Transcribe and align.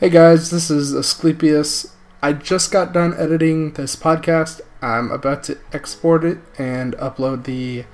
Hey 0.00 0.10
guys, 0.10 0.50
this 0.50 0.70
is 0.70 0.94
Asclepius. 0.94 1.92
I 2.22 2.32
just 2.32 2.70
got 2.70 2.92
done 2.92 3.14
editing 3.18 3.72
this 3.72 3.96
podcast. 3.96 4.60
I'm 4.80 5.10
about 5.10 5.42
to 5.44 5.58
export 5.72 6.22
it 6.22 6.38
and 6.56 6.94
upload 6.98 7.42
the 7.42 7.84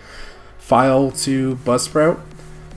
file 0.58 1.12
to 1.12 1.56
Buzzsprout. 1.64 2.20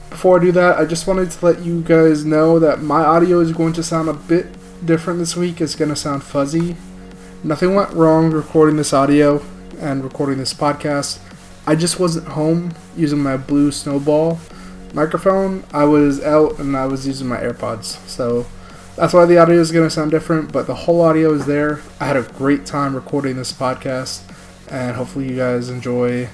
Before 0.10 0.40
I 0.40 0.44
do 0.46 0.54
that, 0.54 0.78
I 0.78 0.86
just 0.86 1.08
wanted 1.08 1.30
to 1.30 1.46
let 1.46 1.60
you 1.60 1.82
guys 1.82 2.24
know 2.24 2.58
that 2.60 2.82
my 2.82 3.04
audio 3.04 3.42
is 3.42 3.52
going 3.52 3.74
to 3.74 3.84
sound 3.84 4.08
a 4.08 4.14
bit 4.14 4.48
different 4.86 5.20
this 5.20 5.36
week. 5.36 5.60
It's 5.60 5.76
going 5.76 5.90
to 5.90 5.98
sound 5.98 6.24
fuzzy. 6.24 6.78
Nothing 7.44 7.76
went 7.76 7.92
wrong 7.92 8.32
recording 8.32 8.78
this 8.78 8.94
audio 8.94 9.44
and 9.82 10.06
recording 10.06 10.38
this 10.38 10.54
podcast. 10.54 11.20
I 11.66 11.76
just 11.76 12.00
wasn't 12.00 12.30
home 12.30 12.74
using 12.96 13.20
my 13.20 13.36
Blue 13.36 13.74
Snowball 13.74 14.40
microphone. 14.94 15.66
I 15.74 15.84
was 15.84 16.24
out 16.24 16.60
and 16.60 16.78
I 16.78 16.86
was 16.86 17.06
using 17.06 17.28
my 17.28 17.40
AirPods. 17.40 17.98
So 18.08 18.46
that's 18.98 19.14
why 19.14 19.26
the 19.26 19.38
audio 19.38 19.60
is 19.60 19.72
going 19.72 19.86
to 19.86 19.92
sound 19.92 20.10
different, 20.10 20.52
but 20.52 20.66
the 20.66 20.74
whole 20.74 21.02
audio 21.02 21.32
is 21.32 21.46
there. 21.46 21.82
I 22.00 22.08
had 22.08 22.18
a 22.18 22.24
great 22.24 22.66
time 22.66 22.96
recording 22.96 23.36
this 23.36 23.54
podcast, 23.54 24.24
and 24.72 24.96
hopefully, 24.96 25.30
you 25.30 25.36
guys 25.36 25.70
enjoy 25.70 26.30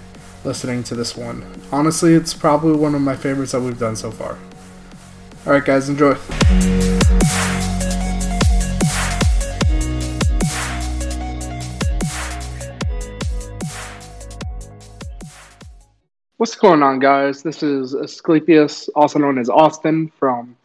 listening 0.46 0.82
to 0.86 0.96
this 0.96 1.18
one. 1.18 1.46
Honestly, 1.74 2.14
it's 2.14 2.34
probably 2.34 2.72
one 2.78 2.96
of 2.96 3.02
my 3.02 3.18
favorites 3.18 3.52
that 3.52 3.60
we've 3.60 3.78
done 3.78 3.98
so 3.98 4.12
far. 4.12 4.38
Alright, 5.46 5.66
guys, 5.66 5.90
enjoy. 5.90 6.14
What's 16.38 16.56
going 16.56 16.82
on, 16.82 17.00
guys? 17.00 17.44
This 17.44 17.62
is 17.62 17.94
Asclepius, 17.94 18.88
also 18.96 19.20
known 19.20 19.38
as 19.38 19.50
Austin 19.50 20.10
from 20.18 20.56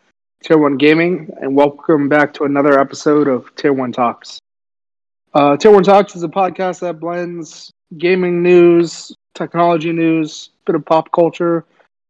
Tier 0.41 0.57
1 0.57 0.77
Gaming, 0.77 1.29
and 1.41 1.57
welcome 1.57 2.09
back 2.09 2.33
to 2.35 2.45
another 2.45 2.79
episode 2.79 3.27
of 3.27 3.53
Tier 3.57 3.73
1 3.73 3.91
Talks. 3.91 4.39
Uh, 5.35 5.57
Tier 5.57 5.73
1 5.73 5.83
Talks 5.83 6.15
is 6.15 6.23
a 6.23 6.29
podcast 6.29 6.79
that 6.81 7.01
blends 7.01 7.73
gaming 7.99 8.41
news, 8.41 9.13
technology 9.35 9.93
news, 9.93 10.51
bit 10.65 10.77
of 10.77 10.85
pop 10.85 11.11
culture 11.11 11.65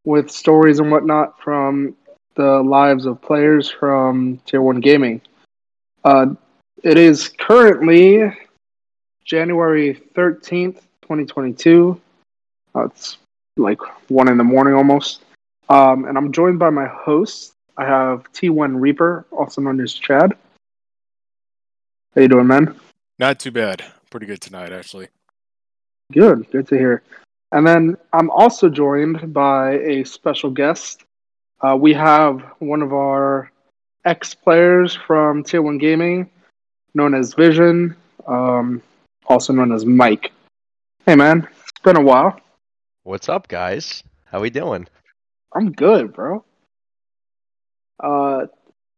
with 0.04 0.30
stories 0.30 0.78
and 0.78 0.90
whatnot 0.90 1.40
from 1.40 1.96
the 2.34 2.62
lives 2.62 3.06
of 3.06 3.20
players 3.22 3.70
from 3.70 4.38
Tier 4.44 4.60
1 4.60 4.80
Gaming. 4.80 5.22
Uh, 6.04 6.26
it 6.82 6.98
is 6.98 7.28
currently 7.30 8.30
January 9.24 9.94
13th, 10.14 10.82
2022. 11.00 11.98
Uh, 12.74 12.84
it's 12.84 13.16
like 13.56 13.80
1 14.10 14.28
in 14.28 14.36
the 14.36 14.44
morning 14.44 14.74
almost. 14.74 15.22
Um, 15.70 16.04
and 16.04 16.18
I'm 16.18 16.30
joined 16.30 16.58
by 16.58 16.68
my 16.68 16.86
host, 16.86 17.54
I 17.78 17.84
have 17.84 18.30
T1 18.32 18.80
Reaper, 18.80 19.24
also 19.30 19.60
known 19.60 19.80
as 19.80 19.94
Chad. 19.94 20.32
How 22.14 22.20
you 22.20 22.28
doing, 22.28 22.48
man? 22.48 22.74
Not 23.20 23.38
too 23.38 23.52
bad. 23.52 23.84
Pretty 24.10 24.26
good 24.26 24.40
tonight, 24.40 24.72
actually. 24.72 25.06
Good. 26.12 26.50
Good 26.50 26.66
to 26.68 26.76
hear. 26.76 27.02
And 27.52 27.64
then 27.64 27.96
I'm 28.12 28.30
also 28.30 28.68
joined 28.68 29.32
by 29.32 29.78
a 29.78 30.04
special 30.04 30.50
guest. 30.50 31.04
Uh, 31.60 31.76
we 31.76 31.94
have 31.94 32.40
one 32.58 32.82
of 32.82 32.92
our 32.92 33.50
ex 34.04 34.34
players 34.34 34.94
from 34.94 35.44
Tier 35.44 35.62
1 35.62 35.78
Gaming, 35.78 36.28
known 36.94 37.14
as 37.14 37.34
Vision, 37.34 37.94
um, 38.26 38.82
also 39.26 39.52
known 39.52 39.72
as 39.72 39.86
Mike. 39.86 40.32
Hey, 41.06 41.14
man. 41.14 41.46
It's 41.62 41.80
been 41.84 41.96
a 41.96 42.02
while. 42.02 42.40
What's 43.04 43.28
up, 43.28 43.46
guys? 43.46 44.02
How 44.24 44.40
we 44.40 44.50
doing? 44.50 44.88
I'm 45.54 45.70
good, 45.70 46.12
bro. 46.12 46.44
Uh, 48.00 48.46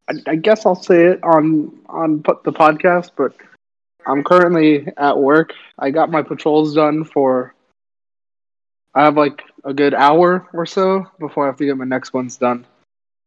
I, 0.09 0.15
I 0.27 0.37
guess 0.37 0.67
I'll 0.67 0.75
say 0.75 1.07
it 1.07 1.23
on 1.23 1.79
on 1.89 2.19
the 2.19 2.53
podcast, 2.53 3.13
but 3.17 3.35
I'm 4.07 4.25
currently 4.25 4.89
at 4.97 5.19
work. 5.19 5.53
I 5.79 5.91
got 5.91 6.11
my 6.11 6.23
patrols 6.23 6.75
done 6.75 7.05
for. 7.05 7.55
I 8.95 9.05
have 9.05 9.17
like 9.17 9.43
a 9.65 9.73
good 9.73 9.95
hour 9.95 10.49
or 10.53 10.67
so 10.67 11.07
before 11.21 11.45
I 11.45 11.47
have 11.47 11.57
to 11.59 11.67
get 11.67 11.77
my 11.77 11.85
next 11.85 12.13
ones 12.13 12.37
done. 12.37 12.67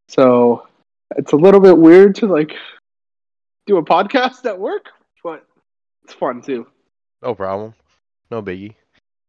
So 0.09 0.67
it's 1.15 1.31
a 1.31 1.37
little 1.37 1.61
bit 1.61 1.77
weird 1.77 2.15
to 2.15 2.27
like 2.27 2.53
do 3.65 3.77
a 3.77 3.83
podcast 3.83 4.45
at 4.45 4.59
work, 4.59 4.87
but 5.23 5.45
it's 6.03 6.13
fun 6.13 6.41
too. 6.41 6.67
No 7.21 7.33
problem. 7.33 7.73
No 8.29 8.41
biggie. 8.41 8.75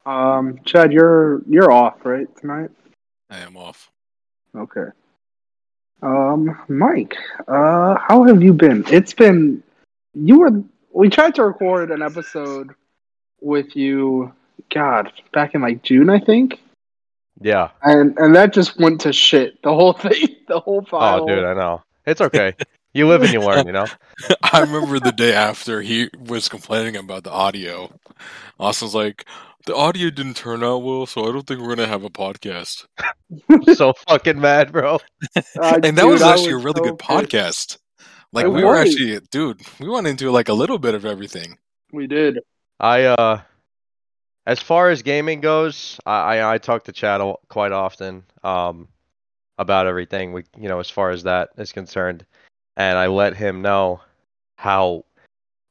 Um, 0.06 0.58
Chad, 0.64 0.92
you're 0.92 1.42
you're 1.48 1.70
off 1.70 2.04
right 2.04 2.26
tonight. 2.36 2.70
I 3.30 3.38
am 3.38 3.56
off. 3.56 3.90
Okay. 4.56 4.88
Um, 6.04 6.54
Mike, 6.68 7.16
uh, 7.48 7.96
how 7.98 8.24
have 8.24 8.42
you 8.42 8.52
been? 8.52 8.84
It's 8.88 9.14
been 9.14 9.62
you 10.12 10.38
were 10.38 10.62
we 10.92 11.08
tried 11.08 11.34
to 11.36 11.44
record 11.44 11.90
an 11.90 12.02
episode 12.02 12.72
with 13.40 13.74
you, 13.74 14.32
God, 14.72 15.10
back 15.32 15.54
in 15.54 15.62
like 15.62 15.82
June, 15.82 16.10
I 16.10 16.20
think. 16.20 16.60
Yeah. 17.40 17.70
And 17.82 18.18
and 18.18 18.36
that 18.36 18.52
just 18.52 18.78
went 18.78 19.00
to 19.00 19.14
shit. 19.14 19.62
The 19.62 19.74
whole 19.74 19.94
thing, 19.94 20.28
the 20.48 20.60
whole 20.60 20.84
file. 20.84 21.22
Oh, 21.22 21.26
dude, 21.26 21.42
I 21.42 21.54
know. 21.54 21.82
It's 22.06 22.20
okay. 22.20 22.54
You 22.92 23.08
live 23.08 23.22
and 23.22 23.32
you 23.32 23.40
learn, 23.40 23.66
you 23.66 23.72
know. 23.72 23.86
I 24.42 24.60
remember 24.60 25.00
the 25.00 25.10
day 25.10 25.32
after 25.32 25.80
he 25.80 26.10
was 26.18 26.50
complaining 26.50 26.96
about 26.96 27.24
the 27.24 27.32
audio. 27.32 27.90
Austin's 28.60 28.94
like, 28.94 29.24
the 29.66 29.74
audio 29.74 30.10
didn't 30.10 30.36
turn 30.36 30.62
out 30.62 30.78
well, 30.78 31.06
so 31.06 31.28
I 31.28 31.32
don't 31.32 31.46
think 31.46 31.60
we're 31.60 31.74
gonna 31.74 31.88
have 31.88 32.04
a 32.04 32.10
podcast. 32.10 32.86
so 33.74 33.92
fucking 34.08 34.40
mad, 34.40 34.72
bro. 34.72 34.98
Uh, 35.60 35.80
and 35.82 35.96
that 35.96 36.02
dude, 36.02 36.12
was 36.12 36.22
I 36.22 36.32
actually 36.32 36.52
a 36.52 36.56
really 36.58 36.80
so 36.84 36.84
good 36.84 36.98
podcast. 36.98 37.78
Like 38.32 38.46
It 38.46 38.50
we 38.50 38.62
were 38.64 38.76
actually, 38.76 39.18
dude, 39.30 39.60
we 39.80 39.88
went 39.88 40.06
into 40.06 40.30
like 40.30 40.48
a 40.48 40.52
little 40.52 40.78
bit 40.78 40.94
of 40.94 41.04
everything. 41.04 41.58
We 41.92 42.06
did. 42.06 42.40
I 42.78 43.04
uh, 43.04 43.40
as 44.46 44.60
far 44.60 44.90
as 44.90 45.02
gaming 45.02 45.40
goes, 45.40 45.98
I 46.04 46.38
I, 46.38 46.54
I 46.54 46.58
talk 46.58 46.84
to 46.84 46.92
Chad 46.92 47.20
quite 47.48 47.72
often 47.72 48.24
um 48.42 48.88
about 49.58 49.86
everything. 49.86 50.32
We 50.32 50.44
you 50.58 50.68
know 50.68 50.80
as 50.80 50.90
far 50.90 51.10
as 51.10 51.22
that 51.22 51.50
is 51.56 51.72
concerned, 51.72 52.26
and 52.76 52.98
I 52.98 53.06
let 53.06 53.36
him 53.36 53.62
know 53.62 54.00
how 54.56 55.04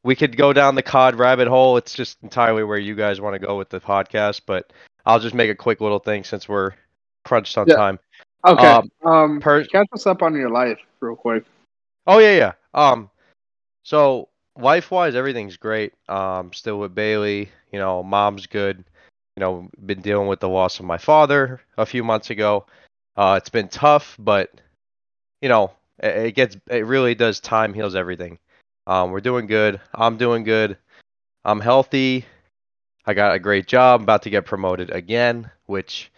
we 0.04 0.16
could 0.16 0.36
go 0.38 0.54
down 0.54 0.76
the 0.76 0.84
COD 0.84 1.16
rabbit 1.16 1.48
hole. 1.48 1.78
It's 1.78 1.94
just 1.94 2.18
entirely 2.24 2.64
where 2.64 2.78
you 2.78 2.96
guys 2.96 3.22
want 3.22 3.34
to 3.34 3.40
go 3.40 3.58
with 3.58 3.70
the 3.70 3.80
podcast, 3.80 4.42
but 4.46 4.72
I'll 5.06 5.20
just 5.20 5.36
make 5.36 5.50
a 5.50 5.56
quick 5.56 5.82
little 5.82 6.00
thing 6.00 6.24
since 6.24 6.48
we're 6.48 6.72
crunched 7.26 7.58
on 7.58 7.68
Yeah. 7.68 7.76
time. 7.76 8.00
Okay. 8.46 8.68
Um, 8.68 8.92
Um, 9.06 9.40
per- 9.40 9.64
catch 9.66 9.88
us 9.94 10.06
up 10.06 10.22
on 10.22 10.36
your 10.36 10.50
life 10.50 10.80
real 11.00 11.16
quick. 11.16 11.46
Oh 12.06 12.20
yeah, 12.20 12.36
yeah. 12.36 12.52
Um, 12.74 13.10
so 13.84 14.28
life 14.58 14.92
wise, 14.92 15.16
everything's 15.16 15.58
great. 15.58 15.94
Um, 16.10 16.52
still 16.54 16.80
with 16.80 16.94
Bailey. 16.94 17.50
You 17.72 17.80
know, 17.80 18.04
mom's 18.04 18.46
good. 18.46 18.84
You 19.38 19.42
know, 19.42 19.70
been 19.86 20.02
dealing 20.02 20.28
with 20.28 20.42
the 20.42 20.50
loss 20.50 20.80
of 20.80 20.86
my 20.86 20.98
father 20.98 21.62
a 21.78 21.86
few 21.86 22.04
months 22.04 22.30
ago. 22.30 22.66
Uh, 23.16 23.36
it's 23.38 23.50
been 23.50 23.68
tough, 23.70 24.16
but 24.20 24.52
you 25.42 25.50
know, 25.50 25.72
it, 26.00 26.16
it 26.28 26.32
gets. 26.36 26.58
It 26.70 26.86
really 26.86 27.16
does. 27.16 27.40
Time 27.40 27.74
heals 27.74 27.96
everything. 27.96 28.38
Um, 28.86 29.12
we're 29.12 29.22
doing 29.22 29.48
good. 29.48 29.80
I'm 29.94 30.18
doing 30.18 30.44
good. 30.44 30.78
I'm 31.46 31.60
healthy. 31.60 32.26
I 33.06 33.14
got 33.14 33.36
a 33.36 33.40
great 33.40 33.68
job. 33.68 34.02
I'm 34.02 34.04
about 34.04 34.24
to 34.24 34.30
get 34.30 34.46
promoted 34.46 34.92
again, 34.92 35.50
which, 35.66 36.12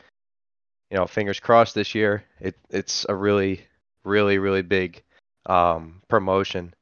you 0.92 0.98
know, 0.98 1.06
fingers 1.06 1.40
crossed 1.40 1.76
this 1.76 1.96
year. 1.96 2.24
It 2.40 2.56
it's 2.70 3.06
a 3.10 3.16
really, 3.16 3.62
really, 4.04 4.38
really 4.38 4.62
big 4.62 5.02
um, 5.48 6.02
promotion. 6.08 6.74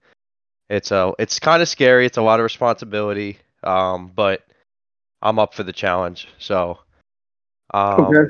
It's 0.70 0.92
a 0.92 1.14
it's 1.20 1.40
kind 1.40 1.62
of 1.62 1.70
scary. 1.70 2.06
It's 2.06 2.18
a 2.18 2.22
lot 2.22 2.40
of 2.40 2.44
responsibility, 2.44 3.38
um, 3.64 4.12
but 4.14 4.44
I'm 5.22 5.40
up 5.40 5.54
for 5.54 5.64
the 5.64 5.74
challenge. 5.74 6.28
So, 6.38 6.80
um, 7.74 8.06
Okay. 8.06 8.30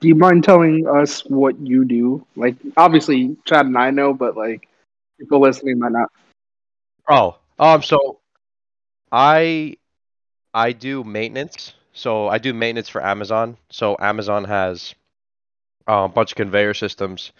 Do 0.00 0.08
you 0.08 0.14
mind 0.14 0.44
telling 0.44 0.86
us 0.86 1.24
what 1.24 1.58
you 1.58 1.86
do? 1.86 2.26
Like, 2.36 2.56
obviously, 2.76 3.34
Chad 3.46 3.64
and 3.64 3.78
I 3.78 3.90
know, 3.90 4.12
but 4.12 4.36
like, 4.36 4.68
people 5.18 5.40
listening 5.40 5.78
might 5.78 5.92
not. 5.92 6.10
Oh, 7.08 7.38
um, 7.58 7.82
so 7.82 8.20
I 9.10 9.76
I 10.54 10.72
do 10.72 11.04
maintenance. 11.04 11.74
So 11.92 12.28
I 12.28 12.38
do 12.38 12.54
maintenance 12.54 12.88
for 12.88 13.04
Amazon. 13.04 13.56
So 13.70 13.96
Amazon 14.00 14.44
has 14.44 14.94
um, 15.86 16.04
a 16.04 16.08
bunch 16.08 16.32
of 16.32 16.36
conveyor 16.36 16.74
systems, 16.74 17.32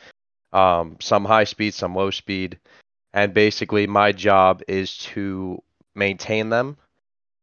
um, 0.53 0.97
some 1.01 1.25
high 1.25 1.45
speed, 1.45 1.75
some 1.75 1.95
low 1.95 2.11
speed, 2.11 2.59
and 3.15 3.33
basically 3.33 3.87
my 3.87 4.13
job 4.13 4.63
is 4.69 4.97
to 4.99 5.63
maintain 5.95 6.51
them. 6.51 6.77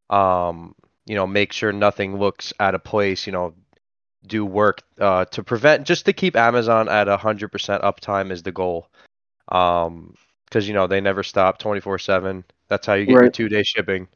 Um, 0.10 0.75
you 1.06 1.15
know, 1.15 1.25
make 1.25 1.51
sure 1.51 1.72
nothing 1.72 2.18
looks 2.18 2.54
out 2.60 2.75
of 2.75 2.83
place. 2.83 3.25
You 3.25 3.33
know, 3.33 3.54
do 4.25 4.45
work 4.45 4.83
uh, 5.00 5.25
to 5.25 5.44
prevent 5.44 5.88
just 5.88 6.06
to 6.06 6.13
keep 6.13 6.36
Amazon 6.36 6.89
at 6.89 7.07
hundred 7.07 7.51
percent 7.51 7.83
uptime 7.83 8.31
is 8.31 8.44
the 8.44 8.51
goal. 8.51 8.88
Um, 9.48 10.15
because 10.50 10.68
you 10.68 10.74
know 10.74 10.88
they 10.88 11.01
never 11.01 11.24
stop 11.24 11.60
twenty 11.60 11.80
four 11.80 12.00
seven. 12.00 12.44
That's 12.68 12.86
how 12.86 12.94
you 12.96 13.06
get 13.06 13.13
your 13.13 13.30
two 13.30 13.50
day 13.50 13.63
shipping. 13.63 14.07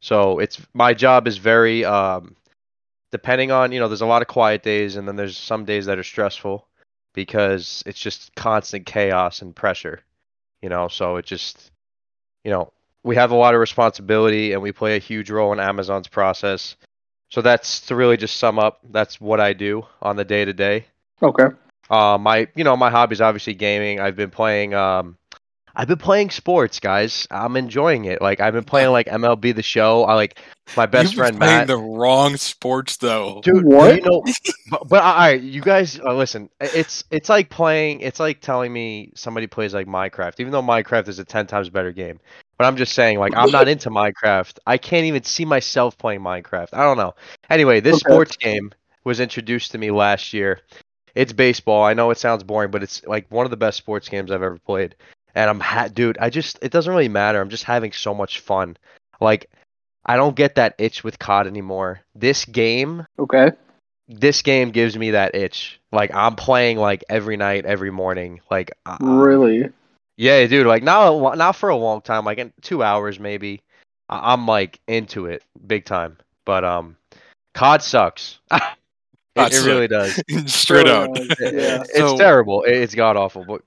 So 0.00 0.38
it's 0.38 0.60
my 0.74 0.94
job 0.94 1.26
is 1.26 1.38
very 1.38 1.84
um, 1.84 2.36
depending 3.10 3.50
on 3.50 3.72
you 3.72 3.80
know 3.80 3.88
there's 3.88 4.00
a 4.00 4.06
lot 4.06 4.22
of 4.22 4.28
quiet 4.28 4.62
days 4.62 4.96
and 4.96 5.06
then 5.06 5.16
there's 5.16 5.36
some 5.36 5.64
days 5.64 5.86
that 5.86 5.98
are 5.98 6.02
stressful 6.02 6.66
because 7.14 7.82
it's 7.86 8.00
just 8.00 8.34
constant 8.34 8.86
chaos 8.86 9.42
and 9.42 9.54
pressure. 9.54 10.00
you 10.62 10.68
know. 10.68 10.88
So 10.88 11.16
it 11.16 11.26
just, 11.26 11.70
you 12.44 12.50
know, 12.50 12.72
we 13.02 13.16
have 13.16 13.32
a 13.32 13.36
lot 13.36 13.54
of 13.54 13.60
responsibility 13.60 14.52
and 14.52 14.62
we 14.62 14.72
play 14.72 14.96
a 14.96 15.00
huge 15.00 15.30
role 15.30 15.52
in 15.52 15.60
Amazon's 15.60 16.08
process. 16.08 16.76
So 17.30 17.42
that's 17.42 17.80
to 17.86 17.96
really 17.96 18.16
just 18.16 18.36
sum 18.36 18.58
up. 18.58 18.80
That's 18.90 19.20
what 19.20 19.40
I 19.40 19.52
do 19.52 19.86
on 20.00 20.16
the 20.16 20.24
day 20.24 20.44
to 20.44 20.52
day. 20.52 20.86
Okay. 21.22 21.48
Uh, 21.90 22.16
my 22.18 22.48
you 22.54 22.64
know 22.64 22.76
my 22.76 22.90
hobby 22.90 23.14
is 23.14 23.20
obviously 23.20 23.54
gaming. 23.54 24.00
I've 24.00 24.16
been 24.16 24.30
playing 24.30 24.74
um, 24.74 25.16
I've 25.74 25.88
been 25.88 25.98
playing 25.98 26.30
sports, 26.30 26.78
guys. 26.80 27.26
I'm 27.30 27.56
enjoying 27.56 28.04
it. 28.04 28.20
Like 28.20 28.40
I've 28.40 28.52
been 28.54 28.64
playing 28.64 28.90
like 28.90 29.06
MLB 29.06 29.54
the 29.54 29.62
Show. 29.62 30.04
I 30.04 30.14
like 30.14 30.38
my 30.76 30.86
best 30.86 31.12
You've 31.12 31.18
friend 31.18 31.38
been 31.38 31.40
playing 31.40 31.58
Matt. 31.60 31.66
the 31.68 31.76
wrong 31.78 32.36
sports 32.36 32.96
though. 32.98 33.40
Dude, 33.42 33.64
What? 33.64 33.96
You 33.96 34.02
know, 34.02 34.22
but, 34.70 34.88
but 34.88 35.02
all 35.02 35.16
right, 35.16 35.40
you 35.40 35.60
guys 35.62 35.98
uh, 36.00 36.14
listen. 36.14 36.48
It's 36.60 37.04
it's 37.10 37.28
like 37.28 37.48
playing. 37.50 38.00
It's 38.00 38.20
like 38.20 38.40
telling 38.40 38.72
me 38.72 39.12
somebody 39.14 39.46
plays 39.46 39.74
like 39.74 39.86
Minecraft, 39.86 40.40
even 40.40 40.52
though 40.52 40.62
Minecraft 40.62 41.08
is 41.08 41.18
a 41.18 41.24
ten 41.24 41.46
times 41.46 41.68
better 41.70 41.92
game. 41.92 42.20
But 42.58 42.66
I'm 42.66 42.76
just 42.76 42.92
saying, 42.92 43.18
like, 43.18 43.32
I'm 43.34 43.50
not 43.50 43.66
into 43.66 43.90
Minecraft. 43.90 44.58
I 44.66 44.76
can't 44.78 45.06
even 45.06 45.24
see 45.24 45.44
myself 45.44 45.98
playing 45.98 46.20
Minecraft. 46.20 46.68
I 46.74 46.84
don't 46.84 46.96
know. 46.98 47.14
Anyway, 47.50 47.80
this 47.80 47.94
Okay. 47.94 48.00
sports 48.12 48.36
game 48.36 48.70
was 49.04 49.18
introduced 49.20 49.72
to 49.72 49.78
me 49.78 49.90
last 49.90 50.32
year. 50.32 50.60
It's 51.14 51.32
baseball. 51.32 51.82
I 51.82 51.94
know 51.94 52.10
it 52.10 52.18
sounds 52.18 52.44
boring, 52.44 52.70
but 52.70 52.82
it's 52.82 53.04
like 53.04 53.26
one 53.30 53.44
of 53.46 53.50
the 53.50 53.56
best 53.56 53.78
sports 53.78 54.08
games 54.08 54.30
I've 54.30 54.42
ever 54.42 54.58
played. 54.58 54.94
And 55.34 55.48
I'm 55.48 55.60
ha- 55.60 55.88
dude, 55.88 56.18
I 56.20 56.30
just 56.30 56.58
it 56.62 56.72
doesn't 56.72 56.92
really 56.92 57.08
matter. 57.08 57.40
I'm 57.40 57.48
just 57.50 57.64
having 57.64 57.92
so 57.92 58.14
much 58.14 58.40
fun. 58.40 58.76
Like 59.20 59.50
I 60.04 60.16
don't 60.16 60.36
get 60.36 60.56
that 60.56 60.74
itch 60.78 61.04
with 61.04 61.18
COD 61.18 61.46
anymore. 61.46 62.00
This 62.14 62.44
game, 62.44 63.06
Okay. 63.18 63.52
this 64.08 64.42
game 64.42 64.70
gives 64.70 64.96
me 64.98 65.12
that 65.12 65.34
itch. 65.34 65.80
Like 65.92 66.14
I'm 66.14 66.34
playing 66.36 66.78
like 66.78 67.04
every 67.08 67.36
night, 67.36 67.64
every 67.64 67.90
morning. 67.90 68.40
Like 68.50 68.72
uh, 68.84 68.96
Really? 69.00 69.68
yeah, 70.16 70.46
dude. 70.46 70.66
Like 70.66 70.82
not 70.82 71.38
not 71.38 71.52
for 71.56 71.68
a 71.70 71.76
long 71.76 72.02
time. 72.02 72.24
Like 72.24 72.38
in 72.38 72.52
two 72.62 72.82
hours 72.82 73.18
maybe. 73.20 73.62
I- 74.08 74.32
I'm 74.32 74.46
like 74.46 74.80
into 74.88 75.26
it 75.26 75.42
big 75.66 75.84
time. 75.84 76.18
But 76.44 76.64
um, 76.64 76.96
COD 77.54 77.82
sucks. 77.82 78.38
it, 78.50 78.62
it 79.36 79.64
really 79.64 79.86
does. 79.88 80.20
Straight 80.52 80.88
out. 80.88 81.16
Uh, 81.18 81.24
yeah. 81.40 81.82
It's 81.82 81.96
So- 81.96 82.18
terrible. 82.18 82.64
It- 82.64 82.76
It's 82.76 82.94
god 82.94 83.16
awful. 83.16 83.44
But 83.46 83.62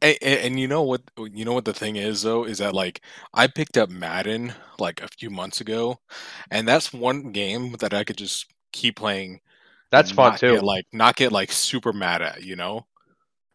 And, 0.00 0.16
and, 0.22 0.40
and 0.40 0.60
you 0.60 0.68
know 0.68 0.82
what? 0.82 1.02
You 1.16 1.44
know 1.44 1.52
what 1.52 1.64
the 1.64 1.72
thing 1.74 1.96
is 1.96 2.22
though 2.22 2.44
is 2.44 2.58
that 2.58 2.74
like 2.74 3.02
I 3.34 3.46
picked 3.46 3.76
up 3.76 3.90
Madden 3.90 4.52
like 4.78 5.02
a 5.02 5.08
few 5.08 5.30
months 5.30 5.60
ago, 5.60 5.98
and 6.50 6.66
that's 6.66 6.92
one 6.92 7.32
game 7.32 7.72
that 7.80 7.94
I 7.94 8.04
could 8.04 8.16
just 8.18 8.46
keep 8.72 8.96
playing. 8.96 9.40
that's 9.90 10.10
fun 10.10 10.38
too. 10.38 10.54
Get, 10.56 10.64
like 10.64 10.86
not 10.92 11.16
get 11.16 11.32
like 11.32 11.52
super 11.52 11.92
mad 11.92 12.22
at 12.22 12.42
you 12.42 12.56
know. 12.56 12.86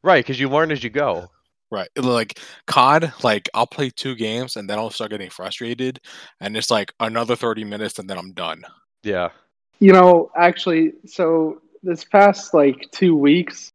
right? 0.04 0.24
Because 0.24 0.40
you 0.40 0.50
learn 0.50 0.72
as 0.72 0.84
you 0.84 0.90
go. 0.90 1.30
Right, 1.72 1.90
like 1.98 2.40
COD, 2.68 3.12
like 3.24 3.50
I'll 3.56 3.66
play 3.66 3.90
two 3.90 4.14
games 4.16 4.58
and 4.58 4.70
then 4.70 4.78
I'll 4.78 4.92
start 4.92 5.10
getting 5.10 5.32
frustrated, 5.32 6.00
and 6.40 6.56
it's 6.56 6.70
like 6.70 6.94
another 7.00 7.36
thirty 7.36 7.64
minutes 7.64 7.98
and 7.98 8.08
then 8.08 8.20
I'm 8.20 8.34
done. 8.34 8.64
Yeah. 9.02 9.30
You 9.80 9.92
know, 9.92 10.32
actually, 10.38 10.94
so 11.08 11.62
this 11.82 12.06
past 12.06 12.54
like 12.54 12.90
two 12.92 13.16
weeks, 13.16 13.73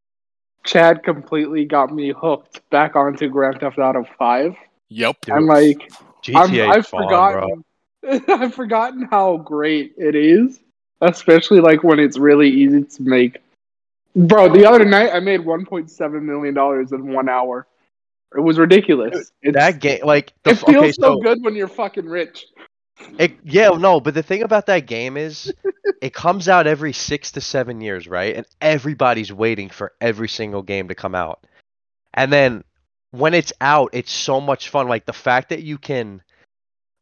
Chad 0.65 1.03
completely 1.03 1.65
got 1.65 1.95
me 1.95 2.13
hooked 2.13 2.69
back 2.71 2.97
onto 2.97 3.29
Grand 3.29 3.61
Theft 3.61 3.79
Auto 3.79 4.07
Five. 4.19 4.57
Yep. 4.91 5.21
Dude, 5.23 5.35
I'm 5.35 5.47
like, 5.47 5.91
I'm, 6.35 6.51
GTA 6.51 6.69
I've 6.77 6.87
fun, 6.87 7.07
bro. 7.09 7.09
forgotten, 7.09 7.65
I've 8.29 8.55
forgotten 8.55 9.03
how 9.03 9.39
great 9.39 9.95
it 9.97 10.15
is, 10.15 10.61
especially 11.01 11.61
like 11.61 11.85
when 11.85 11.99
it's 11.99 12.19
really 12.19 12.49
easy 12.49 12.85
to 12.85 13.03
make. 13.03 13.39
Bro, 14.17 14.53
the 14.53 14.69
other 14.69 14.85
night 14.85 15.11
I 15.13 15.21
made 15.21 15.41
1.7 15.41 16.23
million 16.23 16.55
dollars 16.55 16.93
in 16.93 17.13
one 17.13 17.29
hour. 17.29 17.67
It 18.37 18.41
was 18.41 18.59
ridiculous. 18.59 19.33
It's, 19.43 19.55
That 19.55 19.81
game, 19.81 20.01
like, 20.05 20.35
the, 20.43 20.51
it 20.51 20.59
feels 20.59 20.77
okay, 20.77 20.93
so 20.93 21.15
so 21.15 21.21
good 21.21 21.43
when 21.43 21.55
you're 21.55 21.69
fucking 21.69 22.07
rich. 22.07 22.47
It, 23.19 23.39
yeah, 23.45 23.69
no, 23.69 24.01
but 24.01 24.15
the 24.15 24.23
thing 24.23 24.43
about 24.43 24.67
that 24.67 24.87
game 24.87 25.17
is 25.17 25.53
it 26.01 26.15
comes 26.15 26.49
out 26.49 26.67
every 26.67 26.93
six 26.93 27.33
to 27.33 27.41
seven 27.41 27.81
years, 27.81 28.07
right? 28.09 28.37
And 28.37 28.47
everybody's 28.61 29.33
waiting 29.33 29.69
for 29.69 29.93
every 30.01 30.29
single 30.29 30.63
game 30.63 30.89
to 30.89 30.95
come 30.95 31.15
out. 31.15 31.47
And 32.15 32.33
then 32.33 32.65
when 33.11 33.35
it's 33.35 33.53
out, 33.61 33.91
it's 33.93 34.13
so 34.13 34.41
much 34.41 34.69
fun. 34.69 34.89
Like 34.89 35.07
the 35.07 35.13
fact 35.13 35.51
that 35.51 35.63
you 35.63 35.79
can 35.79 36.23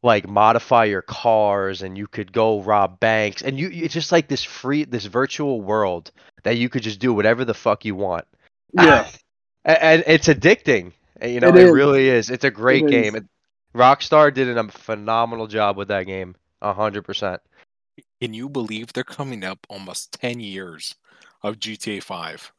like 0.03 0.27
modify 0.27 0.85
your 0.85 1.01
cars 1.01 1.81
and 1.81 1.97
you 1.97 2.07
could 2.07 2.31
go 2.31 2.61
rob 2.61 2.99
banks 2.99 3.41
and 3.41 3.59
you 3.59 3.69
it's 3.73 3.93
just 3.93 4.11
like 4.11 4.27
this 4.27 4.43
free 4.43 4.83
this 4.85 5.05
virtual 5.05 5.59
world 5.61 6.11
that 6.43 6.55
you 6.55 6.69
could 6.69 6.83
just 6.83 6.99
do 6.99 7.13
whatever 7.13 7.43
the 7.43 7.53
fuck 7.53 7.83
you 7.83 7.95
want. 7.95 8.25
Yeah, 8.73 9.05
ah, 9.07 9.11
and, 9.65 9.77
and 9.81 10.03
it's 10.07 10.27
addicting. 10.27 10.93
Eh, 11.21 11.29
you 11.29 11.39
know, 11.39 11.49
It 11.49 11.55
it, 11.55 11.71
really 11.71 12.09
is. 12.09 12.29
It's 12.29 12.43
a 12.43 12.51
great 12.51 12.85
It 12.85 12.91
game. 12.91 13.29
Rockstar 13.75 14.33
did 14.33 14.55
a 14.55 14.67
phenomenal 14.69 15.47
job 15.47 15.77
with 15.77 15.89
that 15.89 16.03
game. 16.05 16.35
A 16.61 16.73
hundred 16.73 17.03
percent. 17.03 17.41
Can 18.21 18.33
you 18.33 18.49
believe 18.49 18.93
they're 18.93 19.03
coming 19.03 19.43
up 19.43 19.65
almost 19.69 20.13
ten 20.19 20.39
years 20.39 20.95
of 21.43 21.59
GTA 21.59 22.01
Five? 22.01 22.51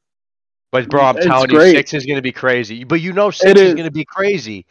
But 0.71 0.89
bro, 0.89 1.03
I'm 1.03 1.17
It's 1.17 1.27
telling 1.27 1.51
great. 1.51 1.73
you, 1.73 1.79
six 1.79 1.95
is 1.95 2.07
gonna 2.07 2.23
be 2.23 2.33
crazy. 2.33 2.85
But 2.85 3.01
you 3.01 3.13
know, 3.13 3.31
six 3.31 3.61
is 3.61 3.69
is. 3.69 3.75
gonna 3.75 3.91
be 3.91 4.05
crazy. 4.05 4.67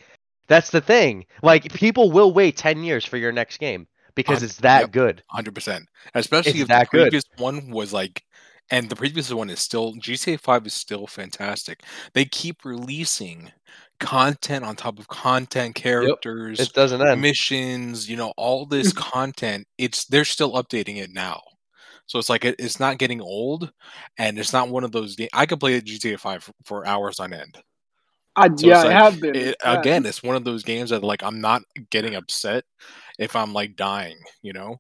That's 0.47 0.69
the 0.69 0.81
thing. 0.81 1.25
Like 1.41 1.73
people 1.73 2.11
will 2.11 2.31
wait 2.31 2.55
ten 2.57 2.83
years 2.83 3.05
for 3.05 3.17
your 3.17 3.31
next 3.31 3.57
game 3.57 3.87
because 4.15 4.43
it's 4.43 4.57
that 4.57 4.81
yep. 4.81 4.91
good. 4.91 5.23
Hundred 5.27 5.55
percent. 5.55 5.87
Especially 6.13 6.51
It's 6.51 6.61
if 6.61 6.67
that 6.69 6.87
the 6.91 6.97
good. 6.97 7.01
previous 7.03 7.23
one 7.37 7.69
was 7.69 7.93
like, 7.93 8.23
and 8.71 8.89
the 8.89 8.95
previous 8.95 9.31
one 9.31 9.49
is 9.49 9.59
still 9.59 9.93
GTA 9.95 10.39
Five 10.39 10.65
is 10.65 10.73
still 10.73 11.07
fantastic. 11.07 11.83
They 12.13 12.25
keep 12.25 12.63
releasing 12.63 13.51
content 13.99 14.65
on 14.65 14.75
top 14.75 14.99
of 14.99 15.07
content, 15.07 15.75
characters, 15.75 16.59
It 16.59 16.73
doesn't 16.73 17.01
end. 17.01 17.21
missions. 17.21 18.09
You 18.09 18.17
know, 18.17 18.33
all 18.37 18.65
this 18.65 18.93
content. 18.93 19.67
It's 19.77 20.05
they're 20.05 20.25
still 20.25 20.53
updating 20.53 20.97
it 20.97 21.11
now. 21.11 21.41
So 22.05 22.19
it's 22.19 22.29
like 22.29 22.45
it, 22.45 22.55
it's 22.57 22.79
not 22.79 22.97
getting 22.99 23.21
old, 23.21 23.71
and 24.17 24.39
it's 24.39 24.53
not 24.53 24.69
one 24.69 24.83
of 24.83 24.91
those 24.91 25.15
games. 25.15 25.29
I 25.33 25.45
could 25.45 25.59
play 25.59 25.79
GTA 25.81 26.19
Five 26.19 26.43
for, 26.43 26.53
for 26.63 26.87
hours 26.87 27.19
on 27.19 27.33
end. 27.33 27.57
I, 28.35 28.47
So 28.55 28.67
yeah, 28.67 28.75
it's 28.77 28.85
I 28.85 28.91
have 28.93 29.19
been. 29.19 29.35
It, 29.35 29.47
It's 29.47 29.63
bad. 29.63 29.79
again, 29.79 30.05
it's 30.05 30.23
one 30.23 30.35
of 30.35 30.45
those 30.45 30.63
games 30.63 30.91
that 30.91 31.03
like 31.03 31.23
I'm 31.23 31.41
not 31.41 31.63
getting 31.89 32.15
upset 32.15 32.63
if 33.19 33.35
I'm 33.35 33.53
like 33.53 33.75
dying. 33.75 34.17
You 34.41 34.53
know. 34.53 34.79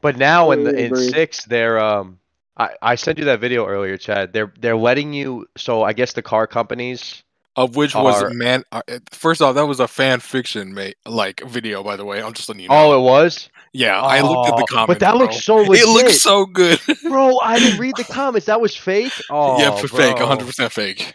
But 0.00 0.16
now 0.16 0.50
in 0.50 0.64
the 0.64 0.86
in 0.86 0.96
six, 0.96 1.44
they're 1.44 1.78
um, 1.78 2.18
I 2.56 2.70
I 2.82 2.94
sent 2.96 3.18
you 3.18 3.24
that 3.26 3.40
video 3.40 3.66
earlier, 3.66 3.96
Chad. 3.96 4.32
They're 4.32 4.52
they're 4.58 4.76
letting 4.76 5.12
you. 5.12 5.46
So 5.56 5.82
I 5.84 5.92
guess 5.92 6.12
the 6.12 6.22
car 6.22 6.46
companies. 6.46 7.22
Of 7.54 7.76
which 7.76 7.94
was 7.94 8.22
Are- 8.22 8.30
man. 8.30 8.64
Uh, 8.72 8.80
first 9.10 9.42
off, 9.42 9.54
that 9.56 9.66
was 9.66 9.78
a 9.78 9.86
fan 9.88 10.20
fiction 10.20 10.72
mate 10.72 10.96
like 11.04 11.42
video. 11.46 11.82
By 11.82 11.96
the 11.96 12.04
way, 12.04 12.22
I'm 12.22 12.32
just 12.32 12.48
letting 12.48 12.62
you 12.62 12.68
know. 12.70 12.92
Oh, 12.92 12.98
it 12.98 13.02
was. 13.02 13.50
yeah, 13.74 14.00
I 14.00 14.20
looked 14.22 14.48
at 14.48 14.56
the 14.56 14.62
Oh, 14.62 14.66
comments. 14.74 14.86
But 14.88 14.98
that 15.00 15.10
bro. 15.10 15.18
looks 15.20 15.44
so 15.44 15.56
legit. 15.56 15.84
It 15.86 15.88
looks 15.92 16.20
so 16.20 16.46
good. 16.46 16.80
Bro, 17.02 17.38
I 17.40 17.58
didn't 17.58 17.78
read 17.78 17.94
the 17.96 18.04
comments. 18.04 18.46
That 18.46 18.60
was 18.60 18.74
fake. 18.74 19.12
Oh, 19.30 19.58
yeah, 19.60 19.70
for 19.76 19.86
fake, 19.88 20.16
100 20.18 20.46
percent 20.46 20.72
fake. 20.72 21.14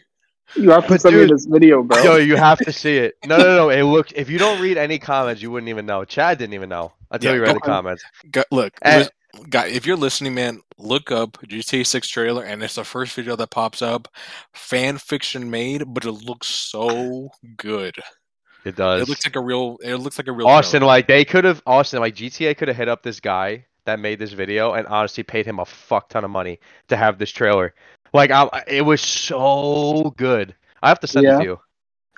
You 0.56 0.70
have 0.72 0.84
to 0.84 0.90
But 0.90 1.02
send 1.02 1.14
dude- 1.14 1.28
me 1.30 1.34
this 1.34 1.46
video, 1.46 1.84
bro. 1.84 2.02
Yo, 2.04 2.16
you 2.18 2.36
have 2.38 2.60
to 2.60 2.72
see 2.72 2.98
it. 2.98 3.16
No, 3.26 3.38
no, 3.38 3.56
no. 3.56 3.70
It 3.70 3.84
looked. 3.84 4.14
If 4.16 4.30
you 4.30 4.38
don't 4.38 4.62
read 4.62 4.78
any 4.78 4.98
comments, 5.00 5.42
you 5.42 5.50
wouldn't 5.52 5.70
even 5.70 5.86
know. 5.86 6.06
Chad 6.06 6.38
didn't 6.38 6.54
even 6.54 6.70
know 6.70 6.94
until 7.12 7.32
Yeah, 7.32 7.36
he 7.36 7.42
read 7.42 7.56
the 7.56 7.60
comments. 7.62 8.04
Gu- 8.32 8.44
look, 8.52 8.74
Eh. 8.84 9.08
Lis- 9.38 9.48
guy, 9.50 9.68
if 9.68 9.86
you're 9.86 9.96
listening, 9.98 10.34
man, 10.36 10.62
look 10.78 11.12
up 11.12 11.38
GTA 11.48 11.86
6 11.86 12.08
trailer, 12.08 12.44
and 12.44 12.62
it's 12.64 12.76
the 12.76 12.84
first 12.84 13.14
video 13.16 13.36
that 13.36 13.50
pops 13.52 13.82
up. 13.82 14.08
Fan 14.54 14.98
fiction 14.98 15.50
made, 15.50 15.94
but 15.94 16.06
it 16.06 16.12
looks 16.12 16.48
so 16.48 17.30
good. 17.58 17.96
It 18.66 18.76
does. 18.76 19.02
It 19.04 19.10
looks 19.10 19.26
like 19.26 19.36
a 19.36 19.40
real. 19.42 19.78
It 19.84 19.96
looks 19.96 20.18
like 20.18 20.28
a 20.28 20.32
real. 20.32 20.48
Austin, 20.48 20.80
trailer. 20.82 20.88
like 20.88 21.08
they 21.08 21.24
could 21.24 21.46
have. 21.46 21.62
Austin, 21.66 22.00
like 22.00 22.16
GTA 22.16 22.58
could 22.58 22.68
have 22.68 22.78
hit 22.78 22.90
up 22.90 23.02
this 23.04 23.20
guy 23.20 23.66
that 23.86 24.00
made 24.00 24.20
this 24.20 24.34
video 24.34 24.74
and 24.74 24.86
honestly 24.88 25.24
paid 25.24 25.46
him 25.46 25.60
a 25.60 25.66
fuck 25.66 26.10
ton 26.10 26.26
of 26.26 26.30
money 26.32 26.60
to 26.90 26.98
have 26.98 27.18
this 27.18 27.32
trailer. 27.32 27.74
Like, 28.14 28.32
I, 28.32 28.64
it 28.68 28.82
was 28.82 29.02
so 29.02 30.14
good. 30.18 30.54
I 30.84 30.90
have 30.90 31.00
to 31.02 31.08
send 31.08 31.26
it 31.26 31.30
Yeah. 31.30 31.38
to 31.40 31.44
you. 31.44 31.60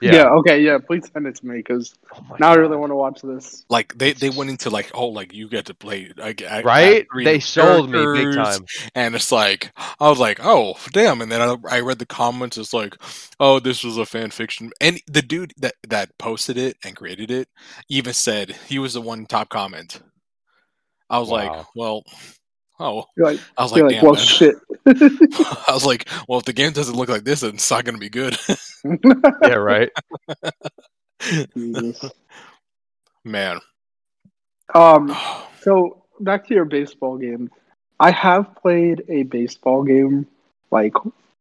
Yeah. 0.01 0.11
Yeah. 0.13 0.29
okay, 0.39 0.61
yeah. 0.61 0.77
Please 0.85 1.09
send 1.13 1.27
it 1.27 1.35
to 1.35 1.45
me 1.45 1.57
because 1.57 1.93
Oh 2.15 2.21
my 2.29 2.37
now 2.39 2.51
I 2.51 2.55
really 2.55 2.77
want 2.77 2.91
to 2.91 2.95
watch 2.95 3.21
this. 3.21 3.65
like 3.69 3.97
they, 3.97 4.13
they 4.13 4.29
went 4.29 4.49
into 4.49 4.69
like 4.69 4.91
oh 4.93 5.07
like 5.07 5.33
you 5.33 5.49
get 5.49 5.65
to 5.65 5.73
play 5.73 6.11
like 6.17 6.41
a- 6.41 6.61
Right? 6.63 7.01
actor 7.01 7.21
They 7.23 7.39
sold 7.39 7.89
me 7.89 8.05
big 8.05 8.33
time. 8.33 8.65
and 8.95 9.15
it's 9.15 9.31
like 9.31 9.71
I 9.99 10.09
was 10.09 10.19
like 10.19 10.39
oh 10.43 10.75
damn 10.91 11.21
and 11.21 11.31
then 11.31 11.41
I, 11.41 11.55
I 11.69 11.79
read 11.81 11.99
the 11.99 12.05
comments 12.05 12.57
it's 12.57 12.73
like 12.73 12.95
oh 13.39 13.59
this 13.59 13.83
was 13.83 13.97
a 13.97 14.05
fan 14.05 14.31
fiction 14.31 14.71
and 14.81 14.99
the 15.07 15.21
dude 15.21 15.53
that 15.57 15.75
that 15.87 16.17
posted 16.17 16.57
it 16.57 16.77
and 16.83 16.95
created 16.95 17.29
it 17.31 17.47
even 17.89 18.13
said 18.13 18.51
he 18.67 18.79
was 18.79 18.93
the 18.93 19.01
one 19.01 19.25
top 19.25 19.49
comment 19.49 20.01
I 21.09 21.19
was 21.19 21.29
like 21.29 21.51
well 21.75 22.03
oh 22.79 23.05
like, 23.17 23.39
I 23.57 23.63
was 23.63 23.71
like, 23.71 23.83
like, 23.83 24.01
well, 24.01 24.13
man. 24.13 24.23
shit. 24.23 24.55
I 24.85 25.71
was 25.73 25.85
like 25.85 26.07
well 26.27 26.39
if 26.39 26.45
the 26.45 26.53
game 26.53 26.71
doesn't 26.71 26.95
look 26.95 27.09
like 27.09 27.23
this 27.23 27.41
then 27.41 27.55
it's 27.55 27.69
not 27.69 27.85
gonna 27.85 27.97
be 27.97 28.09
good 28.09 28.37
Yeah, 29.43 29.55
right. 29.55 29.89
Jesus. 31.55 32.11
man 33.23 33.59
Um. 34.73 35.15
So 35.61 36.03
back 36.21 36.47
to 36.47 36.53
your 36.53 36.63
baseball 36.63 37.17
game. 37.17 37.51
I 37.99 38.11
have 38.11 38.55
played 38.55 39.03
a 39.09 39.23
baseball 39.23 39.83
game 39.83 40.25
like 40.71 40.93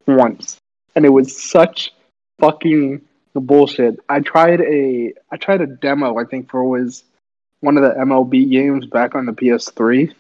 once, 0.09 0.57
and 0.97 1.04
it 1.04 1.11
was 1.11 1.40
such 1.40 1.92
fucking 2.40 3.02
bullshit. 3.40 4.00
I 4.09 4.21
tried 4.21 4.61
a 4.61 5.12
I 5.30 5.37
tried 5.37 5.61
a 5.61 5.66
demo. 5.66 6.18
I 6.18 6.25
think 6.25 6.50
for 6.50 6.64
was 6.64 7.04
one 7.61 7.76
of 7.76 7.83
the 7.83 7.90
MLB 7.90 8.50
games 8.50 8.87
back 8.87 9.14
on 9.14 9.26
the 9.26 9.33
PS3, 9.33 10.12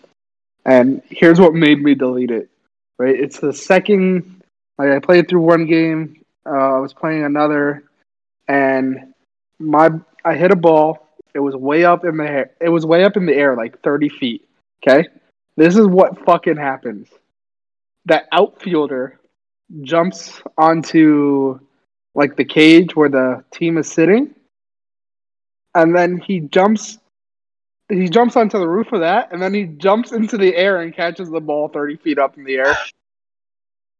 and 0.68 1.02
here's 1.08 1.40
what 1.40 1.54
made 1.54 1.82
me 1.82 1.94
delete 1.94 2.30
it. 2.30 2.50
Right, 2.98 3.18
it's 3.18 3.40
the 3.40 3.52
second. 3.52 4.42
Like 4.76 4.90
I 4.90 4.98
played 4.98 5.28
through 5.28 5.40
one 5.40 5.66
game. 5.66 6.22
Uh, 6.46 6.76
I 6.76 6.78
was 6.78 6.92
playing 6.92 7.24
another, 7.24 7.84
and 8.48 9.14
my 9.58 9.90
I 10.24 10.34
hit 10.34 10.50
a 10.50 10.56
ball. 10.56 11.08
It 11.34 11.40
was 11.40 11.56
way 11.56 11.84
up 11.84 12.04
in 12.04 12.16
the 12.16 12.24
air. 12.24 12.50
It 12.60 12.68
was 12.68 12.84
way 12.84 13.04
up 13.04 13.16
in 13.16 13.24
the 13.24 13.34
air, 13.34 13.56
like 13.56 13.80
thirty 13.82 14.08
feet. 14.08 14.46
Okay, 14.82 15.08
this 15.56 15.76
is 15.76 15.86
what 15.86 16.22
fucking 16.24 16.56
happens. 16.56 17.08
That 18.04 18.26
outfielder 18.32 19.18
jumps 19.82 20.42
onto 20.56 21.58
like 22.14 22.36
the 22.36 22.44
cage 22.44 22.94
where 22.94 23.08
the 23.08 23.42
team 23.52 23.78
is 23.78 23.90
sitting, 23.90 24.34
and 25.74 25.96
then 25.96 26.18
he 26.18 26.40
jumps. 26.40 26.98
He 27.90 28.08
jumps 28.08 28.36
onto 28.36 28.58
the 28.58 28.68
roof 28.68 28.92
of 28.92 29.00
that, 29.00 29.32
and 29.32 29.40
then 29.40 29.54
he 29.54 29.64
jumps 29.64 30.12
into 30.12 30.36
the 30.36 30.54
air 30.54 30.82
and 30.82 30.94
catches 30.94 31.30
the 31.30 31.40
ball 31.40 31.68
thirty 31.68 31.96
feet 31.96 32.18
up 32.18 32.36
in 32.36 32.44
the 32.44 32.56
air. 32.56 32.76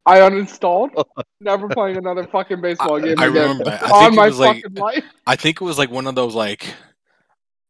I 0.05 0.21
uninstalled. 0.21 0.91
Never 1.41 1.69
playing 1.69 1.97
another 1.97 2.27
fucking 2.27 2.61
baseball 2.61 2.99
game 2.99 3.19
I 3.21 3.27
again 3.27 3.33
remember 3.35 3.65
that. 3.65 3.83
I 3.85 3.91
on 3.93 4.01
think 4.01 4.13
it 4.13 4.17
my 4.17 4.27
was 4.27 4.39
like 4.41 4.63
fucking 4.63 4.77
life. 4.77 5.05
I 5.27 5.37
think 5.37 5.61
it 5.61 5.65
was 5.65 5.79
like 5.79 5.91
one 5.91 6.07
of 6.07 6.15
those 6.15 6.35
like 6.35 6.75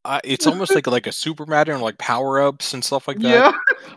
uh, 0.04 0.20
it's 0.24 0.46
almost 0.46 0.74
like 0.74 0.86
like 0.86 1.06
a 1.06 1.12
super 1.12 1.44
matter 1.44 1.72
and 1.72 1.82
like 1.82 1.98
power 1.98 2.40
ups 2.40 2.72
and 2.72 2.82
stuff 2.82 3.06
like 3.06 3.18
that. 3.20 3.52
Yeah, 3.52 3.52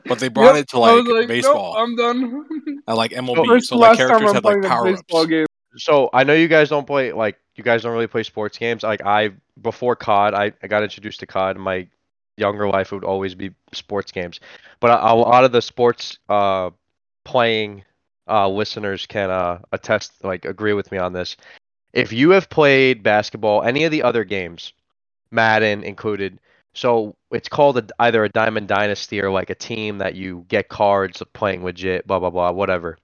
But 0.08 0.20
they 0.20 0.28
brought 0.34 0.56
Yep. 0.56 0.63
it 0.63 0.68
to 0.70 0.78
I 0.78 0.80
like, 0.80 1.06
was 1.06 1.08
like, 1.08 1.28
baseball 1.28 1.74
Nope, 1.74 1.82
I'm 1.82 1.96
done. 1.96 2.82
I 2.88 2.94
like 2.94 3.12
MLB. 3.12 3.48
First 3.48 3.68
so 3.70 3.75
and 3.75 3.82
like 3.82 3.98
characters 3.98 4.30
I'm 4.30 4.36
had 4.36 4.44
like 4.44 4.58
playing 4.58 4.63
power 4.63 4.88
ups. 4.90 5.25
game. 5.28 5.46
So 5.78 6.10
I 6.12 6.24
know 6.24 6.34
you 6.34 6.48
guys 6.50 6.70
don't 6.70 6.86
play 6.86 7.13
like 7.13 7.38
you 7.56 7.63
guys 7.63 7.84
don't 7.84 7.94
really 7.94 8.08
play 8.08 8.24
sports 8.24 8.58
games. 8.58 8.84
Like 8.84 9.06
I 9.06 9.32
before 9.62 9.96
COD, 9.96 10.34
I, 10.34 10.51
I 10.62 10.68
got 10.68 10.84
introduced 10.84 11.22
to 11.22 11.28
COD. 11.28 11.58
My 11.58 11.88
younger 12.38 12.68
life 12.68 12.92
it 12.92 12.96
would 12.96 13.04
always 13.04 13.36
be 13.36 13.52
sports 13.74 14.12
games, 14.12 14.40
but 14.80 14.92
a, 14.92 15.14
a 15.14 15.16
lot 15.16 15.44
of 15.44 15.52
the 15.52 15.62
sports 15.62 16.18
uh 16.30 16.70
playing 17.26 17.84
uh 18.28 18.48
listeners 18.50 19.06
can 19.06 19.30
uh 19.30 19.60
attest 19.72 20.24
like 20.24 20.46
agree 20.46 20.74
with 20.74 20.92
me 20.92 20.98
on 20.98 21.14
this. 21.14 21.38
If 21.94 22.14
you 22.14 22.32
have 22.32 22.50
played 22.50 23.04
basketball, 23.04 23.64
any 23.64 23.84
of 23.86 23.92
the 23.92 24.04
other 24.04 24.24
games, 24.24 24.74
Madden 25.32 25.84
included, 25.84 26.40
so 26.74 27.16
it's 27.32 27.50
called 27.50 27.78
a, 27.78 27.88
either 28.00 28.24
a 28.24 28.30
Diamond 28.30 28.68
Dynasty 28.68 29.22
or 29.22 29.32
like 29.32 29.50
a 29.50 29.56
team 29.56 30.00
that 30.00 30.16
you 30.16 30.46
get 30.50 30.70
cards 30.70 31.22
of 31.22 31.32
playing 31.34 31.64
legit, 31.64 32.08
blah 32.08 32.20
blah 32.20 32.30
blah, 32.32 32.52
whatever 32.52 32.98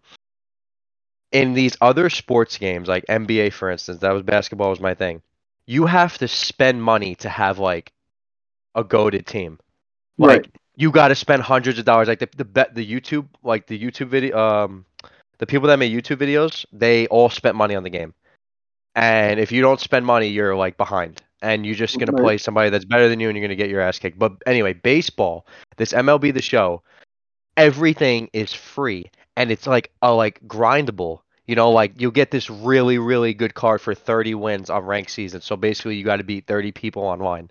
in 1.32 1.54
these 1.54 1.76
other 1.82 2.10
sports 2.10 2.58
games, 2.58 2.88
like 2.88 3.06
NBA, 3.10 3.50
for 3.50 3.70
instance, 3.70 4.00
that 4.00 4.12
was 4.14 4.24
basketball 4.24 4.70
was 4.70 4.80
my 4.80 4.94
thing. 4.94 5.22
You 5.66 5.86
have 5.86 6.18
to 6.20 6.28
spend 6.28 6.82
money 6.82 7.16
to 7.16 7.30
have 7.30 7.60
like 7.60 7.92
a 8.78 8.84
goaded 8.86 9.28
team. 9.28 9.60
Like 10.20 10.46
Right. 10.46 10.56
you 10.78 10.92
got 10.92 11.10
to 11.10 11.16
spend 11.16 11.44
hundreds 11.44 11.80
of 11.80 11.86
dollars. 11.86 12.08
Like 12.08 12.20
the 12.20 12.30
the 12.38 12.46
bet 12.46 12.76
the 12.76 12.86
YouTube 12.86 13.28
like 13.44 13.68
the 13.68 13.80
YouTube 13.80 14.08
video 14.08 14.38
um 14.38 14.86
the 15.40 15.48
people 15.48 15.68
that 15.68 15.80
make 15.80 15.92
YouTube 15.94 16.18
videos, 16.18 16.66
they 16.72 17.08
all 17.08 17.30
spent 17.30 17.56
money 17.56 17.76
on 17.76 17.84
the 17.84 17.90
game. 17.90 18.14
And 18.96 19.40
if 19.40 19.52
you 19.52 19.62
don't 19.62 19.80
spend 19.80 20.06
money, 20.06 20.28
you're 20.28 20.56
like 20.56 20.78
behind. 20.78 21.22
And 21.42 21.66
you're 21.66 21.76
just 21.76 22.00
gonna 22.00 22.14
Right. 22.14 22.22
play 22.22 22.38
somebody 22.38 22.70
that's 22.70 22.86
better 22.86 23.10
than 23.10 23.20
you, 23.20 23.30
and 23.30 23.38
you're 23.38 23.46
gonna 23.48 23.56
get 23.56 23.70
your 23.70 23.82
ass 23.82 24.00
kicked. 24.00 24.20
But 24.20 24.34
anyway, 24.48 24.74
baseball, 24.74 25.46
this 25.78 25.94
MLB 25.94 26.32
the 26.32 26.42
Show, 26.42 26.84
everything 27.58 28.30
is 28.34 28.54
free, 28.54 29.06
and 29.36 29.52
it's 29.52 29.68
like 29.68 29.92
a 30.02 30.14
like 30.14 30.42
grindable. 30.48 31.22
You 31.48 31.56
know, 31.56 31.72
like 31.72 31.94
you'll 32.00 32.12
get 32.12 32.32
this 32.32 32.50
really 32.50 32.98
really 32.98 33.34
good 33.34 33.54
card 33.56 33.82
for 33.82 33.94
30 33.96 34.36
wins 34.36 34.70
on 34.70 34.84
ranked 34.86 35.12
season. 35.12 35.42
So 35.42 35.56
basically, 35.56 35.96
you 35.96 36.04
got 36.04 36.18
to 36.18 36.24
beat 36.24 36.48
30 36.48 36.72
people 36.72 37.04
online. 37.04 37.50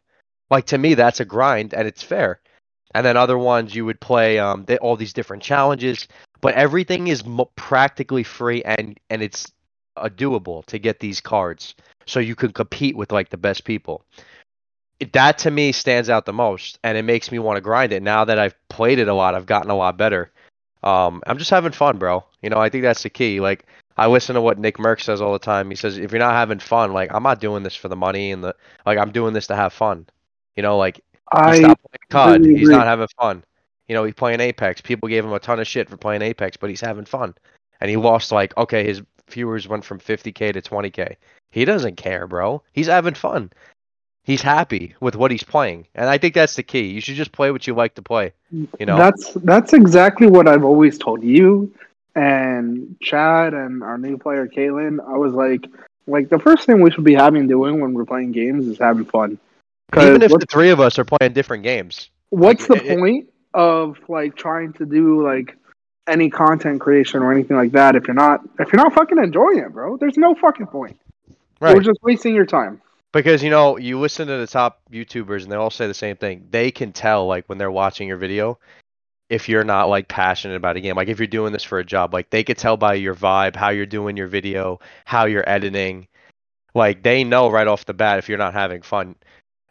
Like 0.51 0.67
to 0.67 0.79
me, 0.79 0.95
that's 0.95 1.21
a 1.21 1.25
grind, 1.25 1.75
and 1.75 1.89
it's 1.89 2.03
fair. 2.03 2.41
And 2.95 3.05
then 3.05 3.17
other 3.17 3.37
ones 3.37 3.75
you 3.75 3.85
would 3.85 4.01
play 4.01 4.39
um 4.39 4.65
they, 4.67 4.79
all 4.79 4.97
these 4.97 5.13
different 5.13 5.43
challenges, 5.43 6.09
but 6.41 6.55
everything 6.55 7.09
is 7.09 7.25
mo- 7.25 7.51
practically 7.57 8.23
free 8.23 8.63
and 8.63 8.99
and 9.11 9.23
it's 9.23 9.53
uh, 9.97 10.09
doable 10.09 10.65
to 10.67 10.79
get 10.79 11.01
these 11.01 11.21
cards, 11.21 11.75
so 12.07 12.21
you 12.21 12.35
can 12.35 12.53
compete 12.53 12.97
with 12.97 13.13
like 13.13 13.31
the 13.31 13.37
best 13.37 13.65
people. 13.65 14.05
It, 15.01 15.13
that 15.13 15.39
to 15.39 15.51
me 15.51 15.73
stands 15.73 16.09
out 16.09 16.25
the 16.25 16.33
most, 16.33 16.79
and 16.83 16.97
it 16.97 17.03
makes 17.03 17.31
me 17.31 17.39
want 17.39 17.57
to 17.57 17.61
grind 17.61 17.93
it. 17.93 18.03
Now 18.03 18.25
that 18.25 18.39
I've 18.39 18.55
played 18.69 18.99
it 18.99 19.09
a 19.09 19.15
lot, 19.15 19.35
I've 19.35 19.47
gotten 19.47 19.71
a 19.71 19.77
lot 19.77 19.97
better. 19.99 20.31
Um, 20.83 21.23
I'm 21.27 21.39
just 21.39 21.51
having 21.51 21.73
fun, 21.73 21.99
bro. 21.99 22.25
You 22.43 22.51
know, 22.51 22.59
I 22.59 22.69
think 22.69 22.83
that's 22.83 23.03
the 23.03 23.11
key. 23.11 23.41
Like 23.41 23.67
I 23.97 24.07
listen 24.07 24.35
to 24.35 24.41
what 24.41 24.59
Nick 24.59 24.77
Mercs 24.77 25.03
says 25.03 25.21
all 25.21 25.33
the 25.33 25.39
time. 25.39 25.71
He 25.71 25.77
says 25.77 25.99
if 25.99 26.13
you're 26.13 26.19
not 26.19 26.35
having 26.35 26.59
fun, 26.61 26.93
like 26.93 27.13
I'm 27.13 27.23
not 27.23 27.41
doing 27.41 27.63
this 27.63 27.75
for 27.77 27.89
the 27.89 27.97
money 27.97 28.31
and 28.31 28.45
the 28.45 28.55
like, 28.85 28.99
I'm 28.99 29.13
doing 29.13 29.33
this 29.35 29.49
to 29.49 29.57
have 29.57 29.73
fun. 29.73 30.07
You 30.57 30.63
know, 30.63 30.77
like 30.77 30.97
he 30.97 31.03
I 31.33 31.59
stopped 31.59 31.83
playing 31.83 32.09
COD. 32.11 32.35
completely 32.35 32.61
He's 32.61 32.69
not 32.69 32.87
having 32.87 33.09
fun. 33.19 33.45
You 33.89 33.95
know, 33.95 34.05
he's 34.05 34.15
playing 34.15 34.41
Apex. 34.41 34.81
People 34.81 35.09
gave 35.09 35.25
him 35.25 35.33
a 35.33 35.39
ton 35.39 35.61
of 35.61 35.67
shit 35.67 35.89
for 35.89 35.97
playing 35.97 36.23
Apex, 36.23 36.57
but 36.57 36.71
he's 36.71 36.81
having 36.81 37.05
fun. 37.05 37.35
And 37.81 37.91
he 37.91 37.97
lost 37.97 38.33
like 38.33 38.57
okay, 38.57 38.85
his 38.85 39.03
viewers 39.31 39.69
went 39.69 39.85
from 39.85 40.01
50k 40.01 40.53
to 40.53 40.63
20k. 40.63 41.17
He 41.51 41.65
doesn't 41.65 41.97
care, 41.97 42.27
bro. 42.27 42.63
He's 42.73 42.87
having 42.87 43.15
fun. 43.15 43.53
He's 44.25 44.43
happy 44.43 44.95
with 45.01 45.15
what 45.15 45.31
he's 45.31 45.45
playing, 45.45 45.87
and 45.95 46.09
I 46.09 46.19
think 46.19 46.35
that's 46.35 46.57
the 46.57 46.65
key. 46.65 46.87
You 46.87 47.01
should 47.01 47.15
just 47.15 47.31
play 47.31 47.53
what 47.53 47.67
you 47.67 47.75
like 47.75 47.95
to 47.95 48.03
play. 48.03 48.33
You 48.51 48.87
know, 48.87 48.97
That's 48.97 49.35
that's 49.35 49.73
exactly 49.73 50.27
what 50.27 50.49
I've 50.49 50.65
always 50.65 50.99
told 50.99 51.23
you 51.23 51.73
and 52.17 52.97
Chad 53.01 53.55
and 53.55 53.83
our 53.85 53.99
new 53.99 54.19
player 54.19 54.49
Kaylin. 54.49 54.99
I 55.07 55.17
was 55.17 55.35
like, 55.35 55.67
like 56.07 56.31
the 56.31 56.39
first 56.39 56.67
thing 56.67 56.81
we 56.81 56.91
should 56.91 57.05
be 57.05 57.15
having 57.15 57.47
doing 57.47 57.81
when 57.81 57.93
we're 57.93 58.07
playing 58.07 58.33
games 58.33 58.67
is 58.67 58.79
having 58.79 59.05
fun. 59.05 59.39
Even 59.95 60.23
if 60.23 60.31
the 60.33 60.47
three 60.51 60.71
of 60.71 60.81
us 60.81 60.99
are 60.99 61.05
playing 61.05 61.33
different 61.33 61.63
games. 61.63 62.11
what's 62.31 62.69
like, 62.69 62.83
the 62.83 62.87
it- 62.87 62.93
it- 62.93 62.99
point 62.99 63.29
of 63.55 63.97
like 64.09 64.37
trying 64.37 64.73
to 64.75 64.85
do 64.85 65.23
like 65.25 65.57
any 66.07 66.29
content 66.31 66.81
creation 66.81 67.23
or 67.23 67.33
anything 67.33 67.57
like 67.57 67.73
that 67.73 67.97
if 67.97 68.07
you're 68.07 68.15
not 68.15 68.41
if 68.61 68.73
you're 68.73 68.83
not 68.83 68.93
fucking 68.95 69.19
enjoying 69.19 69.59
it, 69.59 69.73
bro? 69.73 69.97
There's 69.97 70.17
no 70.17 70.35
fucking 70.35 70.67
point. 70.67 70.99
Right. 71.61 71.73
You're 71.73 71.83
just 71.83 72.01
wasting 72.03 72.35
your 72.35 72.47
time. 72.47 72.83
Because 73.13 73.43
you 73.43 73.51
know, 73.51 73.79
you 73.79 73.99
listen 73.99 74.29
to 74.29 74.37
the 74.37 74.47
top 74.47 74.81
YouTubers 74.93 75.43
and 75.43 75.51
they 75.51 75.57
all 75.57 75.71
say 75.71 75.87
the 75.87 75.95
same 75.95 76.17
thing. 76.17 76.47
They 76.51 76.71
can 76.71 76.93
tell 76.93 77.27
like 77.27 77.47
when 77.47 77.57
they're 77.59 77.71
watching 77.71 78.09
your 78.09 78.19
video 78.19 78.59
if 79.29 79.49
you're 79.49 79.65
not 79.65 79.89
like 79.89 80.07
passionate 80.07 80.57
about 80.57 80.77
a 80.77 80.81
game. 80.81 80.97
Like 80.97 81.09
if 81.09 81.19
you're 81.19 81.27
doing 81.27 81.53
this 81.53 81.65
for 81.65 81.79
a 81.79 81.85
job, 81.85 82.13
like 82.13 82.31
they 82.31 82.45
could 82.45 82.59
tell 82.59 82.77
by 82.77 82.95
your 82.95 83.15
vibe, 83.15 83.57
how 83.57 83.71
you're 83.71 83.87
doing 83.87 84.17
your 84.17 84.29
video, 84.29 84.79
how 85.05 85.25
you're 85.27 85.49
editing. 85.49 86.07
Like 86.75 87.03
they 87.03 87.25
know 87.25 87.51
right 87.51 87.67
off 87.67 87.87
the 87.87 87.95
bat 87.95 88.19
if 88.19 88.29
you're 88.29 88.39
not 88.39 88.53
having 88.53 88.83
fun. 88.83 89.17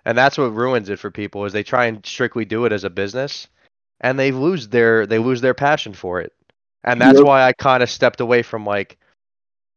And 0.06 0.18
that's 0.18 0.38
what 0.38 0.54
ruins 0.54 0.90
it 0.90 1.00
for 1.00 1.12
people 1.12 1.46
is 1.46 1.54
they 1.54 1.64
try 1.64 1.86
and 1.86 2.06
strictly 2.06 2.46
do 2.46 2.66
it 2.66 2.72
as 2.72 2.84
a 2.84 2.90
business 2.90 3.48
and 4.02 4.20
they 4.20 4.32
lose 4.32 4.68
their 4.70 5.06
they 5.08 5.18
lose 5.18 5.42
their 5.42 5.54
passion 5.54 5.94
for 5.94 6.22
it. 6.22 6.34
And 6.84 7.02
that's 7.02 7.18
Yep. 7.18 7.26
why 7.26 7.44
I 7.44 7.54
kind 7.54 7.82
of 7.82 7.90
stepped 7.90 8.22
away 8.22 8.44
from 8.44 8.66
like 8.66 8.98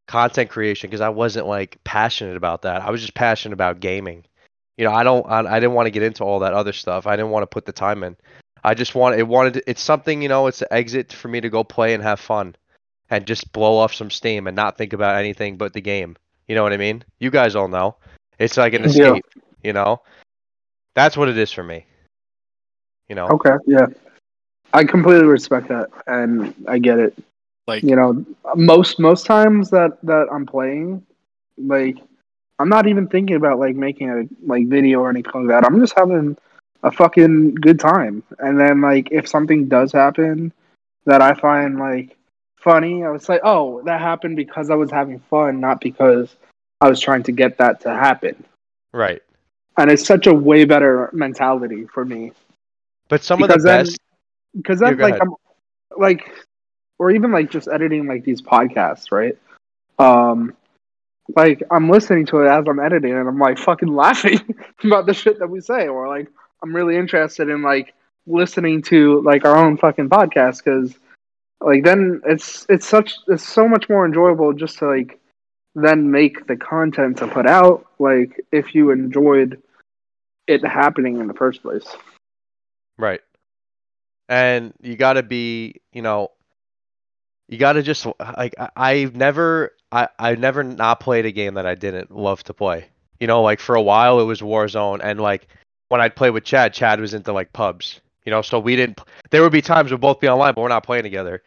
content 0.07 0.51
creation 0.51 0.91
because 0.91 1.01
I 1.01 1.09
wasn't 1.09 1.47
like 1.47 1.79
passionate 1.85 2.37
about 2.37 2.63
that. 2.63 2.83
I 2.83 2.91
was 2.91 3.01
just 3.01 3.15
passionate 3.15 3.55
about 3.55 3.81
gaming. 3.81 4.25
You 4.77 4.85
know, 4.85 4.93
I 4.93 5.03
don't 5.03 5.27
I, 5.27 5.41
I 5.41 5.61
didn't 5.61 5.75
want 5.75 5.87
to 5.87 5.91
get 5.91 6.03
into 6.03 6.25
all 6.25 6.41
that 6.41 6.55
other 6.55 6.73
stuff. 6.73 7.07
I 7.07 7.17
didn't 7.17 7.31
want 7.31 7.43
to 7.43 7.47
put 7.49 7.67
the 7.67 7.73
time 7.73 8.03
in. 8.05 8.17
I 8.65 8.75
just 8.75 8.95
want 8.95 9.17
it 9.19 9.27
wanted 9.27 9.63
it's 9.67 9.83
something, 9.83 10.21
you 10.23 10.29
know, 10.29 10.47
it's 10.47 10.63
an 10.63 10.69
exit 10.71 11.13
for 11.13 11.29
me 11.29 11.41
to 11.41 11.49
go 11.49 11.65
play 11.65 11.95
and 11.95 12.03
have 12.03 12.21
fun 12.21 12.55
and 13.11 13.27
just 13.27 13.53
blow 13.53 13.79
off 13.79 13.95
some 13.95 14.11
steam 14.11 14.47
and 14.47 14.55
not 14.57 14.77
think 14.77 14.93
about 14.93 15.17
anything 15.17 15.57
but 15.57 15.73
the 15.73 15.81
game. 15.81 16.17
You 16.47 16.55
know 16.55 16.63
what 16.63 16.73
I 16.73 16.77
mean? 16.79 17.05
You 17.19 17.31
guys 17.31 17.57
all 17.57 17.69
know. 17.69 17.97
It's 18.39 18.57
like 18.57 18.75
an 18.75 18.85
Yeah. 18.85 19.17
Escape, 19.59 19.67
you 19.67 19.73
know? 19.73 20.01
That's 20.95 21.17
what 21.17 21.29
it 21.29 21.39
is 21.39 21.53
for 21.53 21.63
me. 21.63 21.87
You 23.09 23.15
know. 23.15 23.29
Okay, 23.29 23.57
yeah. 23.67 23.87
I 24.73 24.85
completely 24.85 25.27
respect 25.27 25.69
that 25.69 25.89
and 26.07 26.55
I 26.69 26.79
get 26.79 26.99
it. 26.99 27.17
Like 27.67 27.83
you 27.83 27.97
know 27.97 28.25
most 28.57 28.99
most 28.99 29.27
times 29.27 29.69
that 29.69 29.99
that 30.03 30.27
i'm 30.33 30.47
playing 30.47 31.05
like 31.59 31.99
i'm 32.59 32.69
not 32.71 32.87
even 32.87 33.07
thinking 33.07 33.37
about 33.37 33.59
like 33.59 33.77
making 33.77 34.09
a 34.09 34.25
like 34.47 34.67
video 34.69 35.01
or 35.01 35.11
anything 35.11 35.31
like 35.35 35.49
that 35.49 35.67
i'm 35.67 35.79
just 35.79 35.93
having 35.95 36.35
a 36.83 36.91
fucking 36.91 37.55
good 37.57 37.79
time 37.79 38.23
and 38.39 38.59
then 38.59 38.81
like 38.81 39.09
if 39.13 39.29
something 39.29 39.69
does 39.69 39.93
happen 39.93 40.51
that 41.05 41.21
i 41.21 41.35
find 41.35 41.79
like 41.79 42.17
funny 42.57 43.05
i 43.05 43.11
was 43.11 43.29
like 43.29 43.43
oh 43.45 43.83
that 43.83 44.01
happened 44.01 44.35
because 44.35 44.71
i 44.71 44.75
was 44.75 44.91
having 44.91 45.19
fun 45.19 45.61
not 45.61 45.79
because 45.79 46.37
i 46.81 46.89
was 46.89 46.99
trying 46.99 47.23
to 47.23 47.33
get 47.33 47.59
that 47.59 47.83
to 47.83 47.91
happen 47.91 48.47
Right. 48.93 49.23
And 49.79 49.91
it's 49.91 50.05
such 50.05 50.27
a 50.27 50.35
way 50.35 50.65
better 50.67 51.09
mentality 51.13 51.87
for 51.95 52.05
me 52.05 52.33
But 53.09 53.23
some 53.23 53.43
of 53.43 53.49
the 53.49 53.57
then- 53.57 53.85
best 53.85 53.99
because 54.57 54.81
then 54.81 54.99
like 54.99 55.15
ahead. 55.15 55.23
I'm 55.23 55.35
like 55.97 56.31
or 56.99 57.11
even 57.11 57.31
like 57.33 57.51
just 57.51 57.69
editing 57.69 58.07
like 58.07 58.25
these 58.25 58.43
podcasts, 58.43 59.11
right? 59.13 59.39
Um 59.99 60.55
like 61.37 61.63
I'm 61.71 61.89
listening 61.91 62.27
to 62.27 62.41
it 62.41 62.49
as 62.49 62.65
I'm 62.69 62.81
editing 62.81 63.13
and 63.13 63.29
I'm 63.29 63.39
like 63.39 63.59
fucking 63.59 63.95
laughing 64.05 64.41
about 64.85 65.07
the 65.07 65.15
shit 65.15 65.39
that 65.39 65.49
we 65.49 65.61
say 65.61 65.89
or 65.89 66.09
like 66.09 66.29
I'm 66.63 66.75
really 66.75 66.97
interested 66.97 67.49
in 67.49 67.63
like 67.63 67.95
listening 68.27 68.83
to 68.83 69.23
like 69.23 69.45
our 69.45 69.57
own 69.57 69.77
fucking 69.77 70.09
podcast 70.11 70.65
cuz 70.65 70.99
like 71.61 71.85
then 71.85 72.21
it's 72.27 72.67
it's 72.69 72.87
such 72.87 73.15
it's 73.29 73.47
so 73.47 73.69
much 73.69 73.89
more 73.89 74.05
enjoyable 74.07 74.53
just 74.53 74.79
to 74.79 74.87
like 74.87 75.19
then 75.75 76.11
make 76.11 76.47
the 76.47 76.57
content 76.57 77.17
to 77.19 77.27
put 77.29 77.47
out 77.47 77.87
like 77.99 78.41
if 78.53 78.75
you 78.75 78.91
enjoyed 78.91 79.61
it 80.49 80.65
happening 80.67 81.21
in 81.21 81.29
the 81.29 81.35
first 81.35 81.63
place. 81.63 81.87
Right. 82.97 83.21
And 84.29 84.75
you 84.83 84.97
got 84.97 85.15
to 85.15 85.23
be, 85.23 85.81
you 85.93 86.03
know, 86.03 86.33
you 87.49 87.59
got 87.59 87.75
to 87.75 87.83
just 87.83 88.07
like 88.37 88.55
I, 88.59 88.69
I've 88.77 89.15
never 89.15 89.73
I 89.93 90.09
I've 90.19 90.39
never 90.39 90.63
not 90.65 91.01
played 91.01 91.25
a 91.27 91.33
game 91.33 91.55
that 91.55 91.67
I 91.67 91.75
didn't 91.75 92.11
love 92.11 92.43
to 92.45 92.55
play. 92.55 92.89
You 93.21 93.27
know, 93.27 93.43
like 93.43 93.61
for 93.61 93.75
a 93.75 93.83
while 93.83 94.21
it 94.21 94.25
was 94.25 94.41
Warzone 94.41 95.01
and 95.03 95.21
like 95.21 95.49
when 95.89 96.01
I'd 96.01 96.17
play 96.17 96.31
with 96.31 96.45
Chad, 96.45 96.75
Chad 96.75 97.01
was 97.01 97.15
into 97.15 97.33
like 97.33 97.53
pubs. 97.53 98.01
You 98.25 98.31
know, 98.31 98.43
so 98.43 98.59
we 98.59 98.77
didn't 98.77 99.01
there 99.31 99.43
would 99.43 99.53
be 99.53 99.63
times 99.63 99.91
we'd 99.91 100.01
both 100.01 100.21
be 100.21 100.29
online 100.29 100.55
but 100.55 100.61
we're 100.61 100.69
not 100.69 100.85
playing 100.85 101.05
together. 101.05 101.43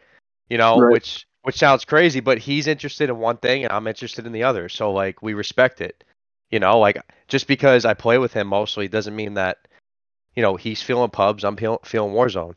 You 0.48 0.58
know, 0.58 0.78
Right. 0.78 0.92
which 0.92 1.26
which 1.42 1.56
sounds 1.56 1.84
crazy, 1.84 2.20
but 2.20 2.38
he's 2.38 2.66
interested 2.66 3.08
in 3.08 3.18
one 3.18 3.36
thing 3.36 3.64
and 3.64 3.72
I'm 3.72 3.86
interested 3.86 4.26
in 4.26 4.32
the 4.32 4.42
other. 4.42 4.68
So 4.68 4.92
like 4.92 5.22
we 5.22 5.34
respect 5.34 5.80
it. 5.80 6.02
You 6.52 6.60
know, 6.60 6.78
like 6.78 6.98
just 7.26 7.48
because 7.48 7.84
I 7.84 7.94
play 7.94 8.18
with 8.18 8.32
him 8.32 8.46
mostly 8.46 8.86
doesn't 8.86 9.16
mean 9.16 9.34
that 9.34 9.58
you 10.34 10.42
know, 10.42 10.56
he's 10.56 10.82
feeling 10.82 11.10
pubs, 11.10 11.44
I'm 11.44 11.56
feel, 11.56 11.78
feeling 11.84 12.14
Warzone. 12.14 12.54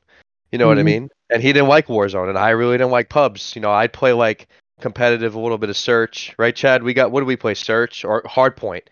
You 0.51 0.59
know 0.59 0.67
what 0.67 0.77
I 0.77 0.81
Mhm. 0.81 0.85
mean? 0.85 1.11
And 1.29 1.41
he 1.41 1.51
didn't 1.51 1.67
like 1.67 1.87
Warzone, 1.87 2.29
and 2.29 2.37
I 2.37 2.51
really 2.51 2.77
didn't 2.77 2.91
like 2.91 3.09
pubs. 3.09 3.53
You 3.53 3.61
know, 3.61 3.71
I'd 3.71 3.91
play 3.91 4.13
like 4.13 4.47
competitive, 4.79 5.35
a 5.35 5.39
little 5.39 5.57
bit 5.57 5.69
of 5.69 5.75
search, 5.75 6.33
right, 6.37 6.55
Chad? 6.55 6.83
We 6.83 6.93
got 6.93 7.11
what 7.11 7.19
do 7.19 7.25
we 7.25 7.35
play? 7.35 7.53
Search 7.53 8.05
or 8.05 8.21
hardpoint? 8.23 8.83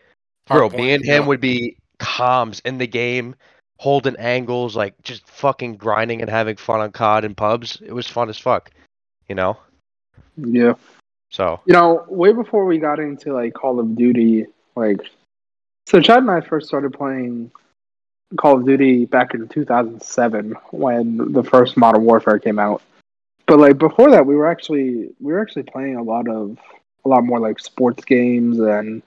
Bro, 0.47 0.69
Hardpoint, 0.69 0.77
me 0.77 0.93
and 0.93 1.05
him 1.05 1.23
yeah. 1.23 1.27
would 1.27 1.39
be 1.39 1.77
comms 1.99 2.61
in 2.65 2.77
the 2.77 2.87
game, 2.87 3.35
holding 3.77 4.17
angles, 4.17 4.75
like 4.75 5.01
just 5.03 5.25
fucking 5.27 5.77
grinding 5.77 6.21
and 6.21 6.29
having 6.29 6.57
fun 6.57 6.81
on 6.81 6.91
COD 6.91 7.23
and 7.23 7.37
pubs. 7.37 7.81
It 7.85 7.93
was 7.93 8.07
fun 8.07 8.29
as 8.29 8.37
fuck. 8.37 8.71
You 9.29 9.35
know? 9.35 9.57
Yeah. 10.35 10.73
So 11.29 11.61
You 11.65 11.73
know, 11.73 12.05
way 12.09 12.33
before 12.33 12.65
we 12.65 12.77
got 12.79 12.99
into 12.99 13.33
like 13.33 13.53
Call 13.53 13.79
of 13.79 13.95
Duty, 13.95 14.45
like 14.75 14.99
so 15.85 15.99
Chad 15.99 16.19
and 16.19 16.31
I 16.31 16.41
first 16.41 16.67
started 16.67 16.93
playing 16.93 17.51
Call 18.37 18.57
of 18.57 18.65
Duty 18.65 19.05
back 19.05 19.33
in 19.33 19.47
2007 19.47 20.55
when 20.71 21.31
the 21.33 21.43
first 21.43 21.77
Modern 21.77 22.03
Warfare 22.03 22.39
came 22.39 22.59
out. 22.59 22.81
But 23.45 23.59
like 23.59 23.77
before 23.77 24.09
that, 24.11 24.25
we 24.25 24.35
were 24.35 24.47
actually 24.47 25.09
we 25.19 25.33
were 25.33 25.41
actually 25.41 25.63
playing 25.63 25.97
a 25.97 26.03
lot 26.03 26.27
of 26.27 26.57
a 27.05 27.09
lot 27.09 27.23
more 27.23 27.39
like 27.39 27.59
sports 27.59 28.03
games 28.05 28.59
and 28.59 29.01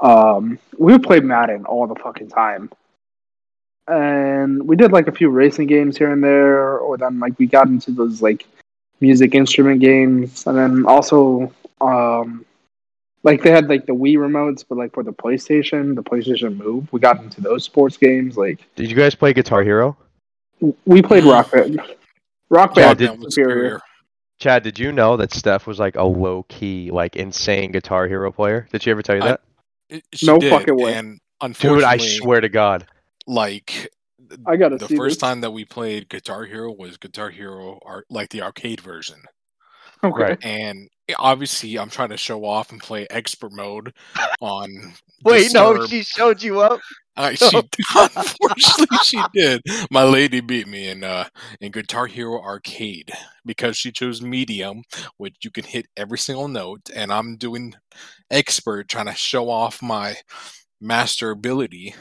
um 0.00 0.58
we 0.78 0.92
would 0.92 1.02
play 1.02 1.20
Madden 1.20 1.64
all 1.64 1.86
the 1.86 1.94
fucking 1.94 2.28
time. 2.28 2.70
And 3.86 4.66
we 4.66 4.76
did 4.76 4.92
like 4.92 5.08
a 5.08 5.12
few 5.12 5.30
racing 5.30 5.66
games 5.66 5.96
here 5.96 6.12
and 6.12 6.22
there, 6.22 6.78
or 6.78 6.96
then 6.96 7.18
like 7.18 7.38
we 7.38 7.46
got 7.46 7.68
into 7.68 7.92
those 7.92 8.20
like 8.20 8.46
music 9.00 9.34
instrument 9.34 9.80
games, 9.80 10.46
and 10.46 10.56
then 10.58 10.84
also 10.86 11.52
um 11.80 12.44
like 13.22 13.42
they 13.42 13.50
had 13.50 13.68
like 13.68 13.86
the 13.86 13.92
Wii 13.94 14.16
remotes, 14.16 14.64
but 14.68 14.78
like 14.78 14.92
for 14.94 15.02
the 15.02 15.12
PlayStation, 15.12 15.94
the 15.94 16.02
PlayStation 16.02 16.56
Move, 16.56 16.90
we 16.92 17.00
got 17.00 17.22
into 17.22 17.40
those 17.40 17.64
sports 17.64 17.96
games. 17.96 18.36
Like 18.36 18.60
did 18.76 18.88
you 18.90 18.96
guys 18.96 19.14
play 19.14 19.32
Guitar 19.32 19.62
Hero? 19.62 19.96
we 20.84 21.00
played 21.02 21.24
Rock 21.24 21.52
Band. 21.52 21.80
Rock 22.50 22.76
Yeah, 22.76 22.94
Band 22.94 22.98
did- 22.98 23.20
was 23.20 23.34
superior. 23.34 23.80
Chad, 24.38 24.62
did 24.62 24.78
you 24.78 24.90
know 24.90 25.18
that 25.18 25.32
Steph 25.34 25.66
was 25.66 25.78
like 25.78 25.96
a 25.96 26.02
low 26.02 26.44
key, 26.48 26.90
like 26.90 27.14
insane 27.16 27.72
Guitar 27.72 28.08
Hero 28.08 28.32
player? 28.32 28.66
Did 28.72 28.82
she 28.82 28.90
ever 28.90 29.02
tell 29.02 29.16
you 29.16 29.22
I- 29.22 29.26
that? 29.28 29.40
It- 29.90 30.04
No 30.22 30.38
did, 30.38 30.50
fucking 30.50 30.76
way. 30.76 30.94
And 30.94 31.14
Dude, 31.14 31.20
unfortunately, 31.42 31.84
I 31.84 31.96
swear 31.98 32.40
to 32.40 32.48
God. 32.48 32.86
like 33.26 33.90
I 34.46 34.56
gotta 34.56 34.76
the 34.78 34.86
see 34.88 34.96
first 34.96 35.16
this. 35.16 35.20
time 35.28 35.40
that 35.42 35.50
we 35.50 35.64
played 35.64 36.08
Guitar 36.08 36.44
Hero 36.44 36.70
was 36.72 36.96
Guitar 36.96 37.30
Hero, 37.30 37.80
like 38.08 38.30
the 38.30 38.42
arcade 38.42 38.80
version. 38.80 39.22
Okay. 40.04 40.36
And 40.42 40.88
obviously, 41.18 41.78
I'm 41.78 41.90
trying 41.90 42.08
to 42.08 42.16
show 42.16 42.44
off 42.44 42.72
and 42.72 42.80
play 42.80 43.06
expert 43.10 43.52
mode 43.52 43.92
on. 44.40 44.94
Wait, 45.24 45.52
no, 45.52 45.86
she 45.86 46.02
showed 46.02 46.42
you 46.42 46.60
up. 46.60 46.80
Uh, 47.16 47.32
she 47.34 47.60
unfortunately 47.94 48.98
she 49.04 49.22
did. 49.34 49.60
My 49.90 50.04
lady 50.04 50.40
beat 50.40 50.66
me 50.66 50.88
in 50.88 51.04
uh 51.04 51.28
in 51.60 51.70
Guitar 51.72 52.06
Hero 52.06 52.40
Arcade 52.40 53.10
because 53.44 53.76
she 53.76 53.92
chose 53.92 54.22
medium, 54.22 54.84
which 55.18 55.36
you 55.42 55.50
can 55.50 55.64
hit 55.64 55.86
every 55.96 56.18
single 56.18 56.48
note, 56.48 56.88
and 56.94 57.12
I'm 57.12 57.36
doing 57.36 57.74
expert 58.30 58.88
trying 58.88 59.06
to 59.06 59.14
show 59.14 59.50
off 59.50 59.82
my 59.82 60.16
master 60.80 61.30
ability, 61.30 61.94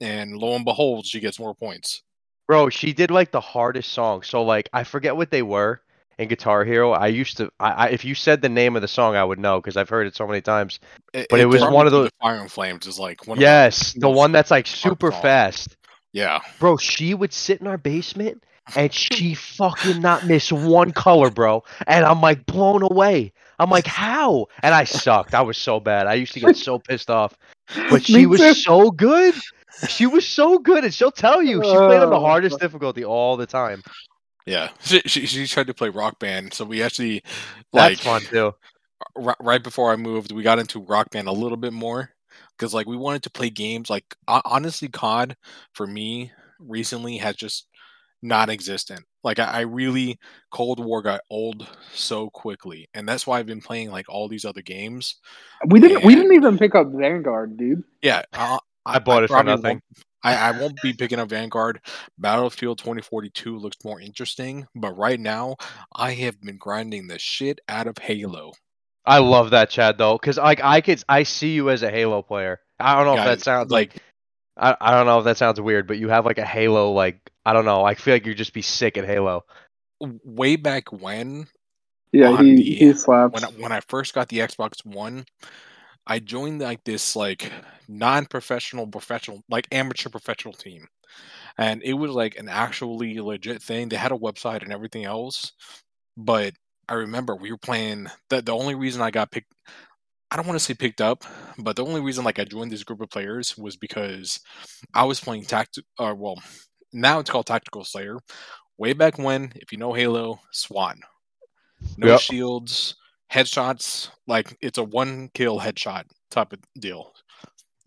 and 0.00 0.36
lo 0.36 0.54
and 0.54 0.64
behold, 0.64 1.06
she 1.06 1.18
gets 1.18 1.40
more 1.40 1.54
points. 1.54 2.02
Bro, 2.46 2.70
she 2.70 2.92
did 2.92 3.10
like 3.10 3.32
the 3.32 3.40
hardest 3.40 3.92
song. 3.92 4.22
So 4.22 4.42
like 4.42 4.68
I 4.72 4.84
forget 4.84 5.16
what 5.16 5.30
they 5.30 5.42
were 5.42 5.80
in 6.20 6.28
Guitar 6.28 6.64
Hero. 6.64 6.92
I 6.92 7.06
used 7.08 7.38
to 7.38 7.50
I, 7.58 7.70
I 7.70 7.86
if 7.88 8.04
you 8.04 8.14
said 8.14 8.42
the 8.42 8.48
name 8.48 8.76
of 8.76 8.82
the 8.82 8.88
song 8.88 9.16
I 9.16 9.24
would 9.24 9.38
know 9.38 9.60
because 9.60 9.76
I've 9.76 9.88
heard 9.88 10.06
it 10.06 10.14
so 10.14 10.26
many 10.26 10.40
times. 10.40 10.78
But 11.12 11.40
it 11.40 11.46
was 11.46 11.62
one 11.62 11.86
of 11.86 11.92
those- 11.92 12.08
the 12.08 12.12
Fire 12.20 12.36
and 12.40 12.50
Flames 12.52 12.86
is 12.86 12.98
like 12.98 13.26
one 13.26 13.38
of 13.38 13.40
my- 13.40 13.42
Yes, 13.42 13.94
the 13.94 14.08
one 14.10 14.30
that's 14.32 14.50
like 14.50 14.66
super 14.66 15.10
fast. 15.22 15.76
yeah. 16.12 16.40
Bro, 16.58 16.76
she 16.76 17.14
would 17.14 17.32
sit 17.32 17.60
in 17.60 17.66
our 17.66 17.78
basement 17.78 18.44
and 18.76 18.92
she 18.92 19.34
fucking 19.34 20.00
not 20.00 20.26
miss 20.26 20.52
one 20.52 20.92
color, 20.92 21.30
bro. 21.30 21.64
And 21.86 22.04
I'm 22.04 22.20
like 22.20 22.46
blown 22.46 22.82
away. 22.82 23.32
I'm 23.58 23.68
like, 23.70 23.86
how? 23.86 24.46
And 24.62 24.74
I 24.74 24.84
sucked. 24.84 25.34
I 25.34 25.42
was 25.42 25.58
so 25.58 25.80
bad. 25.80 26.06
I 26.06 26.14
used 26.14 26.32
to 26.34 26.40
get 26.40 26.56
so 26.56 26.78
pissed 26.78 27.10
off. 27.10 27.34
But 27.90 28.04
she 28.04 28.26
was 28.26 28.40
so 28.64 28.90
good. 28.90 29.34
She 29.88 30.06
was 30.06 30.26
so 30.26 30.58
good, 30.58 30.84
and 30.84 30.92
she'll 30.92 31.10
tell 31.12 31.42
you 31.42 31.62
she 31.62 31.70
played 31.70 32.00
on 32.02 32.10
the 32.10 32.20
hardest 32.20 32.58
difficulty 32.60 33.04
all 33.04 33.36
the 33.36 33.46
time. 33.46 33.82
Yeah, 34.46 34.70
she, 34.80 35.00
she, 35.00 35.26
she 35.26 35.46
tried 35.46 35.66
to 35.66 35.74
play 35.74 35.88
Rock 35.90 36.18
Band, 36.18 36.52
so 36.52 36.64
we 36.64 36.82
actually 36.82 37.22
That's 37.72 37.72
like 37.72 37.98
fun 37.98 38.22
too. 38.22 38.54
ri- 39.16 39.34
right 39.40 39.62
before 39.62 39.92
I 39.92 39.96
moved, 39.96 40.32
we 40.32 40.42
got 40.42 40.58
into 40.58 40.80
Rock 40.80 41.10
Band 41.10 41.28
a 41.28 41.32
little 41.32 41.58
bit 41.58 41.72
more 41.72 42.10
because 42.56 42.74
like 42.74 42.86
we 42.86 42.96
wanted 42.96 43.22
to 43.24 43.30
play 43.30 43.50
games. 43.50 43.90
Like 43.90 44.04
honestly, 44.26 44.88
COD 44.88 45.36
for 45.72 45.86
me 45.86 46.32
recently 46.58 47.18
has 47.18 47.36
just 47.36 47.66
non-existent. 48.22 49.04
Like 49.22 49.38
I, 49.38 49.44
I 49.44 49.60
really 49.60 50.18
Cold 50.50 50.84
War 50.84 51.02
got 51.02 51.20
old 51.30 51.68
so 51.92 52.30
quickly, 52.30 52.88
and 52.94 53.08
that's 53.08 53.26
why 53.26 53.38
I've 53.38 53.46
been 53.46 53.60
playing 53.60 53.90
like 53.90 54.06
all 54.08 54.28
these 54.28 54.44
other 54.44 54.62
games. 54.62 55.16
We 55.66 55.80
didn't. 55.80 56.04
We 56.04 56.14
didn't 56.14 56.34
even 56.34 56.58
pick 56.58 56.74
up 56.74 56.88
Vanguard, 56.92 57.56
dude. 57.56 57.84
Yeah, 58.02 58.22
uh, 58.32 58.58
I 58.86 58.98
bought 58.98 59.24
it 59.24 59.28
for 59.28 59.42
nothing. 59.42 59.82
Won't- 60.24 60.36
I, 60.38 60.48
I 60.48 60.50
won't 60.60 60.80
be 60.82 60.92
picking 60.92 61.18
up 61.18 61.28
Vanguard. 61.30 61.80
Battlefield 62.18 62.78
2042 62.78 63.56
looks 63.58 63.76
more 63.84 64.00
interesting, 64.00 64.66
but 64.74 64.96
right 64.96 65.18
now 65.20 65.56
I 65.94 66.12
have 66.12 66.40
been 66.40 66.56
grinding 66.58 67.06
the 67.06 67.18
shit 67.18 67.60
out 67.68 67.86
of 67.86 67.98
Halo. 67.98 68.52
I 69.06 69.18
love 69.18 69.50
that 69.50 69.70
Chad 69.70 69.96
though, 69.98 70.14
because 70.18 70.36
like 70.36 70.60
I 70.62 70.80
could 70.82 71.02
I 71.08 71.22
see 71.22 71.54
you 71.54 71.70
as 71.70 71.82
a 71.82 71.90
Halo 71.90 72.22
player. 72.22 72.60
I 72.78 72.94
don't 72.94 73.06
know 73.06 73.20
if 73.20 73.24
that 73.24 73.40
sounds 73.40 73.70
like 73.70 73.96
I, 74.56 74.76
I 74.80 74.90
don't 74.92 75.06
know 75.06 75.18
if 75.18 75.24
that 75.24 75.38
sounds 75.38 75.58
weird, 75.60 75.86
but 75.86 75.98
you 75.98 76.08
have 76.10 76.26
like 76.26 76.38
a 76.38 76.44
Halo 76.44 76.92
like 76.92 77.18
I 77.46 77.52
don't 77.54 77.64
know. 77.64 77.82
I 77.82 77.94
feel 77.94 78.14
like 78.14 78.26
you'd 78.26 78.36
just 78.36 78.52
be 78.52 78.62
sick 78.62 78.98
at 78.98 79.06
Halo. 79.06 79.44
way 80.00 80.56
back 80.56 80.92
when 80.92 81.46
Yeah, 82.12 82.36
he 82.42 82.56
the- 82.56 82.62
he 82.62 82.92
slaps. 82.92 83.32
when 83.34 83.44
I, 83.44 83.48
when 83.62 83.72
I 83.72 83.80
first 83.88 84.14
got 84.14 84.28
the 84.28 84.40
Xbox 84.40 84.84
One, 84.84 85.24
I 86.10 86.20
joined 86.20 86.60
like 86.62 86.84
this 86.84 87.16
like 87.16 87.52
non-professional 87.88 88.88
professional 88.88 89.42
like 89.50 89.68
amateur 89.72 90.10
professional 90.10 90.54
team. 90.54 90.88
And 91.58 91.82
it 91.84 91.94
was 91.94 92.12
like 92.12 92.38
an 92.38 92.48
actually 92.48 93.20
legit 93.20 93.62
thing. 93.62 93.88
They 93.90 93.96
had 93.96 94.12
a 94.12 94.16
website 94.18 94.62
and 94.62 94.72
everything 94.72 95.04
else. 95.06 95.52
But 96.16 96.54
I 96.88 96.94
remember 96.94 97.36
we 97.36 97.52
were 97.52 97.58
playing 97.58 98.08
the 98.30 98.42
the 98.42 98.54
only 98.54 98.76
reason 98.76 99.02
I 99.02 99.10
got 99.12 99.32
picked 99.32 99.52
I 100.30 100.36
don't 100.36 100.46
want 100.46 100.58
to 100.60 100.64
say 100.64 100.74
picked 100.74 101.00
up, 101.02 101.24
but 101.58 101.76
the 101.76 101.86
only 101.86 102.00
reason 102.02 102.24
like 102.24 102.40
I 102.40 102.44
joined 102.44 102.72
this 102.72 102.84
group 102.84 103.02
of 103.02 103.10
players 103.10 103.58
was 103.58 103.76
because 103.76 104.40
I 104.94 105.04
was 105.04 105.20
playing 105.20 105.44
tactic 105.46 105.86
uh 105.98 106.14
well, 106.18 106.42
now 106.92 107.20
it's 107.20 107.30
called 107.30 107.46
Tactical 107.46 107.84
Slayer. 107.84 108.18
Way 108.78 108.94
back 108.94 109.18
when, 109.18 109.52
if 109.56 109.72
you 109.72 109.78
know 109.78 109.94
Halo, 109.94 110.40
SWAT. 110.52 110.98
No 111.96 112.14
Yep. 112.14 112.16
shields, 112.16 112.96
headshots, 113.32 114.10
like 114.26 114.56
it's 114.60 114.78
a 114.78 114.84
one 114.84 115.30
kill 115.34 115.60
headshot 115.60 116.04
type 116.30 116.52
of 116.52 116.58
deal. 116.78 117.12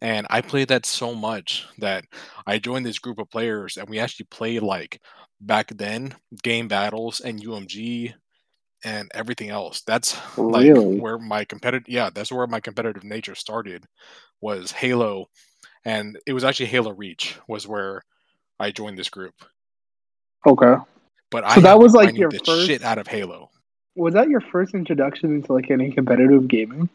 And 0.02 0.28
I 0.30 0.42
played 0.42 0.68
that 0.68 0.86
so 0.86 1.16
much 1.16 1.66
that 1.80 2.06
I 2.46 2.60
joined 2.60 2.86
this 2.86 3.00
group 3.00 3.20
of 3.20 3.30
players 3.30 3.78
and 3.78 3.88
we 3.90 4.00
actually 4.00 4.26
played 4.30 4.62
like 4.62 5.00
back 5.40 5.70
then 5.78 6.16
game 6.44 6.68
battles 6.68 7.22
and 7.22 7.42
UMG 7.42 8.14
and 8.84 9.10
everything 9.14 9.50
else. 9.50 9.82
That's 9.88 10.18
like 10.38 10.66
Really? 10.68 11.00
where 11.00 11.18
my 11.18 11.46
competitive 11.46 11.88
yeah, 11.88 12.10
that's 12.14 12.32
where 12.34 12.48
my 12.48 12.60
competitive 12.60 13.04
nature 13.06 13.36
started 13.36 13.86
was 14.42 14.72
Halo 14.72 15.28
and 15.86 16.18
it 16.28 16.34
was 16.34 16.44
actually 16.44 16.66
Halo 16.68 16.92
Reach 16.92 17.38
was 17.48 17.66
where 17.68 18.02
I 18.60 18.72
joined 18.72 18.98
this 18.98 19.10
group. 19.10 19.36
Okay. 20.46 20.76
But 21.32 21.44
So 21.50 21.60
I 21.60 21.64
that 21.64 21.80
was, 21.80 21.94
like, 21.94 22.16
your 22.16 22.30
first- 22.46 22.68
shit 22.68 22.84
out 22.84 22.98
of 23.00 23.08
Halo. 23.08 23.50
Was 23.96 24.14
that 24.16 24.30
your 24.30 24.42
first 24.42 24.74
introduction 24.74 25.36
into 25.36 25.54
like 25.54 25.70
any 25.70 25.92
competitive 25.92 26.48
gaming? 26.48 26.90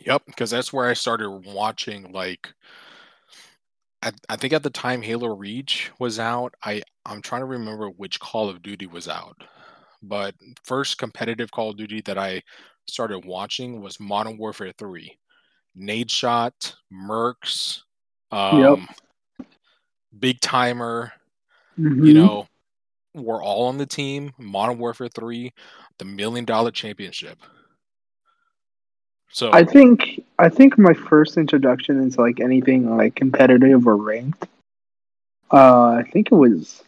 Yep, 0.00 0.22
because 0.26 0.50
that's 0.50 0.72
where 0.72 0.88
I 0.88 0.94
started 0.94 1.30
watching 1.30 2.12
like 2.12 2.52
I, 4.02 4.12
I 4.28 4.36
think 4.36 4.52
at 4.52 4.62
the 4.62 4.70
time 4.70 5.02
Halo 5.02 5.34
Reach 5.36 5.90
was 5.98 6.18
out. 6.18 6.54
I 6.64 6.82
I'm 7.06 7.22
trying 7.22 7.42
to 7.42 7.46
remember 7.46 7.88
which 7.88 8.20
Call 8.20 8.48
of 8.48 8.62
Duty 8.62 8.86
was 8.86 9.08
out. 9.08 9.36
But 10.02 10.34
first 10.64 10.98
competitive 10.98 11.50
Call 11.50 11.70
of 11.70 11.76
Duty 11.76 12.00
that 12.02 12.18
I 12.18 12.42
started 12.86 13.24
watching 13.24 13.80
was 13.80 13.98
Modern 13.98 14.38
Warfare 14.38 14.72
3. 14.78 15.16
Nadeshot, 15.76 16.74
Mercs, 16.92 17.80
um, 18.30 18.88
BigTymeR, 20.16 21.10
Mhm. 21.78 22.06
you 22.06 22.14
know, 22.14 22.48
were 23.14 23.42
all 23.42 23.66
on 23.66 23.78
the 23.78 23.86
team. 23.86 24.32
Modern 24.38 24.78
Warfare 24.78 25.08
3, 25.08 25.52
the 25.98 26.04
million 26.04 26.44
dollar 26.44 26.70
championship. 26.70 27.38
So 29.30 29.50
I 29.52 29.64
think 29.64 30.24
I 30.38 30.48
think 30.48 30.78
my 30.78 30.94
first 30.94 31.36
introduction 31.36 32.00
into 32.00 32.20
like 32.20 32.40
anything 32.40 32.96
like 32.96 33.14
competitive 33.14 33.86
or 33.86 33.96
ranked. 33.96 34.46
Uh, 35.52 35.90
I 35.90 36.02
think 36.10 36.32
it 36.32 36.34
was. 36.34 36.82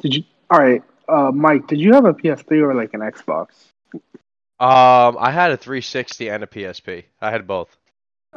Did 0.00 0.14
you? 0.14 0.24
All 0.50 0.58
right, 0.58 0.82
uh, 1.08 1.30
Mike. 1.32 1.66
Did 1.66 1.80
you 1.80 1.92
have 1.92 2.04
a 2.04 2.14
PS3 2.14 2.62
or 2.62 2.74
like 2.74 2.94
an 2.94 3.00
Xbox? 3.00 3.48
Um, 4.60 5.16
I 5.18 5.30
had 5.30 5.50
a 5.50 5.56
360 5.56 6.28
and 6.28 6.44
a 6.44 6.46
PSP. 6.46 7.04
I 7.20 7.30
had 7.30 7.46
both. 7.46 7.76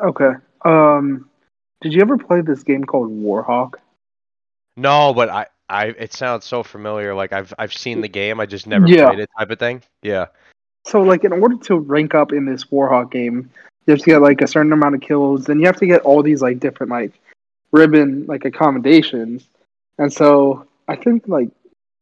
Okay. 0.01 0.31
Um, 0.65 1.29
did 1.81 1.93
you 1.93 2.01
ever 2.01 2.17
play 2.17 2.41
this 2.41 2.63
game 2.63 2.83
called 2.83 3.11
Warhawk? 3.11 3.75
No, 4.75 5.13
but 5.13 5.29
I, 5.29 5.45
I, 5.69 5.87
it 5.87 6.13
sounds 6.13 6.45
so 6.45 6.63
familiar. 6.63 7.13
Like 7.13 7.33
I've, 7.33 7.53
I've 7.59 7.73
seen 7.73 8.01
the 8.01 8.07
game. 8.07 8.39
I 8.39 8.45
just 8.45 8.67
never 8.67 8.87
Yeah. 8.87 9.07
played 9.07 9.19
it, 9.19 9.29
type 9.37 9.49
of 9.49 9.59
thing. 9.59 9.81
Yeah. 10.01 10.27
So, 10.85 11.01
like, 11.01 11.25
in 11.25 11.33
order 11.33 11.57
to 11.57 11.79
rank 11.79 12.15
up 12.15 12.31
in 12.31 12.45
this 12.45 12.65
Warhawk 12.65 13.11
game, 13.11 13.49
you 13.85 13.91
have 13.91 13.99
to 13.99 14.05
get 14.05 14.21
like 14.21 14.41
a 14.41 14.47
certain 14.47 14.71
amount 14.71 14.95
of 14.95 15.01
kills. 15.01 15.45
Then 15.45 15.59
you 15.59 15.65
have 15.65 15.77
to 15.77 15.85
get 15.85 16.01
all 16.01 16.23
these 16.23 16.41
like 16.41 16.59
different 16.59 16.91
like 16.91 17.11
ribbon 17.71 18.25
like 18.27 18.45
accommodations. 18.45 19.45
And 19.97 20.11
so 20.11 20.65
I 20.87 20.95
think 20.95 21.27
like 21.27 21.49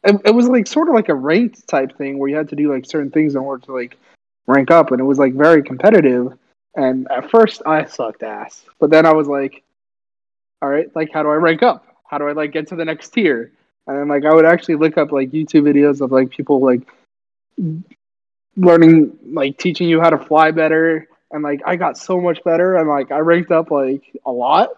it, 0.04 0.22
it 0.26 0.36
was 0.36 0.48
like 0.48 0.68
sort 0.68 0.88
of 0.88 0.94
like 0.94 1.10
a 1.10 1.16
ranked 1.16 1.68
type 1.68 1.98
thing 1.98 2.20
where 2.20 2.30
you 2.30 2.36
had 2.36 2.50
to 2.50 2.56
do 2.56 2.72
like 2.72 2.86
certain 2.86 3.10
things 3.10 3.34
in 3.34 3.42
order 3.42 3.66
to 3.66 3.74
like 3.74 3.98
rank 4.46 4.70
up, 4.70 4.92
and 4.92 5.00
it 5.00 5.06
was 5.06 5.18
like 5.18 5.34
very 5.34 5.64
competitive. 5.64 6.34
And 6.76 7.10
at 7.10 7.32
first, 7.32 7.64
I 7.66 7.86
sucked 7.86 8.22
ass, 8.22 8.66
but 8.80 8.90
then 8.92 9.06
I 9.06 9.14
was 9.14 9.28
like, 9.28 9.64
all 10.62 10.70
right, 10.70 10.94
like 10.96 11.10
how 11.12 11.24
do 11.24 11.30
I 11.30 11.36
rank 11.36 11.64
up? 11.64 11.95
How 12.08 12.18
do 12.18 12.28
I 12.28 12.34
like 12.34 12.52
get 12.52 12.68
to 12.68 12.76
the 12.76 12.86
next 12.86 13.10
tier? 13.10 13.52
And 13.88 13.98
then 13.98 14.08
like 14.08 14.26
I 14.26 14.34
would 14.34 14.46
actually 14.46 14.76
look 14.76 14.98
up 14.98 15.12
like 15.12 15.32
YouTube 15.32 15.64
videos 15.64 16.02
of 16.02 16.12
like 16.12 16.30
people 16.30 16.60
like 16.60 16.82
learning 18.58 19.18
like 19.26 19.58
teaching 19.58 19.90
you 19.90 20.02
how 20.02 20.10
to 20.10 20.18
fly 20.18 20.52
better. 20.52 21.08
And 21.32 21.44
like 21.44 21.62
I 21.66 21.76
got 21.76 21.98
so 21.98 22.20
much 22.20 22.44
better 22.44 22.76
and 22.76 22.88
like 22.88 23.12
I 23.12 23.20
ranked 23.20 23.52
up 23.52 23.72
like 23.72 24.04
a 24.26 24.32
lot. 24.32 24.70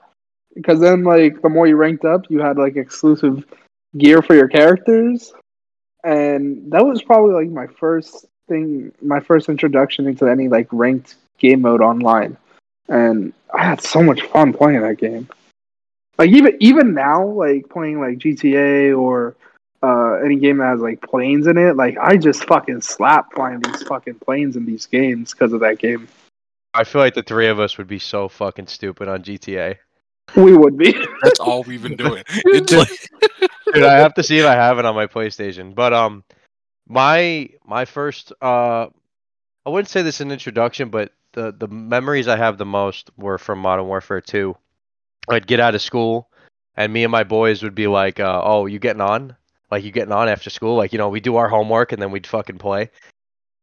Because 0.56 0.80
then 0.80 1.04
like 1.04 1.42
the 1.42 1.50
more 1.50 1.68
you 1.68 1.76
ranked 1.76 2.06
up 2.06 2.26
you 2.30 2.40
had 2.40 2.58
like 2.58 2.76
exclusive 2.76 3.46
gear 3.98 4.22
for 4.22 4.36
your 4.36 4.48
characters. 4.48 5.34
And 6.04 6.72
that 6.72 6.86
was 6.86 7.02
probably 7.02 7.34
like 7.34 7.52
my 7.52 7.68
first 7.80 8.26
thing 8.48 8.92
my 9.02 9.20
first 9.20 9.50
introduction 9.50 10.08
into 10.08 10.26
any 10.28 10.48
like 10.48 10.68
ranked 10.72 11.16
game 11.38 11.62
mode 11.62 11.82
online. 11.82 12.38
And 12.90 13.34
I 13.54 13.64
had 13.64 13.82
so 13.82 14.02
much 14.02 14.22
fun 14.22 14.54
playing 14.54 14.82
that 14.82 14.98
game 14.98 15.28
like 16.18 16.30
even 16.30 16.58
even 16.60 16.94
now 16.94 17.26
like 17.26 17.70
playing 17.70 18.00
like 18.00 18.18
GTA 18.18 18.98
or 18.98 19.36
uh, 19.84 20.14
any 20.24 20.38
game 20.38 20.58
that 20.58 20.68
has 20.68 20.82
like 20.82 21.02
planes 21.02 21.48
in 21.48 21.58
it, 21.58 21.76
like 21.76 21.98
I 21.98 22.18
just 22.18 22.44
fucking 22.46 22.82
slap 22.82 23.34
flying 23.34 23.60
these 23.60 23.84
fucking 23.84 24.16
planes 24.16 24.56
in 24.56 24.66
these 24.66 24.86
games 24.86 25.34
because 25.34 25.54
of 25.54 25.60
that 25.62 25.80
game. 25.80 26.08
I 26.74 26.84
feel 26.84 27.02
like 27.02 27.14
the 27.14 27.24
three 27.24 27.48
of 27.48 27.60
us 27.60 27.78
would 27.78 27.88
be 27.88 28.00
so 28.00 28.28
fucking 28.28 28.68
stupid 28.68 29.08
on 29.08 29.24
GTA. 29.24 29.78
We 30.36 30.56
would 30.56 30.78
be. 30.78 30.92
that's 31.22 31.40
all 31.40 31.64
we've 31.64 31.82
been 31.82 31.96
doing. 31.96 32.24
It's 32.46 32.72
like, 32.72 33.10
Dude, 33.74 33.84
I 33.84 33.98
have 33.98 34.14
to 34.16 34.24
see 34.24 34.40
if 34.40 34.46
I 34.46 34.54
have 34.54 34.80
it 34.80 34.86
on 34.86 34.96
my 34.96 35.08
PlayStation. 35.08 35.74
But 35.74 35.94
um, 35.94 36.24
my 36.88 37.50
my 37.66 37.86
first 37.86 38.34
uh, 38.42 38.88
I 39.66 39.70
wouldn't 39.70 39.90
say 39.90 40.02
this 40.02 40.16
is 40.16 40.22
an 40.22 40.32
introduction, 40.32 40.90
but 40.90 41.12
the 41.34 41.52
the 41.52 41.68
memories 41.68 42.28
I 42.28 42.38
have 42.38 42.58
the 42.58 42.66
most 42.66 43.10
were 43.18 43.38
from 43.38 43.60
Modern 43.60 43.88
Warfare 43.88 44.22
2. 44.22 44.56
I'd 45.30 45.48
get 45.48 45.60
out 45.60 45.76
of 45.76 45.82
school, 45.82 46.30
and 46.76 46.92
me 46.92 47.04
and 47.04 47.12
my 47.12 47.24
boys 47.24 47.64
would 47.64 47.76
be 47.76 47.88
like, 47.88 48.20
uh, 48.20 48.42
"Oh, 48.44 48.66
you 48.66 48.80
getting 48.80 49.02
on? 49.02 49.36
Like 49.72 49.84
you 49.84 49.92
getting 49.92 50.14
on 50.14 50.30
after 50.30 50.50
school? 50.50 50.76
Like 50.76 50.94
you 50.94 50.98
know, 51.00 51.10
we 51.10 51.20
do 51.20 51.36
our 51.38 51.50
homework 51.50 51.92
and 51.92 52.02
then 52.02 52.12
we'd 52.12 52.28
fucking 52.28 52.58
play." 52.60 52.92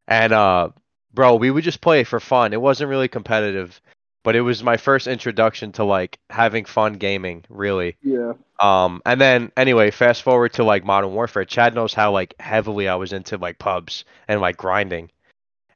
And 0.09 0.33
uh, 0.33 0.71
bro, 1.13 1.37
we 1.37 1.51
would 1.51 1.65
just 1.65 1.81
play 1.81 2.05
for 2.05 2.21
fun. 2.21 2.53
It 2.53 2.61
wasn't 2.61 2.91
really 2.91 3.09
competitive, 3.09 3.81
but 4.23 4.37
it 4.37 4.43
was 4.43 4.63
my 4.63 4.77
first 4.77 5.07
introduction 5.07 5.73
to 5.73 5.85
like 5.85 6.19
having 6.31 6.65
fun 6.65 6.95
gaming, 6.95 7.45
really. 7.49 7.97
yeah. 8.03 8.33
Um, 8.61 9.03
and 9.05 9.21
then 9.21 9.53
anyway, 9.57 9.91
fast 9.91 10.23
forward 10.23 10.53
to 10.55 10.65
like 10.65 10.85
Modern 10.85 11.13
Warfare. 11.13 11.45
Chad 11.45 11.75
knows 11.75 11.93
how 11.95 12.13
like 12.13 12.35
heavily 12.41 12.89
I 12.89 12.95
was 12.97 13.13
into 13.13 13.37
like 13.37 13.59
pubs 13.59 14.05
and 14.29 14.41
like 14.41 14.57
grinding, 14.57 15.11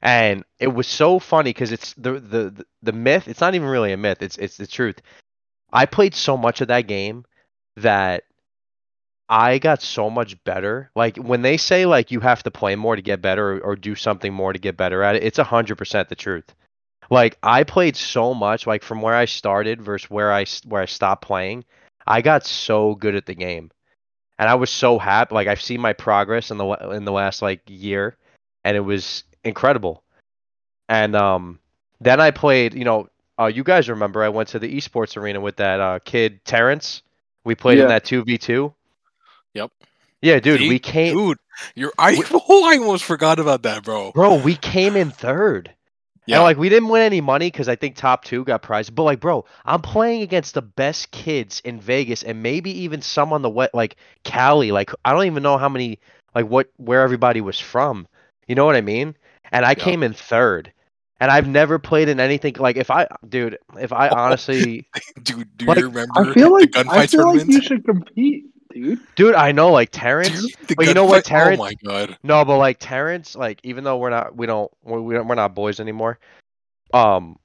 and 0.01 0.43
it 0.59 0.67
was 0.67 0.87
so 0.87 1.19
funny 1.19 1.49
because 1.51 1.71
it's 1.71 1.93
the, 1.95 2.13
the 2.13 2.49
the 2.51 2.65
the 2.83 2.91
myth. 2.93 3.27
It's 3.27 3.41
not 3.41 3.55
even 3.55 3.67
really 3.67 3.91
a 3.91 3.97
myth. 3.97 4.21
It's 4.21 4.37
it's 4.37 4.57
the 4.57 4.67
truth. 4.67 5.01
I 5.71 5.85
played 5.85 6.15
so 6.15 6.37
much 6.37 6.61
of 6.61 6.67
that 6.69 6.87
game 6.87 7.25
that 7.77 8.23
I 9.29 9.59
got 9.59 9.81
so 9.81 10.09
much 10.09 10.43
better. 10.43 10.89
Like 10.95 11.17
when 11.17 11.43
they 11.43 11.57
say 11.57 11.85
like 11.85 12.11
you 12.11 12.19
have 12.19 12.43
to 12.43 12.51
play 12.51 12.75
more 12.75 12.95
to 12.95 13.01
get 13.01 13.21
better 13.21 13.57
or, 13.57 13.59
or 13.59 13.75
do 13.75 13.95
something 13.95 14.33
more 14.33 14.53
to 14.53 14.59
get 14.59 14.75
better 14.75 15.03
at 15.03 15.15
it, 15.15 15.23
it's 15.23 15.39
a 15.39 15.43
hundred 15.43 15.77
percent 15.77 16.09
the 16.09 16.15
truth. 16.15 16.53
Like 17.11 17.37
I 17.43 17.63
played 17.63 17.95
so 17.95 18.33
much, 18.33 18.67
like 18.67 18.83
from 18.83 19.01
where 19.01 19.15
I 19.15 19.25
started 19.25 19.81
versus 19.81 20.09
where 20.09 20.31
I 20.31 20.45
where 20.65 20.81
I 20.81 20.85
stopped 20.85 21.23
playing. 21.23 21.65
I 22.07 22.21
got 22.21 22.45
so 22.45 22.95
good 22.95 23.15
at 23.15 23.27
the 23.27 23.35
game, 23.35 23.71
and 24.39 24.49
I 24.49 24.55
was 24.55 24.69
so 24.71 24.97
happy. 24.97 25.35
Like 25.35 25.47
I've 25.47 25.61
seen 25.61 25.79
my 25.79 25.93
progress 25.93 26.49
in 26.51 26.57
the 26.57 26.67
in 26.91 27.05
the 27.05 27.11
last 27.11 27.41
like 27.41 27.61
year, 27.67 28.17
and 28.63 28.75
it 28.75 28.81
was 28.81 29.23
incredible. 29.43 30.03
And 30.87 31.15
um, 31.15 31.59
then 32.01 32.19
I 32.19 32.31
played. 32.31 32.73
You 32.73 32.83
know, 32.83 33.09
uh, 33.39 33.45
you 33.47 33.63
guys 33.63 33.89
remember 33.89 34.23
I 34.23 34.29
went 34.29 34.49
to 34.49 34.59
the 34.59 34.75
esports 34.75 35.15
arena 35.17 35.39
with 35.39 35.57
that 35.57 35.79
uh, 35.79 35.99
kid 36.03 36.43
Terrence. 36.45 37.01
We 37.45 37.55
played 37.55 37.79
in 37.79 37.87
that 37.87 38.03
two 38.05 38.23
v 38.23 38.37
two. 38.37 38.73
Yep. 39.53 39.71
Yeah, 40.21 40.39
dude, 40.39 40.59
See? 40.59 40.67
we 40.67 40.79
came, 40.79 41.15
dude, 41.15 41.37
you're 41.75 41.93
I 41.97 42.21
oh, 42.31 42.65
I 42.69 42.77
almost 42.77 43.05
forgot 43.05 43.39
about 43.39 43.63
that, 43.63 43.83
bro. 43.83 44.11
bro. 44.11 44.35
We 44.43 44.55
came 44.55 44.95
in 44.97 45.11
third. 45.11 45.73
Yeah. 46.25 46.35
And 46.37 46.43
like 46.43 46.57
we 46.57 46.69
didn't 46.69 46.89
win 46.89 47.01
any 47.01 47.21
money 47.21 47.47
because 47.47 47.67
I 47.69 47.75
think 47.75 47.95
top 47.95 48.23
two 48.25 48.43
got 48.43 48.61
prizes. 48.61 48.91
But 48.91 49.03
like, 49.03 49.19
bro, 49.19 49.45
I'm 49.65 49.81
playing 49.81 50.21
against 50.21 50.53
the 50.53 50.61
best 50.61 51.09
kids 51.11 51.61
in 51.63 51.79
Vegas 51.79 52.21
and 52.23 52.43
maybe 52.43 52.83
even 52.83 53.01
some 53.01 53.33
on 53.33 53.41
the 53.41 53.49
wet 53.49 53.73
like 53.73 53.95
Cali. 54.23 54.71
Like 54.71 54.91
I 55.05 55.13
don't 55.13 55.25
even 55.25 55.41
know 55.41 55.57
how 55.57 55.69
many 55.69 55.99
like 56.35 56.45
what 56.45 56.69
where 56.77 57.01
everybody 57.01 57.41
was 57.41 57.59
from. 57.59 58.07
You 58.47 58.55
know 58.55 58.65
what 58.65 58.75
I 58.75 58.81
mean? 58.81 59.15
And 59.51 59.65
I 59.65 59.71
Yeah. 59.71 59.75
came 59.75 60.03
in 60.03 60.13
third. 60.13 60.71
And 61.21 61.29
I've 61.31 61.47
never 61.47 61.77
played 61.79 62.07
in 62.09 62.19
anything 62.19 62.55
like 62.59 62.77
if 62.77 62.89
I 62.89 63.07
dude, 63.27 63.57
if 63.79 63.91
I 63.91 64.07
honestly 64.09 64.87
Dude, 65.23 65.47
do 65.57 65.65
Like, 65.65 65.79
you 65.79 65.87
remember 65.87 66.11
I 66.31 66.33
feel 66.33 66.51
like 66.53 66.71
the 66.71 66.79
I 66.79 66.83
gunfight 66.83 67.11
feel 67.11 67.35
like 67.35 67.47
you 67.47 67.61
should 67.61 67.83
compete, 67.85 68.45
dude. 68.73 68.99
dude, 69.15 69.35
I 69.35 69.51
know 69.51 69.71
like 69.71 69.89
Terrence 69.91 70.41
Dude, 70.41 70.67
the 70.67 70.75
but 70.75 70.87
you 70.87 70.93
know 70.93 71.05
what, 71.05 71.23
gunfight- 71.25 71.27
Terrence? 71.27 71.59
Oh 71.59 71.63
my 71.65 71.73
god. 71.85 72.17
No, 72.23 72.45
but 72.45 72.57
like 72.57 72.77
Terrence, 72.79 73.35
like 73.35 73.59
even 73.63 73.83
though 73.83 73.97
we're 73.97 74.09
not, 74.11 74.35
we 74.37 74.45
don't, 74.45 74.71
we 74.83 74.99
we 75.01 75.13
don't, 75.13 75.27
we're 75.27 75.35
not 75.35 75.53
boys 75.55 75.79
anymore. 75.79 76.19
Um, 76.93 77.37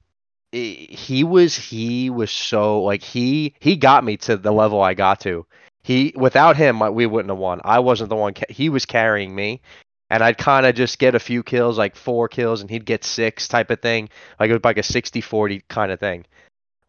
he 0.51 1.23
was, 1.25 1.55
he 1.57 2.09
was 2.09 2.31
so 2.31 2.81
like 2.81 3.03
he 3.03 3.55
he 3.59 3.75
got 3.75 4.05
me 4.05 4.15
to 4.17 4.37
the 4.37 4.51
level 4.53 4.81
I 4.81 4.93
got 4.93 5.19
to. 5.21 5.45
He 5.83 6.13
without 6.15 6.55
him, 6.55 6.79
we 6.95 7.05
wouldn't 7.05 7.29
have 7.29 7.37
won. 7.37 7.59
I 7.65 7.79
wasn't 7.79 8.09
the 8.09 8.15
one. 8.15 8.33
Ca- 8.33 8.45
he 8.49 8.69
was 8.69 8.85
carrying 8.85 9.35
me, 9.35 9.61
and 10.09 10.23
I'd 10.23 10.37
kind 10.37 10.65
of 10.65 10.75
just 10.75 10.99
get 10.99 11.15
a 11.15 11.19
few 11.19 11.43
kills, 11.43 11.77
like 11.77 11.95
four 11.95 12.27
kills, 12.27 12.61
and 12.61 12.69
he'd 12.69 12.85
get 12.85 13.03
six 13.03 13.47
type 13.47 13.69
of 13.71 13.81
thing. 13.81 14.09
Like 14.39 14.49
it 14.49 14.53
was 14.53 14.63
like 14.63 14.77
a 14.77 14.81
60-40 14.81 15.63
kind 15.67 15.91
of 15.91 15.99
thing, 15.99 16.25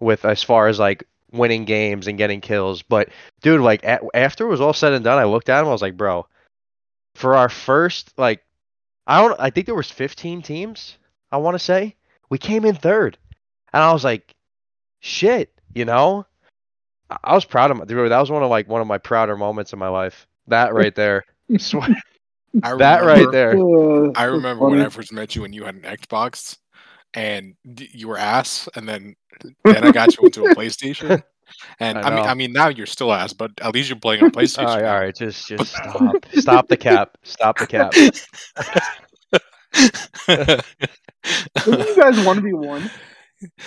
with 0.00 0.24
as 0.24 0.42
far 0.42 0.68
as 0.68 0.79
like 0.79 1.05
winning 1.33 1.64
games 1.64 2.07
and 2.07 2.18
getting 2.18 2.40
kills. 2.40 2.83
But 2.83 3.09
dude, 3.42 3.61
like 3.61 3.85
a- 3.85 4.00
after 4.14 4.44
it 4.46 4.50
was 4.50 4.61
all 4.61 4.72
said 4.72 4.92
and 4.92 5.05
done, 5.05 5.18
I 5.18 5.24
looked 5.24 5.48
at 5.48 5.61
him. 5.61 5.68
I 5.68 5.72
was 5.72 5.83
like, 5.83 5.96
bro, 5.96 6.26
for 7.14 7.35
our 7.35 7.48
first 7.48 8.12
like 8.18 8.42
I 9.07 9.20
don't 9.22 9.38
I 9.40 9.50
think 9.50 9.66
there 9.66 9.74
was 9.74 9.90
15 9.90 10.42
teams, 10.42 10.98
I 11.33 11.38
want 11.38 11.55
to 11.55 11.59
say. 11.59 11.94
We 12.29 12.38
came 12.38 12.64
in 12.64 12.74
third. 12.74 13.16
And 13.72 13.83
I 13.83 13.92
was 13.92 14.05
like, 14.05 14.35
shit, 15.00 15.52
you 15.74 15.85
know? 15.85 16.26
I, 17.11 17.16
I 17.24 17.35
was 17.35 17.44
proud 17.44 17.70
of 17.70 17.76
my 17.79 17.85
dude, 17.85 18.11
that 18.11 18.18
was 18.20 18.31
one 18.31 18.42
of 18.42 18.50
like 18.50 18.68
one 18.68 18.81
of 18.81 18.87
my 18.87 18.98
prouder 18.98 19.37
moments 19.37 19.72
in 19.72 19.79
my 19.79 19.88
life. 19.88 20.26
That 20.48 20.74
right 20.74 20.94
there. 20.94 21.24
Swear- 21.59 21.88
I 22.62 22.74
that 22.76 23.02
right 23.04 23.26
remember- 23.26 23.32
there. 23.32 23.50
Uh, 23.56 24.11
I 24.14 24.26
that's 24.26 24.32
remember 24.32 24.68
when 24.68 24.80
I 24.80 24.88
first 24.88 25.12
met 25.12 25.35
you 25.37 25.44
and 25.44 25.54
you 25.54 25.64
had 25.64 25.74
an 25.74 25.82
Xbox 25.82 26.56
and 27.14 27.54
you 27.68 28.09
were 28.09 28.18
ass 28.18 28.68
and 28.74 28.88
then 28.88 29.14
then 29.64 29.85
I 29.85 29.90
got 29.92 30.16
you 30.16 30.24
into 30.26 30.44
a 30.44 30.54
PlayStation. 30.54 31.22
And 31.80 31.98
I 31.98 32.02
I, 32.02 32.11
mean. 32.14 32.24
I 32.26 32.35
mean 32.35 32.52
now 32.52 32.68
you're 32.68 32.87
still 32.87 33.12
ass, 33.12 33.32
but 33.32 33.50
at 33.61 33.72
least 33.74 33.88
you're 33.88 33.98
playing 33.98 34.22
on 34.22 34.30
PlayStation. 34.32 34.66
all, 34.66 34.76
right, 34.76 34.85
all 34.85 35.00
right, 35.00 35.14
just 35.14 35.46
just 35.48 35.72
stop. 35.74 36.26
Stop 36.32 36.68
the 36.68 36.76
cap. 36.76 37.16
Stop 37.22 37.59
the 37.59 37.66
cap. 37.66 37.92
Didn't 40.26 40.62
you 41.66 41.96
guys 41.96 42.24
want 42.24 42.38
to 42.38 42.42
be 42.42 42.52
one? 42.52 42.90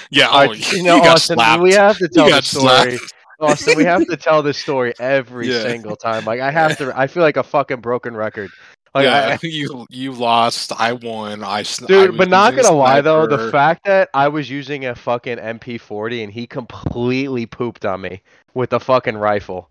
yeah, 0.09 0.27
oh, 0.31 0.47
right, 0.47 0.71
you, 0.71 0.77
you 0.79 0.83
know, 0.83 0.97
got 0.99 1.15
Austin, 1.17 1.35
slapped. 1.35 1.61
we 1.63 1.73
have 1.73 1.97
to 1.97 2.07
tell 2.07 2.25
the 2.25 2.31
got 2.31 2.43
story. 2.43 2.97
slapped. 2.97 3.13
Austin, 3.39 3.77
we 3.77 3.83
have 3.85 4.05
to 4.07 4.17
tell 4.17 4.41
this 4.43 4.57
story 4.57 4.93
every 4.99 5.51
Yeah. 5.51 5.61
single 5.63 5.95
time. 5.95 6.25
Like 6.25 6.39
I 6.41 6.51
have 6.51 6.77
to 6.77 6.93
I 6.97 7.07
feel 7.07 7.23
like 7.23 7.37
a 7.37 7.43
fucking 7.43 7.81
broken 7.81 8.15
record. 8.15 8.49
Like, 8.95 9.03
yeah, 9.05 9.37
I- 9.41 9.45
you 9.45 9.85
you 9.89 10.11
lost. 10.11 10.71
I 10.79 10.93
won. 10.93 11.43
I 11.43 11.61
sn- 11.63 11.85
I 11.85 11.87
Dude, 11.87 12.17
but 12.17 12.27
not 12.29 12.55
gonna 12.55 12.71
lie 12.71 13.01
though, 13.01 13.27
the 13.27 13.51
fact 13.51 13.85
that 13.85 14.09
I 14.13 14.27
was 14.27 14.49
using 14.49 14.85
a 14.85 14.95
fucking 14.95 15.37
MP40 15.37 16.23
and 16.23 16.33
he 16.33 16.47
completely 16.47 17.45
pooped 17.45 17.85
on 17.85 18.01
me 18.01 18.21
with 18.55 18.71
the 18.71 18.79
fucking 18.79 19.15
rifle. 19.15 19.69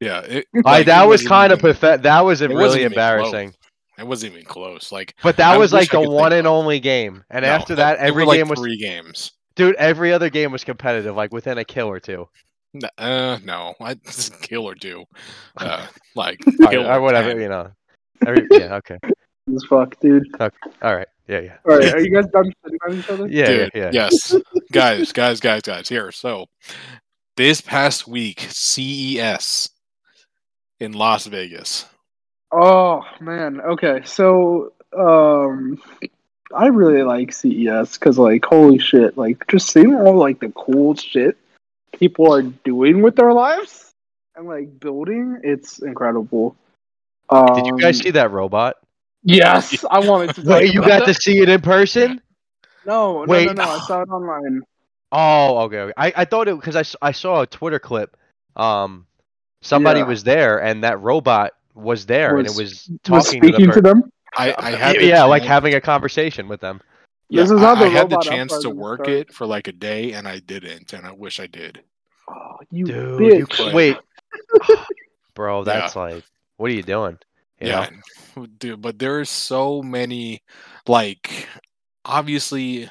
yeah, 0.00 0.20
it, 0.20 0.46
I, 0.66 0.78
like, 0.78 0.86
that 0.86 1.04
was 1.08 1.26
kind 1.26 1.50
of 1.52 1.60
pathetic. 1.60 2.02
That 2.02 2.20
was 2.24 2.42
it 2.42 2.50
really 2.50 2.80
even 2.80 2.92
embarrassing. 2.92 3.54
It 3.98 4.06
wasn't 4.06 4.34
even 4.34 4.44
close. 4.44 4.92
Like, 4.92 5.14
But 5.24 5.38
that 5.38 5.54
I 5.54 5.56
was 5.56 5.72
like 5.72 5.90
the 5.90 6.00
one 6.00 6.32
and 6.32 6.46
only 6.46 6.78
game. 6.78 7.24
And 7.30 7.42
no, 7.44 7.48
after 7.48 7.74
that, 7.76 7.98
there 7.98 8.06
every 8.06 8.22
were, 8.22 8.28
like, 8.28 8.38
game 8.38 8.48
was 8.48 8.60
three 8.60 8.76
games. 8.78 9.32
dude. 9.56 9.74
Every 9.76 10.12
other 10.12 10.30
game 10.30 10.52
was 10.52 10.62
competitive, 10.62 11.16
like 11.16 11.32
within 11.32 11.58
a 11.58 11.64
kill 11.64 11.88
or 11.88 11.98
two. 11.98 12.28
N- 12.74 12.82
Uh, 12.98 13.38
no, 13.44 13.74
I 13.80 13.94
kill 14.42 14.68
or 14.68 14.74
do. 14.74 15.04
Uh, 15.56 15.86
like 16.14 16.38
kill 16.70 16.86
or 16.86 16.94
or 16.94 17.00
whatever, 17.00 17.30
10. 17.32 17.40
you 17.40 17.48
know. 17.48 17.70
Every, 18.26 18.46
yeah, 18.50 18.74
okay, 18.76 18.98
As 19.54 19.64
fuck, 19.68 19.98
dude. 20.00 20.26
all 20.40 20.50
right, 20.96 21.06
yeah, 21.28 21.40
yeah, 21.40 21.56
All 21.68 21.78
right, 21.78 21.94
are 21.94 22.00
you 22.00 22.10
guys 22.12 22.26
done 22.32 22.52
spitting 22.60 22.78
on 22.86 22.98
each 22.98 23.08
other? 23.10 23.26
yeah, 23.28 23.46
Dude, 23.46 23.70
yeah, 23.74 23.90
yeah. 23.92 24.08
yes, 24.10 24.34
guys, 24.72 25.12
guys, 25.12 25.40
guys, 25.40 25.62
guys. 25.62 25.88
Here, 25.88 26.10
so 26.12 26.46
this 27.36 27.60
past 27.60 28.06
week, 28.08 28.40
CES 28.50 29.70
in 30.80 30.92
Las 30.92 31.26
Vegas. 31.26 31.86
Oh 32.52 33.02
man. 33.20 33.60
Okay. 33.60 34.00
So, 34.04 34.72
um, 34.96 35.78
I 36.54 36.66
really 36.68 37.02
like 37.02 37.32
CES 37.32 37.98
because, 37.98 38.18
like, 38.18 38.44
holy 38.44 38.78
shit! 38.78 39.16
Like, 39.18 39.46
just 39.48 39.68
seeing 39.70 39.94
all 39.94 40.16
like 40.16 40.40
the 40.40 40.50
cool 40.56 40.94
shit 40.94 41.36
people 41.92 42.32
are 42.32 42.42
doing 42.42 43.02
with 43.02 43.16
their 43.16 43.32
lives 43.32 43.90
and 44.36 44.46
like 44.46 44.78
building, 44.80 45.40
it's 45.42 45.78
incredible. 45.80 46.56
Um, 47.30 47.54
Did 47.54 47.66
you 47.66 47.78
guys 47.78 47.98
see 47.98 48.10
that 48.12 48.30
robot? 48.30 48.76
Yes, 49.22 49.84
I 49.90 49.98
wanted 50.00 50.34
to. 50.36 50.42
Wait, 50.42 50.72
you 50.72 50.80
about 50.80 51.00
got 51.00 51.06
to 51.06 51.14
see 51.14 51.38
it 51.40 51.48
in 51.48 51.60
person? 51.60 52.20
No, 52.86 53.24
no, 53.24 53.32
Wait. 53.32 53.46
no, 53.46 53.52
no. 53.52 53.62
I 53.70 53.78
saw 53.80 54.02
it 54.02 54.08
online. 54.08 54.62
Oh, 55.12 55.58
okay. 55.62 55.78
okay. 55.80 55.92
I, 55.96 56.12
I 56.16 56.24
thought 56.24 56.48
it 56.48 56.56
because 56.56 56.76
I, 56.76 57.06
I 57.06 57.12
saw 57.12 57.42
a 57.42 57.46
Twitter 57.46 57.78
clip. 57.78 58.16
Um, 58.56 59.06
somebody 59.62 60.00
Yeah. 60.00 60.06
was 60.06 60.24
there 60.24 60.62
and 60.62 60.84
that 60.84 61.00
robot 61.00 61.52
was 61.74 62.06
there 62.06 62.36
and 62.36 62.46
it 62.46 62.50
Was- 62.50 62.56
was 62.58 62.88
Was 63.08 63.24
talking 63.26 63.40
to, 63.42 63.48
speaking 63.48 63.66
the 63.68 63.72
to 63.74 63.80
them. 63.80 64.12
I, 64.36 64.52
I 64.52 64.70
yeah, 64.70 64.76
had 64.76 64.96
the 64.96 65.06
yeah, 65.06 65.24
like 65.24 65.42
having 65.42 65.74
a 65.74 65.80
conversation 65.80 66.48
with 66.48 66.60
them. 66.60 66.80
Yeah, 67.28 67.42
This 67.42 67.50
is 67.50 67.58
I, 67.58 67.62
not 67.62 67.78
the 67.78 67.86
I 67.86 67.88
had 67.88 68.10
the 68.10 68.18
chance 68.18 68.58
to 68.58 68.70
work 68.70 69.04
start. 69.04 69.08
it 69.08 69.32
for 69.34 69.46
like 69.46 69.68
a 69.68 69.72
day 69.72 70.12
and 70.12 70.26
I 70.28 70.38
didn't, 70.40 70.92
and 70.92 71.06
I 71.06 71.12
wish 71.12 71.40
I 71.40 71.46
did. 71.46 71.82
Oh, 72.28 72.58
you 72.70 72.84
Dude, 72.84 73.20
you 73.36 73.46
bitch. 73.46 73.50
could, 73.50 73.74
wait, 73.74 73.96
bro, 75.34 75.64
that's 75.64 75.96
like, 75.96 76.24
what 76.56 76.70
are 76.70 76.74
you 76.74 76.82
doing? 76.82 77.18
You 77.60 77.68
yeah, 77.68 77.88
know? 78.36 78.46
dude, 78.58 78.80
but 78.82 78.98
there's 78.98 79.30
so 79.30 79.82
many, 79.82 80.42
like, 80.86 81.48
obviously, 82.04 82.90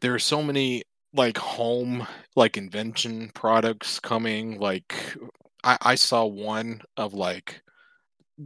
there 0.00 0.14
are 0.14 0.18
so 0.18 0.42
many 0.42 0.84
like 1.14 1.36
home 1.38 2.06
like 2.36 2.56
invention 2.56 3.30
products 3.34 4.00
coming. 4.00 4.58
Like, 4.58 4.94
I 5.64 5.78
I 5.80 5.94
saw 5.94 6.24
one 6.24 6.82
of 6.96 7.14
like 7.14 7.62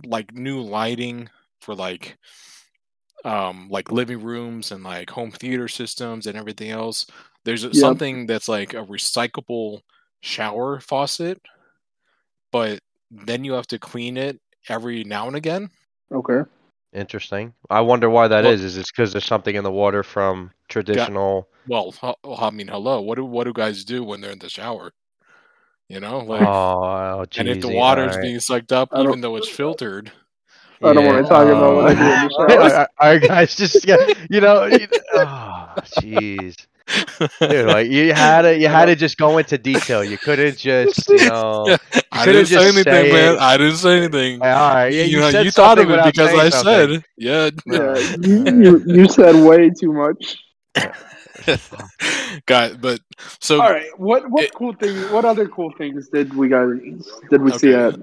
like 0.04 0.34
new 0.34 0.60
lighting 0.60 1.30
for 1.60 1.74
like 1.74 2.16
um 3.26 3.68
like 3.68 3.90
living 3.90 4.22
rooms 4.22 4.70
and 4.72 4.84
like 4.84 5.10
home 5.10 5.30
theater 5.32 5.68
systems 5.68 6.26
and 6.26 6.38
everything 6.38 6.70
else. 6.70 7.06
There's 7.44 7.64
Yep. 7.64 7.74
something 7.74 8.26
that's 8.26 8.48
like 8.48 8.72
a 8.74 8.84
recyclable 8.86 9.82
shower 10.20 10.80
faucet, 10.80 11.40
but 12.52 12.80
then 13.10 13.44
you 13.44 13.52
have 13.52 13.66
to 13.68 13.78
clean 13.78 14.16
it 14.16 14.40
every 14.68 15.04
now 15.04 15.26
and 15.26 15.36
again. 15.36 15.70
Okay. 16.12 16.48
Interesting. 16.92 17.52
I 17.68 17.80
wonder 17.80 18.08
why 18.08 18.28
that 18.28 18.44
Well- 18.44 18.52
is. 18.52 18.62
Is 18.62 18.76
it 18.78 18.86
because 18.86 19.12
there's 19.12 19.24
something 19.24 19.54
in 19.56 19.64
the 19.64 19.70
water 19.72 20.02
from 20.02 20.50
traditional? 20.68 21.48
Well, 21.68 21.92
I 22.38 22.50
mean, 22.50 22.68
hello. 22.68 23.00
What 23.00 23.16
do 23.16 23.24
what 23.24 23.44
do 23.44 23.52
guys 23.52 23.84
do 23.84 24.04
when 24.04 24.20
they're 24.20 24.30
in 24.30 24.38
the 24.38 24.48
shower? 24.48 24.92
You 25.88 26.00
know, 26.00 26.18
like, 26.18 26.42
oh, 26.42 27.24
and 27.36 27.48
if 27.48 27.60
the 27.60 27.68
water's 27.68 28.12
alright. 28.12 28.22
being 28.22 28.40
sucked 28.40 28.72
up, 28.72 28.88
even 28.96 29.20
though 29.20 29.36
it's 29.36 29.48
filtered, 29.48 30.10
I 30.82 30.92
don't 30.92 31.06
wanna 31.06 31.22
talk 31.22 31.46
about 31.46 31.74
what 31.76 31.86
I 31.86 31.94
do 31.94 32.00
in 32.00 32.28
the. 32.28 32.34
All 32.38 32.46
right, 32.58 32.88
all 32.98 33.08
right, 33.12 33.22
guys, 33.22 33.54
just 33.56 33.86
yeah, 33.86 33.96
you 34.30 34.40
know, 34.40 34.64
you- 34.66 34.88
oh, 35.14 35.68
jeez, 36.00 36.56
dude, 37.40 37.66
like 37.66 37.88
you 37.90 38.12
had 38.12 38.42
to, 38.42 38.58
you 38.58 38.68
had 38.68 38.86
to 38.86 38.96
just 38.96 39.16
go 39.16 39.38
into 39.38 39.56
detail. 39.58 40.04
You 40.04 40.18
couldn't 40.18 40.56
just, 40.58 41.08
you 41.08 41.24
know, 41.28 41.64
Yeah, 41.68 41.76
I 42.12 42.24
didn't 42.26 42.46
say 42.46 42.64
anything, 42.68 42.84
say 42.84 43.12
man. 43.12 43.36
I 43.38 43.56
didn't 43.56 43.76
say 43.76 43.98
anything. 43.98 44.42
all 44.42 44.48
right, 44.48 44.88
yeah, 44.92 45.02
you, 45.02 45.16
you, 45.16 45.20
know, 45.20 45.30
said 45.30 45.44
you 45.44 45.50
thought 45.50 45.78
of 45.78 45.90
it 45.90 46.04
because 46.04 46.34
I 46.34 46.48
something. 46.50 47.00
said, 47.00 47.04
yeah. 47.16 47.50
Yeah, 47.66 47.98
you, 48.20 48.62
you, 48.62 48.82
you 48.86 49.08
said 49.08 49.34
way 49.36 49.70
too 49.70 49.92
much. 49.92 50.36
God, 52.46 52.80
but 52.80 53.00
so 53.40 53.60
All 53.60 53.70
right. 53.70 53.86
What 53.98 54.28
what 54.30 54.44
It- 54.44 54.54
cool 54.54 54.72
thing? 54.74 54.96
What 55.12 55.24
other 55.24 55.46
cool 55.48 55.72
things 55.78 56.08
did 56.08 56.34
we 56.34 56.48
guys 56.48 56.68
did 57.30 57.40
we 57.42 57.52
see 57.58 57.72
at? 57.74 57.94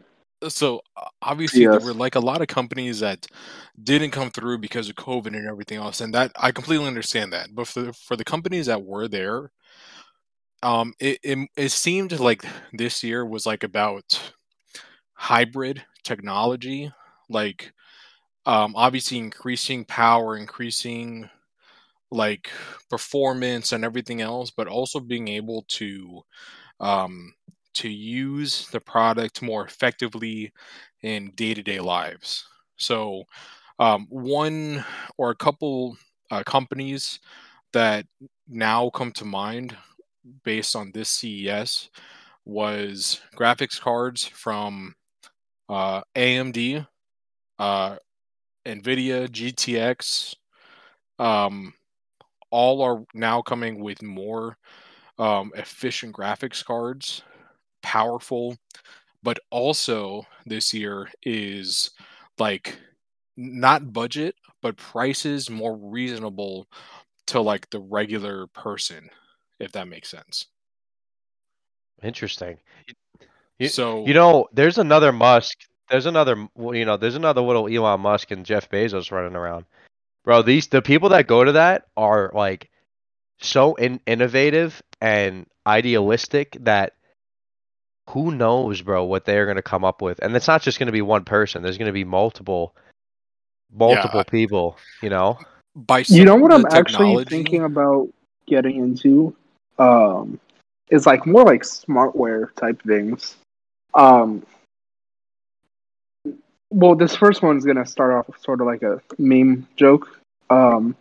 So 0.50 0.82
obviously 1.22 1.68
there 1.68 1.80
were 1.80 1.94
like 1.94 2.16
a 2.16 2.20
lot 2.20 2.42
of 2.42 2.48
companies 2.48 3.00
that 3.00 3.28
didn't 3.82 4.12
come 4.12 4.32
through 4.32 4.60
because 4.60 4.90
of 4.90 4.96
COVID 4.96 5.28
and 5.28 5.48
everything 5.48 5.78
else, 5.78 6.02
and 6.02 6.14
that 6.14 6.32
I 6.36 6.52
completely 6.52 6.88
understand 6.88 7.34
that. 7.34 7.50
But 7.54 7.68
for 7.68 7.82
the, 7.82 7.94
for 7.94 8.16
the 8.16 8.26
companies 8.26 8.68
that 8.68 8.84
were 8.84 9.08
there, 9.08 9.52
um, 10.62 10.94
it, 11.00 11.20
it 11.24 11.50
it 11.58 11.70
seemed 11.70 12.18
like 12.20 12.46
this 12.74 13.04
year 13.04 13.26
was 13.26 13.46
like 13.46 13.64
about 13.64 14.34
hybrid 15.14 15.84
technology, 16.04 16.92
like 17.30 17.74
um, 18.46 18.76
obviously 18.76 19.18
increasing 19.20 19.86
power, 19.86 20.38
increasing 20.38 21.30
like 22.12 22.50
performance 22.90 23.72
and 23.72 23.84
everything 23.84 24.22
else, 24.22 24.52
but 24.52 24.68
also 24.68 25.00
being 25.00 25.28
able 25.28 25.66
to 25.68 26.22
um, 26.80 27.34
to 27.76 27.90
use 27.90 28.68
the 28.70 28.80
product 28.80 29.42
more 29.42 29.66
effectively 29.66 30.52
in 31.02 31.32
day 31.36 31.54
to 31.54 31.64
day 31.64 31.80
lives. 31.80 32.46
So, 32.78 33.24
um, 33.80 34.08
one 34.10 34.86
or 35.18 35.32
a 35.32 35.36
couple 35.36 35.98
uh, 36.32 36.44
companies 36.44 37.20
that 37.74 38.06
now 38.48 38.90
come 38.90 39.12
to 39.14 39.26
mind 39.26 39.76
based 40.44 40.76
on 40.76 40.92
this 40.94 41.10
CES 41.10 41.90
was 42.46 43.22
graphics 43.36 43.80
cards 43.80 44.26
from 44.26 44.96
uh, 45.70 46.02
AMD, 46.16 46.88
uh, 47.60 47.96
NVIDIA, 48.66 49.28
GTX. 49.28 50.36
Um, 51.20 51.74
all 52.52 52.82
are 52.82 53.04
now 53.14 53.42
coming 53.42 53.80
with 53.80 54.02
more 54.02 54.58
um, 55.18 55.52
efficient 55.56 56.16
graphics 56.16 56.64
cards, 56.64 57.24
powerful, 57.84 58.58
but 59.22 59.40
also 59.52 60.26
this 60.46 60.74
year 60.74 61.10
is 61.22 61.92
like 62.40 62.78
not 63.38 63.94
budget, 63.94 64.36
but 64.62 64.78
prices 64.78 65.50
more 65.50 65.76
reasonable 65.76 66.68
to 67.28 67.40
like 67.42 67.70
the 67.70 67.80
regular 67.80 68.48
person, 68.48 69.10
if 69.60 69.72
that 69.74 69.88
makes 69.88 70.10
sense. 70.10 70.48
Interesting. 72.02 72.58
You- 73.60 73.70
so 73.70 74.06
You 74.06 74.14
know, 74.14 74.48
there's 74.52 74.78
another 74.78 75.12
Musk. 75.12 75.60
There's 75.90 76.06
another, 76.06 76.48
you 76.58 76.86
know, 76.86 76.98
there's 76.98 77.16
another 77.16 77.42
little 77.42 77.68
Elon 77.68 78.02
Musk 78.02 78.32
and 78.32 78.46
Jeff 78.46 78.70
Bezos 78.70 79.12
running 79.12 79.36
around. 79.36 79.66
Bro, 80.24 80.44
these 80.44 80.68
the 80.68 80.82
people 80.82 81.10
that 81.10 81.28
go 81.28 81.44
to 81.44 81.52
that 81.52 81.88
are 81.96 82.32
like 82.34 82.70
so 83.40 83.76
in, 83.76 84.00
innovative 84.06 84.82
and 85.02 85.46
idealistic 85.68 86.58
that 86.62 86.94
who 88.10 88.32
knows, 88.32 88.82
bro, 88.82 89.04
what 89.06 89.26
they're 89.26 89.46
going 89.46 89.56
to 89.56 89.62
come 89.62 89.84
up 89.86 90.02
with. 90.02 90.20
And 90.20 90.36
it's 90.36 90.48
not 90.48 90.62
just 90.62 90.80
going 90.80 90.88
to 90.88 90.94
be 90.94 91.02
one 91.02 91.24
person. 91.24 91.64
There's 91.64 91.78
going 91.78 91.88
to 91.88 91.94
be 91.94 92.04
multiple 92.04 92.76
multiple 93.74 94.24
people, 94.24 94.78
you 95.02 95.10
know. 95.10 95.38
by 95.76 96.04
You 96.08 96.26
know 96.26 96.36
what 96.36 96.54
I'm 96.54 96.66
actually 96.72 97.24
thinking 97.26 97.64
about 97.64 98.10
getting 98.48 98.78
into? 98.78 99.36
Um, 99.80 100.40
is 100.90 101.06
like 101.06 101.26
more 101.26 101.44
like 101.44 101.64
smartware 101.64 102.54
type 102.56 102.82
things. 102.84 103.36
Um, 103.96 104.46
well, 106.70 106.96
this 106.96 107.16
first 107.16 107.42
one's 107.42 107.66
gonna 107.66 107.86
start 107.86 108.14
off 108.14 108.44
sort 108.44 108.62
of 108.62 108.68
like 108.68 108.84
a 108.84 109.02
meme 109.18 109.68
joke. 109.76 110.20
Um, 110.50 110.96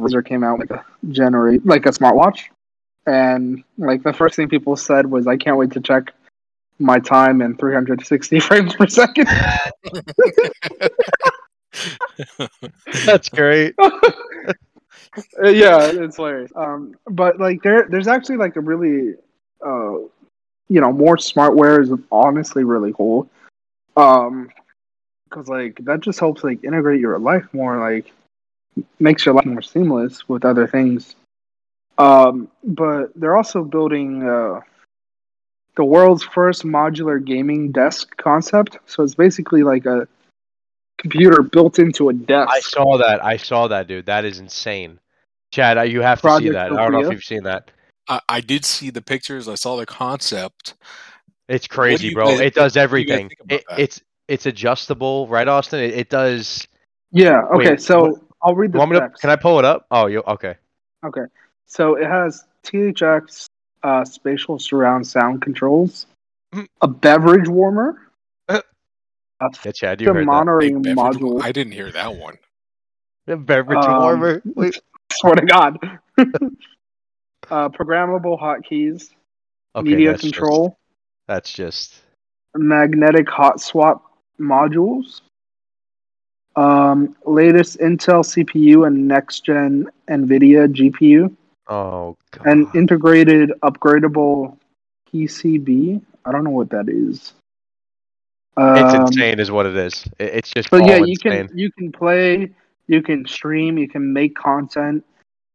Razer 0.00 0.24
came 0.24 0.42
out 0.42 0.58
with 0.58 0.70
a 0.70 0.84
generate 1.10 1.64
like 1.64 1.86
a 1.86 1.90
smartwatch, 1.90 2.46
and 3.06 3.62
like 3.78 4.02
the 4.02 4.12
first 4.12 4.34
thing 4.34 4.48
people 4.48 4.76
said 4.76 5.06
was, 5.06 5.26
"I 5.26 5.36
can't 5.36 5.56
wait 5.56 5.72
to 5.72 5.80
check 5.80 6.12
my 6.80 6.98
time 6.98 7.42
in 7.42 7.56
360 7.56 8.40
frames 8.48 8.74
per 8.74 8.86
second. 8.86 9.28
That's 13.06 13.28
great. 13.28 13.74
Uh, 15.42 15.48
yeah, 15.48 15.90
it's 15.92 16.16
hilarious. 16.16 16.52
Um, 16.54 16.94
but 17.06 17.40
like 17.40 17.64
there, 17.64 17.88
there's 17.90 18.06
actually 18.06 18.36
like 18.36 18.54
a 18.54 18.60
really, 18.60 19.14
uh, 19.64 19.94
you 20.68 20.80
know, 20.80 20.92
more 20.92 21.16
smartware 21.16 21.82
is 21.82 21.90
honestly 22.12 22.62
really 22.62 22.92
cool. 22.92 23.28
Um, 23.96 24.50
because 25.24 25.48
like 25.48 25.84
that 25.84 26.00
just 26.00 26.20
helps 26.20 26.44
like 26.44 26.62
integrate 26.62 27.00
your 27.00 27.18
life 27.18 27.46
more, 27.52 27.78
like 27.78 28.12
makes 28.98 29.24
your 29.24 29.34
life 29.34 29.46
more 29.46 29.62
seamless 29.62 30.28
with 30.28 30.44
other 30.44 30.66
things. 30.66 31.16
Um, 31.98 32.48
but 32.64 33.12
they're 33.14 33.36
also 33.36 33.64
building 33.64 34.22
uh, 34.22 34.60
the 35.80 35.84
world's 35.86 36.22
first 36.22 36.62
modular 36.62 37.24
gaming 37.24 37.72
desk 37.72 38.14
concept. 38.18 38.76
So 38.84 39.02
it's 39.02 39.14
basically 39.14 39.62
like 39.62 39.86
a 39.86 40.06
computer 40.98 41.40
built 41.40 41.78
into 41.78 42.10
a 42.10 42.12
desk. 42.12 42.50
I 42.52 42.60
saw 42.60 42.98
that. 42.98 43.24
I 43.24 43.38
saw 43.38 43.66
that, 43.68 43.86
dude. 43.86 44.04
That 44.04 44.26
is 44.26 44.40
insane. 44.40 44.98
Chad, 45.52 45.78
uh, 45.78 45.82
you 45.84 46.02
have 46.02 46.20
to 46.20 46.28
see 46.28 46.50
Project 46.50 46.52
that. 46.52 46.72
I 46.72 46.76
don't 46.84 46.92
know 46.92 47.06
if 47.06 47.12
you've 47.12 47.24
seen 47.24 47.44
that. 47.44 47.70
I, 48.06 48.20
I 48.28 48.40
did 48.42 48.66
see 48.66 48.90
the 48.90 49.00
pictures. 49.00 49.48
I 49.48 49.54
saw 49.54 49.78
the 49.78 49.86
concept. 49.86 50.74
It's 51.48 51.66
crazy, 51.66 52.12
bro. 52.12 52.26
guys- 52.26 52.40
it 52.40 52.54
does 52.54 52.72
what 52.76 52.80
do 52.80 52.80
everything. 52.80 53.30
It, 53.48 53.64
it's 53.78 54.02
it's 54.28 54.44
adjustable, 54.44 55.28
right, 55.28 55.48
Austin? 55.48 55.80
It, 55.80 55.94
it 55.94 56.10
does. 56.10 56.68
Yeah. 57.10 57.40
Okay. 57.54 57.70
Wait, 57.70 57.80
so 57.80 58.02
what- 58.02 58.20
I'll 58.42 58.54
read 58.54 58.72
the 58.72 58.78
Want 58.78 58.92
to, 58.92 59.08
can 59.18 59.30
I 59.30 59.36
pull 59.36 59.58
it 59.58 59.64
up? 59.64 59.86
Oh, 59.90 60.08
you 60.08 60.18
okay? 60.26 60.56
Okay. 61.06 61.24
So 61.64 61.94
it 61.94 62.04
has 62.06 62.44
THX 62.64 63.46
uh, 63.82 64.04
spatial 64.04 64.58
surround 64.58 65.06
sound 65.06 65.42
controls, 65.42 66.06
Mm. 66.54 66.66
a 66.82 66.88
beverage 66.88 67.48
warmer, 67.48 68.10
Uh. 68.48 68.60
a 69.40 69.50
Yeah, 69.64 69.72
Chad, 69.72 70.00
you 70.00 70.06
the 70.08 70.14
heard 70.14 70.22
that. 70.22 70.26
monitoring 70.26 70.82
Big 70.82 70.96
beverage- 70.96 71.16
module. 71.16 71.42
I 71.42 71.52
didn't 71.52 71.72
hear 71.72 71.90
that 71.92 72.14
one. 72.16 72.36
The 73.26 73.36
beverage 73.36 73.84
Um, 73.84 74.02
warmer. 74.02 74.42
Wait. 74.56 74.80
Swear 75.12 75.34
to 75.36 75.46
God. 75.46 75.78
uh, 77.50 77.68
programmable 77.70 78.38
hotkeys, 78.40 79.10
Okay, 79.76 79.90
media 79.90 80.10
that's 80.10 80.22
just- 80.22 80.34
control, 80.34 80.76
that's 81.28 81.52
just. 81.52 82.02
magnetic 82.56 83.28
hot 83.28 83.60
swap 83.60 84.12
modules, 84.40 85.20
um, 86.56 87.14
latest 87.24 87.78
Intel 87.78 88.24
CPU 88.24 88.86
and 88.86 89.06
next 89.06 89.44
gen 89.44 89.88
NVIDIA 90.08 90.66
GPU, 90.72 91.34
Oh 91.70 92.16
god. 92.32 92.46
and 92.46 92.74
integrated 92.74 93.52
upgradable 93.62 94.56
PCB. 95.12 96.02
I 96.24 96.32
don't 96.32 96.44
know 96.44 96.50
what 96.50 96.70
that 96.70 96.88
is. 96.88 97.32
it's 98.58 98.94
Um, 98.94 99.02
insane, 99.06 99.38
is 99.40 99.50
what 99.50 99.66
it 99.66 99.76
is. 99.76 100.04
It's 100.18 100.50
just 100.50 100.70
But 100.70 100.82
all 100.82 100.88
yeah, 100.88 100.96
you 100.96 101.14
insane. 101.22 101.48
can 101.48 101.56
you 101.58 101.70
can 101.72 101.92
play, 101.92 102.50
you 102.88 103.02
can 103.02 103.24
stream, 103.26 103.78
you 103.78 103.88
can 103.88 104.12
make 104.12 104.34
content, 104.34 105.04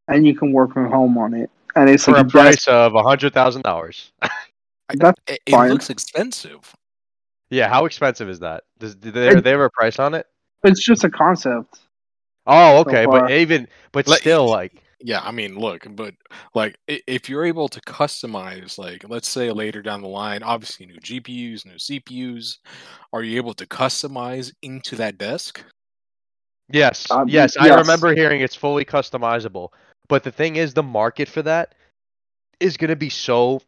and 0.08 0.26
you 0.26 0.34
can 0.34 0.52
work 0.52 0.72
from 0.72 0.90
home 0.90 1.16
on 1.18 1.34
it. 1.34 1.50
And 1.74 1.90
it's 1.90 2.04
for 2.06 2.12
like 2.12 2.20
a 2.22 2.24
the 2.24 2.32
best- 2.32 2.64
price 2.64 2.68
of 2.68 2.94
a 2.94 3.02
hundred 3.02 3.34
thousand 3.34 3.62
dollars. 3.62 4.10
That's 4.94 5.20
It, 5.26 5.40
it 5.46 5.50
Fine. 5.50 5.70
looks 5.70 5.90
expensive. 5.90 6.74
Yeah, 7.50 7.68
how 7.68 7.84
expensive 7.84 8.28
is 8.28 8.40
that? 8.40 8.64
Does 8.78 8.94
do 8.94 9.10
they, 9.10 9.28
It- 9.28 9.44
they 9.44 9.50
have 9.50 9.60
a 9.60 9.70
price 9.70 9.98
on 9.98 10.14
it? 10.14 10.26
it's 10.64 10.82
just 10.84 11.04
a 11.04 11.10
concept. 11.10 11.78
Oh, 12.46 12.78
okay, 12.80 13.04
far. 13.04 13.20
but 13.22 13.30
even 13.30 13.68
but 13.92 14.08
Like- 14.08 14.20
still, 14.20 14.48
like 14.48 14.82
Yeah, 15.00 15.20
I 15.20 15.30
mean, 15.30 15.58
look, 15.58 15.86
but 15.90 16.14
like 16.54 16.78
if 16.88 17.28
you're 17.28 17.44
able 17.44 17.68
to 17.68 17.80
customize, 17.82 18.78
like 18.78 19.08
let's 19.08 19.28
say 19.28 19.50
later 19.52 19.82
down 19.82 20.00
the 20.00 20.08
line, 20.08 20.42
obviously 20.42 20.86
new 20.86 20.98
GPUs, 20.98 21.66
new 21.66 21.74
CPUs, 21.74 22.58
are 23.12 23.22
you 23.22 23.36
able 23.36 23.54
to 23.54 23.66
customize 23.66 24.52
into 24.62 24.96
that 24.96 25.18
desk? 25.18 25.62
yes, 26.70 27.10
Um, 27.10 27.28
yes, 27.28 27.56
I 27.56 27.66
yes. 27.66 27.78
remember 27.78 28.14
hearing 28.14 28.40
it's 28.40 28.54
fully 28.54 28.84
customizable. 28.84 29.68
But 30.08 30.24
the 30.24 30.32
thing 30.32 30.56
is, 30.56 30.74
the 30.74 30.82
market 30.82 31.28
for 31.28 31.42
that 31.42 31.74
is 32.60 32.76
going 32.76 32.90
to 32.90 32.96
be 32.96 33.10
so. 33.10 33.60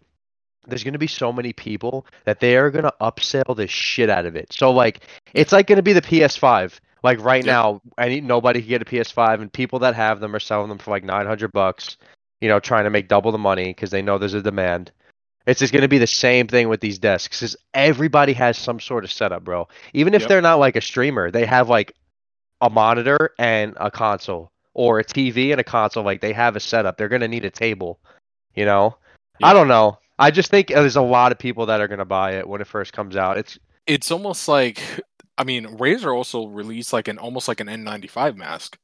There's 0.66 0.84
going 0.84 0.92
to 0.92 0.98
be 0.98 1.06
so 1.06 1.32
many 1.32 1.52
people 1.52 2.06
that 2.24 2.40
they 2.40 2.56
are 2.56 2.70
going 2.70 2.84
to 2.84 2.94
upsell 3.00 3.56
the 3.56 3.66
shit 3.66 4.10
out 4.10 4.26
of 4.26 4.36
it. 4.36 4.52
So 4.52 4.70
like, 4.70 5.00
it's 5.32 5.52
like 5.52 5.66
going 5.66 5.76
to 5.76 5.82
be 5.82 5.94
the 5.94 6.02
PS5. 6.02 6.78
Like 7.02 7.20
right 7.20 7.44
Yeah. 7.44 7.52
now, 7.52 7.82
any 7.98 8.20
nobody 8.20 8.60
can 8.60 8.68
get 8.68 8.82
a 8.82 8.84
PS5, 8.84 9.40
and 9.40 9.52
people 9.52 9.78
that 9.80 9.94
have 9.94 10.20
them 10.20 10.34
are 10.34 10.40
selling 10.40 10.68
them 10.68 10.78
for 10.78 10.90
like 10.90 11.04
900 11.04 11.52
bucks. 11.52 11.96
You 12.40 12.48
know, 12.48 12.60
trying 12.60 12.84
to 12.84 12.90
make 12.90 13.08
double 13.08 13.32
the 13.32 13.38
money 13.38 13.66
because 13.66 13.90
they 13.90 14.02
know 14.02 14.16
there's 14.18 14.34
a 14.34 14.42
demand. 14.42 14.92
It's 15.46 15.58
just 15.60 15.72
going 15.72 15.82
to 15.82 15.88
be 15.88 15.98
the 15.98 16.06
same 16.06 16.46
thing 16.46 16.68
with 16.68 16.80
these 16.80 16.98
desks. 16.98 17.38
Because 17.38 17.56
everybody 17.74 18.32
has 18.34 18.56
some 18.58 18.78
sort 18.78 19.02
of 19.02 19.10
setup, 19.10 19.42
bro. 19.44 19.66
Even 19.94 20.14
if 20.14 20.22
Yep. 20.22 20.28
they're 20.28 20.42
not 20.42 20.58
like 20.60 20.76
a 20.76 20.80
streamer, 20.80 21.30
they 21.30 21.46
have 21.46 21.68
like 21.68 21.94
a 22.60 22.68
monitor 22.70 23.30
and 23.38 23.74
a 23.80 23.90
console, 23.90 24.52
or 24.74 25.00
a 25.00 25.04
TV 25.04 25.50
and 25.52 25.60
a 25.60 25.64
console. 25.64 26.04
Like 26.04 26.20
they 26.20 26.32
have 26.32 26.54
a 26.54 26.60
setup. 26.60 26.96
They're 26.96 27.08
going 27.08 27.22
to 27.22 27.28
need 27.28 27.44
a 27.44 27.50
table. 27.50 27.98
You 28.54 28.66
know, 28.66 28.96
I 29.42 29.52
don't 29.52 29.68
know. 29.68 29.98
I 30.18 30.30
just 30.30 30.50
think 30.50 30.70
uh, 30.70 30.80
there's 30.80 30.96
a 30.96 31.02
lot 31.02 31.32
of 31.32 31.38
people 31.38 31.66
that 31.66 31.80
are 31.80 31.88
going 31.88 32.00
to 32.00 32.04
buy 32.04 32.32
it 32.32 32.48
when 32.48 32.60
it 32.60 32.66
first 32.66 32.92
comes 32.92 33.16
out. 33.16 33.38
It's 33.38 33.58
It's 33.86 34.10
almost 34.10 34.48
like, 34.48 34.80
I 35.38 35.44
mean, 35.44 35.64
Razer 35.78 36.14
also 36.14 36.46
released 36.48 36.92
like 36.92 37.08
an 37.08 37.16
almost 37.18 37.48
like 37.48 37.60
an 37.60 37.68
N95 37.68 38.36
mask. 38.36 38.76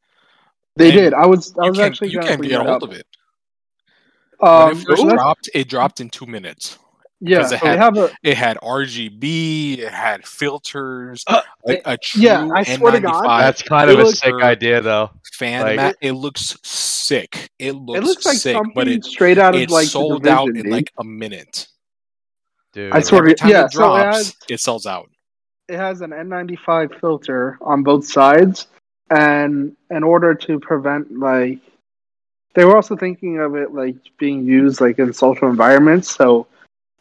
They 0.77 0.91
And 0.91 0.99
did. 0.99 1.15
I 1.15 1.27
was 1.27 1.55
I 1.61 1.69
was 1.69 1.79
can, 1.79 1.87
actually 1.87 2.11
you 2.11 2.21
can 2.21 2.39
bring 2.39 2.49
get 2.51 2.61
a 2.61 2.65
hold 2.65 2.83
up. 2.85 2.91
of 2.91 2.95
it. 2.97 3.07
Um, 4.41 4.69
when 4.69 4.77
it 4.79 4.87
first 4.87 5.03
let's- 5.03 5.15
dropped, 5.15 5.51
it 5.55 5.69
dropped 5.69 6.01
in 6.01 6.11
two 6.11 6.27
minutes. 6.27 6.79
Yeah, 7.21 7.41
it 7.41 7.45
so 7.45 7.51
they 7.51 7.57
had- 7.69 7.79
have 7.79 7.97
a 7.97 8.11
It 8.23 8.37
had 8.37 8.59
RGB, 8.59 9.79
it 9.79 9.93
had 9.93 10.27
filters, 10.27 11.25
Uh, 11.27 11.41
a, 11.67 11.81
a 11.93 11.97
true 11.97 12.23
yeah, 12.23 12.49
I 12.55 12.63
swear 12.65 12.93
to 12.93 13.01
God. 13.01 13.41
That's 13.41 13.63
kind 13.63 13.91
of 13.91 13.99
a 13.99 14.03
looks- 14.05 14.19
sick 14.21 14.35
idea, 14.35 14.81
though. 14.81 15.11
fan 15.33 15.63
like- 15.63 15.77
mat. 15.77 15.97
It 16.01 16.13
looks 16.13 16.57
sick. 16.65 17.51
It 17.59 17.73
looks, 17.73 17.99
it 18.01 18.05
looks 18.05 18.27
like 18.27 18.37
sick, 18.37 18.55
something 18.55 18.73
but 18.75 18.89
it 18.89 19.05
straight 19.05 19.39
out 19.39 19.55
of 19.55 19.61
it 19.61 19.71
like 19.71 19.87
sold 19.89 20.25
the 20.25 20.31
out 20.31 20.49
in 20.49 20.55
dude. 20.55 20.67
like 20.69 20.91
a 20.99 21.05
minute. 21.05 21.69
Dude, 22.73 22.93
I 22.93 23.01
swear 23.01 23.21
Every 23.23 23.35
to- 23.35 23.41
time 23.41 23.51
yeah, 23.51 23.65
it 23.67 23.73
so 23.73 23.85
it 23.85 24.03
drops, 24.03 24.17
has- 24.17 24.37
it 24.51 24.61
sells 24.61 24.85
out. 24.87 25.09
It 25.69 25.77
has 25.77 26.01
an 26.01 26.11
N95 26.11 27.01
filter 27.01 27.59
on 27.61 27.83
both 27.83 28.07
sides, 28.07 28.67
and 29.11 29.77
in 29.91 30.03
order 30.03 30.35
to 30.35 30.59
prevent 30.59 31.19
like, 31.19 31.59
they 32.55 32.65
were 32.65 32.77
also 32.77 32.97
thinking 32.97 33.39
of 33.39 33.57
it 33.57 33.73
like 33.73 33.97
being 34.19 34.45
used 34.45 34.81
like 34.81 34.99
in 34.99 35.13
social 35.13 35.49
environments. 35.49 36.15
So, 36.15 36.47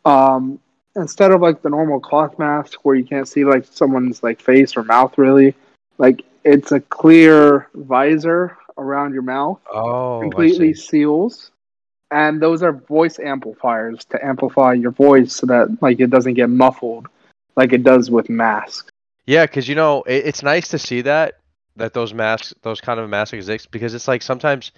um, 0.05 0.59
instead 0.95 1.31
of 1.31 1.41
like 1.41 1.61
the 1.61 1.69
normal 1.69 1.99
cloth 1.99 2.39
mask 2.39 2.79
where 2.83 2.95
you 2.95 3.05
can't 3.05 3.27
see 3.27 3.45
like 3.45 3.65
someone's 3.65 4.23
like 4.23 4.41
face 4.41 4.75
or 4.77 4.83
mouth 4.83 5.17
really, 5.17 5.55
like 5.97 6.23
it's 6.43 6.71
a 6.71 6.79
clear 6.79 7.69
visor 7.75 8.57
around 8.77 9.13
your 9.13 9.23
mouth, 9.23 9.59
oh, 9.71 10.21
completely 10.21 10.73
seals. 10.73 11.51
And 12.11 12.39
those 12.39 12.61
are 12.61 12.71
voice 12.71 13.17
amplifiers 13.17 14.05
to 14.05 14.23
amplify 14.23 14.73
your 14.73 14.91
voice 14.91 15.35
so 15.35 15.47
that 15.47 15.81
like 15.81 15.99
it 15.99 16.11
doesn't 16.11 16.35
get 16.35 16.49
muffled 16.49 17.07
like 17.55 17.73
it 17.73 17.83
does 17.83 18.09
with 18.09 18.29
masks. 18.29 18.89
Yeah, 19.25 19.45
because 19.45 19.67
you 19.67 19.75
know 19.75 20.03
it, 20.03 20.25
it's 20.25 20.43
nice 20.43 20.67
to 20.69 20.79
see 20.79 21.01
that 21.01 21.39
that 21.75 21.93
those 21.93 22.13
masks, 22.13 22.53
those 22.61 22.79
kind 22.81 22.99
of 22.99 23.09
masks 23.09 23.33
exist, 23.33 23.71
because 23.71 23.93
it's 23.93 24.07
like 24.07 24.21
sometimes 24.21 24.71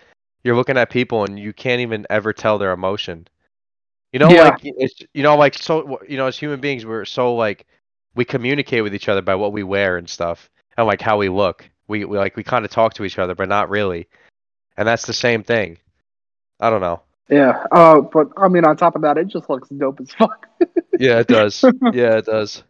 you're 0.43 0.55
looking 0.55 0.77
at 0.77 0.89
people 0.89 1.25
and 1.25 1.37
you 1.39 1.51
can't 1.51 1.81
even 1.81 2.05
ever 2.09 2.31
tell 2.31 2.57
their 2.57 2.71
emotion. 2.71 3.27
You 4.13 4.19
know, 4.19 4.29
Yeah. 4.29 4.43
like 4.49 4.59
it's 4.63 5.01
you 5.13 5.23
know, 5.23 5.35
like 5.35 5.55
so 5.55 5.99
you 6.07 6.17
know, 6.17 6.27
as 6.27 6.37
human 6.37 6.61
beings, 6.61 6.85
we're 6.85 7.05
so 7.05 7.35
like 7.35 7.65
we 8.15 8.23
communicate 8.23 8.83
with 8.83 8.95
each 8.95 9.09
other 9.09 9.21
by 9.21 9.35
what 9.35 9.51
we 9.51 9.63
wear 9.63 9.97
and 9.97 10.09
stuff, 10.09 10.49
and 10.77 10.87
like 10.87 11.01
how 11.01 11.17
we 11.17 11.29
look. 11.29 11.69
We, 11.87 12.05
we 12.05 12.17
like 12.17 12.35
we 12.35 12.43
kind 12.43 12.65
of 12.65 12.71
talk 12.71 12.93
to 12.95 13.03
each 13.03 13.19
other, 13.19 13.35
but 13.35 13.49
not 13.49 13.69
really. 13.69 14.07
And 14.77 14.87
that's 14.87 15.05
the 15.05 15.13
same 15.13 15.43
thing. 15.43 15.77
I 16.59 16.69
don't 16.69 16.81
know. 16.81 17.01
Yeah, 17.29 17.65
uh, 17.71 18.01
but 18.01 18.29
I 18.37 18.47
mean, 18.47 18.65
on 18.65 18.77
top 18.77 18.95
of 18.95 19.01
that, 19.01 19.17
it 19.17 19.27
just 19.27 19.49
looks 19.49 19.69
dope 19.69 19.99
as 20.01 20.11
fuck. 20.11 20.47
Yeah, 20.97 21.19
it 21.19 21.27
does. 21.27 21.61
yeah, 21.91 22.15
it 22.19 22.25
does. 22.25 22.63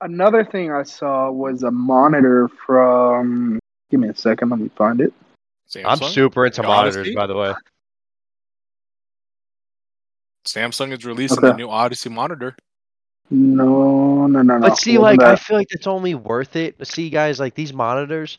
Another 0.00 0.44
thing 0.44 0.72
I 0.72 0.82
saw 0.82 1.30
was 1.30 1.62
a 1.62 1.70
monitor 1.70 2.48
from. 2.66 3.60
Give 3.88 4.00
me 4.00 4.08
a 4.08 4.16
second, 4.16 4.48
let 4.48 4.58
me 4.58 4.68
find 4.76 5.00
it. 5.00 5.12
I'm 5.84 5.98
super 5.98 6.44
into 6.46 6.62
Like 6.62 6.68
monitors, 6.68 6.96
Odyssey? 6.96 7.14
by 7.14 7.26
the 7.28 7.36
way. 7.36 7.54
Samsung 10.44 10.92
is 10.92 11.04
releasing 11.04 11.38
Okay. 11.38 11.50
a 11.50 11.54
new 11.54 11.70
Odyssey 11.70 12.10
monitor. 12.10 12.56
No, 13.30 14.26
no, 14.26 14.42
no, 14.42 14.58
no. 14.58 14.60
But 14.60 14.76
see, 14.76 14.98
like, 14.98 15.18
wasn't 15.18 15.22
I 15.22 15.34
that. 15.36 15.40
feel 15.40 15.56
like 15.56 15.68
it's 15.70 15.86
only 15.86 16.14
worth 16.14 16.56
it. 16.56 16.84
See, 16.86 17.10
guys, 17.10 17.40
like 17.40 17.54
these 17.54 17.72
monitors, 17.72 18.38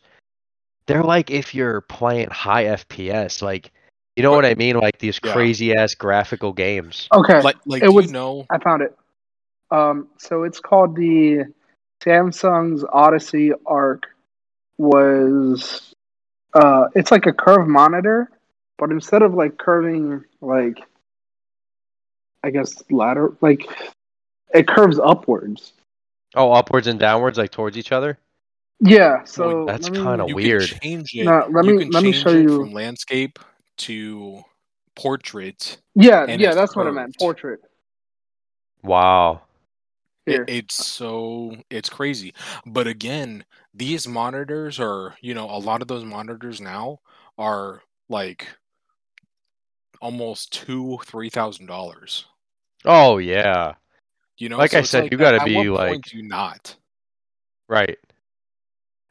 they're 0.86 1.02
like 1.02 1.30
if 1.30 1.54
you're 1.54 1.80
playing 1.82 2.30
high 2.30 2.64
FPS, 2.64 3.42
like, 3.42 3.72
you 4.16 4.22
know 4.22 4.30
But- 4.30 4.36
what 4.36 4.44
I 4.46 4.54
mean? 4.54 4.76
Like 4.78 4.98
these 4.98 5.20
Yeah. 5.22 5.32
crazy 5.32 5.74
ass 5.74 5.94
graphical 5.94 6.52
games. 6.52 7.08
okay, 7.12 7.40
Like, 7.42 7.56
like 7.66 7.82
It 7.82 7.86
do 7.86 7.92
was- 7.92 8.06
you 8.06 8.12
know? 8.12 8.46
I 8.50 8.58
found 8.58 8.82
it. 8.82 8.96
Um, 9.70 10.08
so 10.16 10.44
it's 10.44 10.60
called 10.60 10.94
the 10.96 11.44
Samsung's 12.02 12.84
Odyssey 12.92 13.52
Arc. 13.66 14.06
Was 14.78 15.94
uh, 16.52 16.88
it's 16.94 17.10
like 17.10 17.26
a 17.26 17.32
curved 17.32 17.68
monitor, 17.68 18.30
but 18.78 18.90
instead 18.90 19.22
of 19.22 19.32
like 19.34 19.56
curving, 19.58 20.22
like 20.42 20.78
I 22.44 22.50
guess 22.50 22.82
ladder, 22.90 23.32
like 23.40 23.66
it 24.54 24.68
curves 24.68 24.98
upwards. 24.98 25.72
Oh, 26.34 26.52
upwards 26.52 26.86
and 26.86 27.00
downwards, 27.00 27.38
like 27.38 27.50
towards 27.50 27.76
each 27.78 27.90
other. 27.90 28.18
Yeah, 28.80 29.24
so 29.24 29.64
that's 29.66 29.88
kinda 29.88 30.26
weird. 30.26 30.68
can 30.68 30.80
change 30.80 31.14
it. 31.14 31.24
No, 31.24 31.46
let 31.50 31.64
you 31.64 31.74
me- 31.74 31.82
can 31.84 31.90
let 31.92 32.02
me 32.04 32.12
show 32.12 32.30
you- 32.30 32.60
from 32.60 32.72
landscape 32.72 33.38
to 33.78 34.42
portrait. 34.94 35.78
Yeah, 35.94 36.26
yeah, 36.26 36.48
it's 36.48 36.56
that's 36.56 36.76
what 36.76 36.86
I 36.86 36.90
meant. 36.90 37.16
Portrait. 37.18 37.60
Wow. 38.82 39.42
It, 40.26 40.42
it's 40.48 40.84
so 40.84 41.56
it's 41.70 41.88
crazy. 41.88 42.34
But 42.66 42.86
again, 42.86 43.44
these 43.72 44.06
monitors 44.08 44.80
are, 44.80 45.16
you 45.20 45.34
know, 45.34 45.48
a 45.48 45.58
lot 45.58 45.82
of 45.82 45.88
those 45.88 46.04
monitors 46.04 46.60
now 46.60 46.98
are 47.38 47.82
like 48.08 48.48
almost 50.00 50.52
two, 50.52 50.98
three 51.04 51.30
thousand 51.30 51.66
dollars. 51.66 52.26
Oh 52.84 53.18
yeah, 53.18 53.74
You 54.38 54.48
know, 54.50 54.58
Like 54.58 54.72
so 54.72 54.78
I 54.78 54.82
said, 54.82 55.02
like, 55.04 55.12
you 55.12 55.18
gotta 55.18 55.36
at- 55.36 55.42
at 55.42 55.46
be, 55.46 55.56
what 55.56 55.66
like- 55.80 55.90
point 55.92 56.04
do 56.04 56.16
you 56.18 56.22
not? 56.24 56.76
right. 57.68 57.98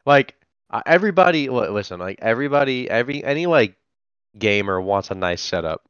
Like 0.05 0.35
uh, 0.69 0.81
everybody, 0.85 1.49
listen, 1.49 1.99
like 1.99 2.19
everybody, 2.21 2.89
every 2.89 3.23
any 3.23 3.45
like 3.45 3.75
gamer 4.37 4.79
wants 4.81 5.11
a 5.11 5.15
nice 5.15 5.41
setup. 5.41 5.83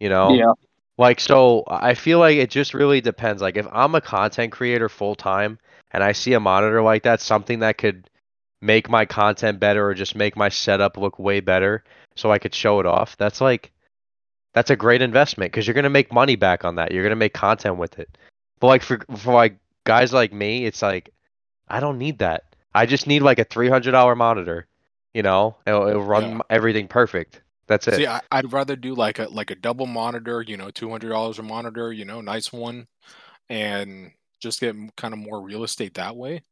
You 0.00 0.08
know, 0.08 0.34
Yeah. 0.34 0.52
Like 0.98 1.20
so 1.20 1.64
I 1.68 1.94
feel 1.94 2.18
like 2.18 2.36
it 2.38 2.50
just 2.50 2.74
really 2.74 3.00
depends. 3.00 3.42
Like 3.42 3.56
if 3.56 3.66
I'm 3.72 3.94
a 3.94 4.00
content 4.00 4.52
creator 4.52 4.88
full 4.88 5.14
time 5.14 5.58
and 5.92 6.02
I 6.02 6.12
see 6.12 6.32
a 6.34 6.40
monitor 6.40 6.82
like 6.82 7.02
that, 7.04 7.20
something 7.20 7.60
that 7.60 7.78
could 7.78 8.08
make 8.62 8.88
my 8.88 9.04
content 9.04 9.60
better 9.60 9.86
or 9.86 9.94
just 9.94 10.14
make 10.16 10.36
my 10.36 10.48
setup 10.48 10.96
look 10.96 11.18
way 11.18 11.40
better 11.40 11.84
so 12.16 12.30
I 12.32 12.38
could 12.38 12.54
show 12.54 12.80
it 12.80 12.86
off. 12.86 13.16
That's 13.18 13.40
like 13.40 13.72
that's 14.54 14.70
a 14.70 14.76
great 14.76 15.02
investment 15.02 15.52
because 15.52 15.66
you're 15.66 15.74
going 15.74 15.84
to 15.84 15.90
make 15.90 16.12
money 16.12 16.36
back 16.36 16.64
on 16.64 16.76
that. 16.76 16.92
You're 16.92 17.02
going 17.02 17.10
to 17.10 17.16
make 17.16 17.34
content 17.34 17.76
with 17.76 17.98
it. 17.98 18.16
But 18.60 18.68
like 18.68 18.82
for 18.82 19.00
for 19.18 19.34
like 19.34 19.56
guys 19.84 20.12
like 20.12 20.32
me, 20.32 20.64
it's 20.64 20.82
like 20.82 21.10
I 21.68 21.80
don't 21.80 21.98
need 21.98 22.18
that. 22.20 22.55
I 22.74 22.86
just 22.86 23.06
need 23.06 23.22
like 23.22 23.38
a 23.38 23.44
$300 23.44 24.16
monitor, 24.16 24.66
you 25.14 25.22
know? 25.22 25.56
It'll, 25.66 25.88
it'll 25.88 26.04
run 26.04 26.40
Yeah. 26.40 26.40
everything 26.50 26.88
perfect. 26.88 27.42
That's 27.66 27.88
it. 27.88 28.04
See, 28.04 28.06
I, 28.06 28.20
I'd 28.30 28.52
rather 28.52 28.76
do 28.76 28.94
like 28.94 29.18
a 29.18 29.24
like 29.28 29.50
a 29.50 29.54
double 29.54 29.86
monitor, 29.86 30.42
you 30.42 30.56
know, 30.56 30.70
two 30.70 30.90
hundred 30.90 31.08
dollars 31.10 31.38
a 31.38 31.42
monitor, 31.42 31.92
you 31.92 32.04
know, 32.04 32.20
nice 32.20 32.52
one, 32.52 32.86
and 33.48 34.12
just 34.40 34.60
get 34.60 34.76
kind 34.96 35.14
of 35.14 35.20
more 35.20 35.42
real 35.42 35.64
estate 35.64 35.94
that 35.94 36.16
way. 36.16 36.42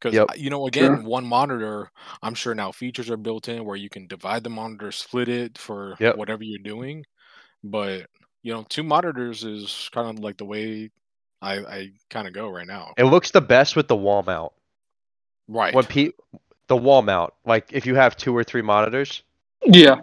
Because 0.00 0.18
Yep. 0.18 0.28
you 0.36 0.50
know, 0.50 0.66
again, 0.66 1.04
one 1.04 1.24
monitor, 1.24 1.90
I'm 2.22 2.34
sure 2.34 2.54
now 2.54 2.72
features 2.72 3.10
are 3.10 3.16
built 3.16 3.48
in 3.48 3.64
where 3.64 3.76
you 3.76 3.88
can 3.88 4.06
divide 4.06 4.44
the 4.44 4.50
monitor, 4.50 4.92
split 4.92 5.28
it 5.28 5.56
for 5.58 5.98
Yep. 5.98 6.16
whatever 6.16 6.44
you're 6.44 6.58
doing. 6.62 7.04
But 7.64 8.08
you 8.42 8.52
know, 8.52 8.64
two 8.68 8.82
monitors 8.84 9.44
is 9.44 9.90
kind 9.92 10.08
of 10.18 10.24
like 10.24 10.38
the 10.38 10.44
way 10.46 10.90
I 11.42 11.58
I 11.58 11.90
kind 12.10 12.28
of 12.28 12.34
go 12.34 12.50
right 12.50 12.66
now. 12.66 12.94
It 12.96 13.04
looks 13.04 13.30
the 13.30 13.40
best 13.40 13.76
with 13.76 13.86
the 13.86 13.94
wall 13.94 14.24
mount. 14.24 14.52
Right. 15.48 15.74
when 15.74 15.84
pe 15.84 16.10
the 16.68 16.76
wall 16.76 17.02
mount 17.02 17.32
like 17.44 17.72
if 17.72 17.84
you 17.86 17.94
have 17.94 18.16
two 18.16 18.34
or 18.36 18.42
three 18.42 18.62
monitors 18.62 19.22
Yeah. 19.64 20.00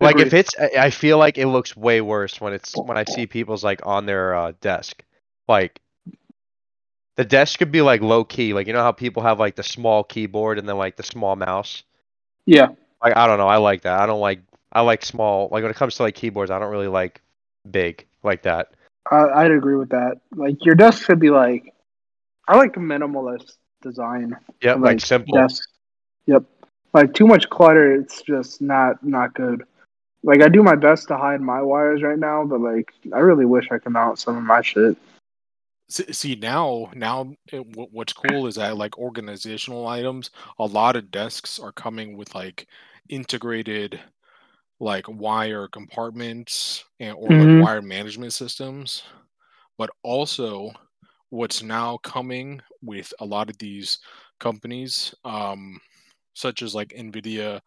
like 0.00 0.18
if 0.20 0.32
it's 0.32 0.54
I 0.58 0.70
I 0.86 0.90
feel 0.90 1.18
like 1.18 1.38
it 1.38 1.48
looks 1.48 1.76
way 1.76 2.00
worse 2.00 2.40
when 2.40 2.52
it's 2.52 2.76
when 2.76 2.96
I 2.96 3.04
see 3.04 3.26
people's 3.26 3.64
like 3.64 3.84
on 3.84 4.06
their 4.06 4.34
uh, 4.34 4.52
desk 4.60 5.02
like 5.48 5.80
the 7.16 7.24
desk 7.24 7.58
could 7.58 7.72
be 7.72 7.82
like 7.82 8.00
low 8.02 8.24
key 8.24 8.54
like 8.54 8.66
you 8.66 8.72
know 8.72 8.82
how 8.82 8.92
people 8.92 9.22
have 9.22 9.38
like 9.40 9.56
the 9.56 9.62
small 9.62 10.04
keyboard 10.04 10.58
and 10.58 10.68
then 10.68 10.76
like 10.78 10.96
the 10.96 11.02
small 11.02 11.34
mouse 11.36 11.82
Yeah. 12.46 12.68
like 13.02 13.16
I 13.16 13.26
don't 13.26 13.38
know 13.38 13.48
I 13.48 13.56
like 13.56 13.82
that 13.82 14.00
I 14.00 14.06
don't 14.06 14.20
like 14.20 14.40
I 14.72 14.80
like 14.82 15.04
small 15.04 15.48
like 15.50 15.62
when 15.62 15.70
it 15.70 15.76
comes 15.76 15.96
to 15.96 16.02
like 16.04 16.14
keyboards 16.14 16.50
I 16.50 16.58
don't 16.58 16.70
really 16.70 16.88
like 16.88 17.20
big 17.70 18.06
like 18.22 18.42
that 18.42 18.68
I, 19.10 19.44
I'd 19.44 19.50
agree 19.50 19.74
with 19.76 19.90
that. 19.90 20.14
Like 20.34 20.64
your 20.64 20.74
desk 20.74 21.04
should 21.04 21.20
be 21.20 21.28
like, 21.28 21.74
I 22.48 22.56
like 22.56 22.74
a 22.78 22.80
minimalist 22.80 23.58
design. 23.84 24.36
yeah 24.60 24.74
of, 24.74 24.80
like 24.80 25.00
simple 25.00 25.38
Desk. 25.38 25.68
Yep. 26.26 26.42
Like 26.92 27.14
too 27.14 27.26
much 27.26 27.48
clutter, 27.50 27.92
it's 27.94 28.22
just 28.22 28.60
not 28.60 29.04
not 29.04 29.34
good. 29.34 29.64
Like 30.24 30.42
I 30.42 30.48
do 30.48 30.62
my 30.62 30.74
best 30.74 31.06
to 31.08 31.16
hide 31.16 31.40
my 31.40 31.60
wires 31.62 32.02
right 32.02 32.18
now, 32.18 32.44
but 32.44 32.60
like 32.60 32.92
I 33.12 33.18
really 33.18 33.44
wish 33.44 33.68
I 33.70 33.78
could 33.78 33.92
mount 33.92 34.18
some 34.18 34.36
of 34.36 34.42
my 34.42 34.62
shit. 34.62 34.96
See, 35.90 36.12
see 36.12 36.34
now, 36.34 36.90
now 36.94 37.34
it, 37.52 37.64
what's 37.76 38.14
cool 38.14 38.46
is 38.46 38.54
that 38.54 38.78
like 38.78 38.96
organizational 38.96 39.86
items, 39.86 40.30
a 40.58 40.64
lot 40.64 40.96
of 40.96 41.10
desks 41.10 41.58
are 41.58 41.72
coming 41.72 42.16
with 42.16 42.34
like 42.34 42.66
integrated 43.10 44.00
like 44.80 45.06
wire 45.08 45.68
compartments 45.68 46.84
and 47.00 47.14
or 47.18 47.28
Mhm. 47.28 47.58
like 47.58 47.64
wire 47.64 47.82
management 47.82 48.32
systems. 48.32 49.02
But 49.76 49.90
also 50.02 50.72
what's 51.34 51.64
now 51.64 51.98
coming 51.98 52.62
with 52.80 53.12
a 53.18 53.24
lot 53.24 53.50
of 53.50 53.58
these 53.58 53.98
companies, 54.38 55.12
um, 55.24 55.80
such 56.34 56.62
as 56.62 56.74
like 56.74 56.90
Nvidia, 56.90 57.60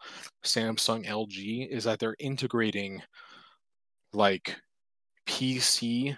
Samsung, 0.43 1.05
LG, 1.05 1.69
is 1.69 1.83
that 1.83 1.99
they're 1.99 2.15
integrating 2.19 3.01
like 4.13 4.55
PC 5.27 6.15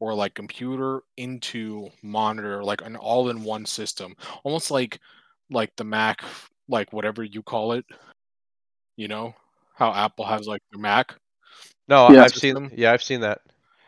or 0.00 0.14
like 0.14 0.34
computer 0.34 1.02
into 1.18 1.90
monitor 2.02 2.64
like 2.64 2.82
an 2.82 2.96
all-in-one 2.96 3.64
system 3.64 4.14
almost 4.44 4.70
like 4.70 5.00
like 5.50 5.74
the 5.76 5.84
mac 5.84 6.22
like 6.68 6.92
whatever 6.92 7.24
you 7.24 7.42
call 7.42 7.72
it 7.72 7.84
you 8.96 9.08
know 9.08 9.34
how 9.74 9.90
apple 9.94 10.26
has 10.26 10.46
like 10.46 10.60
their 10.70 10.80
mac 10.80 11.14
no 11.88 12.10
Yeah. 12.10 12.24
I've 12.24 12.34
seen 12.34 12.52
them. 12.52 12.70
yeah 12.74 12.92
I've 12.92 13.02
seen 13.02 13.22
that 13.22 13.40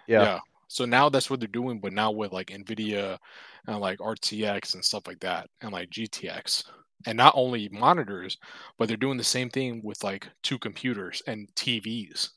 yeah. 0.07 0.39
So 0.69 0.85
now 0.85 1.09
that's 1.09 1.29
what 1.29 1.41
they're 1.41 1.49
doing 1.49 1.81
but 1.81 1.93
now 1.93 2.11
with 2.11 2.33
like 2.33 2.49
nvidia 2.49 3.19
and 3.67 3.81
like 3.81 3.99
rtx 3.99 4.75
and 4.75 4.85
stuff 4.85 5.07
like 5.07 5.21
that 5.21 5.49
and 5.63 5.73
like 5.73 5.91
gtx 5.91 6.65
and 7.07 7.17
not 7.17 7.33
only 7.37 7.69
monitors 7.71 8.37
but 8.79 8.89
they're 8.89 8.97
doing 8.97 9.19
the 9.19 9.25
same 9.25 9.51
thing 9.51 9.81
with 9.83 10.03
like 10.05 10.29
two 10.43 10.59
computers 10.59 11.23
and 11.27 11.49
tvs 11.55 12.31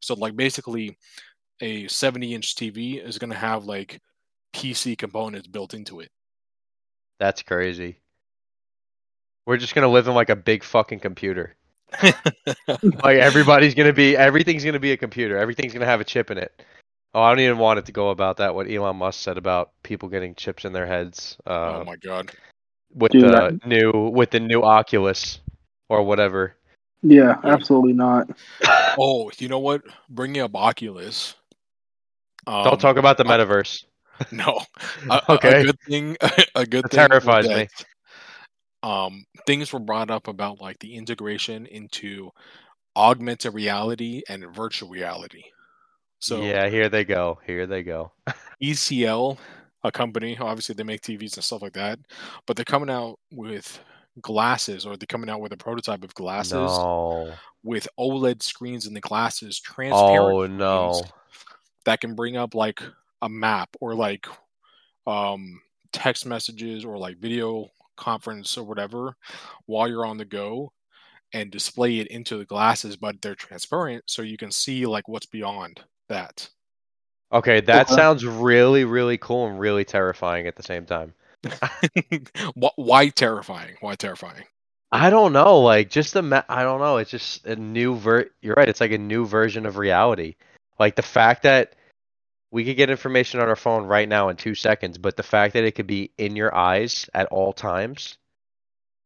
so 0.00 0.14
like 0.14 0.36
basically 0.36 0.96
a 1.60 1.86
70 1.88 2.34
inch 2.34 2.54
tv 2.56 3.02
is 3.02 3.18
going 3.18 3.30
to 3.30 3.36
have 3.36 3.64
like 3.64 4.00
pc 4.52 4.96
components 4.96 5.48
built 5.48 5.74
into 5.74 6.00
it. 6.00 6.10
That's 7.18 7.42
crazy. 7.42 7.98
We're 9.46 9.56
just 9.56 9.74
gonna 9.74 9.88
live 9.88 10.06
in 10.06 10.14
like 10.14 10.30
a 10.30 10.36
big 10.36 10.62
fucking 10.62 11.00
computer. 11.00 11.56
Like 13.04 13.18
everybody's 13.18 13.74
gonna 13.74 13.92
be 13.92 14.16
everything's 14.16 14.64
gonna 14.64 14.80
be 14.80 14.92
a 14.92 14.96
computer. 14.96 15.36
Everything's 15.36 15.72
gonna 15.72 15.86
have 15.86 16.00
a 16.00 16.04
chip 16.04 16.30
in 16.30 16.38
it 16.38 16.62
oh 17.14 17.22
i 17.22 17.30
don't 17.30 17.40
even 17.40 17.58
want 17.58 17.78
it 17.78 17.86
to 17.86 17.92
go 17.92 18.10
about 18.10 18.36
that 18.38 18.54
what 18.54 18.70
elon 18.70 18.96
musk 18.96 19.20
said 19.20 19.38
about 19.38 19.70
people 19.82 20.08
getting 20.08 20.34
chips 20.34 20.64
in 20.64 20.72
their 20.72 20.86
heads 20.86 21.36
uh, 21.46 21.78
oh 21.80 21.84
my 21.84 21.96
god 21.96 22.30
with 22.94 23.12
Dude, 23.12 23.24
the 23.24 23.28
that- 23.30 23.66
new 23.66 23.90
with 24.10 24.30
the 24.30 24.40
new 24.40 24.62
oculus 24.62 25.40
or 25.88 26.02
whatever 26.02 26.54
Yeah, 27.02 27.36
absolutely 27.44 27.92
not. 27.94 28.28
oh 28.98 29.30
you 29.38 29.48
know 29.48 29.58
what 29.58 29.82
bringing 30.08 30.42
up 30.42 30.54
oculus 30.54 31.34
um, 32.46 32.64
don't 32.64 32.80
talk 32.80 32.96
about 32.96 33.16
the 33.18 33.26
I- 33.26 33.38
metaverse 33.38 33.84
No. 34.30 34.60
A, 35.10 35.14
a- 35.28 35.32
Okay. 35.32 35.60
A 35.60 35.64
good 35.64 35.80
thing. 35.88 36.16
A 36.54 36.66
good 36.66 36.84
That 36.84 36.90
thing. 36.92 37.08
was 37.24 37.44
terrifies 37.46 37.48
me. 37.48 37.68
Um, 38.82 39.24
things 39.46 39.72
were 39.72 39.78
brought 39.80 40.10
up 40.10 40.28
about 40.28 40.60
like 40.60 40.78
the 40.80 40.94
integration 40.96 41.66
into 41.66 42.30
augmented 42.96 43.54
reality 43.54 44.22
and 44.28 44.44
virtual 44.54 44.88
reality. 44.90 45.44
So 46.22 46.40
yeah 46.40 46.68
here 46.68 46.88
they 46.88 47.04
go 47.04 47.40
here 47.44 47.66
they 47.66 47.82
go. 47.82 48.12
TCL, 48.62 49.38
a 49.82 49.90
company, 49.90 50.38
obviously 50.38 50.76
they 50.76 50.84
make 50.84 51.00
TVs 51.00 51.34
and 51.34 51.44
stuff 51.44 51.62
like 51.62 51.72
that, 51.72 51.98
but 52.46 52.56
they're 52.56 52.64
coming 52.64 52.90
out 52.90 53.18
with 53.32 53.80
glasses, 54.20 54.86
or 54.86 54.96
they're 54.96 55.06
coming 55.06 55.28
out 55.28 55.40
with 55.40 55.52
a 55.52 55.56
prototype 55.56 56.04
of 56.04 56.14
glasses 56.14 56.52
no. 56.52 57.32
with 57.64 57.88
OLED 57.98 58.40
screens 58.40 58.86
in 58.86 58.94
the 58.94 59.00
glasses, 59.00 59.58
transparent 59.58 60.32
oh 60.32 60.46
no. 60.46 61.02
that 61.86 62.00
can 62.00 62.14
bring 62.14 62.36
up 62.36 62.54
like 62.54 62.80
a 63.22 63.28
map 63.28 63.70
or 63.80 63.94
like 63.94 64.26
um 65.08 65.60
text 65.92 66.24
messages 66.24 66.84
or 66.84 66.98
like 66.98 67.18
video 67.18 67.68
conference 67.96 68.56
or 68.56 68.64
whatever 68.64 69.16
while 69.66 69.88
you're 69.88 70.06
on 70.06 70.16
the 70.16 70.24
go 70.24 70.72
and 71.34 71.50
display 71.50 71.98
it 71.98 72.06
into 72.08 72.36
the 72.38 72.44
glasses 72.44 72.96
but 72.96 73.20
they're 73.20 73.34
transparent 73.34 74.02
so 74.06 74.22
you 74.22 74.36
can 74.36 74.50
see 74.50 74.86
like 74.86 75.06
what's 75.08 75.26
beyond 75.26 75.82
that 76.08 76.48
okay 77.32 77.60
that 77.60 77.88
Okay. 77.90 77.94
sounds 77.94 78.24
really 78.24 78.84
really 78.84 79.18
cool 79.18 79.46
and 79.46 79.58
really 79.58 79.84
terrifying 79.84 80.46
at 80.46 80.56
the 80.56 80.62
same 80.62 80.84
time 80.86 81.14
why 82.76 83.08
terrifying 83.08 83.76
why 83.80 83.94
terrifying 83.94 84.44
I 84.92 85.10
don't 85.10 85.32
know, 85.32 85.60
like 85.60 85.90
just 85.90 86.12
the 86.14 86.22
ma- 86.22 86.44
I 86.48 86.62
don't 86.62 86.80
know, 86.80 86.98
it's 86.98 87.10
just 87.10 87.46
a 87.46 87.56
new 87.56 87.94
ver 87.96 88.26
you're 88.42 88.54
right, 88.56 88.68
it's 88.68 88.80
like 88.80 88.92
a 88.92 88.98
new 88.98 89.26
version 89.26 89.66
of 89.66 89.76
reality. 89.78 90.36
Like 90.78 90.96
the 90.96 91.02
fact 91.02 91.42
that 91.44 91.74
we 92.52 92.64
could 92.64 92.76
get 92.76 92.90
information 92.90 93.40
on 93.40 93.48
our 93.48 93.56
phone 93.56 93.86
right 93.86 94.08
now 94.08 94.28
in 94.30 94.36
2 94.36 94.54
seconds, 94.54 94.98
but 94.98 95.16
the 95.16 95.22
fact 95.24 95.54
that 95.54 95.64
it 95.64 95.72
could 95.72 95.86
be 95.88 96.12
in 96.18 96.36
your 96.36 96.54
eyes 96.54 97.08
at 97.14 97.26
all 97.28 97.52
times. 97.52 98.18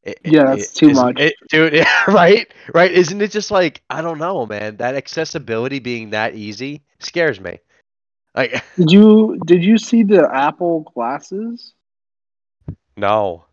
It- 0.06 0.20
it- 0.24 0.32
Yeah, 0.32 0.44
that's 0.54 0.72
it 0.72 0.74
too 0.78 0.90
much. 0.92 1.18
it- 1.20 1.34
dude, 1.50 1.72
yeah, 1.74 2.04
right? 2.08 2.52
Right? 2.74 2.90
Isn't 2.90 3.20
it 3.20 3.30
just 3.30 3.50
like 3.50 3.82
I 3.90 4.00
don't 4.02 4.18
know, 4.18 4.46
man. 4.46 4.76
That 4.78 4.94
accessibility 4.94 5.78
being 5.78 6.10
that 6.10 6.34
easy 6.34 6.82
scares 7.00 7.40
me. 7.40 7.58
Like 8.34 8.62
Did 8.76 8.90
you 8.90 9.38
did 9.46 9.64
you 9.64 9.78
see 9.78 10.02
the 10.02 10.28
Apple 10.32 10.80
glasses? 10.94 11.74
no. 12.96 13.44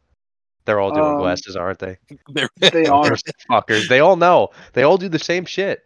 They're 0.66 0.80
all 0.80 0.92
doing 0.92 1.06
Um, 1.16 1.18
glasses, 1.18 1.58
aren't 1.58 1.80
they? 1.80 1.98
They're- 2.30 2.48
They 2.58 2.86
are. 3.00 3.12
Fuckers. 3.52 3.90
They 3.90 4.00
all 4.00 4.16
know. 4.16 4.52
They 4.72 4.84
all 4.84 4.98
do 4.98 5.10
the 5.10 5.20
same 5.20 5.44
shit. 5.44 5.86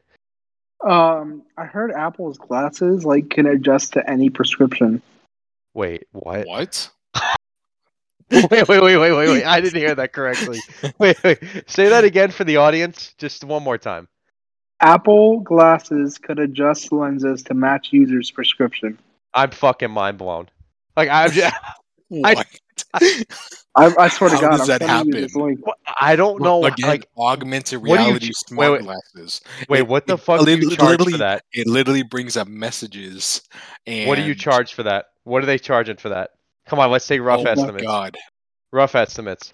Um, 0.87 1.41
I 1.57 1.65
heard 1.65 1.91
Apple's 1.91 2.37
glasses 2.37 3.03
like 3.03 3.31
can 3.31 3.47
adjust 3.47 3.93
to 3.93 4.07
any 4.07 4.29
prescription. 4.29 5.01
Wait, 5.73 6.05
what? 6.11 6.45
What? 6.45 6.89
wait, 8.31 8.51
wait, 8.51 8.67
wait, 8.67 8.97
wait, 8.97 9.11
wait, 9.11 9.13
wait. 9.29 9.43
I 9.45 9.61
didn't 9.61 9.79
hear 9.79 9.95
that 9.95 10.11
correctly. 10.13 10.59
Wait, 10.99 11.21
wait. 11.23 11.39
Say 11.67 11.89
that 11.89 12.03
again 12.03 12.31
for 12.31 12.43
the 12.43 12.57
audience, 12.57 13.13
just 13.17 13.43
one 13.43 13.63
more 13.63 13.77
time. 13.77 14.07
Apple 14.81 15.39
glasses 15.39 16.17
could 16.17 16.37
adjust 16.39 16.91
lenses 16.91 17.41
to 17.43 17.53
match 17.53 17.89
users' 17.91 18.29
prescription. 18.29 18.97
I'm 19.33 19.51
fucking 19.51 19.91
mind 19.91 20.17
blown. 20.17 20.49
Like 20.95 21.09
I'm 21.09 21.31
just, 21.31 21.55
What? 22.09 22.47
I, 23.75 23.93
I 23.97 24.07
swear 24.09 24.29
to 24.29 24.35
How 24.35 24.41
God, 24.41 24.51
does 24.51 24.61
I'm 24.61 24.67
that 24.67 24.81
happen? 24.81 25.27
I 25.99 26.15
don't 26.15 26.41
know. 26.41 26.65
Again, 26.65 26.89
Like, 26.89 27.07
augmented 27.17 27.79
what 27.79 27.99
you 27.99 28.05
reality 28.05 28.33
smart 28.33 28.59
wait, 28.59 28.71
wait. 28.71 28.81
glasses. 28.83 29.41
wait, 29.69 29.79
It- 29.79 29.87
what 29.87 30.07
the 30.07 30.15
it 30.15 30.17
fuck 30.17 30.45
do 30.45 30.51
you 30.51 30.69
charge 30.69 31.01
for 31.03 31.17
that? 31.17 31.43
It 31.53 31.67
literally 31.67 32.03
brings 32.03 32.35
up 32.37 32.47
messages. 32.47 33.41
And 33.85 34.09
What 34.09 34.15
do 34.15 34.23
you 34.23 34.35
charge 34.35 34.73
for 34.73 34.83
that? 34.83 35.05
What 35.23 35.43
are 35.43 35.45
they 35.47 35.59
charging 35.59 35.97
for 35.97 36.09
that? 36.09 36.31
Come 36.67 36.79
on, 36.79 36.91
let's 36.91 37.07
take 37.07 37.21
rough 37.21 37.39
oh 37.39 37.43
my 37.43 37.51
estimates. 37.51 37.83
god, 37.83 38.17
Rough 38.71 38.95
estimates. 38.95 39.53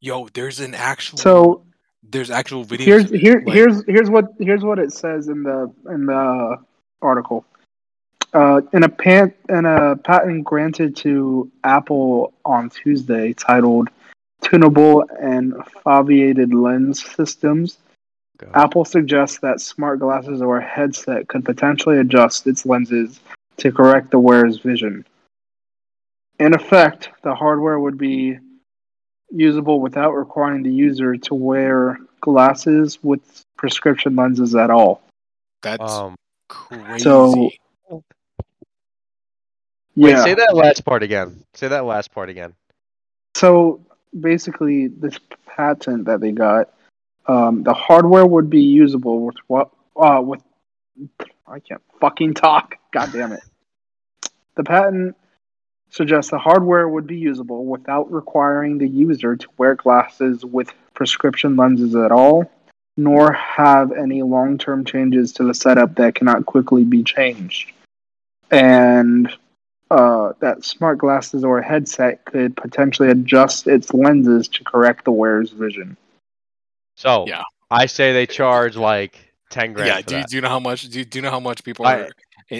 yo, 0.00 0.28
there's 0.28 0.60
an 0.60 0.74
actual. 0.74 1.18
So 1.18 1.64
there's 2.08 2.30
actual 2.30 2.64
videos. 2.64 2.84
here's 2.84 3.10
here 3.10 3.42
like- 3.44 3.54
here's 3.54 3.84
here's 3.86 4.10
what 4.10 4.26
here's 4.38 4.62
what 4.62 4.78
it 4.78 4.92
says 4.92 5.28
in 5.28 5.42
the 5.42 5.72
in 5.88 6.06
the 6.06 6.56
article. 7.02 7.44
Uh, 8.32 8.60
in 8.72 8.84
a 8.84 8.88
pan, 8.88 9.34
in 9.48 9.64
a 9.66 9.96
patent 9.96 10.44
granted 10.44 10.94
to 10.94 11.50
Apple 11.64 12.32
on 12.44 12.70
Tuesday, 12.70 13.32
titled 13.32 13.88
"Tunable 14.40 15.04
and 15.20 15.52
Foveated 15.84 16.52
Lens 16.54 17.04
Systems," 17.04 17.78
God. 18.38 18.50
Apple 18.54 18.84
suggests 18.84 19.40
that 19.40 19.60
smart 19.60 19.98
glasses 19.98 20.42
or 20.42 20.58
a 20.58 20.64
headset 20.64 21.26
could 21.26 21.44
potentially 21.44 21.98
adjust 21.98 22.46
its 22.46 22.64
lenses 22.64 23.18
to 23.56 23.72
correct 23.72 24.12
the 24.12 24.20
wearer's 24.20 24.60
vision. 24.60 25.04
In 26.40 26.54
effect, 26.54 27.10
the 27.22 27.34
hardware 27.34 27.78
would 27.78 27.98
be 27.98 28.38
usable 29.30 29.78
without 29.78 30.12
requiring 30.12 30.62
the 30.62 30.72
user 30.72 31.14
to 31.16 31.34
wear 31.34 31.98
glasses 32.22 32.98
with 33.02 33.44
prescription 33.56 34.16
lenses 34.16 34.56
at 34.56 34.70
all. 34.70 35.02
That's 35.60 35.92
Um, 35.92 36.16
crazy. 36.48 37.04
so- 37.04 37.50
wait, 37.90 38.02
Yeah. 39.94 40.24
say 40.24 40.34
that 40.34 40.54
last 40.54 40.82
part 40.86 41.02
again. 41.02 41.44
Say 41.52 41.68
that 41.68 41.84
last 41.84 42.10
part 42.10 42.30
again. 42.30 42.54
So 43.34 43.80
basically, 44.18 44.86
this 44.88 45.18
patent 45.44 46.06
that 46.06 46.20
they 46.20 46.32
got, 46.32 46.70
um, 47.26 47.64
the 47.64 47.74
hardware 47.74 48.26
would 48.26 48.48
be 48.48 48.62
usable 48.62 49.26
with 49.26 49.36
what? 49.46 49.70
Uh, 49.94 50.22
with 50.24 50.42
I 51.46 51.60
can't 51.60 51.82
fucking 52.00 52.34
talk. 52.34 52.76
God 52.92 53.12
damn 53.12 53.32
it. 53.32 53.42
The 54.54 54.64
patent 54.64 55.16
suggests 55.90 56.30
the 56.30 56.38
hardware 56.38 56.88
would 56.88 57.06
be 57.06 57.16
usable 57.16 57.64
without 57.66 58.10
requiring 58.12 58.78
the 58.78 58.88
user 58.88 59.36
to 59.36 59.48
wear 59.58 59.74
glasses 59.74 60.44
with 60.44 60.72
prescription 60.94 61.56
lenses 61.56 61.94
at 61.94 62.12
all, 62.12 62.50
nor 62.96 63.32
have 63.32 63.92
any 63.92 64.22
long-term 64.22 64.84
changes 64.84 65.32
to 65.32 65.44
the 65.44 65.54
setup 65.54 65.96
that 65.96 66.14
cannot 66.14 66.46
quickly 66.46 66.84
be 66.84 67.02
changed. 67.02 67.72
And 68.50 69.32
uh, 69.90 70.32
that 70.40 70.64
smart 70.64 70.98
glasses 70.98 71.44
or 71.44 71.60
headset 71.62 72.24
could 72.24 72.56
potentially 72.56 73.10
adjust 73.10 73.66
its 73.66 73.92
lenses 73.92 74.48
to 74.48 74.64
correct 74.64 75.04
the 75.04 75.12
wearer's 75.12 75.50
vision. 75.50 75.96
So 76.96 77.24
Yeah. 77.26 77.42
I 77.70 77.86
say 77.86 78.12
they 78.12 78.26
charge 78.26 78.76
like 78.76 79.32
ten 79.48 79.72
grand. 79.72 79.88
yeah, 79.88 79.96
for 79.98 80.02
do 80.02 80.14
you, 80.16 80.20
that. 80.22 80.30
do 80.30 80.36
you 80.36 80.42
know 80.42 80.48
how 80.48 80.58
much? 80.60 80.88
Do 80.88 80.98
you, 80.98 81.04
do 81.04 81.18
you 81.18 81.22
know 81.22 81.30
how 81.30 81.40
much 81.40 81.62
people 81.64 81.86
I- 81.86 82.00
are 82.00 82.10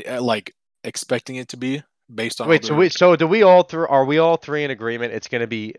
uh, 0.09 0.21
like 0.23 0.55
expecting 0.85 1.37
it 1.37 1.49
to 1.49 1.57
be 1.57 1.83
based 2.15 2.41
on? 2.41 2.49
Wait, 2.49 2.65
so 2.65 2.75
we 2.75 2.89
so 2.89 3.17
do 3.17 3.27
we 3.27 3.43
all 3.43 3.63
three? 3.63 3.87
Are 3.89 4.05
we 4.05 4.19
all 4.19 4.37
three 4.37 4.65
in 4.65 4.71
agreement? 4.71 5.13
It's 5.13 5.29
going 5.29 5.41
to 5.41 5.47
be 5.47 5.75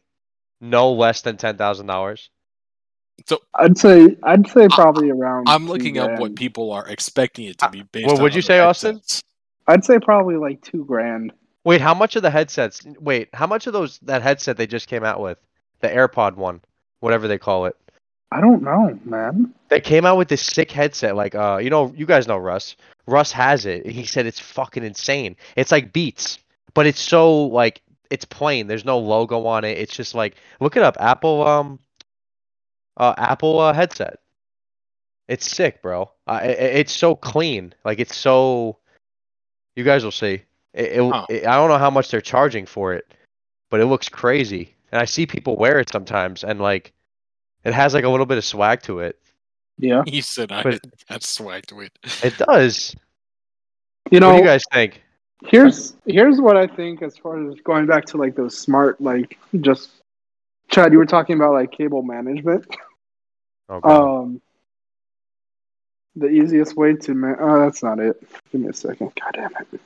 no 0.59 0.91
less 0.91 1.21
than 1.21 1.37
ten 1.37 1.57
thousand 1.57 1.87
dollars. 1.87 2.29
So 3.25 3.39
I'd 3.55 3.77
say 3.77 4.17
I'd 4.23 4.47
say 4.47 4.67
probably 4.69 5.09
around. 5.09 5.47
I'm 5.47 5.65
two 5.65 5.73
looking 5.73 5.97
up 5.97 6.19
what 6.19 6.35
people 6.35 6.71
are 6.71 6.87
expecting 6.87 7.45
it 7.45 7.57
to 7.59 7.69
be 7.69 7.83
based. 7.83 8.07
what 8.07 8.17
on 8.17 8.23
would 8.23 8.35
you 8.35 8.39
other 8.39 8.45
say, 8.45 8.59
Austin? 8.59 9.01
I'd 9.67 9.85
say 9.85 9.99
probably 9.99 10.37
like 10.37 10.61
two 10.61 10.85
grand. 10.85 11.33
Wait, 11.63 11.81
how 11.81 11.93
much 11.93 12.15
of 12.15 12.23
the 12.23 12.31
headsets? 12.31 12.81
Wait, 12.99 13.29
how 13.33 13.45
much 13.45 13.67
of 13.67 13.73
those 13.73 13.99
that 13.99 14.21
headset 14.21 14.57
they 14.57 14.65
just 14.65 14.87
came 14.87 15.03
out 15.03 15.21
with, 15.21 15.37
the 15.81 15.87
AirPod 15.87 16.35
one, 16.35 16.61
whatever 16.99 17.27
they 17.27 17.37
call 17.37 17.65
it? 17.65 17.75
I 18.31 18.39
don't 18.39 18.63
know, 18.63 18.97
man. 19.03 19.53
They 19.69 19.81
came 19.81 20.05
out 20.05 20.17
with 20.17 20.29
this 20.29 20.41
sick 20.41 20.71
headset. 20.71 21.15
Like, 21.15 21.35
uh, 21.35 21.59
you 21.61 21.69
know, 21.69 21.93
you 21.95 22.05
guys 22.05 22.27
know 22.27 22.37
Russ. 22.37 22.75
Russ 23.07 23.31
has 23.33 23.65
it. 23.65 23.85
He 23.85 24.05
said 24.05 24.25
it's 24.25 24.39
fucking 24.39 24.83
insane. 24.83 25.35
It's 25.55 25.71
like 25.71 25.91
Beats, 25.91 26.39
but 26.73 26.85
it's 26.85 26.99
so 26.99 27.45
like 27.47 27.81
it's 28.09 28.25
plain. 28.25 28.67
There's 28.67 28.85
no 28.85 28.99
logo 28.99 29.45
on 29.47 29.63
it. 29.65 29.77
It's 29.77 29.95
just 29.95 30.15
like 30.15 30.35
look 30.59 30.77
it 30.77 30.83
up. 30.83 30.97
Apple 30.99 31.45
um, 31.45 31.79
uh, 32.97 33.13
Apple 33.17 33.59
uh, 33.59 33.73
headset. 33.73 34.19
It's 35.27 35.49
sick, 35.49 35.81
bro. 35.81 36.11
Uh, 36.27 36.39
it, 36.43 36.49
it's 36.59 36.93
so 36.93 37.15
clean. 37.15 37.73
Like 37.83 37.99
it's 37.99 38.15
so. 38.15 38.77
You 39.75 39.83
guys 39.83 40.03
will 40.03 40.11
see. 40.11 40.43
It, 40.73 40.91
it, 40.93 41.11
Huh. 41.11 41.25
it- 41.29 41.45
I 41.45 41.55
don't 41.55 41.69
know 41.69 41.77
how 41.77 41.89
much 41.89 42.11
they're 42.11 42.21
charging 42.21 42.65
for 42.65 42.93
it, 42.93 43.13
but 43.69 43.79
it 43.81 43.85
looks 43.85 44.07
crazy. 44.09 44.75
And 44.91 45.01
I 45.01 45.05
see 45.05 45.25
people 45.25 45.55
wear 45.55 45.79
it 45.79 45.89
sometimes, 45.89 46.43
and 46.43 46.59
like, 46.59 46.91
it 47.63 47.73
has 47.73 47.93
like 47.93 48.03
a 48.03 48.09
little 48.09 48.25
bit 48.25 48.37
of 48.37 48.45
swag 48.45 48.81
to 48.83 48.99
it. 48.99 49.17
Yeah, 49.77 50.03
He 50.07 50.21
said, 50.21 50.51
"I 50.51 50.63
But- 50.63 50.81
that's 51.09 51.27
swag 51.29 51.65
to 51.67 51.81
it." 51.81 51.91
It 52.23 52.37
does. 52.37 52.95
you 54.11 54.15
what 54.17 54.19
know. 54.21 54.31
do 54.33 54.37
you 54.39 54.43
guys 54.45 54.61
think? 54.71 55.01
here's 55.47 55.95
here's 56.05 56.39
what 56.39 56.55
I 56.55 56.67
think 56.67 57.01
as 57.01 57.17
far 57.17 57.43
as 57.49 57.55
going 57.61 57.87
back 57.87 58.05
to 58.05 58.17
like 58.17 58.35
those 58.35 58.57
smart 58.57 59.01
like 59.01 59.37
just. 59.59 59.89
Chad, 60.69 60.93
you 60.93 60.99
were 60.99 61.05
talking 61.05 61.35
about 61.35 61.51
like 61.51 61.71
cable 61.73 62.01
management. 62.01 62.65
Oh, 63.67 63.81
God. 63.81 64.21
Um, 64.21 64.41
the 66.15 66.27
easiest 66.29 66.77
way 66.77 66.93
to 66.93 67.13
man. 67.13 67.35
Oh, 67.39 67.59
that's 67.59 67.83
not 67.83 67.99
it. 67.99 68.15
Give 68.53 68.61
me 68.61 68.69
a 68.69 68.73
second. 68.73 69.11
God 69.19 69.31
damn 69.33 69.51
it. 69.73 69.81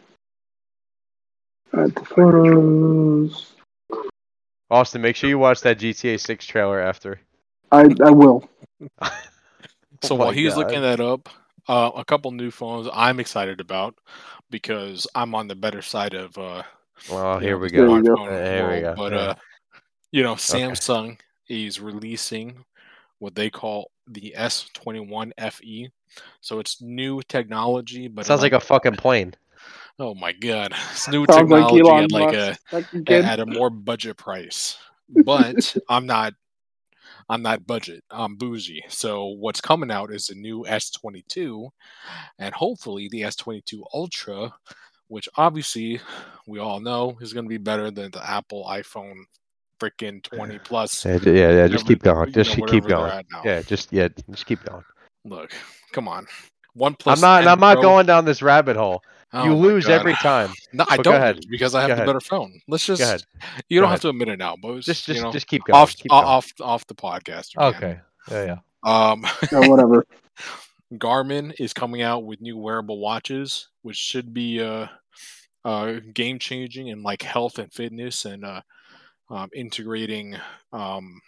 Add 1.76 1.96
the 1.96 2.06
photos. 2.06 3.54
Austin, 4.70 5.02
make 5.02 5.16
sure 5.16 5.28
you 5.30 5.40
watch 5.40 5.62
that 5.62 5.80
GTA 5.80 6.20
6 6.20 6.46
trailer 6.46 6.80
after. 6.80 7.20
I 7.72 7.88
I 8.04 8.12
will. 8.12 8.50
So 10.04 10.16
Oh 10.16 10.16
while 10.16 10.28
my 10.30 10.34
he's 10.34 10.54
God. 10.54 10.60
looking 10.60 10.82
that 10.82 11.00
up, 11.00 11.30
uh, 11.68 11.92
a 11.96 12.06
couple 12.06 12.32
new 12.32 12.52
phones 12.52 12.88
I'm 12.94 13.20
excited 13.20 13.60
about 13.60 13.96
because 14.52 15.08
I'm 15.16 15.34
on 15.34 15.48
the 15.48 15.56
better 15.56 15.82
side 15.82 16.14
of 16.14 16.38
uh, 16.38 16.64
Well, 17.10 17.40
here 17.40 17.58
we 17.58 17.70
the 17.70 17.78
There 17.78 17.88
go. 17.88 17.96
you 17.96 18.04
go. 18.04 18.16
smartphone 18.16 18.30
There 18.30 18.70
we 18.76 18.82
go, 18.82 18.94
But 18.96 19.14
yeah. 19.14 19.20
uh, 19.20 19.36
you 20.12 20.24
know, 20.24 20.36
Samsung 20.36 21.18
is 21.50 21.80
releasing 21.80 22.66
what 23.20 23.36
they 23.36 23.50
call 23.50 23.92
the 24.08 24.34
S21 24.38 25.32
FE. 25.52 25.90
So 26.42 26.60
it's 26.60 26.82
new 26.82 27.22
technology, 27.24 28.08
but 28.08 28.26
Sounds 28.26 28.42
like 28.42 28.54
a 28.54 28.60
fucking 28.60 28.96
plane. 28.96 29.34
oh 30.00 30.14
my 30.14 30.32
god, 30.34 30.74
it's 30.92 31.08
new 31.08 31.26
Sounds 31.26 31.38
technology 31.50 31.80
Elon 31.80 32.04
at 32.04 32.12
like 32.12 32.34
a 32.34 32.48
Musk. 32.50 32.62
Like 32.72 32.86
you 32.94 33.04
at, 33.08 33.24
at 33.26 33.40
a 33.40 33.46
more 33.46 33.70
budget 33.70 34.18
price. 34.18 34.78
But 35.10 35.76
I'm 35.90 36.06
not 36.08 36.34
I'm 37.30 37.42
not 37.42 37.66
budget. 37.66 38.04
I'm 38.12 38.36
bougie. 38.36 38.84
So 38.88 39.26
what's 39.28 39.62
coming 39.62 39.92
out 39.92 40.14
is 40.14 40.28
the 40.28 40.36
new 40.36 40.64
S22 40.68 41.70
and 42.40 42.54
hopefully 42.54 43.10
the 43.12 43.22
S22 43.22 43.84
Ultra, 43.94 44.54
which 45.08 45.28
obviously 45.36 46.00
we 46.48 46.60
all 46.60 46.80
know 46.80 47.18
is 47.22 47.34
going 47.34 47.46
to 47.46 47.50
be 47.50 47.58
better 47.58 47.90
than 47.90 48.12
the 48.12 48.30
Apple 48.30 48.66
iPhone 48.70 49.16
freaking 49.80 50.22
20 50.24 50.60
plus. 50.60 51.04
Yeah, 51.06 51.18
j- 51.18 51.40
yeah, 51.40 51.52
yeah, 51.52 51.68
just 51.68 51.88
keep 51.88 52.04
going. 52.04 52.28
you 52.28 52.34
Just 52.34 52.58
know, 52.58 52.66
keep 52.66 52.86
going. 52.86 53.24
Yeah, 53.44 53.62
just 53.62 53.92
yeah, 53.92 54.08
just 54.30 54.46
keep 54.46 54.64
going. 54.64 54.84
Look, 55.26 55.52
come 55.92 56.08
on. 56.08 56.28
One 56.74 56.94
plus. 56.94 57.18
I'm 57.18 57.22
plus. 57.22 57.22
not 57.22 57.40
10 57.42 57.48
I'm 57.48 57.60
not 57.60 57.74
Pro- 57.76 57.82
going 57.82 58.06
down 58.06 58.26
this 58.26 58.42
rabbit 58.42 58.76
hole. 58.76 59.02
Oh 59.36 59.46
you 59.46 59.54
lose 59.56 59.86
God. 59.88 59.94
every 60.00 60.14
time. 60.16 60.54
No, 60.74 60.86
I 60.90 60.98
But 60.98 61.04
don't 61.04 61.16
ahead. 61.16 61.40
because 61.50 61.76
I 61.76 61.82
have 61.82 61.90
Go 61.90 61.96
the 61.96 62.02
ahead. 62.02 62.06
better 62.08 62.20
phone. 62.22 62.62
Let's 62.68 62.86
just. 62.86 63.02
Go 63.02 63.06
ahead. 63.08 63.24
You 63.70 63.80
don't 63.82 63.88
Go 63.88 63.92
have 63.92 64.02
to 64.02 64.10
admit 64.10 64.30
it 64.30 64.40
now, 64.40 64.56
but 64.62 64.80
Just 64.82 65.06
just 65.06 65.08
you 65.18 65.22
know, 65.24 65.32
just 65.32 65.48
keep 65.48 65.64
going. 65.66 65.76
off 65.76 65.96
keep 65.96 66.10
going. 66.12 66.24
off 66.26 66.52
off 66.62 66.88
the 66.88 66.96
podcast. 66.96 67.54
you. 67.56 67.62
Okay. 67.62 68.00
Yeah, 68.32 68.46
yeah. 68.46 68.58
Um, 69.12 69.26
or 69.52 69.70
whatever. 69.70 70.06
Garmin 70.94 71.54
is 71.60 71.74
coming 71.74 72.02
out 72.02 72.26
with 72.26 72.42
new 72.42 72.58
wearable 72.58 73.00
watches, 73.00 73.70
which 73.82 73.98
should 73.98 74.34
be 74.34 74.62
uh, 74.62 74.88
uh, 75.64 75.94
game 76.14 76.40
changing 76.40 76.88
in 76.88 77.02
like 77.04 77.22
health 77.24 77.58
and 77.60 77.74
fitness 77.74 78.26
and 78.26 78.46
uh, 78.46 78.62
um, 79.30 79.50
integrating 79.54 80.36
um, 80.72 81.22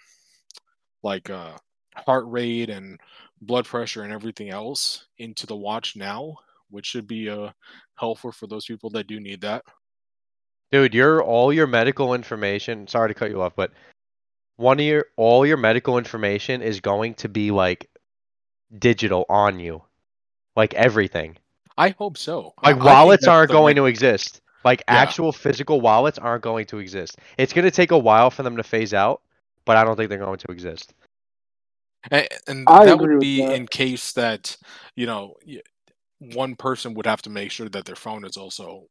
like 1.03 1.29
uh, 1.29 1.53
heart 1.95 2.25
rate 2.27 2.69
and 2.69 2.99
blood 3.41 3.65
pressure 3.65 4.03
and 4.03 4.13
everything 4.13 4.49
else 4.49 5.05
into 5.17 5.45
the 5.47 5.55
watch 5.55 5.95
now, 5.95 6.35
which 6.69 6.85
should 6.85 7.07
be 7.07 7.29
uh, 7.29 7.49
helpful 7.95 8.31
for 8.31 8.47
those 8.47 8.65
people 8.65 8.89
that 8.91 9.07
do 9.07 9.19
need 9.19 9.41
that. 9.41 9.63
Dude, 10.71 10.93
your 10.93 11.23
all 11.23 11.53
your 11.53 11.67
medical 11.67 12.13
information, 12.13 12.87
sorry 12.87 13.09
to 13.09 13.13
cut 13.13 13.29
you 13.29 13.41
off, 13.41 13.55
but 13.55 13.71
one 14.57 14.79
of 14.79 14.85
your 14.85 15.05
all 15.15 15.45
your 15.45 15.57
medical 15.57 15.97
information 15.97 16.61
is 16.61 16.79
going 16.81 17.13
to 17.15 17.29
be 17.29 17.51
like 17.51 17.89
digital 18.79 19.25
on 19.29 19.59
you. 19.59 19.81
Like 20.55 20.73
everything. 20.73 21.37
I 21.77 21.89
hope 21.89 22.17
so. 22.17 22.53
I- 22.63 22.71
I 22.71 22.73
Like 22.73 22.83
wallets 22.83 23.21
that's 23.21 23.27
aren't 23.29 23.51
going 23.51 23.77
right- 23.77 23.81
to 23.83 23.85
exist. 23.85 24.41
Like 24.65 24.79
Yeah. 24.89 24.95
actual 24.95 25.31
physical 25.31 25.79
wallets 25.79 26.17
aren't 26.17 26.43
going 26.43 26.65
to 26.67 26.79
exist. 26.79 27.17
It's 27.37 27.53
going 27.53 27.63
to 27.65 27.71
take 27.71 27.91
a 27.91 27.97
while 27.97 28.29
for 28.31 28.43
them 28.43 28.57
to 28.57 28.63
phase 28.63 28.93
out, 28.93 29.21
but 29.63 29.77
I 29.77 29.83
don't 29.85 29.95
think 29.95 30.09
they're 30.09 30.17
going 30.17 30.39
to 30.39 30.51
exist. 30.51 30.93
And, 32.11 32.27
and 32.47 32.67
that 32.67 32.97
would 32.99 33.19
be 33.19 33.45
that. 33.45 33.53
in 33.55 33.67
case 33.67 34.11
that 34.13 34.57
you 34.95 35.05
know 35.05 35.35
y- 35.47 35.61
one 36.19 36.55
person 36.55 36.93
would 36.95 37.05
have 37.05 37.21
to 37.23 37.29
make 37.29 37.51
sure 37.51 37.69
that 37.69 37.85
their 37.85 37.95
phone 37.95 38.25
is 38.25 38.37
also 38.37 38.87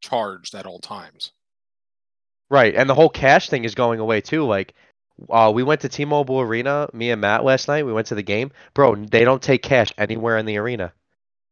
charged 0.00 0.54
at 0.54 0.66
all 0.66 0.78
times. 0.80 1.32
Right, 2.50 2.74
and 2.74 2.88
the 2.88 2.94
whole 2.94 3.10
cash 3.10 3.48
thing 3.50 3.64
is 3.64 3.74
going 3.74 4.00
away 4.00 4.20
too. 4.20 4.44
Like, 4.44 4.74
uh, 5.28 5.50
we 5.54 5.62
went 5.62 5.80
to 5.82 5.88
T-Mobile 5.88 6.40
Arena, 6.40 6.88
me 6.92 7.10
and 7.10 7.20
Matt 7.20 7.44
last 7.44 7.68
night. 7.68 7.84
We 7.84 7.92
went 7.92 8.06
to 8.08 8.14
the 8.14 8.22
game, 8.22 8.52
bro. 8.74 8.94
They 8.94 9.24
don't 9.24 9.42
take 9.42 9.62
cash 9.62 9.92
anywhere 9.98 10.38
in 10.38 10.46
the 10.46 10.56
arena. 10.58 10.92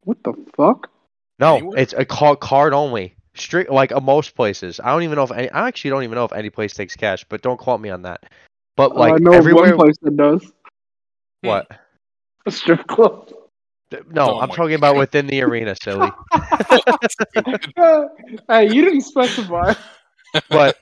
What 0.05 0.22
the 0.22 0.33
fuck? 0.57 0.91
No, 1.39 1.57
Anywhere? 1.57 1.79
it's 1.81 1.93
a 1.93 2.05
card 2.05 2.41
card 2.41 2.72
only. 2.72 3.14
Strict 3.35 3.70
like 3.70 3.93
uh, 3.93 4.01
most 4.01 4.35
places. 4.35 4.81
I 4.83 4.91
don't 4.93 5.03
even 5.03 5.16
know 5.16 5.24
if 5.24 5.33
any. 5.33 5.51
I 5.51 5.68
actually 5.68 5.91
don't 5.91 6.05
even 6.05 6.14
know 6.14 6.24
if 6.24 6.33
any 6.33 6.49
place 6.49 6.72
takes 6.72 6.97
cash, 6.97 7.24
but 7.29 7.43
don't 7.43 7.59
quote 7.59 7.81
me 7.81 7.91
on 7.91 8.03
that. 8.03 8.24
But 8.77 8.97
like 8.97 9.14
I 9.14 9.16
know 9.18 9.33
everywhere, 9.33 9.77
one 9.77 9.87
place 9.87 9.97
that 10.03 10.16
does. 10.16 10.53
what? 11.43 11.66
A 12.47 12.51
strip 12.51 12.87
club. 12.87 13.31
No, 14.11 14.32
Oh 14.32 14.38
I'm 14.38 14.49
my 14.49 14.51
talking 14.51 14.74
about 14.74 14.97
within 14.97 15.26
the 15.26 15.42
arena, 15.42 15.76
silly. 15.76 16.14
hey, 18.49 18.68
you 18.68 18.84
didn't 18.84 19.03
specify. 19.03 19.74
But 20.51 20.76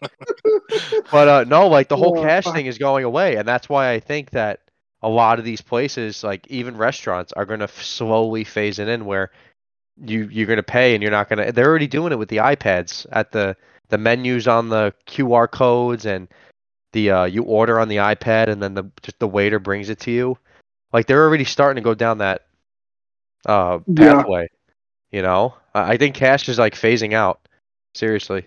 but 1.10 1.28
uh 1.28 1.44
no, 1.44 1.68
like 1.68 1.88
the 1.88 1.96
whole 1.96 2.12
Oh, 2.12 2.12
cash 2.12 2.44
fuck. 2.44 2.52
thing 2.52 2.66
is 2.66 2.78
going 2.78 3.04
away, 3.04 3.36
and 3.36 3.46
that's 3.46 3.68
why 3.68 3.92
I 3.92 4.00
think 4.00 4.30
that 4.30 4.60
a 5.02 5.08
lot 5.08 5.38
of 5.38 5.44
these 5.44 5.60
places, 5.60 6.24
like 6.24 6.46
even 6.48 6.76
restaurants, 6.76 7.32
are 7.32 7.44
going 7.44 7.60
to 7.60 7.68
slowly 7.68 8.44
phase 8.44 8.78
it 8.78 8.88
in 8.88 9.04
where 9.04 9.30
you 10.04 10.28
you're 10.30 10.46
going 10.46 10.56
to 10.58 10.62
pay 10.62 10.94
and 10.94 11.02
you're 11.02 11.12
not 11.12 11.28
going 11.28 11.44
to. 11.46 11.52
They're 11.52 11.68
already 11.68 11.86
doing 11.86 12.12
it 12.12 12.18
with 12.18 12.28
the 12.28 12.38
iPads 12.38 13.06
at 13.12 13.32
the 13.32 13.56
the 13.90 13.98
menus 13.98 14.48
on 14.48 14.68
the 14.70 14.92
QR 15.06 15.50
codes 15.50 16.06
and 16.06 16.28
the 16.92 17.10
uh, 17.10 17.24
you 17.24 17.42
order 17.42 17.78
on 17.80 17.88
the 17.88 17.96
iPad 17.96 18.48
and 18.48 18.62
then 18.62 18.74
the 18.74 18.84
just 19.02 19.18
the 19.18 19.28
waiter 19.28 19.58
brings 19.58 19.90
it 19.90 20.00
to 20.00 20.10
you. 20.10 20.38
Like 20.92 21.06
they're 21.06 21.24
already 21.24 21.44
starting 21.44 21.82
to 21.82 21.84
go 21.84 21.94
down 21.94 22.18
that 22.18 22.42
uh 23.46 23.78
Yeah. 23.86 24.16
pathway. 24.16 24.48
You 25.12 25.22
know, 25.22 25.54
I 25.74 25.92
I 25.92 25.96
think 25.96 26.14
cash 26.14 26.48
is 26.48 26.58
like 26.58 26.74
phasing 26.74 27.12
out. 27.12 27.40
Seriously. 27.94 28.44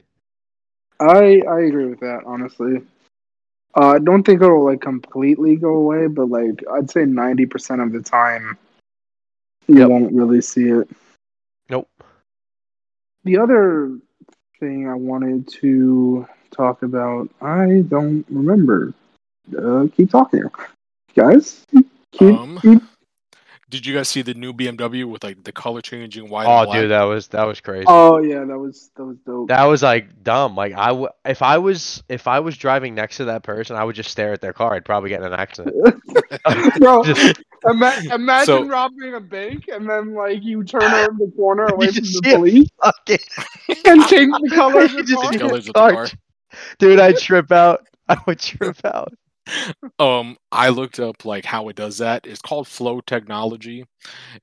I 1.00 1.42
I 1.48 1.62
agree 1.62 1.86
with 1.86 2.00
that 2.02 2.22
honestly. 2.26 2.82
Uh, 3.76 3.90
I 3.92 4.00
don't 4.00 4.24
think 4.24 4.42
it'll 4.42 4.66
like 4.66 4.82
completely 4.82 5.56
go 5.56 5.76
away, 5.76 6.08
but 6.08 6.30
like 6.30 6.64
I'd 6.74 6.90
say 6.90 7.06
ninety 7.06 7.46
percent 7.46 7.82
of 7.82 7.92
the 7.92 8.02
time, 8.02 8.58
you 9.68 9.80
Yep. 9.80 9.90
won't 9.90 10.14
really 10.14 10.42
see 10.42 10.70
it. 10.70 10.90
Nope. 11.70 11.88
The 13.24 13.38
other 13.38 13.98
thing 14.60 14.90
I 14.90 14.96
wanted 14.96 15.48
to 15.62 16.26
talk 16.52 16.82
about, 16.82 17.30
I 17.42 17.84
don't 17.88 18.26
remember. 18.30 18.94
Uh, 19.58 19.88
keep 19.96 20.10
talking, 20.10 20.44
guys. 21.16 21.64
Keep, 21.72 22.40
Um, 22.40 22.60
keep. 22.62 22.82
Did 23.70 23.86
you 23.86 23.94
guys 23.94 24.08
see 24.08 24.22
the 24.22 24.34
new 24.34 24.54
BMW 24.54 25.04
with 25.04 25.26
like 25.26 25.44
the 25.44 25.52
color 25.52 25.82
changing 25.82 26.30
white? 26.30 26.46
Oh, 26.48 26.60
and 26.60 26.66
black? 26.68 26.80
dude, 26.82 26.92
that 26.92 27.04
was 27.04 27.28
that 27.30 27.46
was 27.46 27.60
crazy. 27.60 27.84
Oh 27.86 28.20
yeah, 28.20 28.46
that 28.46 28.58
was 28.58 28.92
that 28.96 29.04
was 29.04 29.18
dope. 29.26 29.50
That 29.50 29.66
was 29.66 29.84
like 29.84 30.24
dumb. 30.24 30.56
Like 30.56 30.74
I 30.74 30.88
w- 30.88 31.10
if 31.26 31.42
I 31.42 31.58
was 31.58 32.02
if 32.08 32.28
I 32.28 32.40
was 32.40 32.56
driving 32.56 32.96
next 32.96 33.18
to 33.18 33.26
that 33.26 33.44
person, 33.44 33.76
I 33.76 33.84
would 33.84 33.96
just 33.96 34.10
stare 34.10 34.32
at 34.32 34.40
their 34.40 34.54
car. 34.54 34.74
I'd 34.74 34.86
probably 34.86 35.10
get 35.10 35.20
in 35.20 35.28
an 35.28 35.34
accident. 35.34 35.76
Bro, 36.80 37.04
Just- 37.04 37.42
ima- 37.70 38.02
imagine 38.14 38.46
So- 38.46 38.68
robbing 38.68 39.14
a 39.16 39.20
bank 39.20 39.66
and 39.68 39.90
then 39.90 40.14
like 40.14 40.44
you 40.44 40.64
turn 40.64 40.84
around 40.84 41.18
the 41.20 41.30
corner 41.36 41.66
away 41.70 41.88
from 41.88 42.04
the 42.06 42.22
police 42.36 42.70
fucking- 42.82 43.18
and 43.86 44.06
change 44.08 44.34
the 44.44 44.52
color 44.56 44.82
of 44.86 44.92
You 44.92 44.98
your 45.00 45.04
just 45.06 45.22
car. 45.24 45.32
The 45.34 45.40
colors 45.40 45.60
of 45.60 45.66
the 45.66 45.74
car. 45.74 45.92
car. 45.94 46.08
Dude, 46.80 47.00
I'd 47.02 47.18
trip 47.18 47.52
out. 47.52 47.86
I 48.08 48.18
would 48.26 48.40
trip 48.40 48.78
out. 48.86 49.14
Um, 50.00 50.38
I 50.52 50.70
looked 50.70 51.00
up 51.00 51.26
like 51.26 51.46
how 51.46 51.70
it 51.70 51.76
does 51.76 51.98
that. 52.00 52.26
It's 52.28 52.42
called 52.42 52.68
flow 52.68 53.02
technology. 53.02 53.86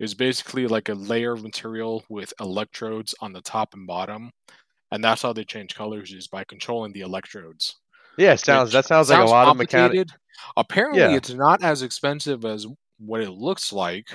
It's 0.00 0.14
basically 0.14 0.66
like 0.66 0.88
a 0.88 0.94
layer 0.94 1.32
of 1.32 1.42
material 1.42 2.04
with 2.08 2.32
electrodes 2.40 3.14
on 3.20 3.32
the 3.32 3.40
top 3.40 3.74
and 3.74 3.86
bottom, 3.86 4.30
and 4.90 5.02
that's 5.04 5.22
how 5.22 5.32
they 5.32 5.44
change 5.44 5.74
colors 5.74 6.12
is 6.12 6.28
by 6.28 6.44
controlling 6.44 6.92
the 6.92 7.00
electrodes. 7.02 7.76
Yeah, 8.16 8.34
sounds 8.36 8.68
which 8.68 8.72
that 8.74 8.86
sounds 8.86 9.10
like 9.10 9.20
a 9.20 9.24
lot 9.24 9.48
of 9.48 9.56
mechanic. 9.56 9.90
complicated. 9.92 10.12
Apparently, 10.56 11.00
Yeah. 11.00 11.16
it's 11.16 11.30
not 11.32 11.62
as 11.62 11.82
expensive 11.82 12.44
as 12.44 12.66
what 12.98 13.20
it 13.20 13.30
looks 13.30 13.72
like, 13.72 14.08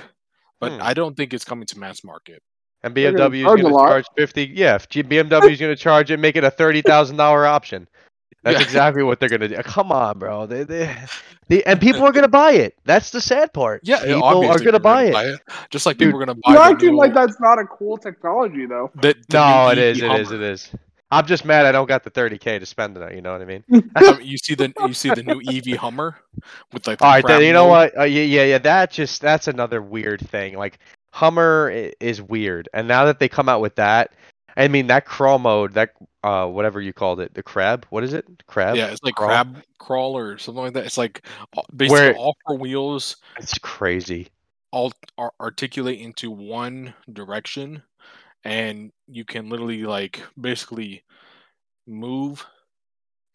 but 0.59 0.71
Hmm. 0.73 0.79
I 0.81 0.93
don't 0.93 1.15
think 1.15 1.33
it's 1.33 1.45
coming 1.45 1.65
to 1.67 1.79
mass 1.79 2.03
market. 2.03 2.41
And 2.81 2.95
BMW 2.95 3.39
is 3.39 3.43
going 3.43 3.63
to 3.65 3.69
charge 3.71 4.05
fifty. 4.17 4.45
Yeah, 4.53 4.77
BMW 4.77 5.51
is 5.51 5.59
going 5.59 5.75
to 5.75 5.81
charge 5.81 6.11
it, 6.11 6.19
make 6.19 6.35
it 6.37 6.43
a 6.45 6.51
thirty 6.51 6.81
thousand 6.81 7.17
dollar 7.17 7.45
option. 7.45 7.87
That's 8.43 8.57
Yeah. 8.59 8.63
exactly 8.63 9.03
what 9.03 9.19
they're 9.19 9.29
going 9.29 9.41
to 9.41 9.47
do. 9.49 9.55
Come 9.63 9.91
on, 9.91 10.17
bro. 10.17 10.45
They, 10.45 10.63
they, 10.63 10.95
they, 11.47 11.63
and 11.63 11.79
people 11.79 12.03
are 12.03 12.11
going 12.11 12.23
to 12.23 12.29
buy 12.29 12.53
it. 12.53 12.75
That's 12.85 13.09
the 13.11 13.19
sad 13.19 13.53
part. 13.53 13.81
Yeah, 13.83 13.99
people 13.99 14.23
are 14.23 14.33
going 14.33 14.57
to 14.59 14.63
people 14.63 14.79
buy 14.79 15.11
gonna 15.11 15.33
it. 15.33 15.41
Just 15.69 15.85
like 15.85 15.97
Dude, 15.97 16.07
people 16.07 16.21
are 16.21 16.25
going 16.25 16.35
to 16.37 16.41
buy. 16.41 16.51
It. 16.51 16.53
You're 16.53 16.61
acting 16.73 16.91
new- 16.91 16.97
like 16.97 17.13
that's 17.13 17.39
not 17.39 17.59
a 17.59 17.65
cool 17.65 17.97
technology 17.97 18.65
though. 18.65 18.91
The, 18.95 19.15
the 19.27 19.37
No, 19.37 19.69
it 19.69 19.77
is. 19.77 20.01
EV 20.01 20.03
It 20.11 20.21
is. 20.21 20.27
Hummer. 20.29 20.41
It 20.43 20.51
is. 20.51 20.71
I'm 21.11 21.25
just 21.25 21.43
mad 21.43 21.65
I 21.65 21.71
don't 21.71 21.87
got 21.87 22.03
the 22.03 22.11
30k 22.11 22.59
to 22.59 22.65
spend 22.67 22.95
on 22.95 23.03
it. 23.09 23.15
You 23.15 23.21
know 23.21 23.31
what 23.31 23.41
I 23.41 23.45
mean? 23.45 23.63
Um, 23.95 24.19
you 24.21 24.37
see 24.37 24.53
the 24.53 24.71
you 24.85 24.93
see 24.93 25.09
the 25.09 25.23
new 25.23 25.41
EV 25.49 25.75
Hummer 25.77 26.15
with 26.71 26.85
like. 26.85 26.99
The 26.99 27.05
All 27.05 27.11
right, 27.11 27.25
then 27.25 27.41
you 27.41 27.51
know 27.51 27.65
what? 27.65 27.97
Uh, 27.97 28.03
yeah, 28.03 28.21
yeah, 28.21 28.43
yeah. 28.43 28.57
That 28.59 28.91
just 28.91 29.19
that's 29.21 29.47
another 29.47 29.81
weird 29.81 30.21
thing. 30.29 30.55
Like 30.55 30.77
Hummer 31.11 31.71
is 31.99 32.21
weird, 32.21 32.69
and 32.73 32.87
now 32.87 33.05
that 33.05 33.19
they 33.19 33.27
come 33.27 33.49
out 33.49 33.59
with 33.59 33.75
that, 33.75 34.13
I 34.55 34.67
mean 34.67 34.85
that 34.87 35.05
crawl 35.05 35.39
mode, 35.39 35.73
that 35.73 35.93
uh 36.23 36.47
whatever 36.47 36.81
you 36.81 36.93
called 36.93 37.19
it, 37.19 37.33
the 37.33 37.43
crab. 37.43 37.85
What 37.89 38.03
is 38.03 38.13
it? 38.13 38.25
Crab? 38.47 38.75
Yeah, 38.75 38.87
it's 38.87 39.03
like 39.03 39.15
Crawl? 39.15 39.29
crab 39.29 39.63
crawl 39.79 40.17
or 40.17 40.37
something 40.37 40.63
like 40.63 40.73
that. 40.73 40.85
It's 40.85 40.97
like 40.97 41.25
uh, 41.57 41.61
basically 41.75 41.99
Where- 42.01 42.15
all 42.15 42.35
four 42.45 42.57
wheels 42.57 43.17
It's 43.37 43.57
crazy. 43.59 44.27
all 44.71 44.91
ar- 45.17 45.33
articulate 45.39 45.99
into 45.99 46.29
one 46.31 46.93
direction, 47.13 47.81
and 48.43 48.91
you 49.07 49.25
can 49.25 49.49
literally 49.49 49.83
like 49.83 50.21
basically 50.39 51.03
move 51.87 52.45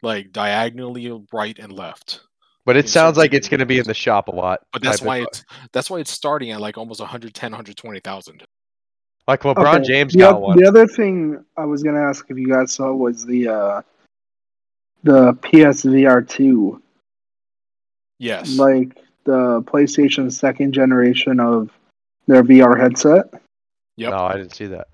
like 0.01 0.31
diagonally 0.31 1.11
right 1.33 1.57
and 1.59 1.73
left. 1.73 2.21
But 2.65 2.77
it 2.77 2.89
sounds 2.89 3.17
like 3.17 3.33
it's 3.33 3.47
going 3.47 3.59
to 3.59 3.65
be 3.65 3.77
in 3.77 3.85
the 3.85 3.93
shop 3.93 4.27
a 4.27 4.31
lot. 4.31 4.61
But 4.73 4.81
that's 4.81 5.01
why 5.01 5.21
it's 5.21 5.43
that's 5.71 5.89
why 5.89 5.99
it's 5.99 6.11
starting 6.11 6.51
at 6.51 6.59
like 6.61 6.77
almost 6.77 6.99
110, 6.99 7.51
120,000. 7.51 8.43
Like 9.27 9.41
LeBron 9.41 9.75
Okay, 9.77 9.83
James 9.83 10.13
the, 10.13 10.19
got 10.19 10.35
oth- 10.35 10.41
one. 10.41 10.57
the 10.57 10.67
other 10.67 10.87
thing 10.87 11.43
I 11.57 11.65
was 11.65 11.83
gonna 11.83 12.01
ask 12.01 12.25
if 12.29 12.37
you 12.37 12.47
guys 12.47 12.71
saw 12.73 12.93
was 12.93 13.25
the 13.25 13.47
uh, 13.47 13.81
the 15.03 15.33
PSVR 15.33 16.27
two, 16.27 16.81
Yes. 18.19 18.57
like 18.57 18.95
the 19.23 19.61
PlayStation's 19.63 20.37
second 20.37 20.73
generation 20.73 21.39
of 21.39 21.69
their 22.27 22.43
VR 22.43 22.79
headset. 22.79 23.25
Yep. 23.97 24.11
No, 24.11 24.17
I 24.17 24.33
didn't 24.37 24.53
see 24.55 24.67
that. 24.67 24.87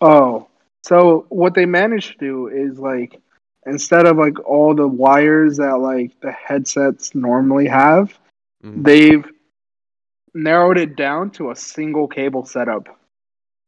Oh, 0.00 0.48
so 0.84 1.26
what 1.28 1.54
they 1.54 1.66
managed 1.66 2.12
to 2.12 2.18
do 2.18 2.46
is 2.48 2.78
like 2.78 3.20
instead 3.66 4.06
of 4.06 4.16
like 4.16 4.38
all 4.48 4.74
the 4.74 4.86
wires 4.86 5.56
that 5.58 5.78
like 5.78 6.18
the 6.20 6.32
headsets 6.32 7.14
normally 7.14 7.66
have, 7.66 8.16
Mhm. 8.64 8.84
they've 8.84 9.24
narrowed 10.34 10.78
it 10.78 10.96
down 10.96 11.30
to 11.32 11.50
a 11.50 11.56
single 11.56 12.08
cable 12.08 12.44
setup, 12.44 12.98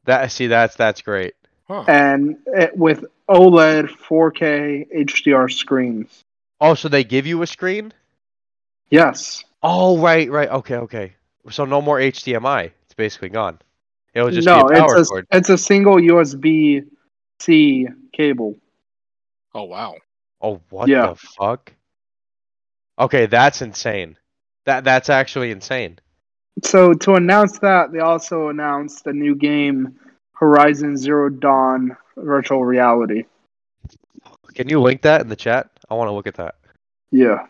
That 0.04 0.30
see, 0.32 0.46
that's 0.48 0.76
that's 0.76 1.02
great. 1.02 1.34
Huh. 1.66 1.84
and 1.88 2.36
it, 2.48 2.76
with 2.76 3.06
OLED 3.28 3.88
4K 3.88 4.86
HDR 5.06 5.50
screens. 5.50 6.22
Oh, 6.60 6.74
so 6.74 6.88
they 6.88 7.04
give 7.04 7.26
you 7.26 7.40
a 7.40 7.46
screen? 7.46 7.92
Yes. 8.90 9.44
Oh, 9.62 9.98
right, 9.98 10.30
right. 10.30 10.48
Okay, 10.50 10.76
okay. 10.76 11.14
So 11.50 11.64
no 11.64 11.80
more 11.80 11.98
HDMI. 11.98 12.70
It's 12.84 12.94
basically 12.94 13.30
gone. 13.30 13.58
It'll 14.12 14.30
just 14.30 14.46
no, 14.46 14.66
be 14.68 14.74
a 14.74 14.78
power 14.78 14.98
it's 14.98 15.08
a 15.08 15.12
cord. 15.12 15.26
it's 15.32 15.48
a 15.48 15.58
single 15.58 15.96
USB 15.96 16.86
C 17.40 17.88
cable. 18.12 18.56
Oh 19.54 19.64
wow. 19.64 19.96
Oh, 20.40 20.60
what 20.70 20.88
Yeah. 20.88 21.08
the 21.08 21.14
fuck? 21.16 21.72
Okay, 22.98 23.26
that's 23.26 23.62
insane. 23.62 24.16
That 24.66 24.84
that's 24.84 25.08
actually 25.10 25.50
insane. 25.50 25.98
So 26.62 26.94
to 26.94 27.14
announce 27.14 27.58
that, 27.58 27.92
they 27.92 27.98
also 27.98 28.48
announced 28.48 29.04
the 29.04 29.12
new 29.12 29.34
game 29.34 29.98
Horizon 30.34 30.96
Zero 30.96 31.28
Dawn 31.28 31.96
Virtual 32.16 32.64
Reality. 32.64 33.24
Can 34.54 34.68
you 34.68 34.80
link 34.80 35.02
that 35.02 35.20
in 35.20 35.28
the 35.28 35.36
chat? 35.36 35.68
I 35.90 35.94
want 35.94 36.08
to 36.08 36.12
look 36.12 36.26
at 36.26 36.34
that. 36.34 36.54
Yeah. 37.10 37.46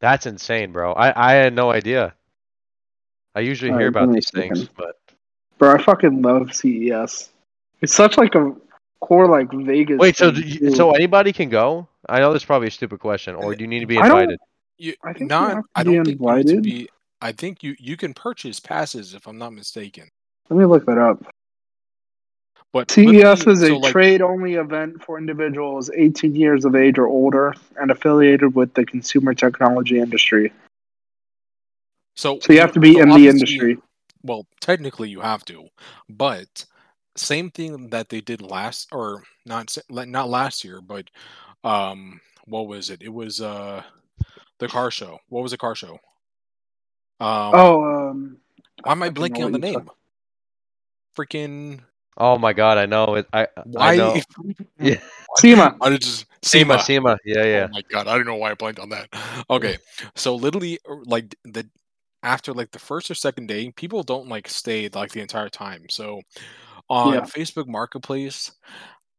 That's 0.00 0.26
insane, 0.26 0.72
bro. 0.72 0.92
I 0.92 1.12
I 1.30 1.32
had 1.34 1.54
no 1.54 1.70
idea. 1.70 2.14
I 3.34 3.40
usually 3.40 3.70
hear 3.70 3.88
Alright, 3.88 3.88
about 3.88 4.00
give 4.06 4.08
me 4.10 4.14
a 4.14 4.20
these 4.20 4.30
things, 4.30 4.60
second. 4.60 4.74
but 4.76 4.96
Bro, 5.58 5.74
I 5.74 5.82
fucking 5.82 6.22
love 6.22 6.54
CES. 6.54 7.30
It's 7.82 7.94
such 7.94 8.16
like 8.18 8.34
a 8.34 8.54
core 9.00 9.26
like 9.28 9.50
Vegas. 9.52 9.98
wait. 9.98 10.16
So 10.16 10.30
do 10.30 10.40
you- 10.40 10.74
so 10.74 10.92
anybody 10.92 11.32
can 11.32 11.48
go? 11.50 11.86
I 12.08 12.18
know 12.20 12.32
this 12.32 12.42
is 12.42 12.46
probably 12.46 12.68
a 12.68 12.70
stupid 12.70 13.00
question, 13.00 13.34
or 13.34 13.54
do 13.54 13.62
you 13.62 13.68
need 13.68 13.80
to 13.80 13.86
be 13.86 13.98
I 13.98 14.08
don't- 14.08 14.20
invited? 14.22 14.40
You, 14.78 14.94
I 15.02 15.12
think 15.14 15.20
you 15.20 15.26
not. 15.28 15.54
have 15.54 15.64
to 15.64 15.70
I 15.74 15.82
don't 15.84 16.04
think 16.04 16.20
you 16.20 16.34
need 16.34 16.46
to 16.48 16.60
be. 16.60 16.88
I 17.20 17.32
think 17.32 17.62
you 17.62 17.74
you 17.78 17.96
can 17.96 18.14
purchase 18.14 18.60
passes 18.60 19.14
if 19.14 19.26
I'm 19.26 19.38
not 19.38 19.52
mistaken. 19.52 20.08
Let 20.50 20.58
me 20.58 20.64
look 20.64 20.86
that 20.86 20.98
up. 20.98 21.24
But 22.72 22.90
CES 22.90 23.06
literally- 23.06 23.52
is 23.52 23.62
a 23.62 23.66
so, 23.68 23.76
like, 23.78 23.92
trade-only 23.92 24.54
event 24.54 25.02
for 25.02 25.18
individuals 25.18 25.90
18 25.94 26.34
years 26.34 26.64
of 26.64 26.74
age 26.74 26.98
or 26.98 27.06
older 27.06 27.54
and 27.80 27.90
affiliated 27.90 28.54
with 28.54 28.74
the 28.74 28.84
consumer 28.84 29.32
technology 29.34 29.98
industry. 29.98 30.52
So, 32.16 32.38
So 32.40 32.52
you 32.52 32.60
have 32.60 32.72
to 32.72 32.80
be 32.80 32.94
so 32.94 33.00
in 33.00 33.10
the 33.10 33.28
industry. 33.28 33.78
Well, 34.22 34.46
technically 34.60 35.08
you 35.08 35.20
have 35.20 35.44
to, 35.46 35.68
but 36.08 36.66
same 37.16 37.50
thing 37.50 37.88
that 37.90 38.08
they 38.08 38.20
did 38.20 38.42
last, 38.42 38.88
or 38.92 39.22
not 39.44 39.76
not 39.88 40.28
last 40.28 40.64
year, 40.64 40.80
but 40.80 41.08
um, 41.64 42.20
what 42.44 42.66
was 42.66 42.90
it? 42.90 43.02
It 43.02 43.12
was 43.12 43.40
uh, 43.40 43.82
the 44.58 44.68
car 44.68 44.90
show. 44.90 45.18
What 45.28 45.42
was 45.42 45.52
the 45.52 45.58
car 45.58 45.74
show? 45.74 45.98
Um, 47.18 47.52
oh, 47.54 48.08
um, 48.10 48.36
why 48.82 48.92
am 48.92 49.02
I 49.02 49.08
fucking 49.08 49.22
blanking 49.22 49.38
know 49.38 49.46
on 49.46 49.52
the 49.52 49.58
what 49.58 49.70
you're 49.72 49.80
name? 49.80 49.90
Freaking 51.16 51.80
Oh 52.18 52.38
my 52.38 52.52
god, 52.52 52.78
I 52.78 52.86
know 52.86 53.14
it. 53.16 53.26
I 53.32 53.48
why? 53.64 53.92
I 53.92 53.96
know. 53.96 54.20
Yeah. 54.80 55.00
SEMA. 55.38 55.76
I 55.80 55.96
just 55.96 56.26
SEMA, 56.42 56.78
SEMA. 56.78 56.82
SEMA. 56.82 57.18
Yeah, 57.24 57.44
yeah. 57.44 57.66
Oh 57.68 57.72
my 57.72 57.82
god, 57.90 58.06
I 58.06 58.16
don't 58.16 58.26
know 58.26 58.36
why 58.36 58.50
I 58.50 58.54
blanked 58.54 58.78
on 58.80 58.90
that. 58.90 59.08
Okay, 59.50 59.78
so 60.14 60.34
literally, 60.34 60.78
uh, 60.88 60.96
like 61.04 61.34
the 61.44 61.68
after 62.22 62.52
like 62.52 62.70
the 62.70 62.78
first 62.78 63.10
or 63.10 63.14
second 63.14 63.46
day, 63.46 63.70
people 63.72 64.02
don't 64.02 64.28
like 64.28 64.48
stay 64.48 64.88
like 64.88 65.12
the 65.12 65.20
entire 65.20 65.48
time. 65.48 65.84
So 65.90 66.20
on 66.88 67.14
Yeah. 67.14 67.20
Facebook 67.22 67.66
Marketplace, 67.66 68.52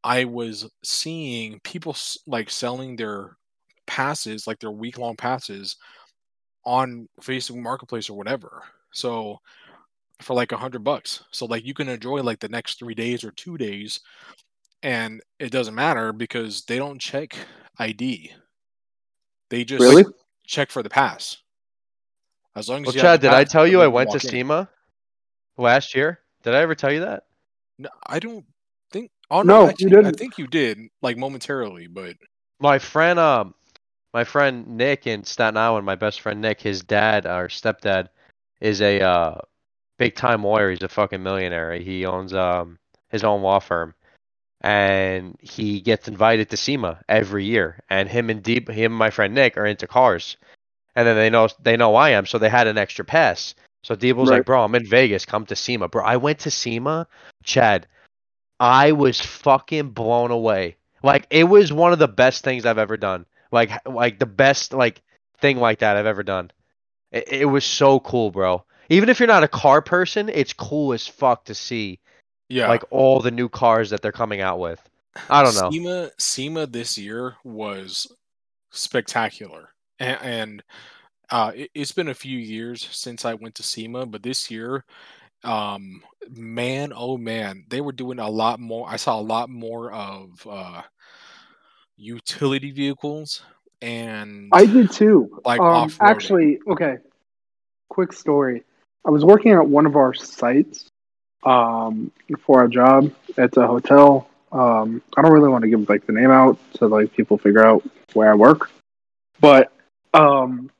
I 0.02 0.24
was 0.24 0.68
seeing 0.84 1.60
people 1.60 1.96
like 2.26 2.50
selling 2.50 2.96
their 2.96 3.36
passes, 3.86 4.46
like 4.46 4.58
their 4.60 4.70
week 4.70 4.98
long 4.98 5.16
passes, 5.16 5.76
on 6.64 7.08
Facebook 7.20 7.56
Marketplace 7.62 8.08
or 8.10 8.16
whatever. 8.16 8.62
So 8.92 9.40
for 10.20 10.34
like 10.34 10.52
a 10.52 10.56
hundred 10.56 10.84
bucks, 10.84 11.22
so 11.30 11.46
like 11.46 11.64
you 11.64 11.74
can 11.74 11.88
enjoy 11.88 12.22
like 12.22 12.40
the 12.40 12.48
next 12.48 12.78
three 12.78 12.94
days 12.94 13.24
or 13.24 13.30
two 13.32 13.56
days, 13.56 14.00
and 14.82 15.20
it 15.38 15.50
doesn't 15.52 15.74
matter 15.74 16.12
because 16.12 16.62
they 16.64 16.76
don't 16.76 17.00
check 17.00 17.36
ID. 17.78 18.32
They 19.50 19.64
just 19.64 19.80
Really? 19.82 20.04
check 20.46 20.70
for 20.70 20.82
the 20.82 20.90
pass. 20.90 21.38
As 22.56 22.68
long 22.68 22.82
as 22.82 22.86
Well, 22.86 22.94
you 22.96 23.00
Chad, 23.00 23.20
the 23.20 23.28
did 23.28 23.34
I 23.34 23.44
tell 23.44 23.66
you 23.66 23.80
I 23.80 23.86
went 23.86 24.10
to 24.10 24.16
walk 24.16 24.24
in. 24.24 24.30
SEMA 24.30 24.68
last 25.56 25.94
year? 25.94 26.20
Did 26.42 26.54
I 26.54 26.60
ever 26.60 26.74
tell 26.74 26.92
you 26.92 27.00
that? 27.00 27.24
No, 27.78 27.88
I 28.06 28.18
don't 28.18 28.44
think. 28.90 29.10
Oh 29.30 29.42
No, 29.42 29.62
no, 29.64 29.68
actually, 29.70 29.86
I 29.96 30.02
didn't. 30.02 30.16
think 30.18 30.38
you 30.38 30.46
did, 30.48 30.78
like 31.02 31.16
momentarily, 31.16 31.86
but 31.86 32.16
My 32.58 32.78
friend, 32.78 33.18
um, 33.20 33.54
my 34.14 34.24
friend 34.24 34.66
Nick 34.76 35.06
in 35.06 35.24
Staten 35.24 35.56
Island, 35.56 35.86
my 35.86 35.94
best 35.94 36.20
friend 36.20 36.40
Nick, 36.40 36.60
his 36.60 36.82
dad 36.82 37.26
or 37.26 37.48
stepdad 37.48 38.08
is 38.60 38.80
a 38.80 39.00
uh, 39.00 39.40
big 39.98 40.14
time 40.14 40.42
lawyer. 40.44 40.70
He's 40.70 40.82
a 40.82 40.88
fucking 40.88 41.22
millionaire. 41.22 41.74
He 41.74 42.06
owns 42.06 42.32
um 42.34 42.78
his 43.10 43.24
own 43.24 43.42
law 43.42 43.58
firm, 43.58 43.94
and 44.60 45.36
he 45.40 45.80
gets 45.80 46.08
invited 46.08 46.50
to 46.50 46.56
SEMA 46.56 47.00
every 47.08 47.44
year. 47.44 47.80
And 47.90 48.08
him 48.08 48.30
and 48.30 48.42
Deep, 48.42 48.68
him 48.68 48.92
and 48.92 48.98
my 48.98 49.10
friend 49.10 49.34
Nick 49.34 49.56
are 49.56 49.66
into 49.66 49.86
cars, 49.86 50.36
and 50.94 51.06
then 51.06 51.16
they 51.16 51.30
know 51.30 51.48
they 51.62 51.76
know 51.76 51.94
I 51.94 52.10
am, 52.10 52.26
so 52.26 52.38
they 52.38 52.48
had 52.48 52.66
an 52.66 52.78
extra 52.78 53.04
pass. 53.04 53.54
So 53.84 53.94
Deep 53.94 54.16
was 54.16 54.30
Right. 54.30 54.38
like, 54.38 54.46
"Bro, 54.46 54.64
I'm 54.64 54.74
in 54.74 54.86
Vegas. 54.86 55.24
Come 55.24 55.46
to 55.46 55.56
SEMA, 55.56 55.88
bro." 55.88 56.02
I 56.04 56.16
went 56.16 56.40
to 56.40 56.50
SEMA, 56.50 57.06
Chad. 57.44 57.86
I 58.60 58.92
was 58.92 59.20
fucking 59.20 59.90
blown 59.90 60.30
away. 60.30 60.76
Like 61.04 61.26
it 61.30 61.44
was 61.44 61.72
one 61.72 61.92
of 61.92 62.00
the 62.00 62.08
best 62.08 62.42
things 62.42 62.66
I've 62.66 62.78
ever 62.78 62.96
done. 62.96 63.24
Like 63.50 63.70
like 63.86 64.18
the 64.18 64.26
best 64.26 64.72
like 64.72 65.02
thing 65.38 65.58
like 65.58 65.80
that 65.80 65.96
I've 65.96 66.06
ever 66.06 66.22
done. 66.22 66.50
It, 67.12 67.32
it 67.32 67.44
was 67.46 67.64
so 67.64 68.00
cool, 68.00 68.30
bro. 68.30 68.64
Even 68.90 69.08
if 69.08 69.20
you're 69.20 69.26
not 69.26 69.44
a 69.44 69.48
car 69.48 69.82
person, 69.82 70.28
it's 70.28 70.52
cool 70.52 70.92
as 70.92 71.06
fuck 71.06 71.44
to 71.46 71.54
see 71.54 72.00
yeah, 72.48 72.68
like 72.68 72.84
all 72.90 73.20
the 73.20 73.30
new 73.30 73.48
cars 73.48 73.90
that 73.90 74.02
they're 74.02 74.12
coming 74.12 74.40
out 74.40 74.58
with. 74.58 74.80
I 75.28 75.42
don't 75.42 75.54
know. 75.54 75.70
SEMA 75.70 76.10
SEMA 76.18 76.66
this 76.66 76.96
year 76.96 77.36
was 77.44 78.06
spectacular, 78.70 79.70
and, 79.98 80.18
and 80.22 80.64
uh, 81.30 81.52
it, 81.54 81.70
it's 81.74 81.92
been 81.92 82.08
a 82.08 82.14
few 82.14 82.38
years 82.38 82.86
since 82.90 83.24
I 83.24 83.34
went 83.34 83.54
to 83.56 83.62
SEMA, 83.62 84.06
but 84.06 84.22
this 84.22 84.50
year, 84.50 84.84
um, 85.44 86.02
man, 86.30 86.92
oh 86.94 87.18
man, 87.18 87.64
they 87.68 87.80
were 87.80 87.92
doing 87.92 88.18
a 88.18 88.30
lot 88.30 88.60
more. 88.60 88.88
I 88.88 88.96
saw 88.96 89.18
a 89.18 89.22
lot 89.22 89.50
more 89.50 89.92
of 89.92 90.46
uh, 90.48 90.82
utility 91.98 92.70
vehicles 92.70 93.42
and 93.82 94.48
I 94.52 94.66
did 94.66 94.90
too. 94.90 95.40
Like 95.44 95.60
um, 95.60 95.92
actually, 96.00 96.60
okay. 96.68 96.98
Quick 97.88 98.12
story. 98.12 98.64
I 99.06 99.10
was 99.10 99.24
working 99.24 99.52
at 99.52 99.66
one 99.66 99.86
of 99.86 99.96
our 99.96 100.14
sites 100.14 100.90
um, 101.44 102.10
for 102.40 102.64
a 102.64 102.70
job. 102.70 103.12
at 103.36 103.56
a 103.56 103.66
hotel. 103.66 104.28
Um, 104.50 105.02
I 105.16 105.22
don't 105.22 105.32
really 105.32 105.48
want 105.48 105.62
to 105.62 105.68
give 105.68 105.88
like 105.88 106.06
the 106.06 106.12
name 106.12 106.30
out 106.30 106.58
so 106.78 106.86
like 106.86 107.12
people 107.14 107.38
figure 107.38 107.64
out 107.64 107.82
where 108.14 108.30
I 108.30 108.34
work. 108.34 108.70
But 109.40 109.72
um, 110.14 110.70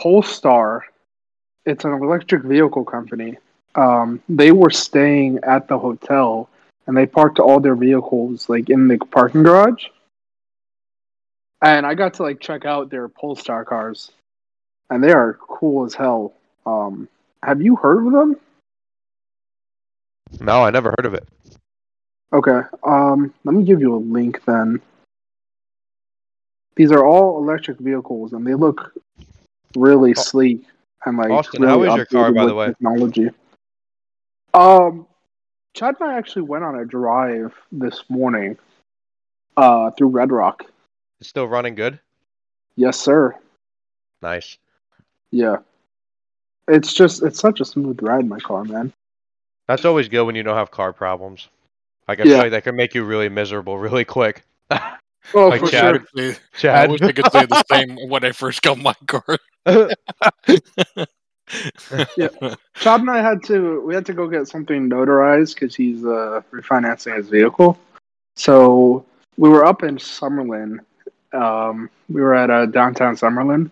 Polestar, 0.00 0.84
it's 1.64 1.84
an 1.84 1.92
electric 1.92 2.44
vehicle 2.44 2.84
company. 2.84 3.38
Um, 3.74 4.22
they 4.28 4.52
were 4.52 4.70
staying 4.70 5.40
at 5.42 5.66
the 5.66 5.78
hotel 5.78 6.48
and 6.86 6.96
they 6.96 7.06
parked 7.06 7.38
all 7.38 7.60
their 7.60 7.76
vehicles 7.76 8.48
like 8.48 8.70
in 8.70 8.88
the 8.88 8.98
parking 8.98 9.42
garage 9.42 9.84
and 11.62 11.86
I 11.86 11.94
got 11.94 12.14
to 12.14 12.24
like 12.24 12.40
check 12.40 12.64
out 12.66 12.90
their 12.90 13.08
Polestar 13.08 13.64
cars, 13.64 14.10
and 14.90 15.02
they 15.02 15.12
are 15.12 15.34
cool 15.34 15.86
as 15.86 15.94
hell. 15.94 16.34
Um, 16.66 17.08
have 17.42 17.62
you 17.62 17.76
heard 17.76 18.04
of 18.06 18.12
them? 18.12 18.36
No, 20.40 20.64
I 20.64 20.70
never 20.70 20.90
heard 20.90 21.06
of 21.06 21.14
it. 21.14 21.26
Okay. 22.32 22.60
Um, 22.84 23.32
let 23.44 23.54
me 23.54 23.62
give 23.62 23.80
you 23.80 23.94
a 23.94 23.96
link 23.98 24.44
then. 24.44 24.80
These 26.74 26.90
are 26.90 27.04
all 27.04 27.38
electric 27.38 27.78
vehicles, 27.78 28.32
and 28.32 28.46
they 28.46 28.54
look 28.54 28.94
really 29.76 30.14
Oh. 30.16 30.20
sleek 30.20 30.66
and 31.04 31.16
like 31.16 31.30
Austin, 31.30 31.62
really 31.62 31.88
how 31.88 31.94
is 31.94 31.96
your 31.96 32.06
car, 32.06 32.32
by 32.32 32.46
the 32.46 32.54
way? 32.54 32.68
Technology. 32.68 33.30
Um, 34.54 35.06
Chad 35.74 35.96
and 36.00 36.10
I 36.10 36.18
actually 36.18 36.42
went 36.42 36.64
on 36.64 36.78
a 36.78 36.84
drive 36.84 37.54
this 37.70 38.04
morning, 38.08 38.58
uh, 39.56 39.90
through 39.92 40.08
Red 40.08 40.30
Rock. 40.30 40.64
It's 41.20 41.28
still 41.30 41.46
running 41.48 41.74
good. 41.74 41.98
Yes, 42.76 42.98
sir. 42.98 43.34
Nice. 44.20 44.58
Yeah. 45.30 45.56
It's 46.68 46.92
just 46.92 47.22
it's 47.22 47.40
such 47.40 47.60
a 47.60 47.64
smooth 47.64 48.02
ride, 48.02 48.20
in 48.20 48.28
my 48.28 48.38
car, 48.38 48.64
man. 48.64 48.92
That's 49.66 49.84
always 49.84 50.08
good 50.08 50.24
when 50.24 50.34
you 50.34 50.42
don't 50.42 50.56
have 50.56 50.70
car 50.70 50.92
problems. 50.92 51.48
Like 52.08 52.20
I 52.20 52.24
Yeah. 52.24 52.34
feel 52.34 52.38
like 52.38 52.50
that 52.52 52.64
can 52.64 52.76
make 52.76 52.94
you 52.94 53.04
really 53.04 53.28
miserable 53.28 53.78
really 53.78 54.04
quick. 54.04 54.44
Oh, 55.34 55.48
Like 55.48 55.60
for 55.60 55.68
Chad. 55.70 56.04
sure. 56.14 56.74
I 56.74 56.86
wish 56.88 57.00
I 57.00 57.12
could 57.12 57.30
say 57.32 57.46
the 57.46 57.64
same 57.70 57.96
when 58.10 58.24
I 58.24 58.32
first 58.32 58.60
got 58.60 58.76
my 58.76 58.92
car. 59.06 59.38
Chad 62.74 63.00
and 63.00 63.10
I 63.10 63.20
had 63.22 63.42
to 63.44 63.80
we 63.82 63.94
had 63.94 64.06
to 64.06 64.12
go 64.14 64.26
get 64.28 64.48
something 64.48 64.88
notarized 64.88 65.54
because 65.54 65.74
he's 65.74 66.04
uh, 66.04 66.42
refinancing 66.52 67.16
his 67.16 67.28
vehicle. 67.28 67.78
So 68.36 69.04
we 69.36 69.48
were 69.48 69.64
up 69.64 69.82
in 69.82 69.96
Summerlin. 69.96 70.78
Um, 71.32 71.90
we 72.08 72.20
were 72.20 72.34
at 72.34 72.50
uh, 72.50 72.66
downtown 72.66 73.16
Summerlin. 73.16 73.70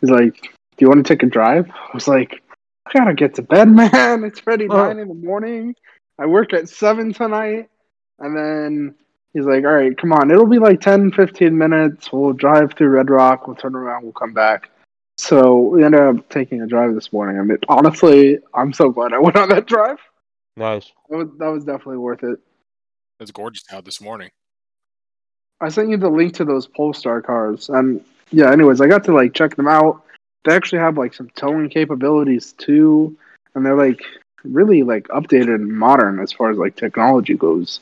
He's 0.00 0.10
like, 0.10 0.40
"Do 0.42 0.48
you 0.84 0.88
want 0.88 1.04
to 1.04 1.12
take 1.14 1.22
a 1.22 1.26
drive?" 1.26 1.70
I 1.70 1.90
was 1.94 2.08
like, 2.08 2.42
"I 2.86 2.98
gotta 2.98 3.14
get 3.14 3.34
to 3.36 3.42
bed, 3.42 3.68
man. 3.74 4.24
It's 4.24 4.40
already 4.46 4.68
Oh. 4.68 4.76
nine 4.76 4.98
in 4.98 5.08
the 5.08 5.14
morning. 5.14 5.74
I 6.18 6.26
work 6.26 6.52
at 6.52 6.68
seven 6.68 7.12
tonight." 7.12 7.68
And 8.18 8.36
then 8.36 8.94
he's 9.32 9.44
like, 9.44 9.64
"All 9.64 9.72
right, 9.72 9.96
come 9.96 10.12
on. 10.12 10.30
It'll 10.30 10.46
be 10.46 10.58
like 10.58 10.80
10, 10.80 11.12
15 11.12 11.56
minutes. 11.56 12.12
We'll 12.12 12.32
drive 12.32 12.74
through 12.74 12.88
Red 12.90 13.10
Rock. 13.10 13.46
We'll 13.46 13.56
turn 13.56 13.74
around. 13.74 14.02
We'll 14.04 14.12
come 14.12 14.34
back." 14.34 14.70
So 15.20 15.58
we 15.58 15.84
ended 15.84 16.00
up 16.00 16.26
taking 16.30 16.62
a 16.62 16.66
drive 16.66 16.94
this 16.94 17.12
morning. 17.12 17.38
I 17.38 17.42
mean, 17.42 17.58
honestly, 17.68 18.38
I'm 18.54 18.72
so 18.72 18.88
glad 18.88 19.12
I 19.12 19.18
went 19.18 19.36
on 19.36 19.50
that 19.50 19.66
drive. 19.66 19.98
nice. 20.56 20.90
That 21.10 21.16
was, 21.18 21.28
that 21.38 21.48
was 21.48 21.64
definitely 21.64 21.98
worth 21.98 22.22
it. 22.22 22.38
It's 23.20 23.30
gorgeous 23.30 23.64
out 23.70 23.84
this 23.84 24.00
morning. 24.00 24.30
I 25.60 25.68
sent 25.68 25.90
you 25.90 25.98
the 25.98 26.08
link 26.08 26.32
to 26.36 26.46
those 26.46 26.66
Polestar 26.66 27.20
cars, 27.20 27.68
and 27.68 28.02
yeah. 28.30 28.50
Anyways, 28.50 28.80
I 28.80 28.86
got 28.86 29.04
to 29.04 29.14
like 29.14 29.34
check 29.34 29.56
them 29.56 29.68
out. 29.68 30.02
They 30.46 30.54
actually 30.54 30.78
have 30.78 30.96
like 30.96 31.12
some 31.12 31.28
towing 31.36 31.68
capabilities 31.68 32.54
too, 32.56 33.14
and 33.54 33.64
they're 33.64 33.76
like 33.76 34.00
really 34.42 34.82
like 34.84 35.06
updated 35.08 35.56
and 35.56 35.70
modern 35.70 36.18
as 36.18 36.32
far 36.32 36.50
as 36.50 36.56
like 36.56 36.76
technology 36.76 37.34
goes, 37.34 37.80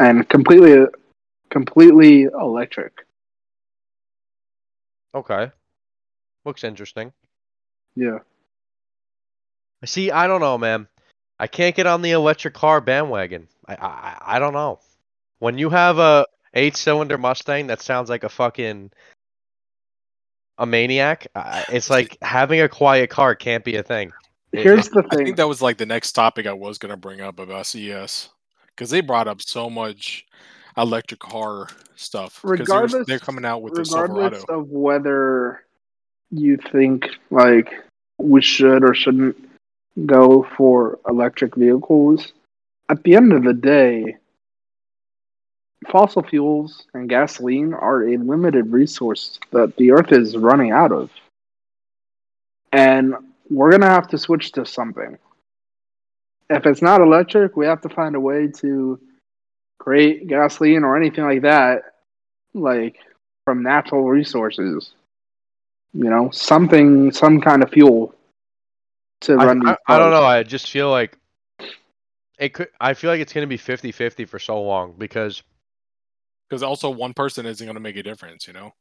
and 0.00 0.28
completely, 0.28 0.86
completely 1.50 2.22
electric. 2.24 3.06
Okay. 5.14 5.52
Looks 6.44 6.64
interesting. 6.64 7.12
Yeah. 7.96 8.18
I 9.82 9.86
see, 9.86 10.10
I 10.10 10.26
don't 10.26 10.40
know, 10.40 10.58
man. 10.58 10.88
I 11.38 11.46
can't 11.46 11.74
get 11.74 11.86
on 11.86 12.02
the 12.02 12.10
electric 12.12 12.54
car 12.54 12.80
bandwagon. 12.80 13.48
I 13.66 13.74
I, 13.74 14.18
I 14.36 14.38
don't 14.38 14.52
know. 14.52 14.78
When 15.38 15.56
you 15.58 15.70
have 15.70 15.98
a 15.98 16.26
eight 16.54 16.76
cylinder 16.76 17.16
Mustang 17.16 17.68
that 17.68 17.80
sounds 17.80 18.10
like 18.10 18.24
a 18.24 18.28
fucking 18.28 18.90
a 20.58 20.66
maniac, 20.66 21.26
I- 21.34 21.64
it's 21.70 21.88
like 21.88 22.18
having 22.22 22.60
a 22.60 22.68
quiet 22.68 23.08
car 23.10 23.34
can't 23.34 23.64
be 23.64 23.76
a 23.76 23.82
thing. 23.82 24.12
Here's 24.52 24.88
the 24.90 25.02
thing. 25.02 25.20
I 25.20 25.24
think 25.24 25.36
that 25.36 25.48
was 25.48 25.62
like 25.62 25.78
the 25.78 25.86
next 25.86 26.12
topic 26.12 26.46
I 26.46 26.52
was 26.52 26.76
gonna 26.78 26.96
bring 26.96 27.20
up 27.22 27.38
about 27.38 27.66
CES 27.66 28.28
because 28.66 28.90
they 28.90 29.00
brought 29.00 29.28
up 29.28 29.40
so 29.40 29.70
much 29.70 30.26
electric 30.76 31.20
car 31.20 31.68
stuff. 31.96 32.34
'cause 32.42 32.42
they 32.42 32.48
were- 32.50 32.56
Regardless- 32.58 33.06
they're 33.06 33.18
coming 33.18 33.44
out 33.46 33.62
with 33.62 33.74
the 33.74 33.80
regardless 33.80 34.40
Silverado. 34.40 34.60
of 34.60 34.68
whether 34.68 35.64
you 36.30 36.56
think 36.56 37.08
like 37.30 37.72
we 38.18 38.42
should 38.42 38.84
or 38.84 38.94
shouldn't 38.94 39.36
go 40.06 40.46
for 40.56 40.98
electric 41.08 41.56
vehicles, 41.56 42.32
at 42.88 43.02
the 43.02 43.14
end 43.14 43.32
of 43.32 43.44
the 43.44 43.52
day, 43.52 44.16
fossil 45.90 46.22
fuels 46.22 46.86
and 46.94 47.08
gasoline 47.08 47.72
are 47.72 48.08
a 48.08 48.16
limited 48.16 48.72
resource 48.72 49.38
that 49.52 49.76
the 49.76 49.92
earth 49.92 50.12
is 50.12 50.36
running 50.36 50.70
out 50.70 50.92
of. 50.92 51.10
And 52.72 53.14
we're 53.48 53.70
going 53.70 53.80
to 53.80 53.88
have 53.88 54.08
to 54.08 54.18
switch 54.18 54.52
to 54.52 54.64
something. 54.64 55.18
If 56.48 56.66
it's 56.66 56.82
not 56.82 57.00
electric, 57.00 57.56
we 57.56 57.66
have 57.66 57.80
to 57.82 57.88
find 57.88 58.14
a 58.14 58.20
way 58.20 58.48
to 58.58 59.00
create 59.78 60.26
gasoline 60.28 60.84
or 60.84 60.96
anything 60.96 61.24
like 61.24 61.42
that, 61.42 61.82
like 62.54 62.96
from 63.44 63.62
natural 63.62 64.08
resources. 64.08 64.92
You 65.92 66.08
know, 66.08 66.30
something, 66.30 67.10
some 67.12 67.40
kind 67.40 67.62
of 67.62 67.70
fuel 67.70 68.14
to 69.22 69.36
I, 69.36 69.44
run 69.44 69.60
these. 69.60 69.68
I, 69.88 69.94
I 69.94 69.98
don't 69.98 70.10
know. 70.10 70.22
I 70.24 70.42
just 70.42 70.70
feel 70.70 70.90
like 70.90 71.16
it 72.38 72.54
could. 72.54 72.68
I 72.80 72.94
feel 72.94 73.10
like 73.10 73.20
it's 73.20 73.32
going 73.32 73.42
to 73.42 73.48
be 73.48 73.58
50-50 73.58 74.24
for 74.26 74.38
so 74.38 74.62
long 74.62 74.94
because, 74.96 75.42
Because 76.48 76.62
also 76.62 76.90
one 76.90 77.12
person 77.12 77.44
isn't 77.44 77.66
going 77.66 77.74
to 77.74 77.80
make 77.80 77.96
a 77.96 78.02
difference, 78.02 78.46
you 78.46 78.52
know. 78.52 78.72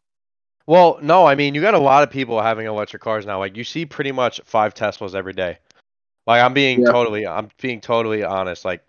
well, 0.68 1.00
no, 1.02 1.26
I 1.26 1.34
mean 1.36 1.56
you 1.56 1.62
got 1.62 1.74
a 1.74 1.80
lot 1.80 2.04
of 2.04 2.12
people 2.12 2.40
having 2.42 2.68
electric 2.68 3.02
cars 3.02 3.26
now. 3.26 3.40
Like 3.40 3.58
you 3.58 3.64
see 3.64 3.86
pretty 3.86 4.12
much 4.12 4.40
five 4.46 4.74
Teslas 4.76 5.16
every 5.16 5.34
day. 5.34 5.58
Like 6.28 6.44
I'm 6.44 6.54
being 6.54 6.82
Yeah. 6.86 6.92
totally, 6.92 7.26
I'm 7.26 7.50
being 7.60 7.82
totally 7.82 8.24
honest. 8.24 8.66
Like 8.66 8.84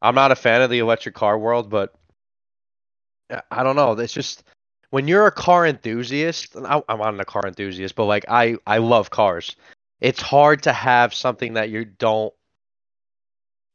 I'm 0.00 0.14
not 0.14 0.32
a 0.32 0.36
fan 0.36 0.62
of 0.62 0.70
the 0.70 0.78
electric 0.78 1.14
car 1.14 1.38
world, 1.38 1.68
but 1.68 1.94
I- 3.30 3.42
I 3.50 3.62
don't 3.62 3.76
know. 3.76 3.92
It's 3.92 4.14
just 4.14 4.44
when 4.90 5.08
you're 5.08 5.26
a 5.26 5.32
car 5.32 5.66
enthusiast. 5.66 6.56
I, 6.56 6.82
I'm 6.88 6.98
not 6.98 7.20
a 7.20 7.24
car 7.24 7.42
enthusiast, 7.46 7.94
but 7.94 8.04
like 8.04 8.24
I, 8.28 8.56
I 8.66 8.78
love 8.78 9.10
cars. 9.10 9.56
It's 10.00 10.20
hard 10.20 10.62
to 10.64 10.72
have 10.72 11.14
something 11.14 11.54
that 11.54 11.70
you 11.70 11.84
don't, 11.84 12.32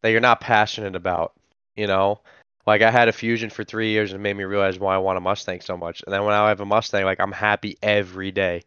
that 0.01 0.09
you're 0.09 0.22
not 0.22 0.41
passionate 0.41 0.95
about. 0.95 1.34
You 1.76 1.88
know, 1.88 2.22
like 2.66 2.82
I 2.82 2.91
had 2.91 3.07
a 3.07 3.14
Fusion 3.14 3.49
for 3.49 3.64
three 3.64 3.89
years 3.89 4.11
and 4.11 4.20
it 4.20 4.24
made 4.24 4.38
me 4.38 4.43
realize 4.43 4.80
why 4.80 4.95
I 4.95 4.99
want 4.99 5.18
a 5.18 5.22
Mustang 5.22 5.61
so 5.61 5.76
much. 5.76 6.03
And 6.03 6.14
then 6.14 6.24
when 6.24 6.34
I 6.34 6.49
have 6.49 6.61
a 6.61 6.66
Mustang, 6.66 7.05
like 7.05 7.20
I'm 7.20 7.32
happy 7.32 7.78
every 7.82 8.32
day. 8.32 8.61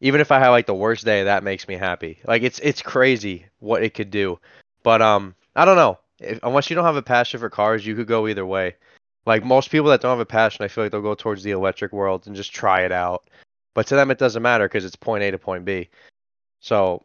Even 0.00 0.20
if 0.20 0.30
I 0.30 0.38
have 0.38 0.52
like 0.52 0.66
the 0.66 0.74
worst 0.74 1.04
day, 1.04 1.24
that 1.24 1.42
makes 1.42 1.66
me 1.66 1.74
happy. 1.74 2.20
Like 2.24 2.42
it's 2.42 2.60
it's 2.60 2.82
crazy 2.82 3.46
what 3.58 3.82
it 3.82 3.94
could 3.94 4.10
do. 4.10 4.38
But 4.84 5.02
um, 5.02 5.34
I 5.56 5.64
don't 5.64 5.76
know. 5.76 5.98
If, 6.20 6.38
unless 6.42 6.70
you 6.70 6.76
don't 6.76 6.84
have 6.84 6.96
a 6.96 7.02
passion 7.02 7.40
for 7.40 7.50
cars, 7.50 7.84
you 7.84 7.96
could 7.96 8.06
go 8.06 8.28
either 8.28 8.46
way. 8.46 8.76
Like 9.28 9.44
most 9.44 9.70
people 9.70 9.90
that 9.90 10.00
don't 10.00 10.12
have 10.12 10.20
a 10.20 10.24
passion, 10.24 10.64
I 10.64 10.68
feel 10.68 10.82
like 10.82 10.90
they'll 10.90 11.02
go 11.02 11.14
towards 11.14 11.42
the 11.42 11.50
electric 11.50 11.92
world 11.92 12.26
and 12.26 12.34
just 12.34 12.50
try 12.50 12.80
it 12.80 12.92
out. 12.92 13.28
But 13.74 13.86
to 13.88 13.94
them, 13.94 14.10
it 14.10 14.16
doesn't 14.16 14.42
matter 14.42 14.66
because 14.66 14.86
it's 14.86 14.96
point 14.96 15.22
A 15.22 15.30
to 15.30 15.38
point 15.38 15.66
B. 15.66 15.90
So 16.60 17.04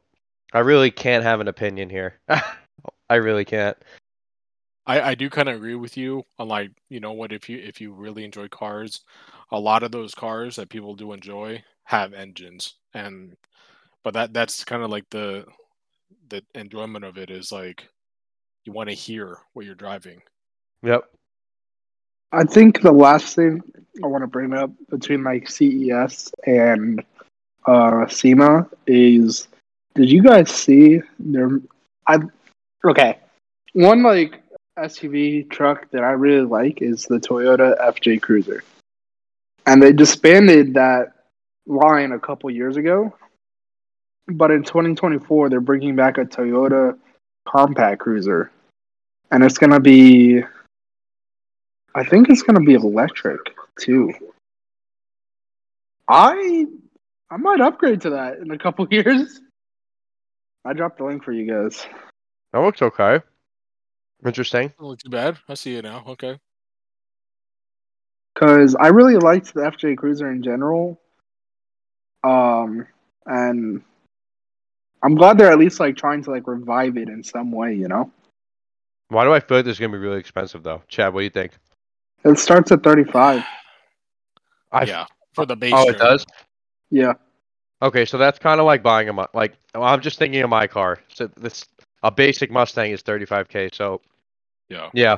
I 0.54 0.60
really 0.60 0.90
can't 0.90 1.26
have 1.26 1.42
an 1.42 1.50
opinion 1.50 1.90
here. 1.90 2.22
I 3.10 3.16
really 3.16 3.44
can't. 3.44 3.76
I, 4.86 5.02
I 5.02 5.16
do 5.16 5.30
kind 5.30 5.50
of 5.50 5.58
agree 5.58 5.76
with 5.76 5.98
you 5.98 6.24
on 6.40 6.48
like 6.48 6.72
you 6.88 7.02
know 7.02 7.12
what 7.12 7.34
if 7.34 7.50
you 7.50 7.58
if 7.58 7.82
you 7.82 7.92
really 7.92 8.24
enjoy 8.24 8.48
cars, 8.48 9.02
a 9.52 9.60
lot 9.60 9.84
of 9.84 9.92
those 9.92 10.16
cars 10.16 10.56
that 10.56 10.70
people 10.70 10.96
do 10.96 11.12
enjoy 11.12 11.62
have 11.84 12.14
engines 12.14 12.76
and 12.94 13.36
but 14.02 14.14
that 14.14 14.34
that's 14.34 14.64
kind 14.64 14.82
of 14.82 14.90
like 14.90 15.10
the 15.10 15.46
the 16.30 16.42
enjoyment 16.56 17.04
of 17.04 17.18
it 17.18 17.30
is 17.30 17.52
like 17.52 17.90
you 18.64 18.72
want 18.72 18.88
to 18.88 18.96
hear 18.96 19.40
what 19.52 19.66
you're 19.66 19.76
driving. 19.76 20.22
Yep. 20.84 21.04
I 22.34 22.44
think 22.44 22.82
the 22.82 22.92
last 22.92 23.36
thing 23.36 23.62
I 24.04 24.08
want 24.08 24.24
to 24.24 24.28
bring 24.28 24.54
up 24.54 24.72
between 24.90 25.24
like 25.24 25.50
CES 25.50 26.32
and 26.48 27.04
uh 27.66 28.08
SEMA 28.08 28.68
is 28.88 29.48
did 29.94 30.12
you 30.12 30.24
guys 30.24 30.50
see 30.50 31.00
their 31.20 31.62
I 32.08 32.18
okay. 32.84 33.20
One 33.74 34.02
like 34.02 34.42
SUV 34.78 35.48
truck 35.50 35.92
that 35.92 36.04
I 36.04 36.12
really 36.12 36.46
like 36.46 36.82
is 36.82 37.06
the 37.06 37.20
Toyota 37.20 37.80
FJ 37.80 38.22
Cruiser. 38.24 38.64
And 39.68 39.82
they 39.82 39.94
disbanded 39.94 40.74
that 40.74 41.14
line 41.68 42.14
a 42.14 42.20
couple 42.20 42.50
years 42.50 42.78
ago. 42.78 43.16
But 44.28 44.50
in 44.50 44.64
2024 44.64 45.50
they're 45.50 45.62
bringing 45.62 45.96
back 45.96 46.18
a 46.18 46.26
Toyota 46.26 46.98
compact 47.48 48.00
cruiser. 48.00 48.52
And 49.30 49.44
it's 49.44 49.60
going 49.60 49.72
to 49.72 49.80
be 49.80 50.44
I 51.96 52.04
think 52.04 52.30
it's 52.30 52.42
gonna 52.42 52.62
be 52.62 52.74
electric 52.74 53.40
too. 53.80 54.12
I 56.08 56.66
I 57.30 57.38
might 57.38 57.62
upgrade 57.62 58.02
to 58.02 58.12
that 58.12 58.38
in 58.40 58.52
a 58.52 58.58
couple 58.58 58.88
years. 58.92 59.42
I 60.66 60.74
dropped 60.74 60.98
the 60.98 61.06
link 61.06 61.24
for 61.24 61.32
you 61.32 61.46
guys. 61.52 61.86
That 62.54 62.60
looks 62.60 62.82
okay. 62.82 63.20
Interesting. 64.26 64.70
Doesn't 64.70 64.86
look 64.86 65.00
too 65.00 65.10
bad. 65.10 65.38
I 65.50 65.56
see 65.56 65.76
it 65.76 65.84
now. 65.84 66.04
Okay. 66.08 66.40
Cause 68.36 68.76
I 68.76 68.88
really 68.88 69.18
liked 69.18 69.54
the 69.54 69.62
FJ 69.62 69.98
Cruiser 69.98 70.32
in 70.32 70.42
general. 70.42 71.00
Um 72.24 72.88
and 73.26 73.84
I'm 75.04 75.16
glad 75.16 75.38
they're 75.38 75.52
at 75.52 75.60
least 75.60 75.80
like 75.80 75.98
trying 75.98 76.24
to 76.24 76.32
like 76.32 76.48
revive 76.48 76.98
it 76.98 77.10
in 77.10 77.24
some 77.24 77.52
way, 77.52 77.76
you 77.76 77.88
know? 77.88 78.12
Why 79.10 79.26
do 79.26 79.34
I 79.34 79.42
feel 79.42 79.58
like 79.58 79.66
this 79.66 79.74
is 79.74 79.80
gonna 79.80 79.92
be 79.92 80.00
really 80.00 80.20
expensive 80.20 80.64
though? 80.64 80.82
Chad, 80.88 81.14
what 81.14 81.22
do 81.22 81.26
you 81.26 81.30
think? 81.30 81.52
It 82.26 82.40
starts 82.40 82.72
at 82.72 82.84
thirty 82.84 83.04
five. 83.04 83.44
I 84.72 84.86
yeah, 84.86 85.06
for 85.34 85.46
the 85.46 85.56
base. 85.56 85.74
Oh, 85.76 85.90
it 85.90 85.98
does. 85.98 86.26
Yeah. 86.90 87.14
Okay, 87.82 88.06
so 88.06 88.18
that's 88.18 88.40
kind 88.40 88.60
of 88.60 88.66
like 88.66 88.82
buying 88.82 89.10
a 89.10 89.28
like. 89.34 89.54
Well, 89.76 89.84
I'm 89.84 90.02
just 90.02 90.18
thinking 90.18 90.42
of 90.42 90.50
my 90.50 90.68
car. 90.68 91.00
So 91.10 91.28
this 91.28 91.66
a 92.02 92.12
basic 92.12 92.50
Mustang 92.50 92.92
is 92.92 93.04
35k. 93.04 93.74
So 93.74 94.02
Yeah. 94.70 94.90
yeah. 94.94 95.18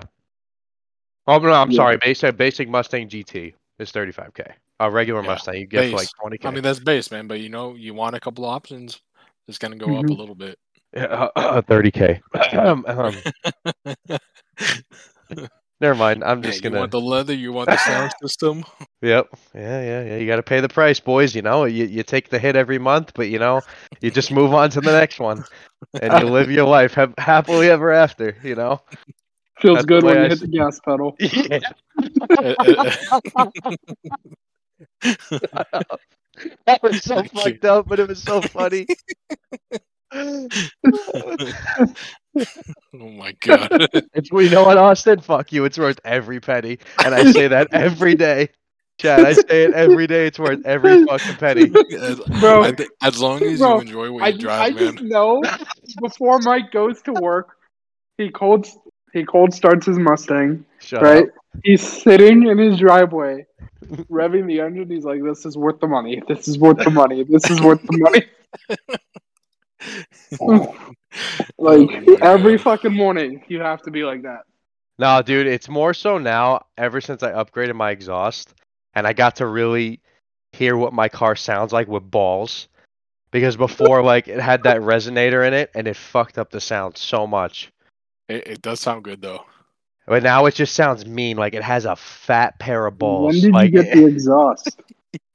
Oh 1.27 1.37
no, 1.37 1.53
I'm 1.53 1.71
Yeah. 1.71 1.77
sorry. 1.77 1.97
Basic 1.97 2.35
basic 2.37 2.69
Mustang 2.69 3.07
GT 3.09 3.53
is 3.79 3.91
35k. 3.91 4.51
A 4.79 4.89
regular 4.91 5.21
Yeah, 5.21 5.29
Mustang 5.29 5.55
you 5.55 5.67
get 5.67 5.91
for 5.91 5.97
like 5.97 6.09
20k. 6.21 6.45
I 6.45 6.51
mean 6.51 6.63
that's 6.63 6.79
base, 6.79 7.11
man. 7.11 7.27
But 7.27 7.39
you 7.39 7.49
know, 7.49 7.75
you 7.75 7.93
want 7.93 8.15
a 8.15 8.19
couple 8.19 8.45
options. 8.45 8.99
It's 9.47 9.57
gonna 9.59 9.75
go 9.77 9.95
up 9.97 10.05
a 10.09 10.13
little 10.13 10.35
bit. 10.35 10.57
Yeah, 10.93 11.27
uh, 11.35 11.61
30k. 11.61 12.21
um, 12.57 12.85
um, 12.87 14.17
never 15.81 15.95
mind. 15.95 16.23
I'm 16.23 16.39
Yeah, 16.43 16.49
just 16.51 16.63
You 16.63 16.69
gonna. 16.69 16.79
want 16.79 16.91
the 16.91 17.01
leather? 17.01 17.33
You 17.33 17.51
want 17.53 17.69
the 17.69 17.77
sound 17.77 18.11
system? 18.21 18.63
Yep. 19.01 19.27
Yeah, 19.53 19.81
yeah, 19.81 20.03
yeah. 20.03 20.17
You 20.17 20.27
got 20.27 20.37
to 20.37 20.43
pay 20.43 20.59
the 20.61 20.69
price, 20.69 20.99
boys. 20.99 21.35
You 21.35 21.41
know, 21.41 21.65
you 21.65 21.85
you 21.85 22.03
take 22.03 22.29
the 22.29 22.39
hit 22.39 22.55
every 22.55 22.79
month, 22.79 23.11
but 23.15 23.29
you 23.29 23.39
know, 23.39 23.61
you 24.01 24.11
just 24.11 24.31
move 24.31 24.53
on 24.53 24.69
to 24.71 24.81
the 24.81 24.91
next 24.91 25.19
one, 25.19 25.43
and 26.01 26.13
you 26.21 26.27
live 26.31 26.51
your 26.51 26.67
life 26.67 26.93
ha- 26.93 27.13
happily 27.17 27.69
ever 27.69 27.91
after. 27.91 28.35
You 28.43 28.55
know. 28.55 28.81
Feels 29.61 29.77
That's 29.77 29.85
good 29.85 30.03
the 30.03 30.07
way 30.07 30.13
when 30.13 30.17
you 30.17 30.25
I 30.25 30.29
hit 30.29 30.39
see- 30.39 30.45
the 30.47 30.57
gas 30.57 30.79
pedal. 30.85 31.15
Yeah. 31.21 31.59
That 36.65 36.83
was 36.83 37.01
so 37.03 37.15
Thank 37.15 37.33
you. 37.45 37.51
fucked 37.53 37.65
up, 37.65 37.87
but 37.87 37.99
it 37.99 38.07
was 38.07 38.21
so 38.21 38.41
funny. 38.41 38.85
oh 42.93 43.09
my 43.09 43.33
god. 43.41 43.69
it's 44.13 44.31
well, 44.31 44.43
you 44.43 44.49
know 44.49 44.63
what, 44.63 44.77
Austin? 44.77 45.19
Fuck 45.21 45.51
you. 45.51 45.65
It's 45.65 45.77
worth 45.77 45.99
every 46.03 46.39
penny, 46.39 46.79
and 47.03 47.13
I 47.15 47.31
say 47.31 47.47
that 47.47 47.69
every 47.71 48.15
day. 48.15 48.49
Chad, 48.97 49.25
I 49.25 49.33
say 49.33 49.63
it 49.65 49.73
every 49.73 50.07
day. 50.07 50.27
It's 50.27 50.39
worth 50.39 50.65
every 50.65 51.05
fucking 51.05 51.35
penny. 51.35 51.71
as, 51.97 52.19
Bro, 52.39 52.63
I 52.63 52.71
thi- 52.71 52.87
as 53.03 53.19
long 53.21 53.43
as 53.43 53.59
bro, 53.59 53.75
you 53.75 53.81
enjoy 53.81 54.11
what 54.11 54.23
I, 54.23 54.27
you 54.29 54.39
drive, 54.39 54.61
I 54.61 54.69
man. 54.69 54.93
just 54.93 55.03
know 55.03 55.41
before 56.01 56.39
Mike 56.39 56.71
goes 56.71 57.01
to 57.03 57.13
work, 57.13 57.57
he 58.17 58.29
cold 58.29 58.67
he 59.11 59.25
cold 59.25 59.53
starts 59.53 59.85
his 59.85 59.97
Mustang. 59.97 60.65
Shut 60.79 61.01
right? 61.01 61.23
up. 61.23 61.29
He's 61.63 61.81
sitting 61.81 62.47
in 62.47 62.57
his 62.57 62.77
driveway, 62.79 63.45
revving 64.09 64.47
the 64.47 64.61
engine. 64.61 64.89
He's 64.89 65.05
like, 65.05 65.21
"This 65.23 65.45
is 65.45 65.57
worth 65.57 65.79
the 65.79 65.87
money. 65.87 66.21
This 66.27 66.47
is 66.47 66.57
worth 66.57 66.77
the 66.77 66.89
money. 66.89 67.23
This 67.23 67.49
is 67.49 67.61
worth 67.61 67.81
the 67.81 67.97
money." 67.97 68.25
Oh. 70.41 70.75
Like 71.57 71.89
Oh 72.07 72.17
every 72.21 72.57
God. 72.57 72.63
fucking 72.63 72.93
morning, 72.93 73.43
you 73.47 73.59
have 73.61 73.81
to 73.83 73.91
be 73.91 74.03
like 74.03 74.23
that. 74.23 74.41
No, 74.97 75.21
dude, 75.21 75.47
it's 75.47 75.67
more 75.67 75.93
so 75.93 76.17
now. 76.17 76.65
Ever 76.77 77.01
since 77.01 77.21
I 77.23 77.31
upgraded 77.31 77.75
my 77.75 77.91
exhaust, 77.91 78.53
and 78.93 79.05
I 79.05 79.13
got 79.13 79.37
to 79.37 79.45
really 79.45 79.99
hear 80.53 80.77
what 80.77 80.93
my 80.93 81.09
car 81.09 81.35
sounds 81.35 81.73
like 81.73 81.87
with 81.87 82.09
balls, 82.09 82.69
because 83.31 83.57
before, 83.57 84.01
like, 84.01 84.29
it 84.29 84.39
had 84.39 84.63
that 84.63 84.77
resonator 84.77 85.45
in 85.45 85.53
it, 85.53 85.69
and 85.75 85.87
it 85.87 85.97
fucked 85.97 86.37
up 86.37 86.49
the 86.49 86.61
sound 86.61 86.97
so 86.97 87.27
much. 87.27 87.71
It, 88.29 88.47
it 88.47 88.61
does 88.61 88.79
sound 88.79 89.03
good 89.03 89.21
though. 89.21 89.43
But 90.07 90.23
now 90.23 90.45
it 90.45 90.55
just 90.55 90.75
sounds 90.75 91.05
mean, 91.05 91.35
like 91.35 91.53
it 91.53 91.63
has 91.63 91.85
a 91.85 91.95
fat 91.95 92.59
pair 92.59 92.85
of 92.85 92.97
balls. 92.97 93.33
When 93.33 93.41
did 93.41 93.51
like, 93.53 93.71
you 93.73 93.83
get 93.83 93.93
the 93.93 94.05
exhaust? 94.07 94.79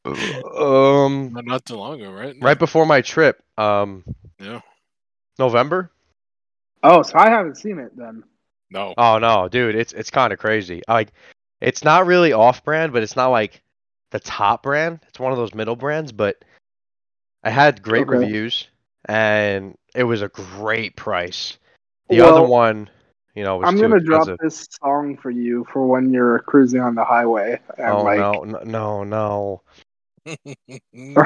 um, 0.05 1.33
Not, 1.33 1.45
not 1.45 1.65
too 1.67 1.77
long 1.77 2.01
ago, 2.01 2.13
right? 2.13 2.37
right 2.41 2.59
before 2.59 2.87
my 2.87 3.01
trip, 3.01 3.43
um, 3.59 4.05
Yeah. 4.39 4.61
November. 5.41 5.91
Oh, 6.85 7.03
so 7.03 7.19
I 7.19 7.29
haven't 7.29 7.57
seen 7.57 7.79
it 7.79 7.97
then. 7.97 8.23
No. 8.71 8.95
Oh 8.97 9.19
no, 9.19 9.49
dude, 9.49 9.75
it's 9.75 9.93
it's 9.93 10.11
kind 10.11 10.33
of 10.33 10.39
crazy. 10.39 10.83
Like, 10.87 11.13
it's 11.61 11.83
not 11.83 12.07
really 12.07 12.33
off-brand, 12.33 12.93
but 12.93 13.03
it's 13.03 13.17
not 13.17 13.29
like 13.29 13.61
the 14.13 14.21
top 14.21 14.63
brand. 14.63 15.01
It's 15.09 15.19
one 15.19 15.33
of 15.33 15.39
those 15.39 15.55
middle 15.55 15.75
brands, 15.77 16.13
but 16.13 16.45
I 17.43 17.51
had 17.51 17.83
great 17.83 18.07
Okay. 18.07 18.19
reviews 18.19 18.69
and 19.07 19.77
it 19.95 20.05
was 20.05 20.23
a 20.23 20.29
great 20.29 20.95
price. 20.95 21.59
The 22.09 22.21
other 22.21 22.43
one, 22.43 22.89
you 23.35 23.45
know, 23.45 23.59
was 23.59 23.69
I'm 23.69 23.81
gonna 23.81 24.01
drop 24.01 24.23
expensive. 24.23 24.39
this 24.43 24.69
song 24.83 25.17
for 25.17 25.31
you 25.31 25.67
for 25.73 25.87
when 25.87 26.13
you're 26.13 26.41
cruising 26.41 26.81
on 26.81 26.95
the 26.95 27.05
highway 27.05 27.59
and 27.79 27.95
Oh 27.95 28.03
like 28.05 28.19
no, 28.19 28.45
no, 28.65 29.05
no, 29.05 29.63
no! 31.05 31.25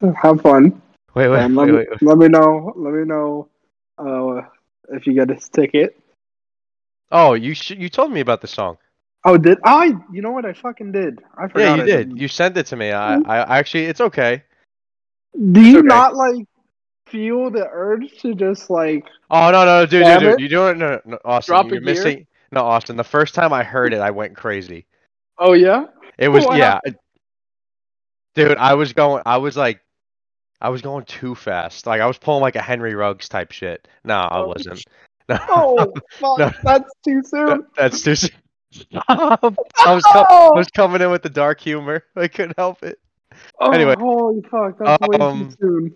have 0.22 0.40
fun. 0.40 0.82
Wait, 1.16 1.28
wait, 1.28 1.40
and 1.40 1.56
let, 1.56 1.64
wait, 1.64 1.72
me, 1.72 1.78
wait. 1.78 1.90
wait. 1.90 2.02
let 2.02 2.18
me 2.18 2.28
know. 2.28 2.74
Let 2.76 2.92
me 2.92 3.04
know 3.06 3.48
uh, 3.96 4.42
if 4.90 5.06
you 5.06 5.14
get 5.14 5.28
this 5.28 5.48
ticket. 5.48 5.98
Oh, 7.10 7.32
you 7.32 7.54
sh- 7.54 7.70
you 7.70 7.88
told 7.88 8.12
me 8.12 8.20
about 8.20 8.42
the 8.42 8.46
song. 8.46 8.76
Oh, 9.24 9.38
did 9.38 9.58
I? 9.64 9.94
You 10.12 10.20
know 10.20 10.32
what? 10.32 10.44
I 10.44 10.52
fucking 10.52 10.92
did. 10.92 11.20
I 11.38 11.48
forgot. 11.48 11.60
Yeah, 11.60 11.74
you 11.76 11.82
I 11.82 11.86
did. 11.86 11.96
didn't. 11.96 12.16
You 12.18 12.28
sent 12.28 12.56
it 12.58 12.66
to 12.66 12.76
me. 12.76 12.92
I. 12.92 13.16
I 13.16 13.58
actually, 13.58 13.86
it's 13.86 14.02
okay. 14.02 14.42
Do 15.52 15.62
you 15.62 15.78
okay. 15.78 15.86
not 15.88 16.14
like 16.14 16.46
feel 17.06 17.50
the 17.50 17.66
urge 17.70 18.18
to 18.20 18.34
just 18.34 18.68
like? 18.68 19.04
Oh 19.30 19.50
no, 19.50 19.64
no, 19.64 19.86
dude, 19.86 19.90
dude, 19.90 20.02
Damn 20.02 20.20
dude, 20.20 20.32
it. 20.34 20.40
you 20.40 20.48
doing 20.48 20.76
no, 20.76 21.00
no, 21.06 21.18
Austin? 21.24 21.52
Drop 21.52 21.66
you're 21.68 21.78
a 21.78 21.80
gear? 21.80 21.94
missing. 21.94 22.26
No, 22.52 22.60
Austin. 22.60 22.96
The 22.96 23.04
first 23.04 23.34
time 23.34 23.54
I 23.54 23.64
heard 23.64 23.94
it, 23.94 24.00
I 24.00 24.10
went 24.10 24.36
crazy. 24.36 24.84
Oh 25.38 25.54
yeah. 25.54 25.86
It 26.18 26.28
was 26.28 26.44
What 26.44 26.58
yeah, 26.58 26.78
it- 26.84 26.96
dude. 28.34 28.58
I 28.58 28.74
was 28.74 28.92
going. 28.92 29.22
I 29.24 29.38
was 29.38 29.56
like, 29.56 29.80
I 30.60 30.68
was 30.70 30.82
going 30.82 31.04
too 31.04 31.34
fast. 31.34 31.86
Like 31.86 32.00
I 32.00 32.06
was 32.06 32.18
pulling 32.18 32.40
like 32.42 32.56
a 32.56 32.62
Henry 32.62 32.94
Ruggs 32.94 33.28
type 33.28 33.52
shit. 33.52 33.86
No, 34.04 34.16
I 34.16 34.38
Oh, 34.40 34.46
wasn't. 34.48 34.84
No, 35.28 35.38
Oh 35.48 35.92
fuck! 36.20 36.38
No. 36.38 36.50
That's 36.62 36.92
too 37.04 37.20
soon. 37.26 37.66
that's 37.76 38.00
too. 38.02 38.14
soon. 38.14 38.30
I 39.08 39.38
was 39.42 40.04
co- 40.04 40.22
I 40.28 40.50
was 40.54 40.68
coming 40.68 41.00
in 41.02 41.10
with 41.10 41.22
the 41.22 41.30
dark 41.30 41.60
humor. 41.60 42.04
I 42.14 42.28
couldn't 42.28 42.56
help 42.56 42.82
it. 42.84 43.00
Oh, 43.60 43.70
anyway. 43.72 43.96
holy 43.98 44.42
fuck! 44.42 44.78
That's 44.78 45.06
way 45.08 45.18
Um, 45.18 45.48
too 45.50 45.56
soon. 45.60 45.94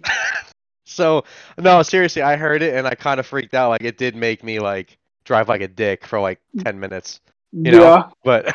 So 0.84 1.24
no, 1.58 1.82
seriously, 1.82 2.22
I 2.22 2.34
heard 2.36 2.62
it 2.62 2.74
and 2.74 2.86
I 2.88 2.94
kind 2.96 3.20
of 3.20 3.26
freaked 3.26 3.54
out. 3.54 3.68
Like 3.70 3.82
it 3.84 3.96
did 3.98 4.16
make 4.16 4.42
me 4.42 4.58
like 4.58 4.98
drive 5.24 5.48
like 5.48 5.60
a 5.60 5.68
dick 5.68 6.04
for 6.04 6.18
like 6.18 6.40
ten 6.58 6.80
minutes, 6.80 7.20
you 7.52 7.70
know? 7.70 7.80
yeah. 7.82 8.02
but 8.24 8.52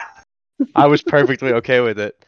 I 0.76 0.88
was 0.88 1.02
perfectly 1.04 1.54
okay 1.54 1.80
with 1.80 1.98
it. 2.00 2.25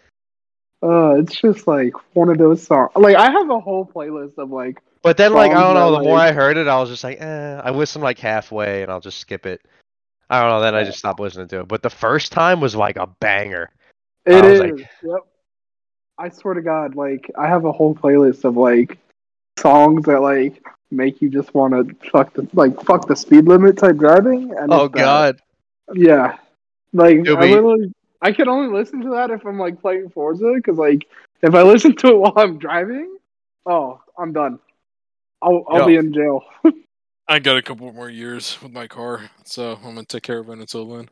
Uh, 0.83 1.15
it's 1.15 1.35
just 1.39 1.67
like 1.67 1.93
one 2.15 2.29
of 2.29 2.37
those 2.37 2.61
songs. 2.63 2.91
Like 2.95 3.15
I 3.15 3.31
have 3.31 3.49
a 3.49 3.59
whole 3.59 3.85
playlist 3.85 4.37
of 4.37 4.51
like. 4.51 4.79
But 5.03 5.15
then, 5.17 5.31
like, 5.33 5.51
I 5.51 5.61
don't 5.61 5.73
know. 5.75 5.91
The 5.97 6.03
more 6.03 6.17
I 6.17 6.31
heard 6.31 6.57
it, 6.57 6.67
I 6.67 6.79
was 6.79 6.89
just 6.89 7.03
like, 7.03 7.21
eh. 7.21 7.61
I 7.63 7.69
listened 7.71 8.03
like 8.03 8.19
halfway, 8.19 8.81
and 8.83 8.91
I'll 8.91 8.99
just 8.99 9.19
skip 9.19 9.45
it. 9.45 9.61
I 10.29 10.41
don't 10.41 10.49
know. 10.49 10.59
Then 10.59 10.75
I 10.75 10.83
just 10.83 10.99
stopped 10.99 11.19
listening 11.19 11.47
to 11.49 11.61
it. 11.61 11.67
But 11.67 11.81
the 11.81 11.89
first 11.89 12.31
time 12.31 12.59
was 12.59 12.75
like 12.75 12.97
a 12.97 13.07
banger. 13.07 13.69
It 14.25 14.43
is. 14.43 14.59
like- 14.59 14.89
Yep. 15.03 15.19
I 16.19 16.29
swear 16.29 16.55
to 16.55 16.61
God, 16.61 16.95
like 16.95 17.29
I 17.37 17.47
have 17.47 17.65
a 17.65 17.71
whole 17.71 17.93
playlist 17.95 18.43
of 18.43 18.57
like 18.57 18.97
songs 19.59 20.05
that 20.05 20.19
like 20.21 20.61
make 20.89 21.21
you 21.21 21.29
just 21.29 21.53
want 21.53 21.73
to 21.73 22.09
fuck 22.09 22.33
the 22.33 22.47
like 22.53 22.81
fuck 22.83 23.07
the 23.07 23.15
speed 23.15 23.45
limit 23.45 23.77
type 23.77 23.97
driving. 23.97 24.53
And 24.57 24.73
Oh. 24.73 24.87
God. 24.89 25.39
Yeah. 25.93 26.37
Like 26.91 27.19
I 27.19 27.31
literally, 27.31 27.93
I 28.21 28.31
can 28.31 28.47
only 28.47 28.73
listen 28.73 29.01
to 29.01 29.09
that 29.11 29.29
if 29.29 29.45
I'm 29.45 29.59
like 29.59 29.81
playing 29.81 30.09
Forza 30.09 30.53
because 30.55 30.77
like 30.77 31.07
if 31.41 31.53
I 31.53 31.61
listen 31.61 31.95
to 31.97 32.07
it 32.07 32.17
while 32.19 32.33
I'm 32.35 32.57
driving, 32.57 33.17
oh, 33.65 34.01
I'm 34.17 34.33
done. 34.33 34.59
I'll 35.41 35.63
I'll 35.69 35.79
Yo. 35.79 35.87
be 35.87 35.95
in 35.95 36.13
jail. 36.13 36.43
I 37.27 37.39
got 37.39 37.57
a 37.57 37.61
couple 37.61 37.91
more 37.91 38.09
years 38.09 38.57
with 38.61 38.71
my 38.71 38.87
car, 38.87 39.29
so 39.43 39.73
I'm 39.83 39.95
gonna 39.95 40.05
take 40.05 40.23
care 40.23 40.39
of 40.39 40.49
it 40.49 40.59
until 40.59 40.85
then. 40.87 41.09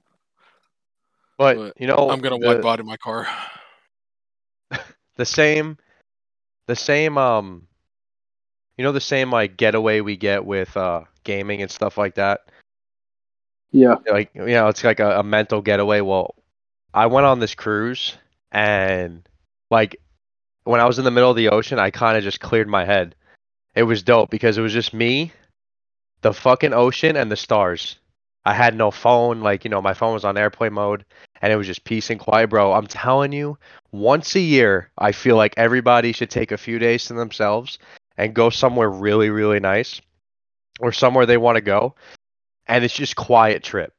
But, 1.38 1.58
But 1.58 1.82
you 1.82 1.88
know, 1.88 2.10
I'm 2.10 2.22
gonna 2.22 2.40
the, 2.40 2.48
white 2.48 2.62
body 2.62 2.84
my 2.84 2.98
car. 2.98 3.28
the 5.18 5.26
same, 5.26 5.78
the 6.68 6.76
same. 6.76 7.18
Um, 7.18 7.68
you 8.78 8.84
know, 8.84 8.94
the 8.94 9.02
same 9.02 9.32
like 9.32 9.58
getaway 9.58 10.00
we 10.00 10.16
get 10.16 10.46
with 10.46 10.76
uh 10.78 11.02
gaming 11.24 11.62
and 11.62 11.70
stuff 11.70 11.98
like 11.98 12.16
that. 12.16 12.46
Yeah. 13.72 13.96
like 14.10 14.30
you 14.34 14.46
know 14.46 14.70
it's 14.70 14.86
like 14.86 15.02
a, 15.02 15.20
a 15.20 15.24
mental 15.24 15.62
getaway 15.62 16.00
well 16.00 16.34
i 16.96 17.06
went 17.06 17.28
on 17.28 17.40
this 17.40 17.54
cruise 17.54 18.16
and 18.52 19.28
like 19.70 19.98
when 20.64 20.82
i 20.82 20.86
was 20.86 20.98
in 20.98 21.06
the 21.06 21.12
middle 21.12 21.30
of 21.30 21.38
the 21.38 21.50
ocean 21.50 21.78
i 21.78 21.92
kind 21.92 22.18
of 22.18 22.24
just 22.24 22.40
cleared 22.40 22.68
my 22.68 22.86
head. 22.86 23.16
It 23.76 23.84
was 23.84 24.04
dope 24.04 24.30
because 24.30 24.58
it 24.58 24.62
was 24.62 24.74
just 24.74 24.94
me 24.94 25.32
the 26.22 26.34
fucking 26.34 26.74
ocean 26.74 27.18
and 27.18 27.30
the 27.30 27.36
stars. 27.36 27.98
I 28.46 28.54
had 28.54 28.74
no 28.74 28.90
phone 28.90 29.42
like 29.42 29.64
you 29.64 29.70
know 29.70 29.82
my 29.82 29.94
phone 29.94 30.14
was 30.14 30.26
on 30.26 30.38
airplane 30.38 30.74
mode 30.74 31.06
and 31.42 31.52
it 31.52 31.58
was 31.58 31.68
just 31.68 31.84
peace 31.84 32.10
and 32.10 32.20
quiet 32.20 32.50
bro. 32.50 32.74
I'm 32.74 32.88
telling 32.88 33.34
you 33.34 33.58
once 33.96 34.36
a 34.36 34.40
year 34.42 34.92
i 34.98 35.12
feel 35.12 35.38
like 35.38 35.54
everybody 35.56 36.12
should 36.12 36.30
take 36.30 36.52
a 36.52 36.58
few 36.58 36.78
days 36.78 37.06
to 37.06 37.14
themselves 37.14 37.80
and 38.18 38.34
go 38.34 38.50
somewhere 38.50 38.90
really 38.90 39.30
really 39.30 39.60
nice 39.60 40.02
or 40.82 40.92
somewhere 40.92 41.26
they 41.26 41.38
want 41.38 41.56
to 41.56 41.62
go 41.62 41.96
and 42.68 42.84
it's 42.84 42.94
just 42.94 43.16
quiet 43.16 43.64
trip 43.64 43.94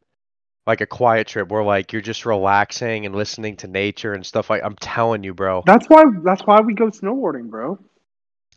like 0.67 0.81
a 0.81 0.87
quiet 0.87 1.27
trip 1.27 1.49
where 1.49 1.63
like 1.63 1.93
you're 1.93 2.03
just 2.03 2.27
relaxing 2.27 3.07
and 3.07 3.15
listening 3.15 3.57
to 3.57 3.67
nature 3.69 4.13
and 4.13 4.25
stuff 4.27 4.51
like 4.51 4.63
i'm 4.65 4.77
telling 4.77 5.23
you 5.23 5.33
bro 5.35 5.63
That's 5.67 5.87
why 5.89 6.05
that's 6.25 6.43
why 6.43 6.61
we 6.61 6.75
go 6.75 6.87
snowboarding, 6.87 7.49
bro. 7.49 7.79